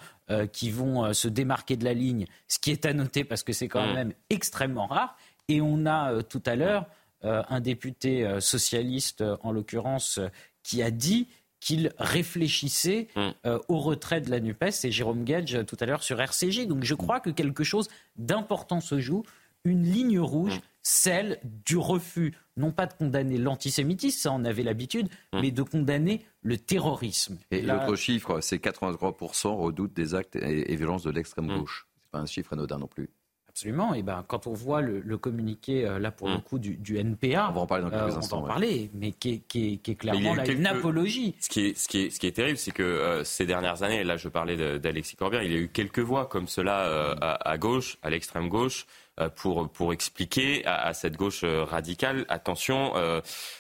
qui 0.53 0.69
vont 0.69 1.14
se 1.14 1.27
démarquer 1.27 1.76
de 1.76 1.84
la 1.84 1.94
ligne, 1.94 2.27
ce 2.48 2.60
qui 2.60 2.72
est 2.72 2.85
à 2.85 2.94
noter 2.94 3.26
parce 3.26 3.44
que 3.44 3.52
c'est 3.52 3.68
quand 3.68 3.94
même 3.94 4.14
extrêmement 4.30 4.85
rare. 4.85 5.18
Et 5.49 5.60
on 5.60 5.85
a 5.85 6.23
tout 6.23 6.44
à 6.45 6.56
l'heure 6.56 6.85
euh, 6.85 6.85
un 7.23 7.59
député 7.61 8.25
euh, 8.25 8.39
socialiste, 8.39 9.21
euh, 9.21 9.37
en 9.41 9.51
l'occurrence, 9.51 10.19
qui 10.63 10.81
a 10.81 10.91
dit 10.91 11.27
qu'il 11.59 11.93
réfléchissait 11.97 13.07
mm. 13.15 13.31
au 13.69 13.79
retrait 13.79 14.19
de 14.19 14.29
la 14.29 14.41
NUPES, 14.41 14.83
et 14.83 14.91
Jérôme 14.91 15.23
Gage 15.23 15.65
tout 15.65 15.77
à 15.79 15.85
l'heure 15.85 16.03
sur 16.03 16.19
RCJ. 16.19 16.67
Donc 16.67 16.83
je 16.83 16.93
crois 16.93 17.21
que 17.21 17.29
quelque 17.29 17.63
chose 17.63 17.87
d'important 18.17 18.81
se 18.81 18.99
joue, 18.99 19.23
une 19.63 19.83
ligne 19.83 20.19
rouge, 20.19 20.57
mm. 20.57 20.61
celle 20.81 21.39
du 21.65 21.77
refus, 21.77 22.33
non 22.57 22.71
pas 22.71 22.85
de 22.85 22.93
condamner 22.93 23.37
l'antisémitisme, 23.37 24.19
ça 24.19 24.31
on 24.33 24.43
avait 24.43 24.63
l'habitude, 24.63 25.07
mm. 25.31 25.39
mais 25.39 25.51
de 25.51 25.63
condamner 25.63 26.25
le 26.41 26.57
terrorisme. 26.57 27.37
Et 27.51 27.61
l'autre 27.61 27.95
chiffre, 27.95 28.41
c'est 28.41 28.57
83% 28.57 29.55
redoutent 29.55 29.93
des 29.93 30.15
actes 30.15 30.35
et, 30.35 30.75
violences 30.75 31.03
de 31.03 31.11
l'extrême 31.11 31.47
gauche. 31.47 31.87
Ce 31.95 31.99
n'est 32.01 32.11
pas 32.11 32.19
un 32.19 32.25
chiffre 32.25 32.51
anodin 32.51 32.79
non 32.79 32.87
plus. 32.87 33.09
Absolument. 33.53 33.93
Et 33.93 34.01
ben, 34.01 34.25
quand 34.27 34.47
on 34.47 34.53
voit 34.53 34.81
le, 34.81 35.17
communiqué, 35.17 35.85
euh, 35.85 35.99
là, 35.99 36.09
pour 36.09 36.27
le 36.27 36.38
mm. 36.38 36.41
coup, 36.41 36.57
du, 36.57 36.97
NPA, 36.97 37.49
on 37.49 37.53
va 37.53 37.61
en 37.61 37.67
parler 37.67 37.84
dans 37.84 37.91
quelques 37.91 38.15
euh, 38.15 38.17
instants. 38.17 38.38
On 38.38 38.41
va 38.41 38.45
en 38.45 38.49
parler, 38.49 38.89
mais 38.95 39.11
qui 39.11 39.43
est, 39.53 39.95
clairement 39.95 40.35
une 40.43 40.65
apologie. 40.65 41.35
Ce 41.39 41.49
qui 41.49 41.67
est, 41.67 41.77
ce 41.77 41.88
qui 41.88 42.01
est, 42.01 42.09
ce 42.09 42.19
qui 42.19 42.25
est 42.25 42.31
terrible, 42.31 42.57
c'est 42.57 42.71
que 42.71 42.81
euh, 42.81 43.23
ces 43.23 43.45
dernières 43.45 43.84
années, 43.84 44.03
là, 44.03 44.17
je 44.17 44.27
parlais 44.27 44.80
d'Alexis 44.80 45.15
Corbière, 45.17 45.43
il 45.43 45.51
y 45.51 45.55
a 45.55 45.59
eu 45.59 45.67
quelques 45.67 45.99
voix 45.99 46.25
comme 46.25 46.47
cela 46.47 47.15
à, 47.21 47.57
gauche, 47.59 47.99
à 48.01 48.09
l'extrême 48.09 48.49
gauche, 48.49 48.88
pour, 49.35 49.69
pour 49.69 49.93
expliquer 49.93 50.65
à, 50.65 50.91
cette 50.95 51.15
gauche 51.15 51.43
radicale, 51.43 52.25
attention, 52.30 52.93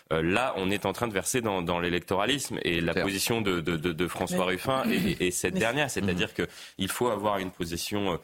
là, 0.09 0.55
on 0.57 0.71
est 0.71 0.87
en 0.87 0.93
train 0.93 1.07
de 1.07 1.13
verser 1.13 1.41
dans, 1.41 1.61
dans 1.61 1.79
l'électoralisme 1.79 2.57
et 2.63 2.81
la 2.81 2.95
position 2.95 3.41
de, 3.41 3.61
de, 3.61 3.77
de, 3.77 4.07
François 4.07 4.45
Ruffin 4.45 4.83
est, 4.89 5.29
cette 5.29 5.53
dernière, 5.53 5.91
c'est-à-dire 5.91 6.29
mm. 6.29 6.47
qu'il 6.77 6.87
faut 6.87 7.09
avoir 7.09 7.37
une 7.37 7.51
position 7.51 8.19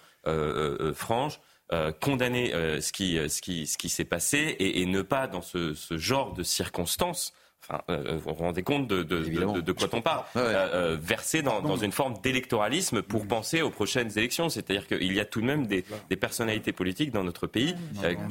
franche. 0.95 1.39
Euh, 1.71 1.91
condamner 1.91 2.51
euh, 2.55 2.81
ce 2.81 2.91
qui, 2.91 3.19
ce 3.29 3.41
qui, 3.41 3.67
ce 3.67 3.77
qui 3.77 3.89
s'est 3.89 4.03
passé 4.03 4.37
et, 4.37 4.81
et, 4.81 4.87
ne 4.87 5.03
pas, 5.03 5.27
dans 5.27 5.43
ce, 5.43 5.75
ce 5.75 5.99
genre 5.99 6.33
de 6.33 6.41
circonstances, 6.41 7.31
Enfin, 7.61 7.81
euh, 7.89 8.15
vous 8.15 8.29
vous 8.29 8.33
rendez 8.35 8.63
compte 8.63 8.87
de, 8.87 9.03
de, 9.03 9.23
de, 9.23 9.61
de 9.61 9.71
quoi 9.73 9.87
on 9.91 10.01
parle 10.01 10.23
euh, 10.37 10.97
Verser 10.99 11.41
dans, 11.41 11.61
dans, 11.61 11.75
une 11.75 11.91
forme 11.91 12.15
d'électoralisme 12.23 13.01
pour 13.01 13.27
penser 13.27 13.61
aux 13.61 13.69
prochaines 13.69 14.17
élections. 14.17 14.49
C'est-à-dire 14.49 14.87
qu'il 14.87 15.13
y 15.13 15.19
a 15.19 15.25
tout 15.25 15.41
de 15.41 15.45
même 15.45 15.67
des, 15.67 15.83
des 16.09 16.15
personnalités 16.15 16.71
politiques 16.71 17.11
dans 17.11 17.23
notre 17.23 17.47
pays 17.47 17.75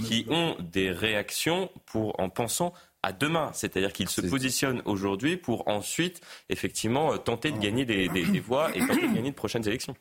qui 0.05 0.27
ont 0.31 0.56
des 0.60 0.90
réactions 0.90 1.70
pour, 1.86 2.19
en 2.19 2.31
pensant 2.31 2.73
à 3.02 3.12
demain. 3.12 3.51
C'est-à-dire 3.52 3.93
qu'ils 3.93 4.09
se 4.09 4.23
positionnent 4.23 4.82
aujourd'hui 4.86 5.36
pour 5.36 5.69
ensuite, 5.69 6.20
effectivement, 6.48 7.16
tenter 7.19 7.52
de 7.52 7.59
gagner 7.59 7.85
des, 7.85 8.09
des, 8.09 8.24
des 8.24 8.40
voix 8.40 8.74
et 8.74 8.81
tenter 8.81 9.06
de 9.06 9.15
gagner 9.15 9.31
de 9.31 9.36
prochaines 9.36 9.69
élections. 9.69 9.94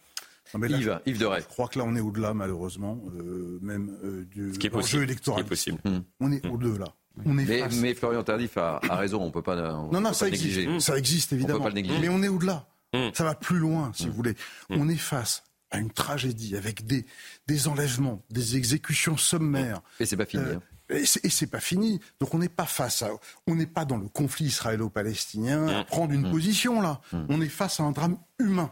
Yves, 0.56 0.99
Yves 1.06 1.18
de 1.19 1.26
Je 1.40 1.45
crois 1.48 1.68
que 1.68 1.78
là, 1.80 1.86
on 1.88 1.95
est 1.95 1.99
au-delà, 2.02 2.34
malheureusement, 2.34 2.99
euh, 3.15 3.60
même 3.61 3.98
euh, 4.03 4.26
du 4.26 4.53
Ce 4.53 4.60
qui 4.60 4.68
est 4.68 4.69
possible. 4.69 4.99
jeu 4.99 5.03
électoral. 5.03 5.40
Ce 5.40 5.44
qui 5.44 5.48
est 5.48 5.74
possible. 5.78 6.02
On 6.19 6.32
est 6.32 6.45
au-delà. 6.48 6.94
On 7.26 7.38
est 7.40 7.45
mais, 7.45 7.60
face. 7.60 7.76
mais 7.78 7.94
Florian 7.95 8.24
Tardif 8.24 8.57
a, 8.57 8.80
a 8.88 8.95
raison, 8.95 9.22
on 9.24 9.32
peut 9.32 9.41
pas. 9.41 9.56
on 9.74 9.91
Non, 9.91 9.99
non, 10.02 10.10
peut 10.10 10.14
ça 10.15 10.26
pas 10.26 10.30
existe. 10.30 10.57
négliger. 10.57 10.80
Ça 10.80 10.98
existe, 10.98 11.32
On 11.34 11.36
évidemment. 11.36 11.60
peut 11.60 11.64
pas 11.64 11.69
le 11.69 11.76
négliger. 11.76 11.99
Mais 11.99 12.10
on 12.10 12.22
est 12.24 12.28
au-delà. 12.28 12.68
Ça 13.14 13.24
va 13.24 13.36
plus 13.36 13.57
loin, 13.60 13.91
si 13.94 14.07
vous 14.07 14.14
voulez. 14.14 14.36
On 14.69 14.88
est 14.90 14.95
face 14.95 15.44
à 15.72 15.80
une 15.80 15.91
tragédie 15.91 16.56
avec 16.56 16.86
des, 16.88 17.06
des 17.48 17.68
enlèvements, 17.68 18.24
des 18.32 18.56
exécutions 18.56 19.18
sommaires. 19.18 19.82
Et 19.99 20.06
c'est 20.06 20.15
pas 20.15 20.26
fini. 20.26 20.44
Euh, 20.44 20.56
hein. 20.56 20.61
et 20.95 21.06
c'est 21.06 21.26
et 21.26 21.30
c'est 21.30 21.48
pas 21.48 21.60
fini. 21.60 21.99
Donc 22.22 22.34
on 22.34 22.38
n'est 22.40 22.48
pas 22.49 22.65
face 22.65 23.02
à, 23.02 23.10
on 23.48 23.56
n'est 23.56 23.65
pas 23.68 23.84
dans 23.84 23.98
le 23.98 24.07
conflit 24.07 24.45
israélo-palestinien 24.45 25.68
à 25.68 25.84
prendre 25.84 26.14
une 26.14 26.32
position 26.32 26.82
là. 26.82 27.02
On 27.30 27.41
est 27.41 27.49
face 27.49 27.80
à 27.80 27.84
un 27.84 27.91
drame 27.91 28.18
humain. 28.40 28.72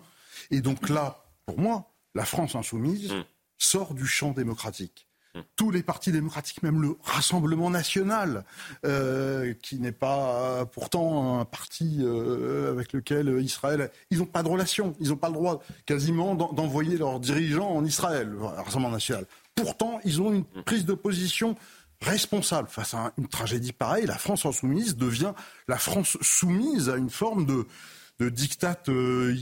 Et 0.52 0.62
donc 0.62 0.90
là, 0.90 1.25
pour 1.46 1.60
moi, 1.60 1.92
la 2.16 2.26
France 2.26 2.56
insoumise 2.56 3.14
sort 3.58 3.94
du 3.94 4.06
champ 4.06 4.32
démocratique. 4.32 5.08
Tous 5.58 5.70
les 5.70 5.84
partis 5.84 6.14
démocratiques, 6.14 6.64
même 6.64 6.82
le 6.82 6.96
Rassemblement 7.04 7.70
national, 7.70 8.46
euh, 8.86 9.54
qui 9.62 9.80
n'est 9.80 9.92
pas 9.92 10.40
euh, 10.62 10.66
pourtant 10.66 11.40
un 11.42 11.44
parti 11.44 11.98
euh, 12.00 12.72
avec 12.72 12.94
lequel 12.94 13.42
Israël, 13.44 13.92
ils 14.12 14.20
n'ont 14.20 14.26
pas 14.26 14.44
de 14.44 14.48
relation, 14.48 14.96
ils 15.02 15.10
n'ont 15.10 15.18
pas 15.18 15.28
le 15.28 15.34
droit 15.34 15.62
quasiment 15.86 16.36
d'en- 16.36 16.54
d'envoyer 16.54 16.98
leurs 16.98 17.20
dirigeants 17.20 17.70
en 17.70 17.84
Israël, 17.84 18.30
le 18.30 18.46
Rassemblement 18.46 18.92
national. 18.92 19.26
Pourtant, 19.56 20.00
ils 20.06 20.22
ont 20.22 20.32
une 20.32 20.46
prise 20.64 20.86
de 20.86 20.94
position 20.94 21.58
responsable 22.02 22.70
face 22.70 22.94
à 22.94 23.12
une 23.18 23.28
tragédie 23.28 23.74
pareille. 23.74 24.06
La 24.06 24.18
France 24.18 24.46
insoumise 24.46 24.96
devient 24.96 25.34
la 25.68 25.78
France 25.78 26.18
soumise 26.22 26.88
à 26.90 26.96
une 26.96 27.10
forme 27.10 27.46
de, 27.46 27.68
de 28.20 28.30
diktat 28.30 28.78
euh, 28.90 29.36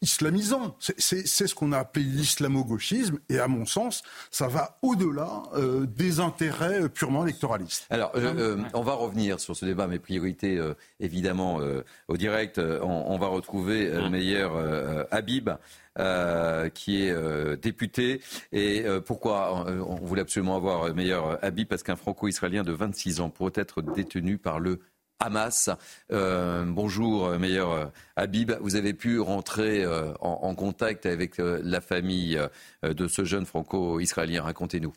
islamisant. 0.00 0.76
C'est- 0.98 1.26
ce 1.26 1.54
qu'on 1.54 1.72
a 1.72 1.78
appelé 1.78 2.04
l'islamo-gauchisme, 2.04 3.18
et 3.28 3.38
à 3.38 3.48
mon 3.48 3.66
sens, 3.66 4.02
ça 4.30 4.46
va 4.48 4.78
au-delà 4.82 5.42
euh, 5.54 5.86
des 5.86 6.20
intérêts 6.20 6.88
purement 6.88 7.24
électoralistes. 7.24 7.86
Alors, 7.90 8.12
euh, 8.14 8.34
euh, 8.36 8.62
on 8.74 8.82
va 8.82 8.94
revenir 8.94 9.38
sur 9.40 9.54
ce 9.56 9.64
débat, 9.64 9.86
mes 9.86 9.98
priorités, 9.98 10.56
euh, 10.58 10.74
évidemment, 11.00 11.60
euh, 11.60 11.82
au 12.08 12.16
direct. 12.16 12.58
On, 12.58 13.04
on 13.06 13.18
va 13.18 13.26
retrouver 13.28 13.86
euh, 13.88 14.02
le 14.02 14.10
meilleur 14.10 14.56
euh, 14.56 15.04
Habib, 15.10 15.50
euh, 15.98 16.68
qui 16.70 17.02
est 17.02 17.10
euh, 17.10 17.56
député. 17.56 18.20
Et 18.52 18.84
euh, 18.84 19.00
pourquoi 19.00 19.66
euh, 19.68 19.80
on 19.86 19.96
voulait 19.96 20.22
absolument 20.22 20.56
avoir 20.56 20.94
meilleur 20.94 21.38
Habib 21.44 21.68
Parce 21.68 21.82
qu'un 21.82 21.96
franco-israélien 21.96 22.62
de 22.64 22.72
26 22.72 23.20
ans 23.20 23.30
pourrait 23.30 23.52
être 23.56 23.82
détenu 23.82 24.36
par 24.38 24.60
le 24.60 24.80
Hamas. 25.18 25.70
Euh, 26.12 26.64
bonjour, 26.66 27.26
euh, 27.26 27.38
meilleur 27.38 27.72
euh, 27.72 27.86
Habib. 28.16 28.52
Vous 28.60 28.76
avez 28.76 28.92
pu 28.92 29.18
rentrer 29.18 29.84
en, 30.20 30.54
contact 30.54 31.06
avec 31.06 31.38
la 31.38 31.80
famille 31.80 32.40
de 32.82 33.08
ce 33.08 33.24
jeune 33.24 33.44
franco-israélien. 33.44 34.42
Racontez-nous. 34.42 34.92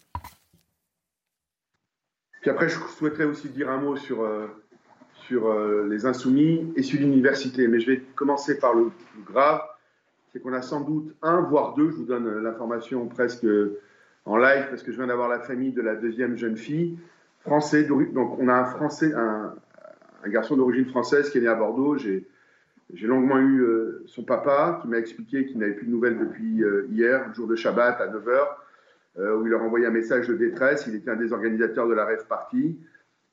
Puis 2.42 2.50
après, 2.50 2.70
je 2.70 2.80
souhaiterais 2.98 3.26
aussi 3.26 3.50
dire 3.50 3.70
un 3.70 3.78
mot 3.78 3.98
sur, 3.98 4.26
sur 5.28 5.54
les 5.86 6.06
insoumis 6.06 6.72
et 6.76 6.84
sur 6.84 7.00
l'université. 7.00 7.68
Mais 7.68 7.80
je 7.80 7.92
vais 7.92 8.00
commencer 8.16 8.58
par 8.58 8.74
le 8.74 8.90
plus 8.90 9.24
grave. 9.24 9.62
C'est 10.32 10.40
qu'on 10.40 10.54
a 10.54 10.62
sans 10.62 10.82
doute 10.82 11.16
un, 11.22 11.42
voire 11.42 11.74
deux, 11.74 11.90
je 11.90 11.96
vous 11.96 12.06
donne 12.06 12.42
l'information 12.42 13.08
presque 13.08 13.46
en 14.26 14.38
live, 14.38 14.68
parce 14.70 14.84
que 14.84 14.92
je 14.92 14.98
viens 14.98 15.08
d'avoir 15.08 15.28
la 15.28 15.40
famille 15.40 15.72
de 15.72 15.82
la 15.82 15.96
deuxième 15.96 16.38
jeune 16.38 16.56
fille, 16.56 16.98
français. 17.40 17.84
Donc 17.84 18.40
on 18.40 18.48
a 18.48 18.54
un 18.54 18.66
français, 18.66 19.14
un, 19.14 19.56
un 20.24 20.30
garçon 20.30 20.58
d'origine 20.58 20.86
française 20.86 21.30
qui 21.30 21.38
est 21.38 21.42
né 21.42 21.48
à 21.48 21.56
Bordeaux. 21.56 21.98
J'ai 21.98 23.08
longuement 23.08 23.38
eu 23.38 23.62
euh, 23.62 24.04
son 24.08 24.24
papa 24.24 24.80
qui 24.82 24.88
m'a 24.88 24.98
expliqué 24.98 25.46
qu'il 25.46 25.60
n'avait 25.60 25.74
plus 25.74 25.86
de 25.86 25.92
nouvelles 25.92 26.18
depuis 26.18 26.64
euh, 26.64 26.88
hier, 26.92 27.28
le 27.28 27.34
jour 27.34 27.48
de 27.48 27.56
Shabbat 27.56 28.02
à 28.02 28.08
9h, 28.08 28.48
euh, 29.20 29.38
où 29.38 29.46
il 29.46 29.50
leur 29.50 29.62
a 29.62 29.66
envoyé 29.66 29.86
un 29.86 29.92
message 29.92 30.28
de 30.28 30.36
détresse. 30.36 30.86
Il 30.88 30.96
était 30.96 31.12
un 31.12 31.16
des 31.16 31.32
organisateurs 31.34 31.88
de 31.88 31.94
la 31.94 32.06
rêve 32.06 32.26
party. 32.28 32.80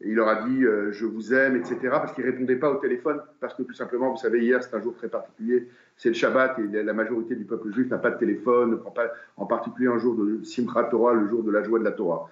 Et 0.02 0.10
il 0.10 0.14
leur 0.14 0.28
a 0.28 0.46
dit 0.46 0.60
Je 0.60 1.06
vous 1.06 1.32
aime, 1.32 1.56
etc. 1.56 1.78
Parce 1.82 2.12
qu'il 2.12 2.26
ne 2.26 2.30
répondait 2.30 2.56
pas 2.56 2.70
au 2.70 2.76
téléphone. 2.76 3.18
Parce 3.40 3.54
que 3.54 3.62
tout 3.62 3.72
simplement, 3.72 4.10
vous 4.10 4.18
savez, 4.18 4.40
hier, 4.40 4.62
c'est 4.62 4.76
un 4.76 4.82
jour 4.82 4.94
très 4.94 5.08
particulier. 5.08 5.68
C'est 5.96 6.10
le 6.10 6.14
Shabbat 6.14 6.58
et 6.58 6.82
la 6.82 6.92
majorité 6.92 7.34
du 7.34 7.46
peuple 7.46 7.72
juif 7.72 7.88
n'a 7.88 7.96
pas 7.96 8.10
de 8.10 8.18
téléphone, 8.18 8.72
ne 8.72 8.76
prend 8.76 8.90
pas, 8.90 9.10
en 9.38 9.46
particulier 9.46 9.88
un 9.88 9.96
jour 9.96 10.14
de 10.14 10.44
Simchat 10.44 10.84
Torah, 10.90 11.14
le 11.14 11.26
jour 11.28 11.42
de 11.42 11.50
la 11.50 11.62
joie 11.62 11.78
de 11.78 11.84
la 11.84 11.92
Torah. 11.92 12.28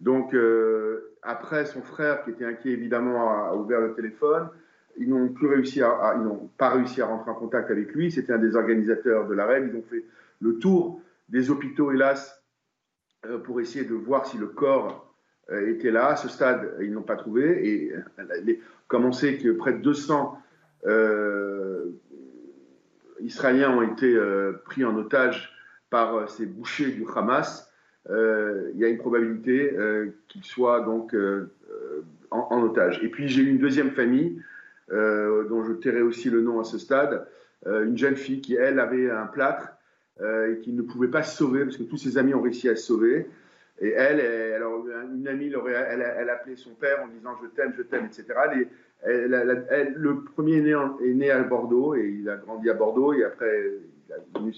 Donc, 0.00 0.34
euh, 0.34 1.14
après, 1.22 1.66
son 1.66 1.82
frère, 1.82 2.24
qui 2.24 2.30
était 2.30 2.44
inquiet 2.44 2.72
évidemment, 2.72 3.48
a, 3.48 3.54
ouvert 3.54 3.80
le 3.80 3.94
téléphone. 3.94 4.48
Ils 4.96 5.08
n'ont 5.08 5.28
plus 5.28 5.46
réussi 5.46 5.82
à, 5.82 6.14
ils 6.16 6.22
n'ont 6.22 6.50
pas 6.56 6.70
réussi 6.70 7.00
à 7.02 7.06
rentrer 7.06 7.30
en 7.30 7.34
contact 7.34 7.70
avec 7.70 7.92
lui. 7.94 8.10
C'était 8.10 8.32
un 8.32 8.38
des 8.38 8.56
organisateurs 8.56 9.26
de 9.26 9.34
la 9.34 9.46
rêve. 9.46 9.70
Ils 9.72 9.76
ont 9.76 9.84
fait 9.88 10.04
le 10.40 10.58
tour 10.58 11.00
des 11.28 11.50
hôpitaux, 11.50 11.92
hélas, 11.92 12.42
euh, 13.26 13.38
pour 13.38 13.60
essayer 13.60 13.84
de 13.84 13.94
voir 13.94 14.26
si 14.26 14.38
le 14.38 14.46
corps 14.46 15.12
euh, 15.50 15.70
était 15.70 15.90
là. 15.90 16.08
À 16.08 16.16
ce 16.16 16.28
stade, 16.28 16.76
ils 16.80 16.92
n'ont 16.92 17.02
pas 17.02 17.16
trouvé. 17.16 17.68
Et 17.68 17.92
comme 18.86 19.04
on 19.04 19.12
sait 19.12 19.38
que 19.38 19.50
près 19.50 19.72
de 19.72 19.78
200 19.78 20.40
euh, 20.86 21.86
Israéliens 23.20 23.76
ont 23.76 23.82
été 23.82 24.16
pris 24.64 24.84
en 24.84 24.96
otage 24.96 25.52
par 25.90 26.30
ces 26.30 26.46
bouchers 26.46 26.92
du 26.92 27.04
Hamas, 27.16 27.67
il 28.10 28.78
y 28.78 28.84
a 28.84 28.88
une 28.88 28.98
probabilité 28.98 29.74
euh, 29.76 30.06
qu'ils 30.28 30.44
soient 30.44 30.80
donc 30.80 31.14
euh, 31.14 31.50
euh, 31.70 32.02
en, 32.30 32.62
otage. 32.62 33.00
Et 33.02 33.08
puis 33.08 33.28
j'ai 33.28 33.42
eu 33.42 33.48
une 33.48 33.58
deuxième 33.58 33.90
famille, 33.90 34.42
euh, 34.90 35.44
dont 35.44 35.64
je 35.64 35.72
tairai 35.72 36.02
aussi 36.02 36.30
le 36.30 36.40
nom 36.40 36.60
à 36.60 36.64
ce 36.64 36.78
stade, 36.78 37.26
euh, 37.66 37.84
une 37.84 37.98
jeune 37.98 38.16
fille 38.16 38.40
qui, 38.40 38.54
elle, 38.54 38.80
avait 38.80 39.10
un 39.10 39.26
plâtre 39.26 39.68
euh, 40.20 40.54
et 40.54 40.60
qui 40.60 40.72
ne 40.72 40.82
pouvait 40.82 41.08
pas 41.08 41.22
se 41.22 41.36
sauver 41.36 41.64
parce 41.64 41.76
que 41.76 41.82
tous 41.82 41.98
ses 41.98 42.16
amis 42.18 42.34
ont 42.34 42.40
réussi 42.40 42.68
à 42.68 42.76
se 42.76 42.86
sauver. 42.86 43.26
Et 43.80 43.90
elle, 43.90 44.20
alors, 44.54 44.84
une 45.14 45.28
amie, 45.28 45.52
elle, 45.68 46.14
elle 46.18 46.30
appelait 46.30 46.56
son 46.56 46.70
père 46.70 47.00
en 47.02 47.08
disant 47.08 47.36
je 47.42 47.48
t'aime, 47.48 47.72
je 47.76 47.82
t'aime, 47.82 48.06
etc. 48.06 48.26
Le 49.04 50.24
premier 50.24 50.56
est 50.56 50.62
né, 50.62 50.76
est 51.04 51.14
né 51.14 51.30
à 51.30 51.40
Bordeaux 51.44 51.94
et 51.94 52.16
il 52.20 52.28
a 52.28 52.36
grandi 52.36 52.68
à 52.70 52.74
Bordeaux 52.74 53.12
et 53.12 53.22
après 53.22 53.64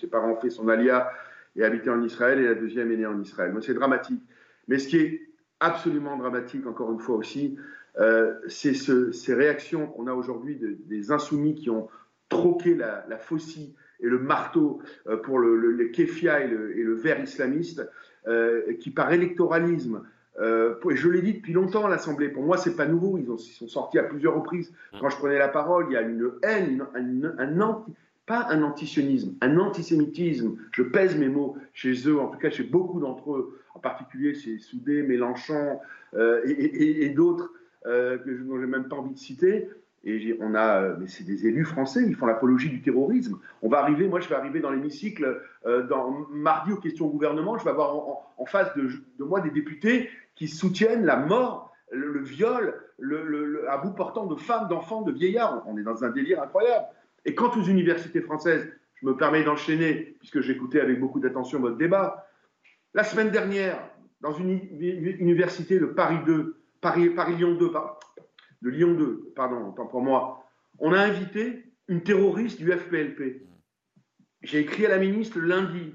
ses 0.01 0.06
parents 0.06 0.31
ont 0.31 0.40
fait 0.40 0.48
son 0.48 0.68
alia 0.68 1.10
et 1.56 1.64
habité 1.64 1.90
en 1.90 2.02
Israël 2.02 2.39
et 2.39 2.44
la 2.44 2.55
deuxième 2.55 2.90
est 2.93 2.97
née 2.97 3.06
en 3.06 3.20
Israël. 3.20 3.52
Donc 3.52 3.64
c'est 3.64 3.74
dramatique. 3.74 4.22
Mais 4.68 4.78
ce 4.78 4.89
qui 4.89 4.97
est 4.98 5.20
absolument 5.60 6.16
dramatique, 6.16 6.66
encore 6.66 6.93
une 6.93 7.01
fois 7.01 7.16
aussi, 7.16 7.56
euh, 7.98 8.35
c'est 8.48 8.74
ce- 8.74 9.10
ces 9.12 9.35
réactions 9.35 9.86
qu'on 9.89 10.06
a 10.06 10.12
aujourd'hui 10.14 10.56
de- 10.56 10.77
des 10.86 11.10
insoumis 11.12 11.55
qui 11.55 11.70
ont 11.70 11.89
troqué 12.28 12.74
la, 12.77 13.05
la 13.09 13.18
faucille 13.18 13.74
et 13.98 14.06
le 14.09 14.18
marteau 14.18 14.81
euh, 15.09 15.16
pour 15.16 15.39
le, 15.40 15.85
kéfia 15.89 16.40
et 16.44 16.48
le, 16.48 16.94
verre 16.94 17.20
islamiste, 17.22 17.86
euh, 18.28 18.72
qui 18.78 18.90
par 18.90 19.12
électoralisme, 19.12 20.02
je 20.39 21.09
l'ai 21.09 21.20
dit 21.20 21.35
depuis 21.35 21.52
longtemps 21.52 21.85
à 21.86 21.90
l'Assemblée, 21.90 22.28
pour 22.28 22.43
moi 22.44 22.56
c'est 22.56 22.77
pas 22.77 22.86
nouveau, 22.86 23.18
ils, 23.18 23.31
ont, 23.31 23.36
ils 23.36 23.52
sont 23.52 23.68
sortis 23.68 23.98
à 23.98 24.05
plusieurs 24.05 24.35
reprises. 24.36 24.72
Quand 25.01 25.10
je 25.10 25.16
prenais 25.16 25.39
la 25.39 25.48
parole, 25.48 25.86
il 25.90 25.93
y 25.94 25.97
a 25.97 26.02
une 26.02 26.31
haine, 26.43 26.86
un 26.94 27.60
anti, 27.60 27.93
pas 28.31 28.47
un 28.48 28.62
antisionisme, 28.62 29.35
un 29.40 29.59
antisémitisme, 29.59 30.55
je 30.70 30.85
pèse 30.85 31.16
mes 31.19 31.28
mots, 31.28 31.57
chez 31.73 31.94
eux, 32.09 32.20
en 32.20 32.28
tout 32.28 32.39
cas 32.39 32.48
chez 32.48 32.62
beaucoup 32.62 33.01
d'entre 33.01 33.32
eux, 33.35 33.61
en 33.74 33.81
particulier 33.81 34.35
chez 34.35 34.59
Soudé, 34.59 35.02
Mélenchon 35.02 35.81
euh, 36.15 36.40
et, 36.47 37.09
d'autres 37.09 37.52
euh, 37.86 38.19
que 38.19 38.36
je 38.36 38.44
n'ai 38.44 38.66
même 38.66 38.86
pas 38.89 38.94
envie 38.94 39.15
de 39.15 39.19
citer. 39.19 39.69
Et 40.05 40.36
on 40.40 40.55
a, 40.55 40.81
euh, 40.81 40.97
mais 41.01 41.09
c'est 41.09 41.24
des 41.24 41.48
élus 41.48 41.65
français, 41.65 42.05
ils 42.07 42.15
font 42.15 42.27
l'apologie 42.27 42.69
du 42.70 42.81
terrorisme. 42.82 43.36
On 43.62 43.69
va 43.69 43.81
arriver, 43.81 44.07
moi 44.07 44.20
je 44.20 44.28
vais 44.28 44.36
arriver 44.36 44.61
dans 44.61 44.70
l'hémicycle 44.70 45.43
mardi 46.31 46.73
aux 46.73 46.77
questions 46.77 47.07
au 47.07 47.11
gouvernement, 47.11 47.59
je 47.59 47.65
vais 47.65 47.70
avoir 47.70 47.97
en, 48.39 48.47
face 48.47 48.73
de, 48.77 49.24
moi 49.24 49.40
des 49.40 49.51
députés 49.51 50.09
qui 50.36 50.47
soutiennent 50.47 51.05
la 51.05 51.16
mort, 51.16 51.73
le, 51.90 52.20
viol, 52.23 52.74
le- 53.01 53.24
le- 53.24 53.69
à 53.69 53.78
bout 53.78 53.90
portant 53.90 54.27
de 54.27 54.36
femmes, 54.36 54.69
d'enfants, 54.69 55.02
de 55.02 55.11
vieillards. 55.11 55.65
On 55.66 55.77
est 55.77 55.82
dans 55.82 56.05
un 56.05 56.11
délire 56.11 56.40
incroyable. 56.40 56.86
Et 57.24 57.34
quant 57.34 57.51
aux 57.56 57.62
universités 57.62 58.20
françaises, 58.20 58.70
je 58.94 59.06
me 59.06 59.16
permets 59.16 59.42
d'enchaîner, 59.44 60.16
puisque 60.18 60.40
j'écoutais 60.40 60.80
avec 60.80 61.01
beaucoup 61.01 61.20
d'attention 61.20 61.60
votre 61.60 61.76
débat. 61.76 62.26
La 62.94 63.05
semaine 63.05 63.30
dernière, 63.30 63.78
dans 64.20 64.32
une 64.32 64.51
uni- 64.51 65.16
université 65.18 65.78
de 65.78 65.86
Paris 65.86 66.18
2, 66.26 66.56
Paris, 66.80 67.10
Paris 67.10 67.36
Lyon 67.36 67.55
2, 67.55 67.70
par- 67.72 67.98
de 68.62 68.68
Lyon 68.70 68.94
2, 68.94 69.32
pardon, 69.34 69.72
pour 69.72 70.02
moi, 70.02 70.44
on 70.78 70.92
a 70.92 70.98
invité 71.01 71.64
une 71.88 72.02
terroriste 72.02 72.59
du 72.60 72.70
FPLP. 72.70 73.42
J'ai 74.42 74.60
écrit 74.60 74.86
à 74.86 74.90
la 74.90 74.98
ministre 74.98 75.38
le 75.38 75.47
lundi. 75.47 75.94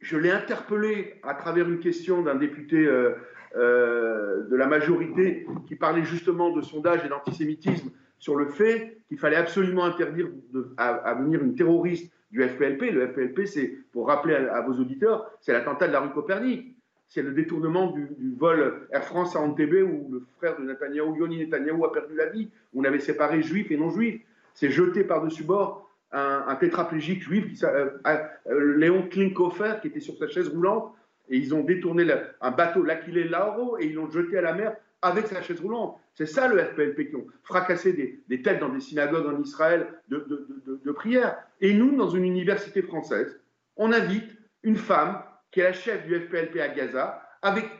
Je 0.00 0.16
l'ai 0.16 0.30
interpellée 0.30 1.20
à 1.22 1.34
travers 1.34 1.68
une 1.68 1.78
question 1.78 2.22
d'un 2.22 2.34
député 2.34 2.86
euh, 2.86 3.12
euh, 3.56 4.44
de 4.48 4.56
la 4.56 4.66
majorité 4.66 5.46
qui 5.66 5.76
parlait 5.76 6.04
justement 6.04 6.50
de 6.50 6.60
sondage 6.62 7.04
et 7.04 7.08
d'antisémitisme 7.08 7.90
sur 8.18 8.36
le 8.36 8.46
fait 8.46 8.98
qu'il 9.08 9.18
fallait 9.18 9.36
absolument 9.36 9.84
interdire 9.84 10.28
à, 10.76 11.14
venir 11.14 11.42
une 11.42 11.54
terroriste 11.54 12.12
du 12.30 12.42
FPLP. 12.42 12.90
Le 12.90 13.08
FPLP, 13.08 13.46
c'est, 13.46 13.72
pour 13.92 14.08
rappeler 14.08 14.34
à, 14.34 14.60
vos 14.62 14.74
auditeurs, 14.74 15.30
c'est 15.40 15.52
l'attentat 15.52 15.88
de 15.88 15.92
la 15.92 16.00
rue 16.00 16.10
Copernic. 16.10 16.74
C'est 17.08 17.22
le 17.22 17.32
détournement 17.32 17.92
du, 17.92 18.08
vol 18.36 18.88
Air 18.90 19.04
France 19.04 19.36
à 19.36 19.40
Entebbe 19.40 19.82
où 19.84 20.10
le 20.12 20.26
frère 20.38 20.58
de 20.58 20.64
Netanyahou, 20.64 21.16
Yoni 21.16 21.38
Netanyahou, 21.38 21.84
a 21.84 21.92
perdu 21.92 22.16
la 22.16 22.26
vie. 22.26 22.48
On 22.74 22.82
avait 22.82 22.98
séparé 22.98 23.42
juifs 23.42 23.70
et 23.70 23.76
non-juifs. 23.76 24.20
C'est 24.54 24.70
jeté 24.70 25.04
par-dessus 25.04 25.44
bord 25.44 25.86
un, 26.12 26.56
tétraplégique 26.56 27.22
juif, 27.22 27.52
qui, 27.52 27.64
euh, 27.64 27.90
euh, 28.06 28.76
Léon 28.76 29.06
Klinkofer, 29.08 29.74
qui 29.82 29.88
était 29.88 30.00
sur 30.00 30.16
sa 30.16 30.28
chaise 30.28 30.48
roulante, 30.48 30.94
et 31.28 31.36
ils 31.36 31.54
ont 31.54 31.62
détourné 31.62 32.06
un 32.40 32.50
bateau, 32.50 32.82
l'Aquilé 32.82 33.24
Lauro, 33.24 33.78
et 33.78 33.86
ils 33.86 33.94
l'ont 33.94 34.10
jeté 34.10 34.38
à 34.38 34.42
la 34.42 34.54
mer 34.54 34.76
avec 35.02 35.26
sa 35.26 35.42
chaise 35.42 35.60
roulante. 35.60 35.98
C'est 36.14 36.26
ça 36.26 36.48
le 36.48 36.58
FPLP 36.58 37.10
qui 37.10 37.16
ont 37.16 37.26
fracassé 37.42 37.92
des, 37.92 38.42
têtes 38.42 38.60
dans 38.60 38.70
des 38.70 38.80
synagogues 38.80 39.26
en 39.26 39.40
Israël 39.40 39.86
de, 40.08 40.26
de, 40.66 40.92
prière. 40.92 41.36
Et 41.60 41.74
nous, 41.74 41.94
dans 41.96 42.08
une 42.08 42.24
université 42.24 42.82
française, 42.82 43.38
on 43.76 43.92
invite 43.92 44.30
une 44.62 44.76
femme 44.76 45.22
qui 45.50 45.60
est 45.60 45.64
la 45.64 45.72
chef 45.72 46.06
du 46.06 46.18
FPLP 46.18 46.60
à 46.60 46.68
Gaza, 46.68 47.22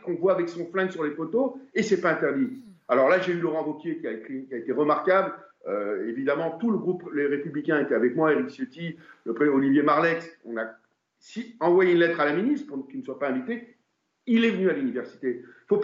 qu'on 0.04 0.14
voit 0.14 0.32
avec 0.32 0.48
son 0.48 0.66
flingue 0.66 0.90
sur 0.90 1.04
les 1.04 1.10
photos, 1.10 1.54
et 1.74 1.82
c'est 1.82 2.00
pas 2.00 2.12
interdit. 2.12 2.62
Alors 2.88 3.08
là, 3.08 3.20
j'ai 3.20 3.32
eu 3.32 3.40
Laurent 3.40 3.64
Wauquiez 3.64 3.98
qui 3.98 4.06
a, 4.06 4.12
écrit, 4.12 4.46
qui 4.46 4.54
a 4.54 4.58
été 4.58 4.72
remarquable. 4.72 5.32
Euh, 5.66 6.08
évidemment, 6.08 6.58
tout 6.58 6.70
le 6.70 6.78
groupe 6.78 7.10
Les 7.12 7.26
Républicains 7.26 7.80
était 7.80 7.94
avec 7.94 8.14
moi, 8.14 8.32
Eric 8.32 8.50
Ciotti, 8.50 8.96
le 9.24 9.34
président 9.34 9.56
Olivier 9.56 9.82
Marlex. 9.82 10.30
On 10.44 10.56
a 10.56 10.66
envoyé 11.60 11.92
une 11.92 11.98
lettre 11.98 12.20
à 12.20 12.26
la 12.26 12.34
ministre 12.34 12.68
pour 12.68 12.86
qu'il 12.86 13.00
ne 13.00 13.04
soit 13.04 13.18
pas 13.18 13.28
invité. 13.28 13.75
Il 14.26 14.44
est 14.44 14.50
venu 14.50 14.68
à 14.68 14.72
l'université. 14.72 15.42
Il 15.70 15.74
ne 15.74 15.80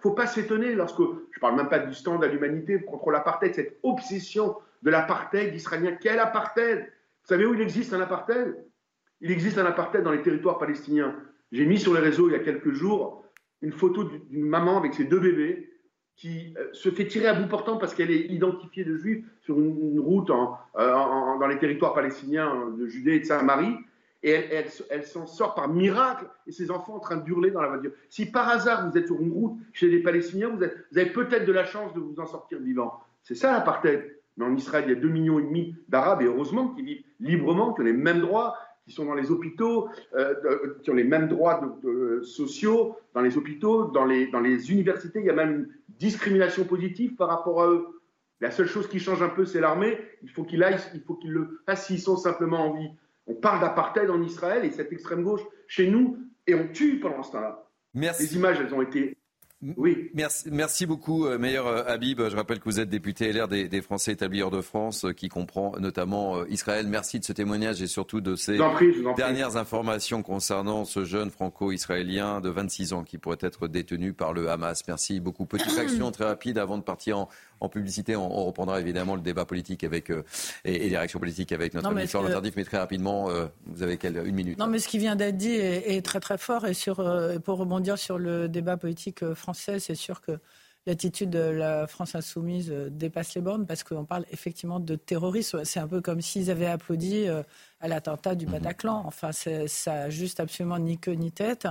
faut 0.00 0.10
pas 0.12 0.26
s'étonner 0.26 0.74
lorsque, 0.74 0.98
je 0.98 1.02
ne 1.02 1.40
parle 1.40 1.56
même 1.56 1.68
pas 1.68 1.78
du 1.78 1.94
stand 1.94 2.22
à 2.22 2.26
l'humanité 2.26 2.80
contre 2.82 3.10
l'apartheid, 3.10 3.54
cette 3.54 3.78
obsession 3.82 4.56
de 4.82 4.90
l'apartheid 4.90 5.54
israélien. 5.54 5.96
Quel 6.00 6.18
apartheid? 6.18 6.80
Vous 6.80 7.28
savez 7.28 7.46
où 7.46 7.54
il 7.54 7.60
existe 7.60 7.92
un 7.92 8.00
apartheid? 8.00 8.56
Il 9.20 9.30
existe 9.30 9.58
un 9.58 9.66
apartheid 9.66 10.04
dans 10.04 10.12
les 10.12 10.22
territoires 10.22 10.58
palestiniens. 10.58 11.16
J'ai 11.52 11.64
mis 11.64 11.78
sur 11.78 11.94
les 11.94 12.00
réseaux 12.00 12.28
il 12.28 12.32
y 12.32 12.36
a 12.36 12.40
quelques 12.40 12.72
jours 12.72 13.24
une 13.62 13.72
photo 13.72 14.04
d'une 14.04 14.44
maman 14.44 14.78
avec 14.78 14.94
ses 14.94 15.04
deux 15.04 15.20
bébés 15.20 15.70
qui 16.16 16.54
euh, 16.58 16.68
se 16.72 16.90
fait 16.90 17.06
tirer 17.06 17.26
à 17.26 17.34
bout 17.34 17.48
portant 17.48 17.76
parce 17.76 17.94
qu'elle 17.94 18.10
est 18.10 18.26
identifiée 18.26 18.84
de 18.84 18.96
juive 18.96 19.26
sur 19.42 19.58
une, 19.58 20.00
route 20.00 20.30
euh, 20.30 20.36
dans 20.74 21.46
les 21.46 21.58
territoires 21.58 21.94
palestiniens 21.94 22.70
de 22.78 22.86
Judée 22.86 23.16
et 23.16 23.20
de 23.20 23.24
Samarie. 23.24 23.76
Et 24.26 24.32
elle, 24.90 25.04
s'en 25.04 25.24
sort 25.24 25.54
par 25.54 25.68
miracle 25.68 26.26
et 26.48 26.50
ses 26.50 26.72
enfants 26.72 26.96
en 26.96 26.98
train 26.98 27.16
de 27.16 27.28
hurler 27.30 27.52
dans 27.52 27.62
la 27.62 27.68
voiture. 27.68 27.92
Si 28.08 28.26
par 28.26 28.48
hasard 28.48 28.90
vous 28.90 28.98
êtes 28.98 29.06
sur 29.06 29.20
une 29.20 29.30
route 29.30 29.56
chez 29.72 29.88
les 29.88 30.00
Palestiniens, 30.00 30.48
vous, 30.48 30.64
avez 30.64 31.10
peut-être 31.10 31.46
de 31.46 31.52
la 31.52 31.64
chance 31.64 31.94
de 31.94 32.00
vous 32.00 32.18
en 32.18 32.26
sortir 32.26 32.58
vivant. 32.58 32.98
C'est 33.22 33.36
ça 33.36 33.52
l'apartheid. 33.52 34.16
Mais 34.36 34.44
en 34.44 34.56
Israël, 34.56 34.84
il 34.88 34.94
y 34.94 34.96
a 34.96 35.00
2,5 35.00 35.12
millions 35.12 35.38
et 35.38 35.44
demi 35.44 35.76
d'Arabes 35.88 36.22
et 36.22 36.24
heureusement 36.24 36.70
qui 36.70 36.82
vivent 36.82 37.04
librement, 37.20 37.72
qui 37.72 37.82
ont 37.82 37.84
les 37.84 37.92
mêmes 37.92 38.18
droits, 38.18 38.58
qui 38.84 38.92
sont 38.92 39.04
dans 39.04 39.14
les 39.14 39.30
hôpitaux, 39.30 39.90
euh, 40.16 40.34
qui 40.82 40.90
ont 40.90 40.94
les 40.94 41.04
mêmes 41.04 41.28
droits 41.28 41.78
sociaux 42.24 42.96
dans 43.14 43.20
les 43.20 43.38
hôpitaux, 43.38 43.84
dans 43.84 44.04
les, 44.04 44.26
dans 44.26 44.40
les 44.40 44.72
universités. 44.72 45.20
Il 45.20 45.26
y 45.26 45.30
a 45.30 45.34
même 45.34 45.54
une 45.54 45.68
discrimination 46.00 46.64
positive 46.64 47.14
par 47.14 47.28
rapport 47.28 47.62
à 47.62 47.68
eux. 47.68 47.86
La 48.40 48.50
seule 48.50 48.66
chose 48.66 48.88
qui 48.88 48.98
change 48.98 49.22
un 49.22 49.28
peu, 49.28 49.44
c'est 49.44 49.60
l'armée. 49.60 49.98
Il 50.24 50.30
faut 50.30 50.42
qu'ils 50.42 50.64
aillent, 50.64 50.80
il 50.94 51.00
faut 51.00 51.14
qu'ils 51.14 51.30
le 51.30 51.60
fassent 51.64 51.86
s'ils 51.86 52.00
sont 52.00 52.16
simplement 52.16 52.66
en 52.66 52.74
vie. 52.74 52.90
On 53.26 53.34
parle 53.34 53.60
d'apartheid 53.60 54.08
en 54.10 54.22
Israël 54.22 54.64
et 54.64 54.70
cette 54.70 54.92
extrême 54.92 55.22
gauche 55.22 55.42
chez 55.66 55.88
nous, 55.88 56.18
et 56.46 56.54
on 56.54 56.68
tue 56.68 57.00
pendant 57.00 57.22
ce 57.22 57.32
temps-là. 57.32 57.68
Merci. 57.94 58.22
Les 58.22 58.36
images, 58.36 58.60
elles 58.60 58.74
ont 58.74 58.82
été 58.82 59.16
oui. 59.76 60.10
Merci, 60.12 60.50
merci 60.52 60.84
beaucoup, 60.84 61.26
euh, 61.26 61.38
Meilleur 61.38 61.66
euh, 61.66 61.82
Habib. 61.86 62.20
Je 62.20 62.36
rappelle 62.36 62.58
que 62.58 62.64
vous 62.64 62.78
êtes 62.78 62.90
député 62.90 63.32
LR 63.32 63.48
des, 63.48 63.68
des 63.68 63.80
Français 63.80 64.12
établis 64.12 64.42
hors 64.42 64.50
de 64.50 64.60
France, 64.60 65.06
euh, 65.06 65.12
qui 65.12 65.30
comprend 65.30 65.72
notamment 65.78 66.44
Israël. 66.44 66.86
Merci 66.86 67.20
de 67.20 67.24
ce 67.24 67.32
témoignage 67.32 67.80
et 67.80 67.86
surtout 67.86 68.20
de 68.20 68.36
ces 68.36 68.58
dernières 69.16 69.56
informations 69.56 70.22
concernant 70.22 70.84
ce 70.84 71.06
jeune 71.06 71.30
franco-israélien 71.30 72.42
de 72.42 72.50
26 72.50 72.92
ans 72.92 73.02
qui 73.02 73.16
pourrait 73.16 73.38
être 73.40 73.66
détenu 73.66 74.12
par 74.12 74.34
le 74.34 74.50
Hamas. 74.50 74.82
Merci 74.86 75.20
beaucoup. 75.20 75.46
Petite 75.46 75.78
action 75.78 76.10
très 76.10 76.26
rapide 76.26 76.58
avant 76.58 76.76
de 76.76 76.82
partir 76.82 77.16
en, 77.18 77.28
en 77.60 77.68
publicité. 77.68 78.16
On, 78.16 78.46
reprendra 78.46 78.80
évidemment 78.80 79.14
le 79.14 79.22
débat 79.22 79.44
politique 79.44 79.84
avec, 79.84 80.10
euh, 80.10 80.24
et, 80.64 80.88
les 80.88 80.96
réactions 80.96 81.18
politiques 81.18 81.52
avec 81.52 81.74
notre 81.74 81.88
ami 81.88 82.06
Florent 82.06 82.28
Tardif, 82.28 82.54
mais 82.56 82.64
très 82.64 82.78
rapidement, 82.78 83.30
euh, 83.30 83.46
vous 83.66 83.82
avez 83.82 83.96
quelle, 83.96 84.16
une 84.26 84.34
minute. 84.34 84.58
Non, 84.58 84.66
mais 84.66 84.78
ce 84.78 84.88
qui 84.88 84.98
vient 84.98 85.16
d'être 85.16 85.36
dit 85.36 85.54
est, 85.54 86.04
très 86.04 86.20
très 86.20 86.38
fort. 86.38 86.66
Et 86.66 86.74
sur, 86.74 87.00
euh, 87.00 87.38
pour 87.38 87.58
rebondir 87.58 87.98
sur 87.98 88.18
le 88.18 88.48
débat 88.48 88.76
politique 88.76 89.34
français, 89.34 89.78
c'est 89.78 89.94
sûr 89.94 90.20
que 90.20 90.38
l'attitude 90.86 91.30
de 91.30 91.38
la 91.38 91.86
France 91.88 92.14
insoumise 92.14 92.70
dépasse 92.90 93.34
les 93.34 93.40
bornes 93.40 93.66
parce 93.66 93.82
qu'on 93.82 94.04
parle 94.04 94.24
effectivement 94.30 94.78
de 94.78 94.94
terrorisme. 94.94 95.64
C'est 95.64 95.80
un 95.80 95.88
peu 95.88 96.00
comme 96.00 96.20
s'ils 96.20 96.48
avaient 96.48 96.66
applaudi 96.66 97.26
à 97.80 97.88
l'attentat 97.88 98.36
du 98.36 98.46
mhm. 98.46 98.52
Bataclan. 98.52 99.02
Enfin, 99.04 99.32
ça 99.32 99.92
n'a 99.92 100.10
juste 100.10 100.38
absolument 100.38 100.78
ni 100.78 100.96
queue 100.98 101.12
ni 101.12 101.32
tête. 101.32 101.66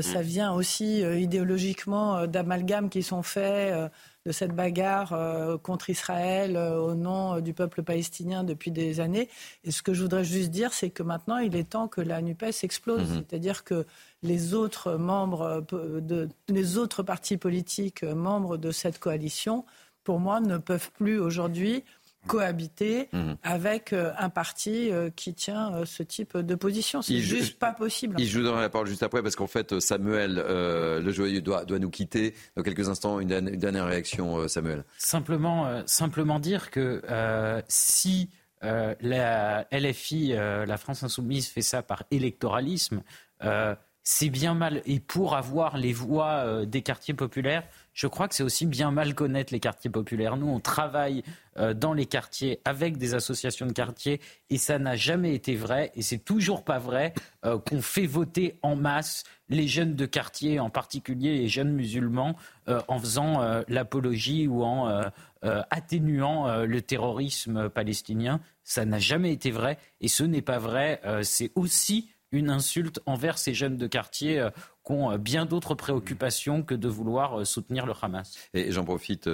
Ça 0.00 0.18
mhm. 0.20 0.24
vient 0.24 0.52
aussi 0.52 1.00
idéologiquement 1.00 2.28
d'amalgames 2.28 2.90
qui 2.90 3.02
sont 3.02 3.24
faits 3.24 3.90
de 4.26 4.32
cette 4.32 4.52
bagarre 4.52 5.12
euh, 5.12 5.58
contre 5.58 5.90
Israël 5.90 6.56
euh, 6.56 6.78
au 6.78 6.94
nom 6.94 7.34
euh, 7.34 7.40
du 7.40 7.52
peuple 7.52 7.82
palestinien 7.82 8.42
depuis 8.42 8.70
des 8.70 9.00
années. 9.00 9.28
Et 9.64 9.70
ce 9.70 9.82
que 9.82 9.92
je 9.92 10.02
voudrais 10.02 10.24
juste 10.24 10.50
dire, 10.50 10.72
c'est 10.72 10.90
que 10.90 11.02
maintenant, 11.02 11.38
il 11.38 11.54
est 11.56 11.70
temps 11.70 11.88
que 11.88 12.00
la 12.00 12.22
NUPES 12.22 12.62
explose. 12.62 13.10
Mhm. 13.10 13.24
C'est-à-dire 13.28 13.64
que 13.64 13.86
les 14.22 14.54
autres 14.54 14.94
membres, 14.94 15.64
de, 15.70 16.28
les 16.48 16.78
autres 16.78 17.02
partis 17.02 17.36
politiques 17.36 18.02
membres 18.02 18.56
de 18.56 18.70
cette 18.70 18.98
coalition, 18.98 19.66
pour 20.04 20.20
moi, 20.20 20.40
ne 20.40 20.56
peuvent 20.56 20.90
plus 20.92 21.18
aujourd'hui 21.18 21.84
cohabiter 22.26 23.08
mhm. 23.12 23.36
avec 23.42 23.92
euh, 23.92 24.12
un 24.18 24.28
parti 24.28 24.90
euh, 24.90 25.10
qui 25.14 25.34
tient 25.34 25.74
euh, 25.74 25.84
ce 25.84 26.02
type 26.02 26.36
de 26.36 26.54
position. 26.54 27.02
C'est 27.02 27.18
juste 27.18 27.58
pas 27.58 27.72
possible. 27.72 28.16
Il, 28.18 28.26
je 28.26 28.38
vous 28.38 28.44
donnerai 28.44 28.62
la 28.62 28.70
parole 28.70 28.86
juste 28.86 29.02
après 29.02 29.22
parce 29.22 29.36
qu'en 29.36 29.46
fait, 29.46 29.78
Samuel, 29.80 30.34
le 30.36 31.10
joyeux, 31.10 31.40
doit, 31.40 31.64
doit, 31.64 31.78
nous 31.78 31.90
quitter. 31.90 32.34
Dans 32.56 32.62
quelques 32.62 32.88
instants, 32.88 33.20
une, 33.20 33.28
dernière 33.28 33.86
réaction, 33.86 34.48
Samuel. 34.48 34.84
Simplement, 34.98 35.82
simplement 35.86 36.38
dire 36.38 36.70
que 36.70 37.02
si 37.68 38.30
la 38.62 39.66
LFI, 39.72 40.28
la 40.28 40.76
France 40.76 41.02
Insoumise, 41.02 41.48
fait 41.48 41.62
ça 41.62 41.82
par 41.82 42.04
électoralisme, 42.10 43.02
c'est 44.02 44.30
bien 44.30 44.54
mal. 44.54 44.82
Et 44.86 45.00
pour 45.00 45.36
avoir 45.36 45.76
les 45.76 45.92
voix 45.92 46.64
des 46.64 46.82
quartiers 46.82 47.14
populaires, 47.14 47.64
je 47.94 48.08
crois 48.08 48.28
que 48.28 48.34
c'est 48.34 48.42
aussi 48.42 48.66
bien 48.66 48.90
mal 48.90 49.14
connaître 49.14 49.52
les 49.52 49.60
quartiers 49.60 49.90
populaires. 49.90 50.36
Nous, 50.36 50.48
on 50.48 50.60
travaille 50.60 51.22
euh, 51.56 51.72
dans 51.72 51.94
les 51.94 52.06
quartiers 52.06 52.60
avec 52.64 52.98
des 52.98 53.14
associations 53.14 53.66
de 53.66 53.72
quartiers 53.72 54.20
et 54.50 54.58
ça 54.58 54.80
n'a 54.80 54.96
jamais 54.96 55.34
été 55.34 55.54
vrai 55.54 55.92
et 55.94 56.02
c'est 56.02 56.18
toujours 56.18 56.64
pas 56.64 56.78
vrai 56.78 57.14
euh, 57.46 57.58
qu'on 57.58 57.80
fait 57.80 58.06
voter 58.06 58.58
en 58.62 58.74
masse 58.74 59.22
les 59.48 59.68
jeunes 59.68 59.94
de 59.94 60.06
quartier, 60.06 60.58
en 60.58 60.70
particulier 60.70 61.38
les 61.38 61.48
jeunes 61.48 61.72
musulmans, 61.72 62.34
euh, 62.68 62.80
en 62.88 62.98
faisant 62.98 63.62
l'apologie 63.68 64.48
ou 64.48 64.64
en 64.64 65.02
atténuant 65.42 66.64
le 66.64 66.80
terrorisme 66.80 67.68
palestinien. 67.68 68.40
Ça 68.64 68.86
n'a 68.86 68.98
jamais 68.98 69.32
été 69.32 69.50
vrai 69.50 69.76
et 70.00 70.08
ce 70.08 70.24
n'est 70.24 70.42
pas 70.42 70.58
vrai. 70.58 71.00
c'est 71.22 71.52
aussi 71.54 72.08
une 72.34 72.50
insulte 72.50 73.00
envers 73.06 73.38
ces 73.38 73.54
jeunes 73.54 73.76
de 73.76 73.86
quartier 73.86 74.40
euh, 74.40 74.50
qui 74.84 74.92
ont 74.92 75.12
euh, 75.12 75.18
bien 75.18 75.46
d'autres 75.46 75.74
préoccupations 75.74 76.62
que 76.62 76.74
de 76.74 76.88
vouloir 76.88 77.40
euh, 77.40 77.44
soutenir 77.44 77.86
le 77.86 77.92
Hamas. 78.02 78.36
Et 78.52 78.72
j'en 78.72 78.84
profite, 78.84 79.28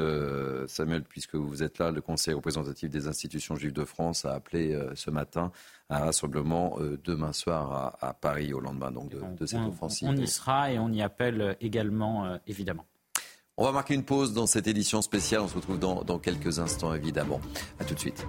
Samuel, 0.66 1.02
puisque 1.02 1.34
vous 1.34 1.62
êtes 1.62 1.78
là, 1.78 1.90
le 1.90 2.02
Conseil 2.02 2.34
représentatif 2.34 2.90
des 2.90 3.08
institutions 3.08 3.56
juives 3.56 3.72
de 3.72 3.84
France 3.84 4.24
a 4.24 4.34
appelé 4.34 4.78
ce 4.94 5.10
matin 5.10 5.50
à 5.88 6.02
un 6.02 6.04
rassemblement 6.06 6.78
demain 7.02 7.32
soir 7.32 7.96
à, 8.00 8.12
Paris, 8.12 8.52
au 8.52 8.60
lendemain 8.60 8.90
donc, 8.90 9.10
de, 9.10 9.46
cette 9.46 9.60
offensive. 9.60 10.08
On 10.08 10.16
y 10.16 10.28
sera 10.28 10.70
et 10.70 10.78
on 10.78 10.92
y 10.92 11.02
appelle 11.02 11.56
également, 11.60 12.38
évidemment. 12.46 12.84
On 13.56 13.64
va 13.64 13.72
marquer 13.72 13.94
une 13.94 14.04
pause 14.04 14.34
dans 14.34 14.46
cette 14.46 14.66
édition 14.66 15.02
spéciale. 15.02 15.40
On 15.40 15.48
se 15.48 15.54
retrouve 15.54 15.78
dans, 15.78 16.02
dans 16.02 16.18
quelques 16.18 16.58
instants, 16.58 16.94
évidemment. 16.94 17.40
A 17.78 17.84
tout 17.84 17.94
de 17.94 18.00
suite. 18.00 18.26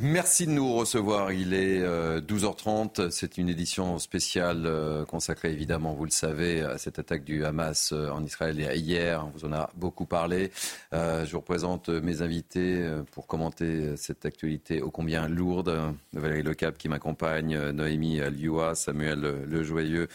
Merci 0.00 0.46
de 0.46 0.52
nous 0.52 0.74
recevoir. 0.74 1.32
Il 1.32 1.54
est 1.54 1.80
12h30. 2.20 3.00
Euh, 3.00 3.10
C'est 3.10 3.38
une 3.38 3.48
édition 3.48 3.98
spéciale 3.98 4.64
euh, 4.66 5.04
consacrée, 5.04 5.50
évidemment, 5.52 5.94
vous 5.94 6.04
le 6.04 6.10
savez, 6.10 6.60
à 6.60 6.78
cette 6.78 6.98
attaque 6.98 7.24
du 7.24 7.44
Hamas 7.44 7.92
euh, 7.92 8.10
en 8.10 8.24
Israël 8.24 8.60
hier. 8.76 9.24
On 9.26 9.30
vous 9.36 9.44
en 9.44 9.52
a 9.52 9.70
beaucoup 9.74 10.06
parlé. 10.06 10.50
Je 10.92 11.30
vous 11.30 11.38
représente 11.38 11.88
mes 11.88 12.22
invités 12.22 12.88
pour 13.12 13.26
commenter 13.26 13.96
cette 13.96 14.24
actualité 14.24 14.82
ô 14.82 14.90
combien 14.90 15.28
lourde. 15.28 15.94
Valérie 16.12 16.42
Lecap 16.42 16.78
qui 16.78 16.88
m'accompagne, 16.88 17.58
Noémie 17.70 18.20
Lioua, 18.30 18.74
Samuel 18.74 19.44
Lejoyeux 19.46 20.08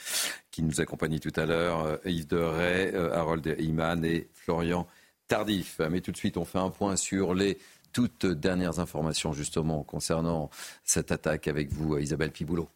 qui 0.51 0.63
nous 0.63 0.81
accompagne 0.81 1.19
tout 1.19 1.33
à 1.35 1.45
l'heure, 1.45 1.99
Yves 2.05 2.27
de 2.27 2.37
Ray, 2.37 2.95
Harold 2.95 3.55
Iman 3.59 4.05
et 4.05 4.27
Florian 4.33 4.87
Tardif. 5.27 5.79
Mais 5.89 6.01
tout 6.01 6.11
de 6.11 6.17
suite, 6.17 6.37
on 6.37 6.45
fait 6.45 6.59
un 6.59 6.69
point 6.69 6.95
sur 6.95 7.33
les 7.33 7.57
toutes 7.93 8.25
dernières 8.25 8.79
informations 8.79 9.31
justement 9.31 9.83
concernant 9.83 10.49
cette 10.83 11.11
attaque 11.11 11.47
avec 11.47 11.71
vous, 11.71 11.97
Isabelle 11.97 12.31
Piboulot. 12.31 12.67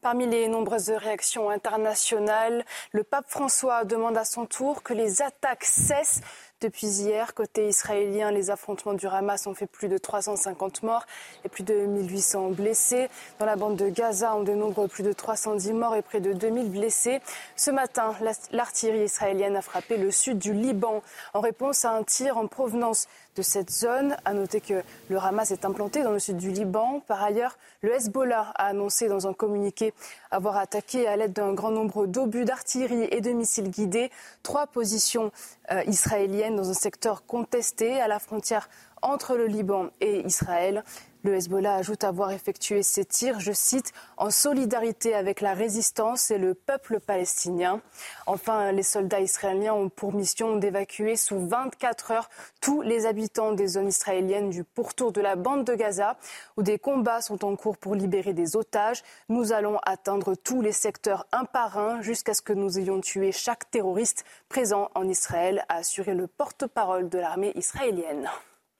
Parmi 0.00 0.26
les 0.26 0.48
nombreuses 0.48 0.88
réactions 0.88 1.50
internationales, 1.50 2.64
le 2.92 3.04
pape 3.04 3.28
François 3.28 3.84
demande 3.84 4.16
à 4.16 4.24
son 4.24 4.46
tour 4.46 4.82
que 4.82 4.94
les 4.94 5.20
attaques 5.20 5.64
cessent 5.64 6.22
depuis 6.60 6.86
hier. 6.86 7.34
Côté 7.34 7.68
israélien, 7.68 8.30
les 8.30 8.50
affrontements 8.50 8.92
du 8.92 9.06
Hamas 9.06 9.46
ont 9.46 9.54
fait 9.54 9.66
plus 9.66 9.88
de 9.88 9.98
350 9.98 10.82
morts 10.82 11.06
et 11.44 11.48
plus 11.48 11.62
de 11.62 11.74
1800 11.74 12.50
blessés. 12.50 13.08
Dans 13.38 13.46
la 13.46 13.56
bande 13.56 13.76
de 13.76 13.88
Gaza, 13.88 14.34
on 14.36 14.42
dénombre 14.42 14.86
plus 14.86 15.02
de 15.02 15.12
310 15.12 15.72
morts 15.72 15.96
et 15.96 16.02
près 16.02 16.20
de 16.20 16.32
2000 16.32 16.70
blessés. 16.70 17.20
Ce 17.56 17.70
matin, 17.70 18.14
l'artillerie 18.52 19.04
israélienne 19.04 19.56
a 19.56 19.62
frappé 19.62 19.96
le 19.96 20.10
sud 20.10 20.38
du 20.38 20.52
Liban 20.52 21.02
en 21.34 21.40
réponse 21.40 21.84
à 21.84 21.92
un 21.92 22.02
tir 22.02 22.36
en 22.36 22.46
provenance 22.46 23.08
de 23.36 23.42
cette 23.42 23.70
zone. 23.70 24.16
À 24.24 24.34
noter 24.34 24.60
que 24.60 24.82
le 25.08 25.18
Hamas 25.18 25.50
est 25.50 25.64
implanté 25.64 26.02
dans 26.02 26.12
le 26.12 26.18
sud 26.18 26.36
du 26.36 26.50
Liban. 26.50 27.02
Par 27.06 27.22
ailleurs, 27.22 27.56
le 27.82 27.94
Hezbollah 27.94 28.52
a 28.54 28.66
annoncé 28.66 29.08
dans 29.08 29.26
un 29.26 29.32
communiqué 29.32 29.94
avoir 30.30 30.56
attaqué 30.56 31.06
à 31.08 31.16
l'aide 31.16 31.32
d'un 31.32 31.52
grand 31.52 31.70
nombre 31.70 32.06
d'obus 32.06 32.44
d'artillerie 32.44 33.08
et 33.10 33.20
de 33.20 33.30
missiles 33.30 33.70
guidés 33.70 34.10
trois 34.42 34.66
positions 34.66 35.32
euh, 35.72 35.82
israéliennes 35.86 36.56
dans 36.56 36.70
un 36.70 36.74
secteur 36.74 37.24
contesté 37.26 38.00
à 38.00 38.08
la 38.08 38.18
frontière 38.18 38.68
entre 39.02 39.36
le 39.36 39.46
Liban 39.46 39.90
et 40.00 40.20
Israël. 40.26 40.84
Le 41.22 41.34
Hezbollah 41.34 41.74
ajoute 41.74 42.02
avoir 42.04 42.30
effectué 42.30 42.82
ces 42.82 43.04
tirs, 43.04 43.40
je 43.40 43.52
cite, 43.52 43.92
en 44.16 44.30
solidarité 44.30 45.14
avec 45.14 45.42
la 45.42 45.52
résistance 45.52 46.30
et 46.30 46.38
le 46.38 46.54
peuple 46.54 46.98
palestinien. 46.98 47.82
Enfin, 48.26 48.72
les 48.72 48.82
soldats 48.82 49.20
israéliens 49.20 49.74
ont 49.74 49.90
pour 49.90 50.14
mission 50.14 50.56
d'évacuer 50.56 51.16
sous 51.16 51.38
24 51.38 52.10
heures 52.12 52.30
tous 52.62 52.80
les 52.80 53.04
habitants 53.04 53.52
des 53.52 53.66
zones 53.66 53.88
israéliennes 53.88 54.48
du 54.48 54.64
pourtour 54.64 55.12
de 55.12 55.20
la 55.20 55.36
bande 55.36 55.64
de 55.64 55.74
Gaza, 55.74 56.16
où 56.56 56.62
des 56.62 56.78
combats 56.78 57.20
sont 57.20 57.44
en 57.44 57.54
cours 57.54 57.76
pour 57.76 57.94
libérer 57.94 58.32
des 58.32 58.56
otages. 58.56 59.02
Nous 59.28 59.52
allons 59.52 59.78
atteindre 59.84 60.34
tous 60.34 60.62
les 60.62 60.72
secteurs 60.72 61.26
un 61.32 61.44
par 61.44 61.76
un 61.76 62.00
jusqu'à 62.00 62.32
ce 62.32 62.40
que 62.40 62.54
nous 62.54 62.78
ayons 62.78 63.02
tué 63.02 63.30
chaque 63.30 63.70
terroriste 63.70 64.24
présent 64.48 64.90
en 64.94 65.06
Israël, 65.06 65.66
a 65.68 65.76
assuré 65.76 66.14
le 66.14 66.26
porte-parole 66.26 67.10
de 67.10 67.18
l'armée 67.18 67.52
israélienne. 67.56 68.30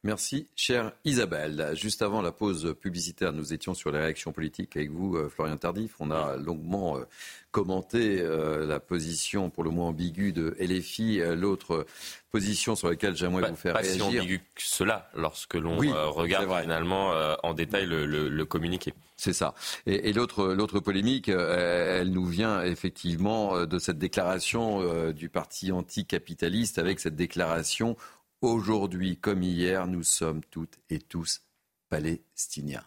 Merci, 0.03 0.47
chère 0.57 0.93
Isabelle. 1.05 1.73
Juste 1.75 2.01
avant 2.01 2.23
la 2.23 2.33
pause 2.33 2.75
publicitaire, 2.81 3.35
nous 3.35 3.53
étions 3.53 3.75
sur 3.75 3.93
les 3.93 3.99
réactions 3.99 4.33
politiques 4.33 4.75
avec 4.75 4.91
vous, 4.91 5.15
euh, 5.15 5.29
Florian 5.29 5.59
Tardif. 5.59 5.97
On 6.01 6.11
a 6.11 6.39
longuement 6.39 6.97
euh, 6.97 7.03
commenté 7.51 8.19
euh, 8.23 8.67
la 8.67 8.81
position 8.81 9.51
pour 9.51 9.63
le 9.63 9.69
moins 9.69 9.89
ambiguë 9.89 10.33
de 10.33 10.57
LFI, 10.59 11.21
l'autre 11.37 11.85
position 12.31 12.77
sur 12.77 12.89
laquelle 12.89 13.15
j'aimerais 13.15 13.51
vous 13.51 13.57
faire 13.57 13.75
pas 13.75 13.81
réagir. 13.81 14.07
Pas 14.07 14.11
si 14.11 14.19
ambigu 14.21 14.39
que 14.39 14.63
cela, 14.63 15.11
lorsque 15.15 15.55
l'on 15.55 15.77
regarde 15.77 16.63
finalement 16.63 17.13
en 17.43 17.53
détail 17.53 17.85
le, 17.87 18.45
communiqué. 18.45 18.95
C'est 19.17 19.35
ça. 19.35 19.55
Et, 19.85 20.09
et 20.09 20.13
l'autre 20.15 20.81
polémique, 20.81 21.29
elle 21.29 22.11
nous 22.11 22.25
vient 22.25 22.63
effectivement 22.63 23.67
de 23.67 23.79
cette 23.79 23.99
déclaration 23.99 25.11
du 25.13 25.29
parti 25.29 25.73
anticapitaliste 25.73 26.79
avec 26.79 27.01
cette 27.01 27.17
déclaration 27.17 27.97
Aujourd'hui 28.43 29.19
comme 29.19 29.43
hier, 29.43 29.87
nous 29.87 30.03
sommes 30.03 30.41
toutes 30.51 30.79
et 30.89 30.99
tous 30.99 31.43
palestiniens. 31.91 32.85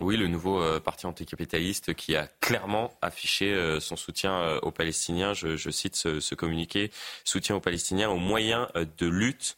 Oui, 0.00 0.16
le 0.16 0.26
nouveau 0.26 0.62
euh, 0.62 0.80
parti 0.80 1.04
anticapitaliste 1.06 1.92
qui 1.92 2.16
a 2.16 2.26
clairement 2.40 2.96
affiché 3.02 3.52
euh, 3.52 3.78
son 3.78 3.96
soutien 3.96 4.32
euh, 4.32 4.58
aux 4.62 4.70
Palestiniens, 4.70 5.34
je, 5.34 5.70
cite 5.70 5.96
ce, 5.96 6.34
communiqué, 6.34 6.90
soutien 7.24 7.56
aux 7.56 7.60
Palestiniens 7.60 8.08
aux 8.08 8.16
moyens 8.16 8.68
de 8.74 9.06
lutte 9.06 9.56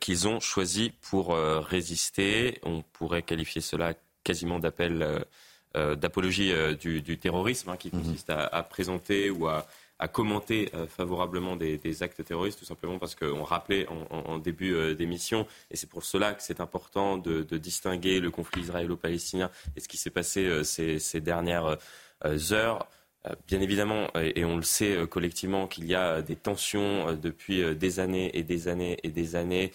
qu'ils 0.00 0.26
ont 0.26 0.40
choisi 0.40 0.92
pour 1.02 1.36
résister. 1.36 2.58
On 2.64 2.82
pourrait 2.82 3.22
qualifier 3.22 3.60
cela 3.60 3.94
quasiment 4.24 4.58
d'appel, 4.58 5.24
d'apologie 5.72 6.52
du, 6.80 7.18
terrorisme, 7.18 7.70
hein, 7.70 7.76
qui 7.76 7.94
mhm. 7.94 8.02
consiste 8.02 8.30
à 8.30 8.62
présenter 8.64 9.30
ou 9.30 9.46
à 9.46 9.64
à 9.98 10.08
commenter 10.08 10.70
euh, 10.74 10.86
favorablement 10.86 11.56
des, 11.56 12.02
actes 12.02 12.24
terroristes, 12.24 12.58
tout 12.58 12.64
simplement 12.64 12.98
parce 12.98 13.14
qu'on 13.14 13.42
rappelait 13.42 13.86
en, 13.88 14.38
début 14.38 14.74
euh, 14.74 14.94
d'émission, 14.94 15.46
et 15.70 15.76
c'est 15.76 15.88
pour 15.88 16.04
cela 16.04 16.34
que 16.34 16.42
c'est 16.42 16.60
important 16.60 17.16
de, 17.16 17.42
distinguer 17.56 18.20
le 18.20 18.30
conflit 18.30 18.62
israélo-palestinien 18.62 19.50
et 19.76 19.80
ce 19.80 19.88
qui 19.88 19.96
s'est 19.96 20.10
passé 20.10 20.44
euh, 20.44 20.62
ces, 20.62 21.20
dernières 21.20 21.78
heures. 22.52 22.86
Bien 23.48 23.60
évidemment, 23.60 24.06
et 24.14 24.44
on 24.44 24.56
le 24.56 24.62
sait 24.62 25.04
collectivement, 25.10 25.66
qu'il 25.66 25.86
y 25.86 25.96
a 25.96 26.22
des 26.22 26.36
tensions 26.36 27.12
depuis 27.14 27.74
des 27.74 27.98
années 27.98 28.30
et 28.38 28.44
des 28.44 28.68
années 28.68 28.98
et 29.02 29.08
des 29.08 29.34
années 29.34 29.72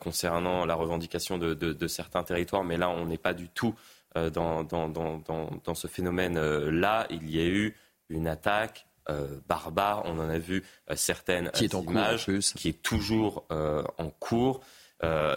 concernant 0.00 0.64
la 0.64 0.74
revendication 0.74 1.36
de, 1.36 1.86
certains 1.86 2.22
territoires, 2.22 2.64
mais 2.64 2.78
là, 2.78 2.88
on 2.88 3.04
n'est 3.04 3.18
pas 3.18 3.34
du 3.34 3.50
tout 3.50 3.74
dans, 4.14 4.64
dans 4.64 5.74
ce 5.74 5.86
phénomène-là. 5.86 7.06
Il 7.10 7.30
y 7.30 7.40
a 7.40 7.46
eu 7.46 7.76
une 8.08 8.26
attaque 8.26 8.87
euh, 9.10 9.26
barbare. 9.48 10.02
On 10.04 10.18
en 10.18 10.28
a 10.28 10.38
vu 10.38 10.64
euh, 10.90 10.94
certaines 10.96 11.50
qui 11.52 11.64
est 11.64 11.74
en 11.74 11.82
images, 11.82 12.26
cours, 12.26 12.40
qui 12.56 12.68
est 12.68 12.82
toujours 12.82 13.44
euh, 13.50 13.82
en 13.98 14.10
cours. 14.10 14.60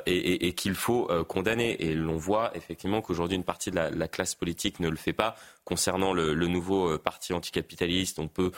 et, 0.07 0.53
qu'il 0.53 0.73
faut 0.73 1.07
condamner. 1.25 1.75
Et 1.83 1.93
l'on 1.93 2.17
voit 2.17 2.51
effectivement 2.55 3.01
qu'aujourd'hui 3.01 3.37
une 3.37 3.43
partie 3.43 3.69
de 3.69 3.75
la, 3.75 4.07
classe 4.07 4.33
politique 4.33 4.79
ne 4.79 4.89
le 4.89 4.97
fait 4.97 5.13
pas. 5.13 5.35
Concernant 5.65 6.13
le, 6.13 6.33
le 6.33 6.47
nouveau 6.47 6.97
parti 6.97 7.31
anticapitaliste, 7.31 8.17
on 8.17 8.27
peut 8.27 8.51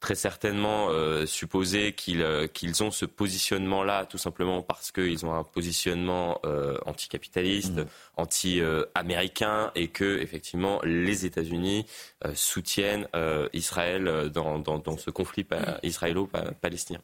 très 0.00 0.14
certainement 0.14 0.88
euh, 0.90 1.26
supposer 1.26 1.94
euh, 2.08 2.46
qu'ils 2.46 2.82
ont 2.82 2.90
ce 2.90 3.04
positionnement-là 3.04 4.06
tout 4.06 4.18
simplement 4.18 4.62
parce 4.62 4.90
qu'ils 4.90 5.26
ont 5.26 5.34
un 5.34 5.44
positionnement 5.44 6.40
euh, 6.44 6.78
anticapitaliste, 6.86 7.76
mmh. 7.76 7.86
anti-américain 8.16 9.70
et 9.74 9.88
que 9.88 10.18
effectivement 10.20 10.80
les 10.82 11.26
États-Unis 11.26 11.86
soutiennent 12.34 13.06
Israël 13.52 14.30
dans, 14.32 14.58
dans, 14.58 14.78
dans, 14.78 14.96
ce 14.96 15.10
conflit 15.10 15.46
israélo-palestinien. 15.82 17.00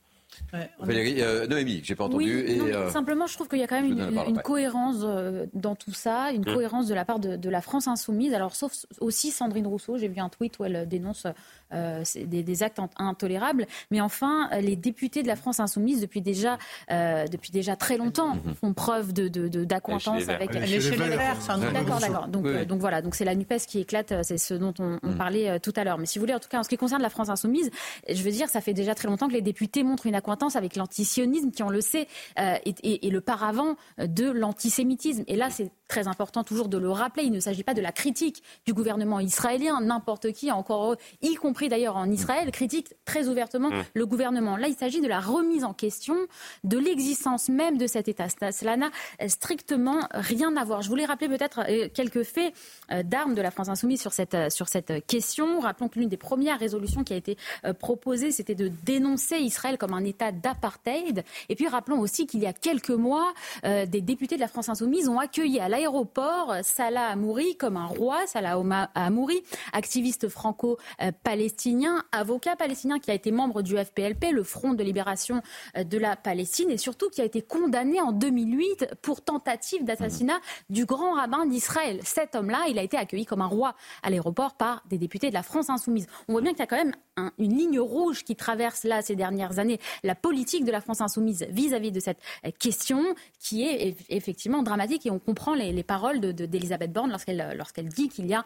Valérie, 0.78 1.22
euh, 1.22 1.46
Noémie, 1.46 1.80
j'ai 1.82 1.94
pas 1.94 2.04
entendu. 2.04 2.40
et, 2.40 2.60
euh, 2.60 2.90
simplement, 2.90 3.26
je 3.26 3.34
trouve 3.34 3.48
qu'il 3.48 3.58
y 3.58 3.62
a 3.62 3.66
quand 3.66 3.80
même 3.80 3.92
une, 4.28 4.38
cohérence 4.38 4.96
euh, 5.02 5.46
dans 5.54 5.74
tout 5.74 5.92
ça, 5.92 6.30
une 6.32 6.42
mmh. 6.42 6.54
cohérence 6.54 6.86
de 6.86 6.94
la 6.94 7.04
part 7.04 7.18
de, 7.18 7.50
la 7.50 7.60
France 7.60 7.88
insoumise. 7.88 8.34
Alors, 8.34 8.54
sauf 8.54 8.72
aussi 9.00 9.30
Sandrine 9.30 9.66
Rousseau, 9.66 9.98
j'ai 9.98 10.08
vu 10.08 10.20
un 10.20 10.28
tweet 10.28 10.58
où 10.58 10.64
elle 10.64 10.86
dénonce 10.88 11.26
des, 11.70 12.62
actes 12.62 12.80
intolérables. 12.96 13.66
Mais 13.90 14.00
enfin, 14.00 14.48
les 14.60 14.76
députés 14.76 15.22
de 15.22 15.28
la 15.28 15.36
France 15.36 15.60
insoumise, 15.60 16.00
depuis 16.00 16.20
déjà, 16.20 16.58
depuis 16.90 17.52
déjà 17.52 17.76
très 17.76 17.96
longtemps, 17.96 18.36
mmh. 18.36 18.54
font 18.60 18.74
preuve 18.74 19.12
d'accointance 19.12 20.26
de, 20.26 20.32
avec 20.32 20.54
les 20.54 20.78
Verts. 20.78 21.36
D'accord, 21.72 22.00
d'accord. 22.00 22.28
Donc, 22.28 22.46
donc 22.66 22.80
voilà, 22.80 23.02
donc 23.02 23.14
c'est 23.14 23.24
la 23.24 23.34
Nupes 23.34 23.54
qui 23.66 23.80
éclate. 23.80 24.12
C'est 24.22 24.38
ce 24.38 24.54
dont 24.54 24.74
on, 24.78 24.98
mmh. 25.02 25.16
parlait 25.16 25.60
tout 25.60 25.72
à 25.76 25.84
l'heure. 25.84 25.98
Mais 25.98 26.06
si 26.06 26.18
vous 26.18 26.22
voulez, 26.24 26.34
en 26.34 26.40
tout 26.40 26.48
cas, 26.48 26.60
en 26.60 26.62
ce 26.62 26.68
qui 26.68 26.76
concerne 26.76 27.02
la 27.02 27.10
France 27.10 27.28
insoumise, 27.28 27.70
je 28.08 28.22
veux 28.22 28.30
dire, 28.30 28.48
ça 28.48 28.60
fait 28.60 28.74
déjà 28.74 28.94
très 28.94 29.08
longtemps 29.08 29.28
que 29.28 29.34
les 29.34 29.42
députés 29.42 29.82
montrent 29.82 30.06
une 30.06 30.14
avec 30.54 30.76
l'antisionisme 30.76 31.50
qui, 31.50 31.62
on 31.62 31.70
le 31.70 31.80
sait, 31.80 32.08
euh, 32.38 32.56
est, 32.64 33.10
le 33.10 33.20
paravent 33.20 33.76
de 33.98 34.30
l'antisémitisme. 34.30 35.24
Et 35.26 35.36
là, 35.36 35.50
c'est 35.50 35.70
très 35.88 36.08
important 36.08 36.44
toujours 36.44 36.68
de 36.68 36.78
le 36.78 36.90
rappeler. 36.90 37.24
Il 37.24 37.32
ne 37.32 37.40
s'agit 37.40 37.62
pas 37.62 37.74
de 37.74 37.80
la 37.80 37.92
critique 37.92 38.42
du 38.64 38.74
gouvernement 38.74 39.20
israélien. 39.20 39.80
N'importe 39.80 40.32
qui, 40.32 40.50
encore 40.50 40.96
y 41.22 41.34
compris 41.34 41.68
d'ailleurs 41.68 41.96
en 41.96 42.10
Israël, 42.10 42.50
critique 42.50 42.94
très 43.04 43.28
ouvertement 43.28 43.70
mmh. 43.70 43.84
le 43.94 44.06
gouvernement. 44.06 44.56
Là, 44.56 44.68
il 44.68 44.74
s'agit 44.74 45.00
de 45.00 45.06
la 45.06 45.20
remise 45.20 45.64
en 45.64 45.72
question 45.72 46.16
de 46.64 46.78
l'existence 46.78 47.48
même 47.48 47.78
de 47.78 47.86
cet 47.86 48.08
État. 48.08 48.26
Cela 48.50 48.76
n'a 48.76 48.90
strictement 49.28 50.00
rien 50.12 50.56
à 50.56 50.64
voir. 50.64 50.82
Je 50.82 50.88
voulais 50.88 51.04
rappeler 51.04 51.28
peut-être 51.28 51.60
euh, 51.68 51.88
quelques 51.92 52.24
faits 52.24 52.52
euh, 52.90 53.02
d'armes 53.02 53.34
de 53.34 53.42
la 53.42 53.50
France 53.50 53.68
insoumise 53.68 54.00
sur 54.00 54.12
cette, 54.12 54.36
sur 54.52 54.68
cette 54.68 55.06
question. 55.06 55.60
Rappelons 55.60 55.88
que 55.88 55.98
l'une 55.98 56.08
des 56.08 56.16
premières 56.16 56.58
résolutions 56.58 57.04
qui 57.04 57.12
a 57.12 57.16
été 57.16 57.36
proposée, 57.78 58.32
c'était 58.32 58.54
de 58.54 58.70
dénoncer 58.84 59.36
Israël 59.36 59.78
comme 59.78 59.94
un 59.94 60.04
État 60.04 60.15
d'apartheid. 60.16 61.24
Et 61.48 61.54
puis 61.54 61.68
rappelons 61.68 62.00
aussi 62.00 62.26
qu'il 62.26 62.40
y 62.40 62.46
a 62.46 62.52
quelques 62.52 62.90
mois, 62.90 63.32
euh, 63.64 63.86
des 63.86 64.00
députés 64.00 64.36
de 64.36 64.40
la 64.40 64.48
France 64.48 64.68
insoumise 64.68 65.08
ont 65.08 65.18
accueilli 65.18 65.60
à 65.60 65.68
l'aéroport 65.68 66.54
Salah 66.62 67.08
Amouri 67.08 67.56
comme 67.56 67.76
un 67.76 67.86
roi, 67.86 68.26
Salah 68.26 68.60
Amouri, 68.94 69.42
activiste 69.72 70.28
franco-palestinien, 70.28 72.04
avocat 72.12 72.56
palestinien 72.56 72.98
qui 72.98 73.10
a 73.10 73.14
été 73.14 73.30
membre 73.30 73.62
du 73.62 73.76
FPLP, 73.76 74.32
le 74.32 74.42
Front 74.42 74.74
de 74.74 74.82
libération 74.82 75.42
euh, 75.76 75.84
de 75.84 75.98
la 75.98 76.16
Palestine, 76.16 76.70
et 76.70 76.78
surtout 76.78 77.08
qui 77.10 77.20
a 77.20 77.24
été 77.24 77.42
condamné 77.42 78.00
en 78.00 78.12
2008 78.12 78.96
pour 79.02 79.22
tentative 79.22 79.84
d'assassinat 79.84 80.40
du 80.70 80.84
grand 80.84 81.14
rabbin 81.14 81.46
d'Israël. 81.46 82.00
Cet 82.04 82.34
homme-là, 82.34 82.64
il 82.68 82.78
a 82.78 82.82
été 82.82 82.96
accueilli 82.96 83.26
comme 83.26 83.42
un 83.42 83.46
roi 83.46 83.74
à 84.02 84.10
l'aéroport 84.10 84.54
par 84.54 84.82
des 84.88 84.98
députés 84.98 85.28
de 85.28 85.34
la 85.34 85.42
France 85.42 85.70
insoumise. 85.70 86.06
On 86.28 86.32
voit 86.32 86.42
bien 86.42 86.52
qu'il 86.52 86.60
y 86.60 86.62
a 86.62 86.66
quand 86.66 86.76
même 86.76 86.94
une 87.38 87.56
ligne 87.56 87.80
rouge 87.80 88.24
qui 88.24 88.36
traverse 88.36 88.84
là 88.84 89.02
ces 89.02 89.16
dernières 89.16 89.58
années 89.58 89.80
la 90.02 90.14
politique 90.14 90.64
de 90.64 90.72
la 90.72 90.80
France 90.80 91.00
insoumise 91.00 91.46
vis-à-vis 91.50 91.92
de 91.92 92.00
cette 92.00 92.18
euh, 92.44 92.50
question 92.58 93.02
qui 93.38 93.64
est 93.64 93.96
effectivement 94.08 94.62
dramatique 94.62 95.06
et 95.06 95.10
on 95.10 95.18
comprend 95.18 95.54
les, 95.54 95.82
paroles 95.82 96.20
d'Elisabeth 96.20 96.92
Borne 96.92 97.10
lorsqu'elle 97.10 97.54
lorsqu'elle 97.56 97.88
dit 97.88 98.08
qu'il 98.08 98.26
y 98.26 98.34
a 98.34 98.44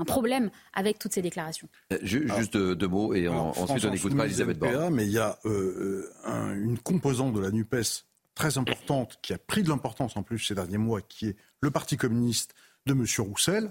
un 0.00 0.04
problème 0.04 0.50
avec 0.72 0.98
toutes 0.98 1.12
ces 1.12 1.22
déclarations. 1.22 1.68
Euh, 1.92 1.98
juste 2.02 2.56
deux 2.56 2.88
mots 2.88 3.14
et 3.14 3.28
ensuite 3.28 3.84
on 3.84 3.90
n'écoutera 3.90 4.26
Elisabeth 4.26 4.58
Borne. 4.58 4.94
Mais 4.94 5.04
il 5.06 5.12
y 5.12 5.18
a 5.18 5.38
euh, 5.44 6.10
une 6.54 6.78
composante 6.78 7.32
de 7.34 7.40
la 7.40 7.50
NUPES 7.50 8.04
très 8.34 8.58
importante 8.58 9.18
qui 9.22 9.32
a 9.32 9.38
pris 9.38 9.62
de 9.62 9.68
l'importance 9.68 10.16
en 10.16 10.22
plus 10.22 10.38
ces 10.38 10.54
derniers 10.54 10.78
mois, 10.78 11.00
qui 11.00 11.28
est 11.28 11.36
le 11.60 11.70
Parti 11.70 11.96
communiste 11.96 12.54
de 12.86 12.92
M. 12.92 13.06
Roussel, 13.18 13.70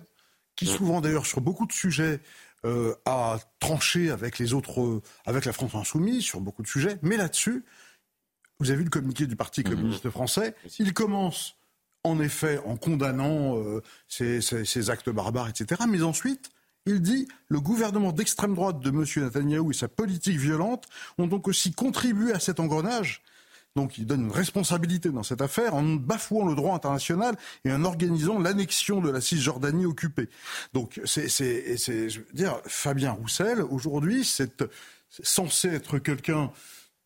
qui 0.55 0.65
souvent 0.65 1.01
d'ailleurs 1.01 1.25
sur 1.25 1.41
beaucoup 1.41 1.65
de 1.65 1.73
sujets 1.73 2.21
euh, 2.65 2.95
à 3.05 3.39
trancher 3.59 4.11
avec 4.11 4.39
les 4.39 4.53
autres, 4.53 5.01
avec 5.25 5.45
la 5.45 5.53
France 5.53 5.75
insoumise 5.75 6.23
sur 6.23 6.41
beaucoup 6.41 6.63
de 6.63 6.67
sujets, 6.67 6.97
mais 7.01 7.17
là-dessus, 7.17 7.63
vous 8.59 8.69
avez 8.69 8.77
vu 8.77 8.83
le 8.85 8.89
communiqué 8.89 9.25
du 9.25 9.35
Parti 9.35 9.63
communiste 9.63 10.09
français. 10.09 10.55
Il 10.79 10.93
commence 10.93 11.55
en 12.03 12.19
effet 12.19 12.59
en 12.65 12.77
condamnant 12.77 13.57
ces, 14.07 14.41
ces, 14.41 14.89
actes 14.89 15.09
barbares, 15.09 15.49
etc. 15.49 15.81
Mais 15.89 16.03
ensuite, 16.03 16.51
il 16.85 17.01
dit 17.01 17.27
le 17.47 17.59
gouvernement 17.59 18.11
d'extrême 18.11 18.55
droite 18.55 18.79
de 18.79 18.89
M. 18.89 19.05
Netanyahou 19.23 19.71
et 19.71 19.73
sa 19.73 19.87
politique 19.87 20.37
violente 20.37 20.85
ont 21.17 21.27
donc 21.27 21.47
aussi 21.47 21.71
contribué 21.73 22.33
à 22.33 22.39
cet 22.39 22.59
engrenage. 22.59 23.21
Donc 23.75 23.97
il 23.97 24.05
donne 24.05 24.25
une 24.25 24.31
responsabilité 24.31 25.09
dans 25.09 25.23
cette 25.23 25.41
affaire 25.41 25.73
en 25.73 25.81
bafouant 25.83 26.45
le 26.45 26.53
droit 26.53 26.75
international 26.75 27.35
et 27.65 27.71
en 27.71 27.83
organisant 27.85 28.37
l'annexion 28.37 29.01
de 29.01 29.09
la 29.09 29.19
Cisjordanie 29.19 29.87
occupée. 29.87 30.29
Donc 30.73 31.01
c'est, 31.05 31.27
je 31.27 32.19
veux 32.19 32.33
dire, 32.33 32.61
Fabien 32.67 33.13
Roussel, 33.13 33.61
aujourd'hui, 33.63 34.25
c'est 34.25 34.63
censé 35.09 35.69
être 35.69 35.97
quelqu'un 35.97 36.51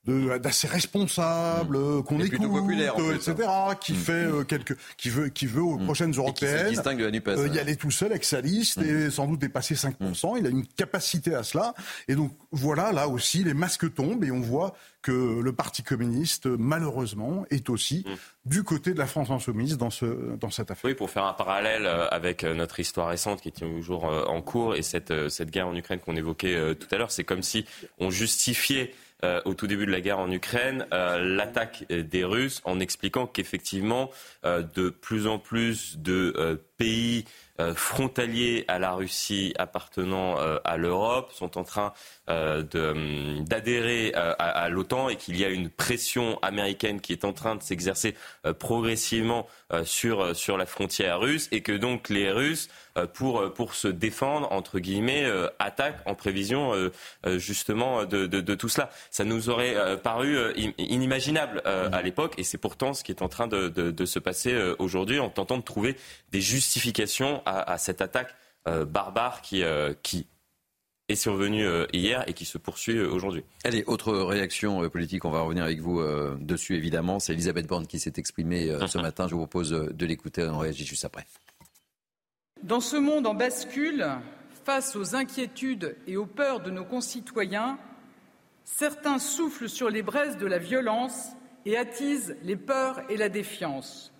d'assez 0.07 0.67
responsable, 0.67 1.77
mmh. 1.77 2.03
qu'on 2.03 2.19
écoute, 2.21 2.49
populaire, 2.49 2.95
etc., 3.13 3.35
qui 3.79 3.93
mmh. 3.93 3.95
fait 3.95 4.11
euh, 4.11 4.43
quelques, 4.43 4.77
qui 4.95 5.09
veut, 5.09 5.27
qui 5.27 5.47
veut 5.47 5.61
aux 5.61 5.77
mmh. 5.77 5.85
prochaines 5.85 6.13
européennes, 6.13 6.69
distingue 6.69 6.99
de 6.99 7.05
la 7.05 7.11
NUPES, 7.11 7.29
euh, 7.29 7.47
y 7.49 7.59
aller 7.59 7.75
tout 7.75 7.91
seul 7.91 8.11
avec 8.11 8.23
sa 8.23 8.39
liste 8.39 8.77
et 8.77 9.09
sans 9.09 9.27
doute 9.27 9.39
dépasser 9.39 9.75
5%. 9.75 10.37
Il 10.39 10.45
a 10.45 10.49
une 10.49 10.65
capacité 10.65 11.35
à 11.35 11.43
cela. 11.43 11.73
Et 12.07 12.15
donc 12.15 12.31
voilà, 12.51 12.93
là 12.93 13.09
aussi, 13.09 13.43
les 13.43 13.53
masques 13.53 13.93
tombent 13.93 14.23
et 14.23 14.31
on 14.31 14.39
voit 14.39 14.75
que 15.01 15.41
le 15.41 15.53
Parti 15.53 15.83
communiste, 15.83 16.47
malheureusement, 16.47 17.45
est 17.49 17.69
aussi 17.69 18.05
du 18.45 18.63
côté 18.63 18.93
de 18.93 18.99
la 18.99 19.07
France 19.07 19.29
insoumise 19.29 19.77
dans, 19.77 19.89
ce, 19.89 20.35
dans 20.37 20.49
cette 20.49 20.71
affaire. 20.71 20.89
Oui, 20.89 20.95
pour 20.95 21.09
faire 21.09 21.25
un 21.25 21.33
parallèle 21.33 21.85
euh, 21.85 22.07
avec 22.09 22.43
notre 22.43 22.79
histoire 22.79 23.09
récente 23.09 23.41
qui 23.41 23.49
est 23.49 23.59
toujours 23.59 24.05
en 24.05 24.41
cours 24.41 24.75
et 24.75 24.81
cette, 24.81 25.29
cette 25.29 25.51
guerre 25.51 25.67
en 25.67 25.75
Ukraine 25.75 25.99
qu'on 25.99 26.15
évoquait 26.15 26.75
tout 26.75 26.87
à 26.91 26.97
l'heure, 26.97 27.11
c'est 27.11 27.23
comme 27.23 27.43
si 27.43 27.65
on 27.99 28.09
justifiait 28.09 28.93
euh, 29.23 29.41
au 29.45 29.55
tout 29.55 29.65
début 29.65 29.87
de 29.87 29.91
la 29.91 29.99
guerre 29.99 30.19
en 30.19 30.31
Ukraine 30.31 30.85
euh, 30.93 31.17
l'attaque 31.17 31.85
des 31.89 32.23
Russes 32.23 32.61
en 32.65 32.79
expliquant 32.79 33.25
qu'effectivement 33.25 34.11
euh, 34.45 34.61
de 34.61 34.89
plus 34.89 35.25
en 35.25 35.39
plus 35.39 35.97
de 35.97 36.61
pays 36.77 37.25
frontaliers 37.73 38.65
à 38.67 38.77
la 38.77 38.91
Russie 38.91 39.55
appartenant 39.57 40.37
à 40.63 40.77
l'Europe 40.77 41.31
sont 41.31 41.57
en 41.57 41.63
train 41.63 41.91
d'adhérer 42.27 44.13
à, 44.13 44.31
à 44.31 44.69
l'OTAN 44.69 45.09
et 45.09 45.15
qu'il 45.15 45.37
y 45.37 45.45
a 45.45 45.49
une 45.49 45.69
pression 45.69 46.39
américaine 46.41 46.99
qui 46.99 47.13
est 47.13 47.25
en 47.25 47.33
train 47.33 47.55
de 47.55 47.63
s'exercer 47.63 48.15
progressivement 48.59 49.47
sur, 49.83 50.35
sur 50.35 50.57
la 50.57 50.65
frontière 50.65 51.19
russe 51.19 51.47
et 51.51 51.61
que 51.61 51.71
donc 51.71 52.09
les 52.09 52.31
Russes 52.31 52.69
euh, 52.97 53.07
pour, 53.07 53.39
euh, 53.39 53.49
pour 53.49 53.73
se 53.73 53.87
défendre, 53.87 54.51
entre 54.51 54.79
guillemets, 54.79 55.25
euh, 55.25 55.47
attaque 55.59 55.99
en 56.05 56.15
prévision 56.15 56.73
justement 57.25 58.05
de, 58.05 58.25
de, 58.25 58.55
tout 58.55 58.69
cela. 58.69 58.89
Ça 59.11 59.23
nous 59.23 59.49
aurait 59.49 59.97
paru 60.01 60.37
inimaginable 60.77 61.61
à 61.65 62.01
l'époque 62.01 62.33
et 62.37 62.43
c'est 62.43 62.57
pourtant 62.57 62.93
ce 62.93 63.03
qui 63.03 63.11
est 63.11 63.21
en 63.21 63.29
train 63.29 63.47
de, 63.47 63.69
de 63.69 64.05
se 64.05 64.19
passer 64.19 64.55
aujourd'hui 64.79 65.19
en 65.19 65.29
tentant 65.29 65.57
de 65.57 65.63
trouver 65.63 65.95
des 66.31 66.41
justifications 66.41 67.41
à, 67.45 67.71
à 67.71 67.77
cette 67.77 68.01
attaque 68.01 68.33
barbare 68.65 69.41
qui, 69.41 69.63
qui 70.03 70.27
est 71.09 71.15
survenue 71.15 71.65
hier 71.93 72.23
et 72.27 72.33
qui 72.33 72.45
se 72.45 72.57
poursuit 72.57 72.99
aujourd'hui. 72.99 73.43
Allez, 73.63 73.83
autre 73.87 74.13
réaction 74.13 74.89
politique, 74.89 75.23
on 75.25 75.31
va 75.31 75.41
revenir 75.41 75.63
avec 75.63 75.79
vous 75.79 76.01
dessus 76.39 76.75
évidemment. 76.75 77.19
C'est 77.19 77.33
Elisabeth 77.33 77.65
Borne 77.67 77.87
qui 77.87 77.99
s'est 77.99 78.13
exprimée 78.17 78.69
ce 78.87 78.97
matin. 79.01 79.27
Je 79.27 79.35
vous 79.35 79.47
propose 79.47 79.71
de 79.71 80.05
l'écouter, 80.05 80.43
on 80.43 80.59
réagit 80.59 80.85
juste 80.85 81.05
après. 81.05 81.25
Dans 82.63 82.81
ce 82.81 82.97
monde 82.97 83.27
en 83.27 83.35
bascule, 83.35 84.05
face 84.67 84.97
aux 84.97 85.15
inquiétudes 85.15 85.95
et 86.07 86.17
aux 86.17 86.25
peurs 86.25 86.59
de 86.59 86.71
nos 86.71 86.83
concitoyens, 86.83 87.79
certains 88.65 89.17
soufflent 89.17 89.69
sur 89.69 89.89
les 89.89 90.01
braises 90.01 90.37
de 90.37 90.45
la 90.45 90.57
violence 90.57 91.29
et 91.65 91.77
attisent 91.77 92.35
les 92.43 92.57
peurs 92.57 92.99
et 93.09 93.15
la 93.15 93.29
défiance. 93.29 94.11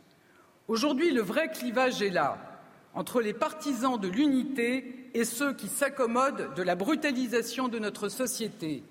Aujourd'hui, 0.69 1.11
le 1.11 1.21
vrai 1.21 1.49
clivage 1.51 2.01
est 2.01 2.09
là, 2.09 2.61
entre 2.93 3.21
les 3.21 3.33
partisans 3.33 3.99
de 3.99 4.07
l'unité 4.07 5.06
et 5.17 5.25
ceux 5.25 5.53
qui 5.53 5.67
s'accommodent 5.67 6.53
de 6.55 6.61
la 6.61 6.75
brutalisation 6.75 7.69
de 7.69 7.79
notre 7.79 8.07
société. 8.07 8.83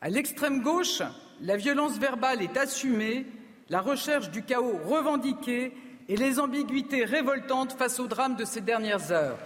À 0.00 0.08
l'extrême 0.08 0.62
gauche, 0.62 1.02
la 1.40 1.56
violence 1.56 1.98
verbale 1.98 2.42
est 2.42 2.56
assumée, 2.56 3.26
la 3.68 3.80
recherche 3.80 4.30
du 4.30 4.44
chaos 4.44 4.78
revendiquée 4.84 5.72
et 6.08 6.16
les 6.16 6.38
ambiguïtés 6.38 7.04
révoltantes 7.04 7.72
face 7.72 7.98
au 7.98 8.06
drame 8.06 8.36
de 8.36 8.44
ces 8.44 8.60
dernières 8.60 9.10
heures. 9.10 9.38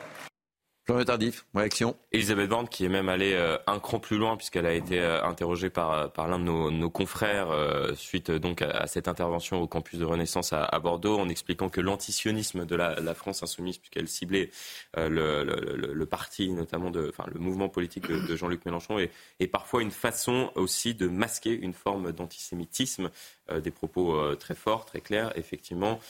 Florian 0.90 1.04
Tardif, 1.04 1.46
réaction. 1.54 1.96
Elisabeth 2.10 2.48
Borne 2.48 2.68
qui 2.68 2.84
est 2.84 2.88
même 2.88 3.08
allée 3.08 3.34
euh, 3.34 3.56
un 3.68 3.78
cran 3.78 4.00
plus 4.00 4.18
loin 4.18 4.36
puisqu'elle 4.36 4.66
a 4.66 4.72
été 4.72 4.98
euh, 4.98 5.22
interrogée 5.22 5.70
par, 5.70 5.92
euh, 5.92 6.08
par 6.08 6.26
l'un 6.26 6.40
de 6.40 6.42
nos, 6.42 6.90
confrères 6.90 7.54
suite 7.94 8.32
donc 8.32 8.62
à, 8.62 8.88
cette 8.88 9.06
intervention 9.06 9.62
au 9.62 9.68
campus 9.68 10.00
de 10.00 10.04
Renaissance 10.04 10.52
à, 10.52 10.66
Bordeaux 10.80 11.16
en 11.20 11.28
expliquant 11.28 11.68
que 11.68 11.80
l'antisionisme 11.80 12.66
de 12.66 12.74
la, 12.74 13.14
France 13.14 13.44
insoumise 13.44 13.78
puisqu'elle 13.78 14.08
ciblait 14.08 14.50
le, 14.96 16.04
parti 16.06 16.50
notamment 16.50 16.90
de, 16.90 17.08
enfin 17.08 17.30
le 17.32 17.38
mouvement 17.38 17.68
politique 17.68 18.08
de, 18.08 18.34
Jean-Luc 18.34 18.64
Mélenchon 18.64 18.98
est, 18.98 19.46
parfois 19.46 19.82
une 19.82 19.92
façon 19.92 20.50
aussi 20.56 20.94
de 20.94 21.06
masquer 21.06 21.52
une 21.52 21.74
forme 21.74 22.10
d'antisémitisme, 22.10 23.10
des 23.54 23.70
propos 23.70 24.34
très 24.34 24.56
forts, 24.56 24.84
très 24.84 25.00
clairs, 25.00 25.32
effectivement, 25.36 26.00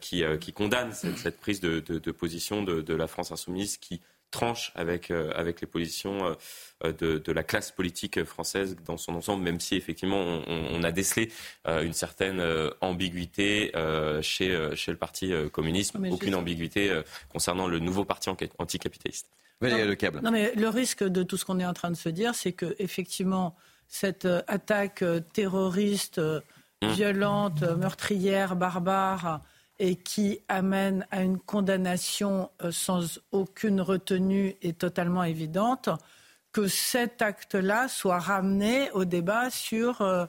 qui, 0.00 0.24
qui 0.40 0.52
condamnent 0.52 0.92
cette, 0.92 1.18
cette 1.18 1.38
prise 1.38 1.60
de, 1.60 1.80
de, 1.80 1.98
de 1.98 2.10
position 2.10 2.62
de, 2.62 2.80
de 2.80 2.94
la 2.94 3.06
France 3.06 3.32
insoumise 3.32 3.76
qui 3.76 4.00
tranche 4.30 4.72
avec, 4.74 5.10
euh, 5.10 5.32
avec 5.34 5.60
les 5.60 5.66
positions 5.66 6.36
euh, 6.84 6.92
de, 6.92 7.18
de, 7.18 7.32
la 7.32 7.42
classe 7.42 7.70
politique 7.70 8.22
française 8.24 8.76
dans 8.84 8.96
son 8.96 9.14
ensemble, 9.14 9.42
même 9.42 9.60
si 9.60 9.76
effectivement 9.76 10.18
on, 10.18 10.42
on 10.46 10.82
a 10.82 10.92
décelé 10.92 11.30
euh, 11.66 11.82
une 11.82 11.92
certaine 11.92 12.42
ambiguïté 12.80 13.72
chez, 14.22 14.70
chez 14.74 14.90
le 14.90 14.96
Parti 14.96 15.32
communiste, 15.52 15.96
aucune 16.10 16.34
ambiguïté 16.34 17.02
concernant 17.28 17.66
le 17.66 17.78
nouveau 17.78 18.04
parti 18.04 18.28
anticapitaliste. 18.58 19.28
le 19.60 19.94
câble. 19.94 20.20
Non, 20.22 20.30
mais 20.30 20.54
le 20.54 20.68
risque 20.68 21.04
de 21.04 21.22
tout 21.22 21.36
ce 21.36 21.44
qu'on 21.44 21.60
est 21.60 21.66
en 21.66 21.74
train 21.74 21.90
de 21.90 21.96
se 21.96 22.08
dire, 22.08 22.34
c'est 22.34 22.52
que 22.52 22.74
effectivement 22.78 23.56
cette 23.88 24.26
attaque 24.48 25.04
terroriste, 25.32 26.18
mmh. 26.18 26.88
violente, 26.88 27.62
meurtrière, 27.62 28.56
barbare, 28.56 29.40
et 29.78 29.96
qui 29.96 30.40
amène 30.48 31.06
à 31.10 31.22
une 31.22 31.38
condamnation 31.38 32.50
euh, 32.62 32.70
sans 32.70 33.20
aucune 33.32 33.80
retenue 33.80 34.56
et 34.62 34.72
totalement 34.72 35.24
évidente, 35.24 35.90
que 36.52 36.68
cet 36.68 37.20
acte-là 37.20 37.88
soit 37.88 38.18
ramené 38.18 38.90
au 38.92 39.04
débat 39.04 39.50
sur, 39.50 40.00
euh, 40.00 40.24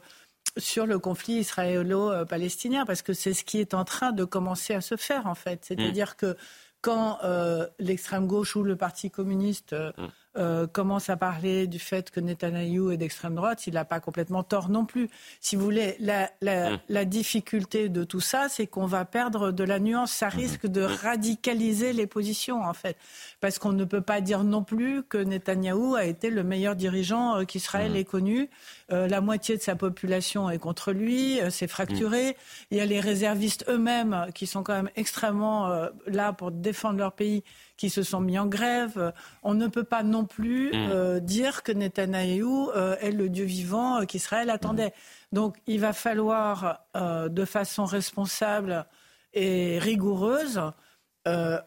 sur 0.58 0.86
le 0.86 1.00
conflit 1.00 1.36
israélo-palestinien, 1.36 2.86
parce 2.86 3.02
que 3.02 3.14
c'est 3.14 3.34
ce 3.34 3.46
qui 3.46 3.60
est 3.60 3.74
en 3.74 3.86
train 3.86 4.12
de 4.12 4.26
commencer 4.26 4.74
à 4.74 4.82
se 4.82 4.98
faire, 4.98 5.28
en 5.28 5.36
fait. 5.36 5.64
C'est-à-dire 5.64 6.12
mm. 6.12 6.16
que 6.18 6.38
quand 6.82 7.20
euh, 7.24 7.66
l'extrême 7.80 8.28
gauche 8.28 8.56
ou 8.58 8.64
le 8.64 8.76
Parti 8.76 9.10
communiste 9.10 9.74
mm. 9.74 10.08
Euh, 10.38 10.68
commence 10.68 11.10
à 11.10 11.18
parler 11.18 11.66
du 11.66 11.80
fait 11.80 12.12
que 12.12 12.20
Netanyahou 12.20 12.92
est 12.92 12.98
d'extrême 12.98 13.34
droite, 13.34 13.66
il 13.66 13.74
n'a 13.74 13.86
pas 13.86 14.00
complètement 14.00 14.44
tort 14.44 14.70
non 14.70 14.86
plus. 14.86 15.10
Si 15.42 15.56
vous 15.56 15.64
voulez, 15.64 15.96
la, 16.00 16.30
la, 16.42 16.78
mm. 16.90 17.06
difficulté 17.06 17.90
de 17.90 18.04
tout 18.04 18.20
ça, 18.20 18.48
c'est 18.48 18.68
qu'on 18.68 18.86
va 18.86 19.04
perdre 19.04 19.52
de 19.52 19.64
la 19.64 19.80
nuance. 19.80 20.12
Ça 20.12 20.28
mm-hmm. 20.28 20.36
risque 20.36 20.68
de 20.68 20.82
mm. 20.82 20.92
radicaliser 21.02 21.94
les 21.94 22.06
positions, 22.06 22.62
en 22.62 22.74
fait. 22.74 22.98
Parce 23.42 23.58
qu'on 23.58 23.74
ne 23.74 23.84
peut 23.84 24.02
pas 24.02 24.22
dire 24.22 24.44
non 24.44 24.64
plus 24.64 25.02
que 25.02 25.18
Netanyahou 25.18 25.96
a 25.96 26.06
été 26.06 26.30
le 26.30 26.44
meilleur 26.44 26.76
dirigeant 26.76 27.38
euh, 27.38 27.44
qu'Israël 27.46 27.96
ait 27.96 28.04
connu. 28.04 28.50
Euh, 28.92 29.08
la 29.08 29.22
moitié 29.22 29.58
de 29.58 29.62
sa 29.62 29.76
population 29.76 30.50
est 30.50 30.60
contre 30.60 30.92
lui, 30.92 31.40
c'est 31.50 31.68
fracturé. 31.68 32.38
Il 32.72 32.78
y 32.78 32.82
a 32.82 32.86
les 32.86 33.00
réservistes 33.00 33.66
eux-mêmes 33.70 34.28
qui 34.34 34.48
sont 34.48 34.64
quand 34.64 34.74
même 34.74 34.90
extrêmement 34.96 35.88
là 36.08 36.34
pour 36.34 36.52
défendre 36.52 37.00
leur 37.00 37.14
pays 37.14 37.44
qui 37.78 37.90
se 37.90 38.04
sont 38.04 38.20
mis 38.20 38.38
en 38.38 38.48
grève. 38.48 39.14
On 39.44 39.54
ne 39.54 39.68
peut 39.68 39.84
pas 39.84 40.04
non 40.04 40.26
plus 40.26 40.70
mm. 40.70 40.74
euh, 40.74 41.20
dire 41.20 41.64
que 41.64 41.72
Netanyahou 41.72 42.72
euh, 42.72 42.98
est 43.00 43.12
le 43.12 43.30
Dieu 43.30 43.46
vivant 43.46 44.02
euh, 44.02 44.06
qu'Israël 44.06 44.50
attendait. 44.50 44.94
Donc 45.32 45.58
il 45.68 45.80
va 45.80 45.94
falloir, 45.94 46.86
de 46.96 47.46
façon 47.46 47.84
responsable 47.84 48.86
et 49.34 49.78
rigoureuse, 49.78 50.62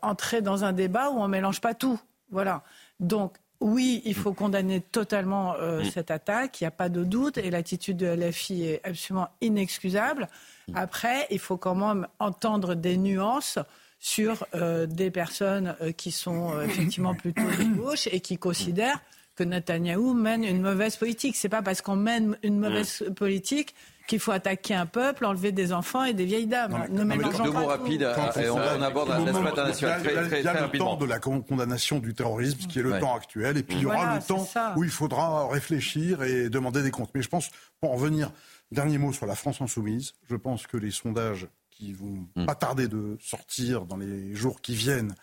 entrer 0.01 0.41
dans 0.41 0.65
un 0.65 0.73
débat 0.73 1.11
où 1.11 1.19
on 1.19 1.25
ne 1.25 1.33
mélange 1.33 1.61
pas 1.61 1.75
tout. 1.75 2.01
Voilà. 2.31 2.63
Donc 3.01 3.37
oui, 3.61 4.03
il 4.05 4.15
faut 4.15 4.33
condamner 4.33 4.81
totalement 4.81 5.55
mm. 5.55 5.85
cette 5.85 6.11
attaque, 6.11 6.61
il 6.61 6.65
n'y 6.65 6.69
a 6.69 6.73
pas 6.73 6.89
de 6.89 7.05
doute, 7.05 7.39
et 7.39 7.51
l'attitude 7.51 7.99
de 7.99 8.07
LFI 8.07 8.65
est 8.65 8.81
absolument 8.85 9.29
inexcusable. 9.41 10.29
Mm. 10.69 10.77
Après, 10.77 11.27
il 11.31 11.39
faut 11.39 11.59
quand 11.59 11.75
même 11.75 12.07
entendre 12.19 12.75
des 12.75 12.97
nuances 12.97 13.59
sur 14.01 14.47
euh, 14.55 14.87
des 14.87 15.11
personnes 15.11 15.77
euh, 15.83 15.93
qui 15.93 16.11
sont 16.11 16.55
euh, 16.55 16.63
effectivement 16.63 17.15
plutôt 17.15 17.43
de 17.43 17.77
gauche 17.77 18.09
et 18.11 18.21
qui 18.21 18.39
considèrent 18.39 19.01
que 19.37 19.45
Netanyahou 19.45 20.15
mène 20.15 20.43
une 20.43 20.63
mauvaise 20.63 20.97
politique. 20.97 21.37
C'est 21.37 21.51
pas 21.51 21.63
parce 21.63 21.83
qu'on 21.83 21.97
mène 21.97 22.37
une 22.43 22.59
mauvaise 22.59 23.05
politique 23.15 23.75
qu'il 24.11 24.19
faut 24.19 24.33
attaquer 24.33 24.75
un 24.75 24.87
peuple, 24.87 25.25
enlever 25.25 25.53
des 25.53 25.73
enfants 25.73 26.03
et 26.03 26.15
des 26.15 26.25
vieilles 26.25 26.49
dames. 26.49 26.89
Non, 26.91 27.05
mais, 27.05 27.17
deux 27.17 27.53
mots 27.53 27.67
rapides, 27.67 28.03
et 28.03 28.51
on, 28.51 28.59
aborde 28.59 29.09
l'aspect 29.09 29.31
international 29.31 30.03
très, 30.03 30.27
très, 30.27 30.41
Il 30.41 30.45
y 30.45 30.49
a 30.49 30.67
le 30.67 30.79
temps 30.79 30.97
de 30.97 31.07
la 31.07 31.21
condamnation 31.21 32.01
du 32.01 32.13
terrorisme, 32.13 32.59
qui 32.67 32.81
est 32.81 32.83
le 32.83 32.99
temps 32.99 33.15
actuel, 33.15 33.57
et 33.57 33.63
puis 33.63 33.77
il 33.77 33.83
y 33.83 33.87
aura 33.87 34.17
le 34.17 34.23
temps 34.23 34.49
où 34.77 34.83
il 34.83 34.91
faudra 34.91 35.47
réfléchir 35.47 36.25
et 36.25 36.51
demander 36.51 36.83
des 36.83 36.91
comptes. 36.91 37.11
Mais 37.15 37.23
je 37.23 37.29
pense, 37.29 37.51
pour 37.81 37.93
en 37.93 37.95
revenir, 37.95 38.33
dernier 38.73 38.99
mot 38.99 39.13
sur 39.13 39.27
la 39.27 39.37
France 39.37 39.61
insoumise, 39.61 40.13
je 40.29 40.35
pense 40.35 40.67
que 40.67 40.77
les 40.77 40.91
sondages 40.91 41.47
qui 41.71 41.93
vont 41.93 42.27
hmm. 42.35 42.47
pas 42.47 42.57
tarder 42.57 42.89
de 42.89 43.17
sortir 43.21 43.87
dans 43.87 43.97
les 43.97 44.35
jours 44.35 44.61
qui 44.61 44.75
viennent 44.75 45.15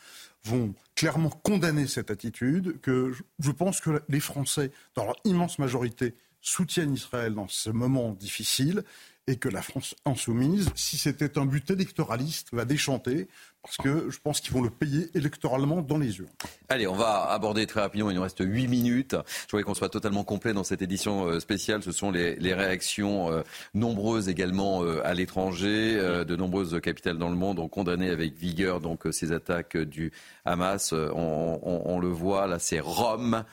vont 0.46 0.74
clairement 0.96 1.30
condamner 1.30 1.88
cette 1.88 2.10
attitude, 2.10 2.80
que 2.80 3.12
je 3.40 3.52
pense 3.52 3.82
que 3.82 4.02
les 4.08 4.22
Français, 4.22 4.72
dans 4.96 5.04
leur 5.04 5.18
immense 5.26 5.60
majorité, 5.60 6.16
soutiennent 6.42 6.94
Israël 6.94 7.34
dans 7.34 7.48
ce 7.48 7.70
moment 7.70 8.12
difficile 8.12 8.84
et 9.28 9.36
que 9.36 9.50
la 9.50 9.62
France 9.62 9.94
insoumise, 10.06 10.70
si 10.76 10.98
c'était 10.98 11.38
un 11.38 11.46
but 11.46 11.70
électoraliste, 11.70 12.48
va 12.54 12.64
déchanter, 12.64 13.28
parce 13.62 13.76
que 13.76 14.10
je 14.10 14.20
pense 14.20 14.40
qu'ils 14.40 14.54
vont 14.54 14.62
le 14.62 14.70
payer 14.70 15.10
électoralement 15.16 15.82
dans 15.82 15.98
les 15.98 16.20
urnes. 16.20 16.30
Allez, 16.70 16.88
on 16.88 16.96
va 16.96 17.30
aborder 17.32 17.68
très 17.68 17.82
rapidement, 17.82 18.10
il 18.10 18.16
nous 18.16 18.22
reste 18.22 18.42
8 18.42 18.70
minutes. 18.70 19.18
Je 19.26 19.52
voudrais 19.52 19.64
qu'on 19.64 19.74
soit 19.74 19.90
totalement 19.90 20.24
complet 20.24 20.54
dans 20.54 20.64
cette 20.64 20.82
édition 20.82 21.26
euh, 21.26 21.40
spéciale. 21.42 21.84
Ce 21.84 21.92
sont 21.92 22.10
les, 22.10 22.54
réactions 22.54 23.30
euh, 23.30 23.44
nombreuses 23.74 24.30
également 24.30 24.84
euh, 24.84 25.06
à 25.06 25.14
l'étranger. 25.14 25.96
De 25.98 26.36
nombreuses 26.38 26.80
capitales 26.82 27.18
dans 27.18 27.30
le 27.30 27.36
monde 27.36 27.60
ont 27.60 27.68
condamné 27.68 28.10
avec 28.10 28.38
vigueur 28.38 28.80
donc 28.80 29.04
ces 29.12 29.34
attaques 29.34 29.76
du 29.76 30.14
Hamas. 30.46 30.94
On, 30.94 32.00
le 32.00 32.08
voit, 32.08 32.48
là 32.48 32.60
c'est 32.60 32.80
Rome. 32.80 33.44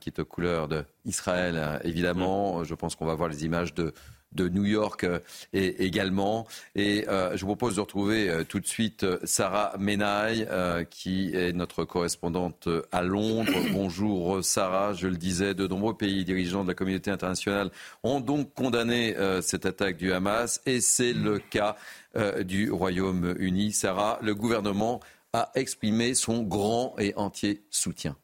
Qui 0.00 0.08
est 0.08 0.18
aux 0.18 0.24
couleurs 0.24 0.68
d'Israël, 1.04 1.80
évidemment. 1.84 2.64
Je 2.64 2.74
pense 2.74 2.94
qu'on 2.94 3.06
va 3.06 3.14
voir 3.14 3.28
les 3.28 3.44
images 3.44 3.74
de, 3.74 3.92
de 4.32 4.48
New 4.48 4.64
York 4.64 5.04
euh, 5.04 5.18
et, 5.52 5.84
également. 5.84 6.46
Et 6.74 7.08
euh, 7.08 7.36
je 7.36 7.40
vous 7.40 7.48
propose 7.48 7.76
de 7.76 7.80
retrouver 7.80 8.28
euh, 8.28 8.44
tout 8.44 8.60
de 8.60 8.66
suite 8.66 9.06
Sarah 9.24 9.74
Menaille, 9.78 10.48
qui 10.90 11.34
est 11.34 11.52
notre 11.52 11.84
correspondante 11.84 12.68
à 12.92 13.02
Londres. 13.02 13.52
Bonjour 13.72 14.44
Sarah, 14.44 14.94
je 14.94 15.08
le 15.08 15.16
disais, 15.16 15.54
de 15.54 15.66
nombreux 15.66 15.96
pays 15.96 16.24
dirigeants 16.24 16.62
de 16.62 16.68
la 16.68 16.74
communauté 16.74 17.10
internationale 17.10 17.70
ont 18.02 18.20
donc 18.20 18.54
condamné 18.54 19.14
cette 19.42 19.66
attaque 19.66 19.96
du 19.96 20.12
Hamas 20.12 20.60
et 20.66 20.80
c'est 20.80 21.12
le 21.12 21.38
cas 21.38 21.76
du 22.44 22.70
Royaume-Uni. 22.70 23.72
Sarah, 23.72 24.18
le 24.22 24.34
gouvernement 24.34 25.00
a 25.32 25.50
exprimé 25.54 26.14
son 26.14 26.42
grand 26.42 26.94
et 26.98 27.14
entier 27.16 27.62
soutien. 27.70 28.16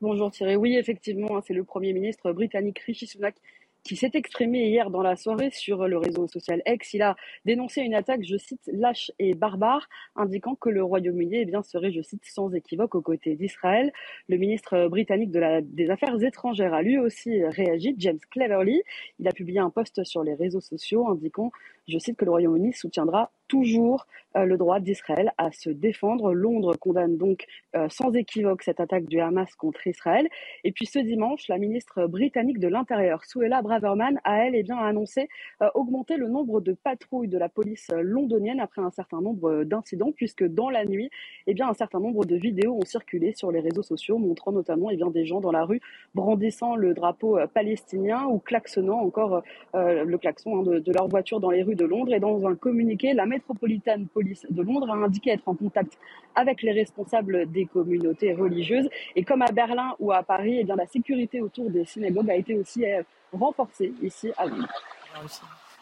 Bonjour 0.00 0.30
Thierry. 0.30 0.54
Oui, 0.54 0.76
effectivement, 0.76 1.36
hein, 1.36 1.42
c'est 1.44 1.54
le 1.54 1.64
Premier 1.64 1.92
ministre 1.92 2.30
britannique 2.30 2.78
Rishi 2.78 3.08
Sunak 3.08 3.34
qui 3.82 3.96
s'est 3.96 4.12
exprimé 4.14 4.68
hier 4.68 4.90
dans 4.90 5.02
la 5.02 5.16
soirée 5.16 5.50
sur 5.50 5.88
le 5.88 5.98
réseau 5.98 6.28
social 6.28 6.62
X. 6.66 6.94
Il 6.94 7.02
a 7.02 7.16
dénoncé 7.44 7.80
une 7.80 7.94
attaque, 7.94 8.22
je 8.22 8.36
cite, 8.36 8.60
lâche 8.72 9.10
et 9.18 9.34
barbare, 9.34 9.88
indiquant 10.14 10.54
que 10.54 10.68
le 10.68 10.84
Royaume-Uni 10.84 11.38
eh 11.38 11.44
bien, 11.46 11.64
serait, 11.64 11.90
je 11.90 12.02
cite, 12.02 12.24
sans 12.24 12.54
équivoque 12.54 12.94
aux 12.94 13.00
côtés 13.00 13.34
d'Israël. 13.34 13.92
Le 14.28 14.36
ministre 14.36 14.86
britannique 14.86 15.32
des 15.32 15.90
Affaires 15.90 16.22
étrangères 16.22 16.74
a 16.74 16.82
lui 16.82 16.98
aussi 16.98 17.42
réagi, 17.44 17.96
James 17.98 18.20
Cleverly. 18.30 18.82
Il 19.18 19.26
a 19.26 19.32
publié 19.32 19.58
un 19.58 19.70
post 19.70 20.04
sur 20.04 20.22
les 20.22 20.34
réseaux 20.34 20.60
sociaux 20.60 21.08
indiquant, 21.08 21.50
je 21.88 21.98
cite, 21.98 22.16
que 22.16 22.24
le 22.24 22.30
Royaume-Uni 22.30 22.72
soutiendra 22.72 23.30
toujours 23.48 24.06
euh, 24.36 24.44
le 24.44 24.56
droit 24.58 24.78
d'Israël 24.78 25.32
à 25.38 25.50
se 25.50 25.70
défendre. 25.70 26.34
Londres 26.34 26.76
condamne 26.76 27.16
donc 27.16 27.46
euh, 27.74 27.88
sans 27.88 28.12
équivoque 28.12 28.62
cette 28.62 28.78
attaque 28.78 29.06
du 29.06 29.20
Hamas 29.20 29.54
contre 29.54 29.86
Israël. 29.86 30.28
Et 30.64 30.72
puis 30.72 30.86
ce 30.86 30.98
dimanche, 30.98 31.48
la 31.48 31.58
ministre 31.58 32.06
britannique 32.06 32.58
de 32.58 32.68
l'Intérieur, 32.68 33.24
Suella 33.24 33.62
Braverman, 33.62 34.20
a 34.24 34.44
elle 34.44 34.54
eh 34.54 34.62
bien, 34.62 34.76
annoncé 34.76 35.28
euh, 35.62 35.68
augmenter 35.74 36.18
le 36.18 36.28
nombre 36.28 36.60
de 36.60 36.74
patrouilles 36.74 37.28
de 37.28 37.38
la 37.38 37.48
police 37.48 37.88
londonienne 38.02 38.60
après 38.60 38.82
un 38.82 38.90
certain 38.90 39.22
nombre 39.22 39.64
d'incidents, 39.64 40.12
puisque 40.12 40.44
dans 40.44 40.68
la 40.68 40.84
nuit, 40.84 41.10
eh 41.46 41.54
bien, 41.54 41.68
un 41.68 41.74
certain 41.74 42.00
nombre 42.00 42.26
de 42.26 42.36
vidéos 42.36 42.76
ont 42.76 42.84
circulé 42.84 43.32
sur 43.32 43.50
les 43.50 43.60
réseaux 43.60 43.82
sociaux, 43.82 44.18
montrant 44.18 44.52
notamment 44.52 44.90
eh 44.90 44.96
bien, 44.96 45.10
des 45.10 45.24
gens 45.24 45.40
dans 45.40 45.52
la 45.52 45.64
rue 45.64 45.80
brandissant 46.14 46.76
le 46.76 46.92
drapeau 46.92 47.38
palestinien 47.54 48.26
ou 48.26 48.38
klaxonnant 48.38 48.98
encore 48.98 49.42
le 49.74 50.16
klaxon 50.16 50.58
hein, 50.58 50.62
de, 50.62 50.78
de, 50.80 50.92
leur 50.92 51.08
voiture 51.08 51.40
dans 51.40 51.50
les 51.50 51.62
rues 51.62 51.76
de 51.78 51.86
Londres. 51.86 52.12
Et 52.12 52.20
dans 52.20 52.46
un 52.46 52.54
communiqué, 52.54 53.14
la 53.14 53.24
Metropolitan 53.24 54.04
Police 54.12 54.44
de 54.50 54.62
Londres 54.62 54.90
a 54.90 54.96
indiqué 54.96 55.30
être 55.30 55.48
en 55.48 55.54
contact 55.54 55.98
avec 56.34 56.62
les 56.62 56.72
responsables 56.72 57.50
des 57.50 57.64
communautés 57.64 58.34
religieuses. 58.34 58.88
Et 59.16 59.24
comme 59.24 59.40
à 59.40 59.50
Berlin 59.50 59.94
ou 59.98 60.12
à 60.12 60.22
Paris, 60.22 60.58
eh 60.60 60.64
bien, 60.64 60.76
la 60.76 60.86
sécurité 60.86 61.40
autour 61.40 61.70
des 61.70 61.86
synagogues 61.86 62.30
a 62.30 62.36
été 62.36 62.54
aussi 62.56 62.84
euh, 62.84 63.02
renforcée 63.32 63.94
ici 64.02 64.30
à 64.36 64.46
Londres. 64.46 64.68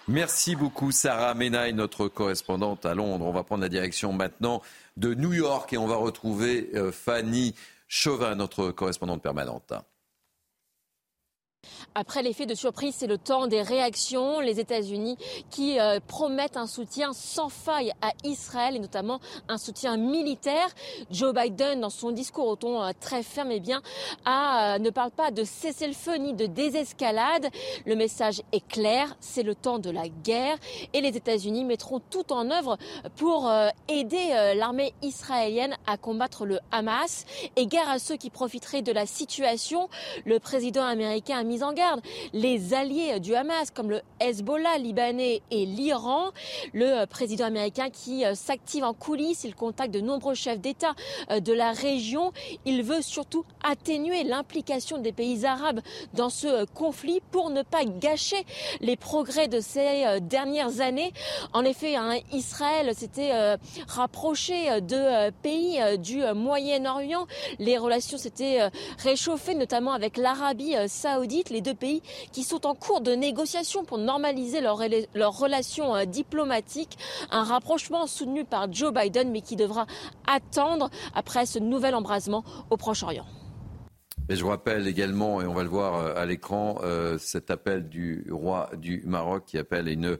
Merci 0.08 0.54
beaucoup 0.54 0.92
Sarah 0.92 1.34
Menaille, 1.34 1.72
notre 1.72 2.06
correspondante 2.06 2.86
à 2.86 2.94
Londres. 2.94 3.26
On 3.26 3.32
va 3.32 3.42
prendre 3.42 3.62
la 3.62 3.68
direction 3.68 4.12
maintenant 4.12 4.62
de 4.96 5.14
New 5.14 5.32
York 5.32 5.72
et 5.72 5.78
on 5.78 5.88
va 5.88 5.96
retrouver 5.96 6.70
euh, 6.74 6.92
Fanny 6.92 7.56
Chauvin, 7.88 8.36
notre 8.36 8.70
correspondante 8.70 9.20
permanente. 9.20 9.72
Après 11.94 12.22
l'effet 12.22 12.46
de 12.46 12.54
surprise, 12.54 12.94
c'est 12.98 13.06
le 13.06 13.18
temps 13.18 13.46
des 13.46 13.62
réactions. 13.62 14.40
Les 14.40 14.60
États-Unis 14.60 15.16
qui 15.50 15.78
euh, 15.78 16.00
promettent 16.06 16.56
un 16.56 16.66
soutien 16.66 17.12
sans 17.12 17.48
faille 17.48 17.92
à 18.02 18.12
Israël 18.24 18.76
et 18.76 18.78
notamment 18.78 19.20
un 19.48 19.58
soutien 19.58 19.96
militaire. 19.96 20.68
Joe 21.10 21.34
Biden, 21.34 21.80
dans 21.80 21.90
son 21.90 22.10
discours 22.10 22.48
au 22.48 22.56
ton 22.56 22.82
euh, 22.82 22.90
très 23.00 23.22
ferme, 23.22 23.50
eh 23.52 23.60
bien, 23.60 23.80
euh, 24.26 24.78
ne 24.78 24.90
parle 24.90 25.10
pas 25.10 25.30
de 25.30 25.44
cessez-le-feu 25.44 26.16
ni 26.16 26.34
de 26.34 26.46
désescalade. 26.46 27.48
Le 27.86 27.96
message 27.96 28.42
est 28.52 28.66
clair, 28.66 29.16
c'est 29.20 29.42
le 29.42 29.54
temps 29.54 29.78
de 29.78 29.90
la 29.90 30.08
guerre 30.08 30.56
et 30.92 31.00
les 31.00 31.16
États-Unis 31.16 31.64
mettront 31.64 32.00
tout 32.10 32.32
en 32.32 32.50
œuvre 32.50 32.76
pour 33.16 33.50
aider 33.88 34.54
l'armée 34.54 34.92
israélienne 35.02 35.74
à 35.86 35.96
combattre 35.96 36.44
le 36.44 36.58
Hamas. 36.72 37.24
Et 37.56 37.66
guerre 37.66 37.88
à 37.88 37.98
ceux 37.98 38.16
qui 38.16 38.30
profiteraient 38.30 38.82
de 38.82 38.92
la 38.92 39.06
situation. 39.06 39.88
Le 40.24 40.38
président 40.38 40.84
américain 40.84 41.38
a 41.38 41.44
mis 41.44 41.55
en 41.62 41.72
garde 41.72 42.00
les 42.32 42.74
alliés 42.74 43.20
du 43.20 43.34
Hamas 43.34 43.70
comme 43.70 43.90
le 43.90 44.00
Hezbollah 44.20 44.78
libanais 44.78 45.42
et 45.50 45.66
l'Iran. 45.66 46.30
Le 46.72 47.04
président 47.06 47.44
américain 47.44 47.90
qui 47.90 48.24
euh, 48.24 48.34
s'active 48.34 48.84
en 48.84 48.92
coulisses, 48.92 49.44
il 49.44 49.54
contacte 49.54 49.92
de 49.92 50.00
nombreux 50.00 50.34
chefs 50.34 50.60
d'État 50.60 50.94
euh, 51.30 51.40
de 51.40 51.52
la 51.52 51.72
région. 51.72 52.32
Il 52.64 52.82
veut 52.82 53.02
surtout 53.02 53.44
atténuer 53.62 54.24
l'implication 54.24 54.98
des 54.98 55.12
pays 55.12 55.44
arabes 55.44 55.80
dans 56.14 56.30
ce 56.30 56.46
euh, 56.46 56.64
conflit 56.74 57.20
pour 57.30 57.50
ne 57.50 57.62
pas 57.62 57.84
gâcher 57.84 58.44
les 58.80 58.96
progrès 58.96 59.48
de 59.48 59.60
ces 59.60 60.20
dernières 60.20 60.80
années. 60.80 61.12
En 61.52 61.64
effet, 61.64 61.96
hein, 61.96 62.18
Israël 62.32 62.94
s'était 62.94 63.32
rapproché 63.86 64.80
de 64.80 65.30
pays 65.42 65.80
du 65.98 66.22
Moyen-Orient. 66.34 67.26
Les 67.58 67.78
relations 67.78 68.18
s'étaient 68.18 68.68
réchauffées, 68.98 69.54
notamment 69.54 69.92
avec 69.92 70.16
l'Arabie 70.16 70.74
saoudite 70.88 71.35
les 71.50 71.60
deux 71.60 71.74
pays 71.74 72.02
qui 72.32 72.42
sont 72.42 72.66
en 72.66 72.74
cours 72.74 73.00
de 73.00 73.12
négociation 73.12 73.84
pour 73.84 73.98
normaliser 73.98 74.60
leurs 74.60 75.38
relations 75.38 75.94
euh, 75.94 76.04
diplomatiques. 76.04 76.98
Un 77.30 77.44
rapprochement 77.44 78.06
soutenu 78.06 78.44
par 78.44 78.72
Joe 78.72 78.92
Biden, 78.92 79.30
mais 79.30 79.40
qui 79.40 79.56
devra 79.56 79.86
attendre 80.26 80.90
après 81.14 81.46
ce 81.46 81.58
nouvel 81.58 81.94
embrasement 81.94 82.44
au 82.70 82.76
Proche-Orient. 82.76 83.26
Et 84.28 84.34
je 84.34 84.42
vous 84.42 84.48
rappelle 84.48 84.88
également, 84.88 85.40
et 85.40 85.46
on 85.46 85.54
va 85.54 85.62
le 85.62 85.68
voir 85.68 85.94
euh, 85.94 86.14
à 86.16 86.26
l'écran, 86.26 86.78
euh, 86.82 87.16
cet 87.18 87.50
appel 87.50 87.88
du 87.88 88.26
roi 88.30 88.70
du 88.76 89.02
Maroc 89.06 89.44
qui 89.46 89.56
appelle 89.56 89.88
une 89.88 90.18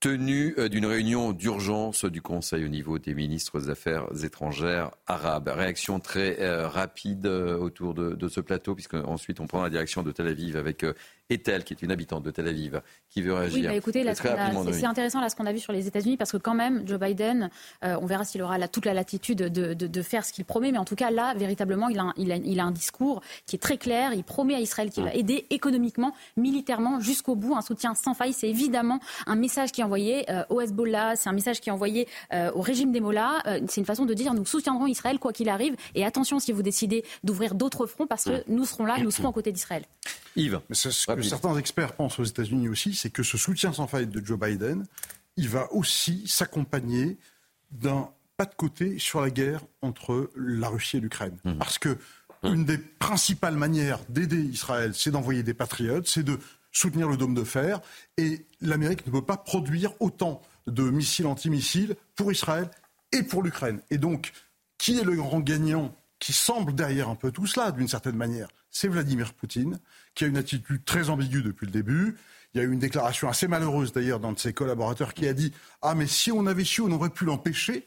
tenue 0.00 0.54
d'une 0.70 0.86
réunion 0.86 1.32
d'urgence 1.32 2.04
du 2.04 2.22
Conseil 2.22 2.64
au 2.64 2.68
niveau 2.68 2.98
des 2.98 3.14
ministres 3.14 3.60
des 3.60 3.70
Affaires 3.70 4.06
étrangères 4.24 4.90
arabes. 5.06 5.48
Réaction 5.48 6.00
très 6.00 6.36
rapide 6.64 7.26
autour 7.26 7.94
de, 7.94 8.14
de, 8.14 8.28
ce 8.28 8.40
plateau, 8.40 8.74
puisque 8.74 8.94
ensuite 8.94 9.40
on 9.40 9.46
prend 9.46 9.62
la 9.62 9.70
direction 9.70 10.02
de 10.02 10.10
Tel 10.10 10.26
Aviv 10.26 10.56
avec 10.56 10.84
Ethel, 11.30 11.64
qui 11.64 11.72
est 11.74 11.82
une 11.82 11.92
habitante 11.92 12.22
de 12.22 12.30
Tel 12.30 12.48
Aviv, 12.48 12.82
qui 13.08 13.22
veut 13.22 13.32
réagir. 13.32 13.60
Oui, 13.60 13.66
bah 13.66 13.74
écoutez, 13.74 14.04
c'est 14.14 14.84
intéressant 14.84 15.20
là 15.20 15.28
ce 15.28 15.36
qu'on 15.36 15.46
a 15.46 15.52
vu 15.52 15.60
sur 15.60 15.72
les 15.72 15.86
États-Unis 15.86 16.16
parce 16.16 16.32
que 16.32 16.36
quand 16.36 16.54
même, 16.54 16.86
Joe 16.86 16.98
Biden, 16.98 17.50
euh, 17.84 17.96
on 18.00 18.06
verra 18.06 18.24
s'il 18.24 18.42
aura 18.42 18.58
toute 18.68 18.84
la 18.84 18.94
latitude 18.94 19.38
de, 19.38 19.74
de, 19.74 20.02
faire 20.02 20.24
ce 20.24 20.32
qu'il 20.32 20.44
promet, 20.44 20.72
mais 20.72 20.78
en 20.78 20.84
tout 20.84 20.96
cas 20.96 21.10
là, 21.10 21.34
véritablement, 21.34 21.88
il 21.88 21.98
a, 21.98 22.12
il, 22.16 22.32
a, 22.32 22.36
il 22.36 22.60
a, 22.60 22.64
un 22.64 22.70
discours 22.70 23.22
qui 23.46 23.56
est 23.56 23.58
très 23.58 23.78
clair. 23.78 24.12
Il 24.12 24.24
promet 24.24 24.54
à 24.54 24.60
Israël 24.60 24.90
qu'il 24.90 25.04
va 25.04 25.14
aider 25.14 25.46
économiquement, 25.50 26.14
militairement, 26.36 27.00
jusqu'au 27.00 27.36
bout, 27.36 27.54
un 27.54 27.62
soutien 27.62 27.94
sans 27.94 28.14
faille. 28.14 28.32
C'est 28.32 28.48
évidemment 28.48 29.00
un 29.26 29.36
message 29.36 29.72
qui 29.72 29.80
est 29.80 29.84
envoyé 29.84 30.30
euh, 30.30 30.44
au 30.48 30.60
Hezbollah, 30.60 31.16
c'est 31.16 31.28
un 31.28 31.32
message 31.32 31.60
qui 31.60 31.68
est 31.68 31.72
envoyé 31.72 32.08
euh, 32.32 32.50
au 32.54 32.60
régime 32.60 32.92
des 32.92 33.00
Mollahs. 33.00 33.42
c'est 33.68 33.80
une 33.80 33.86
façon 33.86 34.04
de 34.04 34.14
dire 34.14 34.34
nous 34.34 34.46
soutiendrons 34.46 34.86
Israël 34.86 35.18
quoi 35.18 35.32
qu'il 35.32 35.48
arrive. 35.48 35.76
Et 35.94 36.04
attention 36.04 36.38
si 36.38 36.52
vous 36.52 36.62
décidez 36.62 37.04
d'ouvrir 37.24 37.54
d'autres 37.54 37.86
fronts 37.86 38.06
parce 38.06 38.24
que 38.24 38.42
nous 38.48 38.64
serons 38.64 38.84
là, 38.84 38.98
nous 38.98 39.10
serons 39.10 39.28
aux 39.28 39.32
côtés 39.32 39.52
d'Israël. 39.52 39.84
Yves, 40.36 40.60
certains 40.72 41.56
experts 41.56 41.94
pensent 41.94 42.18
aux 42.18 42.24
États-Unis 42.24 42.68
aussi, 42.68 42.94
c'est 42.94 43.10
que 43.10 43.22
ce 43.22 43.36
soutien 43.36 43.72
sans 43.72 43.86
faille 43.86 44.06
de 44.06 44.24
Joe 44.24 44.38
Biden, 44.38 44.86
il 45.36 45.48
va 45.48 45.72
aussi 45.72 46.26
s'accompagner 46.26 47.18
d'un 47.70 48.10
pas 48.36 48.46
de 48.46 48.54
côté 48.54 48.98
sur 48.98 49.20
la 49.20 49.30
guerre 49.30 49.60
entre 49.82 50.30
la 50.34 50.68
Russie 50.68 50.96
et 50.96 51.00
l'Ukraine. 51.00 51.36
Mmh. 51.44 51.54
Parce 51.58 51.78
que 51.78 51.90
mmh. 51.90 52.46
une 52.54 52.64
des 52.64 52.78
principales 52.78 53.56
manières 53.56 54.00
d'aider 54.08 54.40
Israël, 54.40 54.92
c'est 54.94 55.10
d'envoyer 55.10 55.42
des 55.42 55.54
patriotes, 55.54 56.08
c'est 56.08 56.22
de 56.22 56.38
soutenir 56.72 57.08
le 57.08 57.16
dôme 57.16 57.34
de 57.34 57.44
fer. 57.44 57.80
Et 58.16 58.46
l'Amérique 58.60 59.06
ne 59.06 59.12
peut 59.12 59.24
pas 59.24 59.36
produire 59.36 59.92
autant 60.00 60.40
de 60.66 60.84
missiles 60.84 61.26
antimissiles 61.26 61.96
pour 62.16 62.32
Israël 62.32 62.70
et 63.12 63.22
pour 63.22 63.42
l'Ukraine. 63.42 63.80
Et 63.90 63.98
donc, 63.98 64.32
qui 64.78 64.98
est 64.98 65.04
le 65.04 65.16
grand 65.16 65.40
gagnant 65.40 65.94
qui 66.18 66.32
semble 66.32 66.74
derrière 66.74 67.08
un 67.08 67.16
peu 67.16 67.32
tout 67.32 67.46
cela, 67.46 67.72
d'une 67.72 67.88
certaine 67.88 68.16
manière? 68.16 68.48
C'est 68.70 68.88
Vladimir 68.88 69.34
Poutine, 69.34 69.78
qui 70.14 70.24
a 70.24 70.26
une 70.28 70.36
attitude 70.36 70.84
très 70.84 71.10
ambiguë 71.10 71.42
depuis 71.42 71.66
le 71.66 71.72
début. 71.72 72.16
Il 72.54 72.58
y 72.58 72.60
a 72.60 72.64
eu 72.64 72.72
une 72.72 72.78
déclaration 72.78 73.28
assez 73.28 73.48
malheureuse 73.48 73.92
d'ailleurs 73.92 74.20
d'un 74.20 74.32
de 74.32 74.38
ses 74.38 74.52
collaborateurs 74.52 75.14
qui 75.14 75.26
a 75.26 75.32
dit 75.32 75.52
Ah, 75.82 75.94
mais 75.94 76.06
si 76.06 76.32
on 76.32 76.46
avait 76.46 76.64
su, 76.64 76.80
on 76.80 76.90
aurait 76.90 77.10
pu 77.10 77.24
l'empêcher 77.24 77.86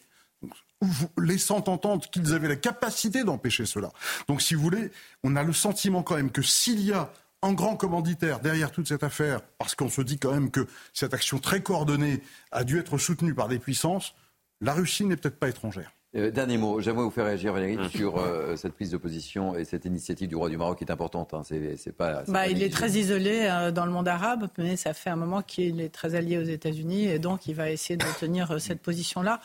laissant 1.18 1.64
entendre 1.68 2.10
qu'ils 2.10 2.34
avaient 2.34 2.48
la 2.48 2.56
capacité 2.56 3.24
d'empêcher 3.24 3.66
cela. 3.66 3.92
Donc, 4.28 4.42
si 4.42 4.56
vous 4.56 4.62
voulez, 4.62 4.92
on 5.24 5.36
a 5.36 5.44
le 5.44 5.54
sentiment 5.54 6.04
quand 6.04 6.16
même 6.16 6.32
que 6.32 6.42
s'il 6.42 6.82
y 6.82 6.92
a 6.92 7.12
un 7.42 7.54
grand 7.54 7.76
commanditaire 7.76 8.40
derrière 8.40 8.72
toute 8.72 8.88
cette 8.88 9.04
affaire, 9.04 9.42
parce 9.58 9.76
qu'on 9.76 9.90
se 9.90 10.02
dit 10.02 10.18
quand 10.18 10.32
même 10.32 10.50
que 10.50 10.68
cette 10.94 11.14
action 11.14 11.40
très 11.40 11.62
coordonnée 11.62 12.22
a 12.52 12.64
dû 12.64 12.80
être 12.80 12.98
soutenue 12.98 13.34
par 13.34 13.48
des 13.48 13.60
puissances, 13.60 14.16
la 14.62 14.74
Russie 14.74 15.06
n'est 15.06 15.18
peut-être 15.18 15.40
pas 15.40 15.50
étrangère. 15.50 15.92
Euh, 16.16 16.30
dernier 16.30 16.58
mot, 16.58 16.80
j'aimerais 16.80 17.04
vous 17.04 17.10
faire 17.10 17.26
réagir 17.26 17.54
Valérie 17.54 17.78
mmh. 17.78 17.90
sur 17.90 18.18
euh, 18.18 18.56
cette 18.56 18.74
prise 18.74 18.92
de 18.92 18.98
position 18.98 19.56
et 19.56 19.66
cette 19.66 19.86
initiative 19.86 20.28
du 20.28 20.36
roi 20.36 20.48
du 20.48 20.58
Maroc 20.58 20.78
qui 20.78 20.84
est 20.84 20.92
importante. 20.92 21.34
Hein. 21.34 21.42
C'est, 21.44 21.92
pas, 21.92 22.24
bah, 22.28 22.48
il 22.48 22.62
est 22.62 22.72
très 22.72 22.92
isolé 22.92 23.48
euh, 23.50 23.72
dans 23.72 23.86
le 23.86 23.92
monde 23.92 24.08
arabe, 24.08 24.48
mais 24.60 24.76
ça 24.76 24.94
fait 24.94 25.10
un 25.10 25.16
moment 25.16 25.42
qu'il 25.42 25.82
est 25.82 25.90
très 25.90 26.14
allié 26.14 26.38
aux 26.38 26.44
États-Unis 26.44 27.06
et 27.06 27.18
donc 27.18 27.48
il 27.48 27.56
va 27.56 27.72
essayer 27.72 27.98
de 27.98 28.06
tenir 28.20 28.62
cette 28.62 28.82
position-là. 28.82 29.40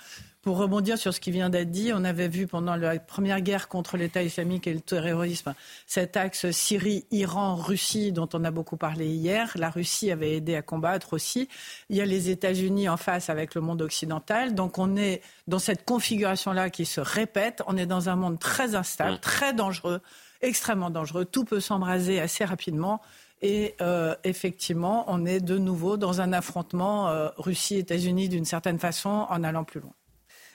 Pour 0.48 0.56
rebondir 0.56 0.96
sur 0.96 1.12
ce 1.12 1.20
qui 1.20 1.30
vient 1.30 1.50
d'être 1.50 1.70
dit, 1.70 1.92
on 1.94 2.04
avait 2.04 2.26
vu 2.26 2.46
pendant 2.46 2.74
la 2.74 2.98
première 2.98 3.42
guerre 3.42 3.68
contre 3.68 3.98
l'État 3.98 4.22
islamique 4.22 4.66
et 4.66 4.72
le 4.72 4.80
terrorisme 4.80 5.52
cet 5.86 6.16
axe 6.16 6.50
Syrie, 6.52 7.04
Iran, 7.10 7.54
Russie 7.54 8.12
dont 8.12 8.30
on 8.32 8.42
a 8.44 8.50
beaucoup 8.50 8.78
parlé 8.78 9.08
hier. 9.08 9.52
La 9.56 9.68
Russie 9.68 10.10
avait 10.10 10.36
aidé 10.36 10.54
à 10.54 10.62
combattre 10.62 11.12
aussi. 11.12 11.50
Il 11.90 11.96
y 11.96 12.00
a 12.00 12.06
les 12.06 12.30
États-Unis 12.30 12.88
en 12.88 12.96
face 12.96 13.28
avec 13.28 13.54
le 13.54 13.60
monde 13.60 13.82
occidental. 13.82 14.54
Donc 14.54 14.78
on 14.78 14.96
est 14.96 15.20
dans 15.48 15.58
cette 15.58 15.84
configuration-là 15.84 16.70
qui 16.70 16.86
se 16.86 17.02
répète. 17.02 17.62
On 17.66 17.76
est 17.76 17.84
dans 17.84 18.08
un 18.08 18.16
monde 18.16 18.38
très 18.38 18.74
instable, 18.74 19.16
mm. 19.16 19.20
très 19.20 19.52
dangereux, 19.52 20.00
extrêmement 20.40 20.88
dangereux. 20.88 21.26
Tout 21.26 21.44
peut 21.44 21.60
s'embraser 21.60 22.20
assez 22.20 22.46
rapidement. 22.46 23.02
Et 23.42 23.74
euh, 23.82 24.14
effectivement, 24.24 25.04
on 25.08 25.26
est 25.26 25.40
de 25.40 25.58
nouveau 25.58 25.98
dans 25.98 26.22
un 26.22 26.32
affrontement 26.32 27.08
euh, 27.08 27.28
Russie-États-Unis 27.36 28.30
d'une 28.30 28.46
certaine 28.46 28.78
façon 28.78 29.26
en 29.28 29.44
allant 29.44 29.64
plus 29.64 29.80
loin. 29.80 29.92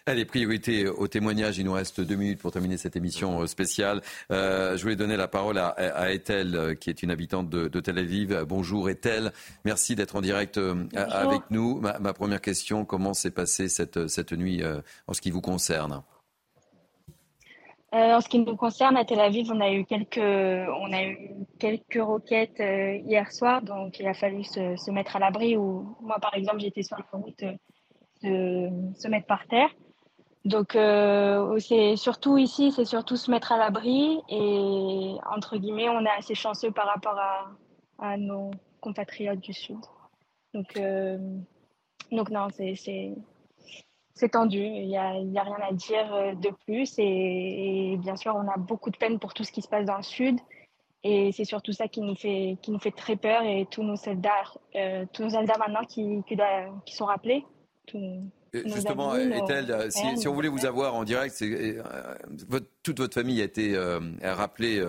Allez, 0.06 0.26
priorité 0.26 0.90
au 0.90 1.08
témoignage. 1.08 1.60
Il 1.60 1.66
nous 1.66 1.72
reste 1.72 2.02
deux 2.02 2.18
minutes 2.18 2.42
pour 2.42 2.52
terminer 2.52 2.76
cette 2.76 2.98
émission 2.98 3.40
euh, 3.40 3.48
spéciale. 3.48 4.02
Euh, 4.32 4.76
je 4.76 4.84
voulais 4.84 4.98
donner 4.98 5.16
la 5.16 5.30
parole 5.30 5.58
à, 5.58 5.70
à 5.70 6.12
Ethel, 6.12 6.56
euh, 6.56 6.76
qui 6.76 6.90
est 6.90 7.04
une 7.04 7.10
habitante 7.10 7.50
de, 7.50 7.80
Tel 7.80 7.98
Aviv. 7.98 8.44
Bonjour 8.46 8.90
Ethel, 8.90 9.32
merci 9.64 9.96
d'être 9.96 10.18
en 10.18 10.22
direct 10.22 10.60
avec 10.94 11.44
nous. 11.52 11.80
Ma, 11.80 12.14
première 12.14 12.42
question, 12.42 12.84
comment 12.84 13.14
s'est 13.14 13.32
passée 13.32 13.70
cette, 13.70 14.10
cette 14.10 14.34
nuit 14.34 14.62
en 15.08 15.14
ce 15.14 15.22
qui 15.22 15.32
vous 15.32 15.42
concerne? 15.42 16.04
En 17.94 18.20
ce 18.20 18.28
qui 18.28 18.40
nous 18.40 18.58
concerne, 18.58 18.98
à 18.98 19.06
Tel 19.06 19.22
Aviv, 19.22 19.52
on 19.54 19.62
a 19.62 19.72
eu 19.72 19.86
quelques, 19.86 20.18
on 20.18 20.92
a 20.92 21.04
eu 21.04 21.18
quelques 21.60 22.02
roquettes 22.02 22.60
hier 22.60 23.32
soir, 23.32 23.62
donc 23.62 24.00
il 24.00 24.08
a 24.08 24.14
fallu 24.14 24.44
se, 24.44 24.76
se 24.76 24.92
mettre 24.92 25.16
à 25.16 25.20
l'abri. 25.20 25.56
Ou 25.56 25.96
moi, 26.02 26.20
par 26.20 26.34
exemple, 26.36 26.60
j'étais 26.60 26.84
sur 26.84 26.98
la 26.98 27.06
route 27.12 27.44
de 28.24 28.70
se 28.98 29.08
mettre 29.08 29.28
par 29.28 29.48
terre. 29.48 29.70
Donc, 30.46 30.76
euh, 30.76 31.58
c'est 31.60 31.96
surtout 31.96 32.38
ici, 32.38 32.72
c'est 32.74 32.84
surtout 32.84 33.16
se 33.16 33.32
mettre 33.32 33.54
à 33.54 33.58
l'abri 33.58 34.20
et, 34.28 35.16
entre 35.34 35.58
guillemets, 35.58 35.88
on 35.88 36.06
est 36.06 36.18
assez 36.18 36.36
chanceux 36.36 36.72
par 36.72 36.88
rapport 36.88 37.18
à, 37.18 38.18
nos 38.18 38.52
compatriotes 38.82 39.40
du 39.40 39.54
Sud. 39.54 39.80
Donc, 40.54 40.76
euh, 40.76 41.18
donc 42.12 42.30
non, 42.30 42.50
c'est 42.50 44.30
tendu. 44.30 44.60
Il 44.60 44.88
n'y 44.88 44.98
a, 44.98 45.18
y 45.18 45.38
a, 45.38 45.44
rien 45.44 45.60
à 45.62 45.72
dire 45.72 46.14
euh, 46.14 46.34
de 46.36 46.50
plus. 46.66 46.94
Et, 46.98 47.96
bien 48.00 48.18
sûr, 48.18 48.36
on 48.36 48.50
a 48.50 48.58
beaucoup 48.58 48.90
de 48.90 48.98
peine 48.98 49.20
pour 49.20 49.34
tout 49.34 49.46
ce 49.46 49.52
qui 49.54 49.62
se 49.62 49.70
passe 49.70 49.86
dans 49.86 49.98
le 49.98 50.04
Sud. 50.04 50.38
Et 51.06 51.32
c'est 51.32 51.46
surtout 51.46 51.72
ça 51.72 51.88
qui 51.88 52.02
nous 52.02 52.16
fait, 52.16 52.58
qui 52.62 52.72
nous 52.72 52.80
fait 52.80 52.92
très 52.92 53.16
peur. 53.16 53.44
Et 53.44 53.66
tous 53.72 53.84
nos 53.84 53.96
soldats, 53.96 54.44
tous 55.14 55.24
nos 55.24 55.30
soldats 55.30 55.58
maintenant 55.58 55.86
qui, 55.86 56.22
qui 56.86 56.96
sont 56.96 57.06
rappelés, 57.06 57.46
Justement, 58.54 59.16
Ethel, 59.16 59.72
euh, 59.72 59.90
si, 59.90 60.28
on 60.28 60.34
voulait 60.34 60.48
vous 60.48 60.66
avoir 60.66 60.94
en 60.94 61.04
direct, 61.04 61.36
euh, 61.42 61.82
votre, 62.48 62.68
toute 62.84 63.00
votre 63.00 63.16
famille 63.16 63.42
a 63.42 63.46
été 63.46 63.76
euh, 63.76 64.00
rappelée 64.22 64.80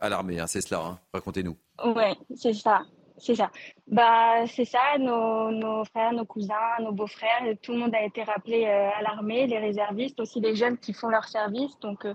à 0.00 0.08
l'armée, 0.08 0.38
hein, 0.38 0.46
c'est 0.46 0.60
cela, 0.60 0.80
hein. 0.80 0.98
racontez-nous. 1.12 1.56
Oui, 1.84 2.14
c'est 2.36 2.52
ça. 2.52 2.82
C'est 3.16 3.34
ça. 3.34 3.50
Bah, 3.86 4.46
c'est 4.46 4.64
ça, 4.64 4.98
nos, 4.98 5.50
nos, 5.50 5.84
frères, 5.84 6.12
nos 6.12 6.24
cousins, 6.24 6.54
nos 6.80 6.92
beaux-frères, 6.92 7.42
tout 7.62 7.72
le 7.72 7.78
monde 7.78 7.94
a 7.94 8.02
été 8.02 8.22
rappelé 8.22 8.64
à 8.66 9.02
l'armée, 9.02 9.46
les 9.46 9.58
réservistes, 9.58 10.20
aussi 10.20 10.40
les 10.40 10.54
jeunes 10.54 10.78
qui 10.78 10.94
font 10.94 11.08
leur 11.08 11.28
service, 11.28 11.78
donc 11.80 12.06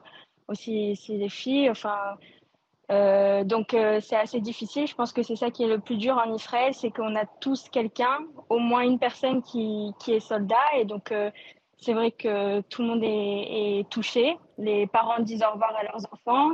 aussi, 0.48 0.94
aussi 0.94 1.18
les 1.18 1.30
filles. 1.30 1.70
Enfin, 1.70 2.18
euh, 2.92 3.44
donc 3.44 3.74
euh, 3.74 4.00
c'est 4.02 4.16
assez 4.16 4.40
difficile. 4.40 4.88
Je 4.88 4.96
pense 4.96 5.12
que 5.12 5.24
c'est 5.24 5.36
ça 5.36 5.52
qui 5.52 5.64
est 5.64 5.68
le 5.68 5.80
plus 5.80 5.98
dur 5.98 6.18
en 6.18 6.34
Israël, 6.34 6.74
c'est 6.74 6.92
qu'on 6.92 7.16
a 7.16 7.26
tous 7.40 7.70
quelqu'un, 7.70 8.20
au 8.50 8.60
moins 8.60 8.82
une 8.82 9.00
personne 9.00 9.42
qui, 9.42 9.92
qui 10.00 10.14
est 10.14 10.20
soldat. 10.20 10.56
Et 10.78 10.86
donc 10.86 11.12
euh, 11.12 11.32
c'est 11.78 11.94
vrai 11.94 12.12
que 12.12 12.62
tout 12.62 12.82
le 12.82 12.88
monde 12.88 13.04
est, 13.04 13.80
est, 13.80 13.90
touché. 13.90 14.38
Les 14.58 14.88
parents 14.88 15.20
disent 15.20 15.44
au 15.44 15.54
revoir 15.54 15.76
à 15.76 15.84
leurs 15.84 16.06
enfants 16.12 16.52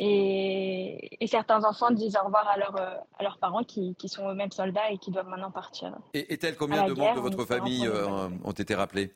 et, 0.00 1.16
et 1.22 1.26
certains 1.26 1.64
enfants 1.64 1.90
disent 1.90 2.16
au 2.20 2.24
revoir 2.26 2.46
à, 2.48 2.56
leur, 2.58 2.76
à 2.76 3.22
leurs 3.22 3.38
parents 3.38 3.64
qui, 3.64 3.94
qui 3.96 4.08
sont 4.08 4.28
eux-mêmes 4.28 4.52
soldats 4.52 4.90
et 4.90 4.98
qui 4.98 5.10
doivent 5.10 5.28
maintenant 5.28 5.50
partir. 5.50 5.96
Et 6.14 6.32
est-elle 6.32 6.56
combien 6.56 6.86
de 6.86 6.92
membres 6.92 7.14
de 7.16 7.20
votre 7.20 7.44
famille 7.44 7.88
ont 8.44 8.52
été 8.52 8.74
rappelés? 8.74 9.12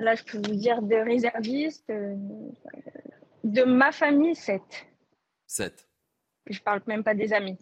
Là, 0.00 0.14
je 0.14 0.24
peux 0.24 0.38
vous 0.38 0.56
dire 0.56 0.82
de 0.82 0.96
réservistes, 0.96 1.88
euh, 1.90 2.14
de 3.44 3.62
ma 3.62 3.92
famille, 3.92 4.34
7. 4.34 4.60
7. 5.46 5.88
Je 6.46 6.60
parle 6.60 6.82
même 6.86 7.04
pas 7.04 7.14
des 7.14 7.32
amis. 7.32 7.58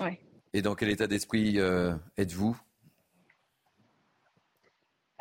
Ouais. 0.00 0.20
Et 0.52 0.62
dans 0.62 0.74
quel 0.74 0.90
état 0.90 1.06
d'esprit 1.06 1.58
euh, 1.58 1.94
êtes-vous? 2.16 2.56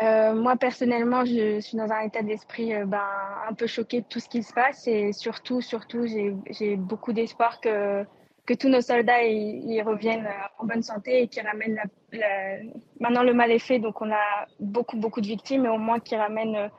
Euh, 0.01 0.33
moi, 0.33 0.57
personnellement, 0.57 1.23
je 1.23 1.59
suis 1.61 1.77
dans 1.77 1.91
un 1.91 2.01
état 2.01 2.21
d'esprit 2.21 2.73
ben, 2.85 3.07
un 3.47 3.53
peu 3.53 3.67
choqué 3.67 4.01
de 4.01 4.05
tout 4.07 4.19
ce 4.19 4.27
qui 4.27 4.43
se 4.43 4.53
passe 4.53 4.87
et 4.87 5.13
surtout, 5.13 5.61
surtout, 5.61 6.05
j'ai 6.05 6.75
beaucoup 6.75 7.13
d'espoir 7.13 7.61
que 7.61 8.05
que 8.45 8.53
tous 8.53 8.69
nos 8.69 8.81
soldats 8.81 9.23
ils, 9.23 9.81
reviennent 9.81 10.25
euh, 10.25 10.47
en 10.59 10.65
bonne 10.65 10.83
santé 10.83 11.23
et 11.23 11.27
qu'ils 11.27 11.45
ramènent 11.45 11.79
la, 12.11 12.57
maintenant 12.99 13.23
le 13.23 13.33
mal 13.33 13.51
est 13.51 13.59
fait 13.59 13.79
donc 13.79 14.01
on 14.01 14.11
a 14.11 14.47
beaucoup 14.59 14.97
beaucoup 14.97 15.21
de 15.21 15.27
victimes 15.27 15.63
mais 15.63 15.69
au 15.69 15.77
moins 15.77 15.99
qu'ils 15.99 16.17
ramènent 16.17 16.55
euh, 16.55 16.69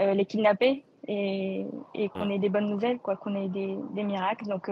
euh, 0.00 0.14
les 0.14 0.24
kidnappés 0.24 0.84
et, 1.08 1.66
et 1.94 2.08
qu'on 2.08 2.30
ait 2.30 2.38
des 2.38 2.48
bonnes 2.48 2.70
nouvelles 2.70 2.98
quoi 2.98 3.16
qu'on 3.16 3.34
ait 3.34 3.48
des, 3.48 3.76
des, 3.92 4.04
miracles. 4.04 4.46
Donc 4.46 4.70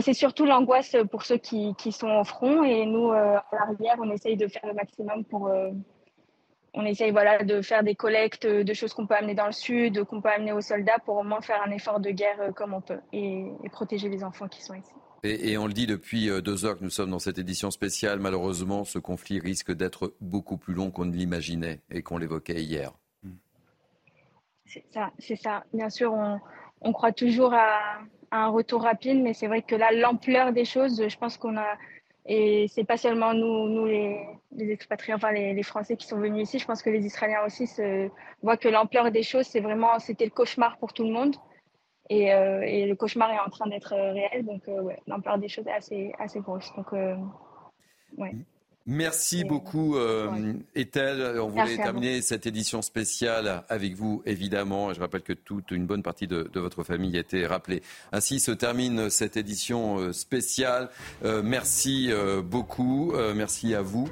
c'est 0.00 0.14
surtout 0.14 0.46
l'angoisse 0.46 0.96
pour 1.10 1.24
ceux 1.24 1.36
qui, 1.36 1.74
qui, 1.76 1.92
sont 1.92 2.10
au 2.10 2.24
front 2.24 2.62
et 2.64 2.86
nous 2.86 3.10
à 3.10 3.44
l'arrière 3.52 3.96
on 3.98 4.10
essaye 4.10 4.36
de 4.36 4.48
faire 4.48 4.66
le 4.66 4.72
maximum 4.72 5.24
pour 5.24 5.50
on 6.74 6.84
essaye 6.84 7.10
voilà 7.10 7.42
de 7.42 7.60
faire 7.60 7.82
des 7.82 7.94
collectes 7.94 8.46
de 8.46 8.72
choses 8.72 8.94
qu'on 8.94 9.06
peut 9.06 9.14
amener 9.14 9.34
dans 9.34 9.46
le 9.46 9.52
sud 9.52 10.04
qu'on 10.04 10.20
peut 10.20 10.30
amener 10.30 10.52
aux 10.52 10.60
soldats 10.60 10.98
pour 11.04 11.16
au 11.16 11.24
moins 11.24 11.40
faire 11.40 11.62
un 11.62 11.70
effort 11.70 12.00
de 12.00 12.10
guerre 12.10 12.52
comme 12.54 12.72
on 12.72 12.80
peut 12.80 13.00
et, 13.12 13.46
et 13.64 13.68
protéger 13.68 14.08
les 14.08 14.24
enfants 14.24 14.48
qui 14.48 14.62
sont 14.62 14.74
ici 14.74 14.92
et, 15.22 15.58
on 15.58 15.66
le 15.66 15.72
dit 15.72 15.86
depuis 15.86 16.30
euh, 16.30 16.40
deux 16.40 16.64
heures 16.64 16.78
que 16.78 16.84
nous 16.84 16.90
sommes 16.90 17.10
dans 17.10 17.18
cette 17.18 17.38
édition 17.38 17.70
spéciale. 17.70 18.20
Malheureusement, 18.20 18.84
ce 18.84 18.98
conflit 18.98 19.40
risque 19.40 19.72
d'être 19.72 20.14
beaucoup 20.20 20.56
plus 20.56 20.74
long 20.74 20.90
qu'on 20.90 21.04
ne 21.04 21.14
l'imaginait 21.14 21.80
et 21.90 22.02
qu'on 22.02 22.18
l'évoquait 22.18 22.62
hier. 22.62 22.92
C'est 25.18 25.36
ça. 25.36 25.64
Bien 25.72 25.88
sûr, 25.88 26.12
on, 26.80 26.92
croit 26.92 27.12
toujours 27.12 27.54
à, 27.54 28.00
un 28.30 28.48
retour 28.48 28.82
rapide, 28.82 29.22
mais 29.22 29.32
c'est 29.32 29.46
vrai 29.46 29.62
que 29.62 29.74
là, 29.74 29.90
l'ampleur 29.92 30.52
des 30.52 30.64
choses, 30.64 31.08
je 31.08 31.16
pense 31.16 31.38
qu'on 31.38 31.56
a. 31.56 31.76
Et 32.26 32.66
c'est 32.68 32.84
pas 32.84 32.96
seulement 32.96 33.32
nous, 33.32 33.68
nous 33.68 33.86
les, 33.86 34.18
expatriés, 34.58 35.14
enfin 35.14 35.32
les, 35.32 35.62
Français 35.62 35.96
qui 35.96 36.06
sont 36.06 36.18
venus 36.18 36.48
ici. 36.48 36.58
Je 36.58 36.66
pense 36.66 36.82
que 36.82 36.90
les 36.90 37.06
Israéliens 37.06 37.44
aussi 37.46 37.70
voient 38.42 38.56
que 38.56 38.68
l'ampleur 38.68 39.10
des 39.10 39.22
choses, 39.22 39.46
c'est 39.46 39.60
vraiment, 39.60 39.98
c'était 39.98 40.24
le 40.24 40.30
cauchemar 40.30 40.76
pour 40.78 40.92
tout 40.92 41.04
le 41.04 41.12
monde. 41.12 41.36
Et, 42.08 42.32
euh, 42.32 42.62
et, 42.62 42.86
le 42.86 42.94
cauchemar 42.94 43.30
est 43.30 43.38
en 43.38 43.50
train 43.50 43.66
d'être 43.68 43.92
euh, 43.92 44.12
réel. 44.12 44.44
Donc, 44.44 44.62
euh, 44.68 44.80
ouais, 44.82 45.00
l'ampleur 45.06 45.38
des 45.38 45.48
choses 45.48 45.66
est 45.66 45.72
assez, 45.72 46.12
assez 46.18 46.40
grosse. 46.40 46.72
Donc, 46.76 46.92
ouais. 48.18 48.32
Merci 48.88 49.42
beaucoup, 49.42 49.96
euh, 49.96 50.52
Ethel. 50.76 51.40
On 51.40 51.48
voulait 51.48 51.76
terminer 51.76 52.22
cette 52.22 52.46
édition 52.46 52.82
spéciale 52.82 53.64
avec 53.68 53.94
vous, 53.94 54.22
évidemment. 54.26 54.94
Je 54.94 55.00
rappelle 55.00 55.22
que 55.22 55.32
toute 55.32 55.72
une 55.72 55.86
bonne 55.86 56.04
partie 56.04 56.28
de, 56.28 56.48
de 56.52 56.60
votre 56.60 56.84
famille 56.84 57.16
a 57.16 57.20
été 57.20 57.46
rappelée. 57.46 57.82
Ainsi 58.12 58.38
se 58.38 58.52
termine 58.52 59.10
cette 59.10 59.36
édition 59.36 60.12
spéciale. 60.12 60.88
Euh, 61.24 61.42
merci 61.42 62.12
beaucoup. 62.44 63.10
Euh, 63.12 63.34
merci 63.34 63.74
à 63.74 63.82
vous. 63.82 64.08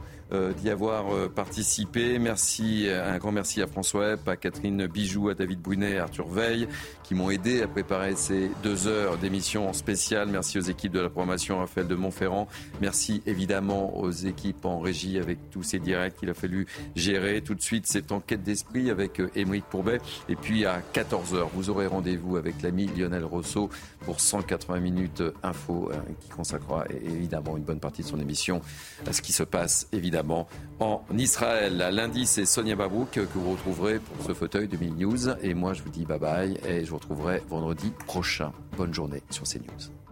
D'y 0.61 0.71
avoir 0.71 1.31
participé. 1.31 2.19
Merci, 2.19 2.89
un 2.89 3.19
grand 3.19 3.33
merci 3.33 3.63
à 3.63 3.67
François 3.67 4.13
Epp, 4.13 4.29
à 4.29 4.37
Catherine 4.37 4.87
Bijou, 4.87 5.29
à 5.29 5.35
David 5.35 5.61
Brunet, 5.61 5.99
à 5.99 6.05
Arthur 6.05 6.29
Veil, 6.29 6.69
qui 7.03 7.15
m'ont 7.15 7.31
aidé 7.31 7.63
à 7.63 7.69
préparer 7.69 8.17
ces 8.17 8.51
deux 8.63 8.87
heures 8.87 9.19
d'émission 9.19 9.73
spéciale. 9.73 10.29
Merci 10.29 10.59
aux 10.59 10.63
équipes 10.63 10.93
de 10.93 11.01
la 11.01 11.11
programmation 11.11 11.59
Raphaël 11.59 11.87
de 11.87 11.95
Montferrand. 11.95 12.49
Merci 12.81 13.23
évidemment 13.27 13.97
aux 13.99 14.11
équipes 14.11 14.65
en 14.65 14.81
régie 14.81 15.19
avec 15.19 15.51
tous 15.51 15.63
ces 15.63 15.79
directs 15.79 16.17
qu'il 16.17 16.31
a 16.31 16.35
fallu 16.35 16.67
gérer. 16.97 17.43
Tout 17.43 17.55
de 17.55 17.63
suite, 17.63 17.87
cette 17.87 18.13
enquête 18.13 18.43
d'esprit 18.43 18.91
avec 18.91 19.21
Émeric 19.35 19.65
Pourbet. 19.65 20.01
Et 20.29 20.37
puis 20.37 20.65
à 20.67 20.83
14h, 20.95 21.49
vous 21.55 21.71
aurez 21.71 21.87
rendez-vous 21.87 22.37
avec 22.37 22.63
l'ami 22.63 22.87
Lionel 22.97 23.25
Rousseau 23.25 23.71
pour 24.01 24.21
180 24.21 24.81
minutes 24.81 25.23
info 25.43 25.91
euh, 25.91 25.97
qui 26.21 26.29
consacrera 26.29 26.85
évidemment 26.91 27.57
une 27.57 27.65
bonne 27.65 27.81
partie 27.81 28.03
de 28.03 28.07
son 28.07 28.21
émission 28.21 28.61
à 29.07 29.13
ce 29.13 29.23
qui 29.23 29.33
se 29.33 29.43
passe 29.43 29.89
évidemment 29.93 30.24
en 30.31 31.03
Israël. 31.17 31.77
Lundi, 31.93 32.27
c'est 32.27 32.47
Sonia 32.47 32.77
Babouk 32.77 33.11
que 33.11 33.39
vous 33.39 33.53
retrouverez 33.53 33.99
pour 33.99 34.27
ce 34.27 34.33
fauteuil 34.33 34.69
de 34.69 34.77
News. 34.77 35.31
Et 35.43 35.55
moi, 35.55 35.73
je 35.73 35.83
vous 35.83 35.91
dis 35.91 36.05
bye 36.05 36.19
bye 36.19 36.59
et 36.67 36.85
je 36.85 36.91
vous 36.91 36.97
retrouverai 36.97 37.43
vendredi 37.49 37.93
prochain. 38.07 38.53
Bonne 38.77 38.93
journée 38.93 39.23
sur 39.31 39.45
CNews. 39.45 40.04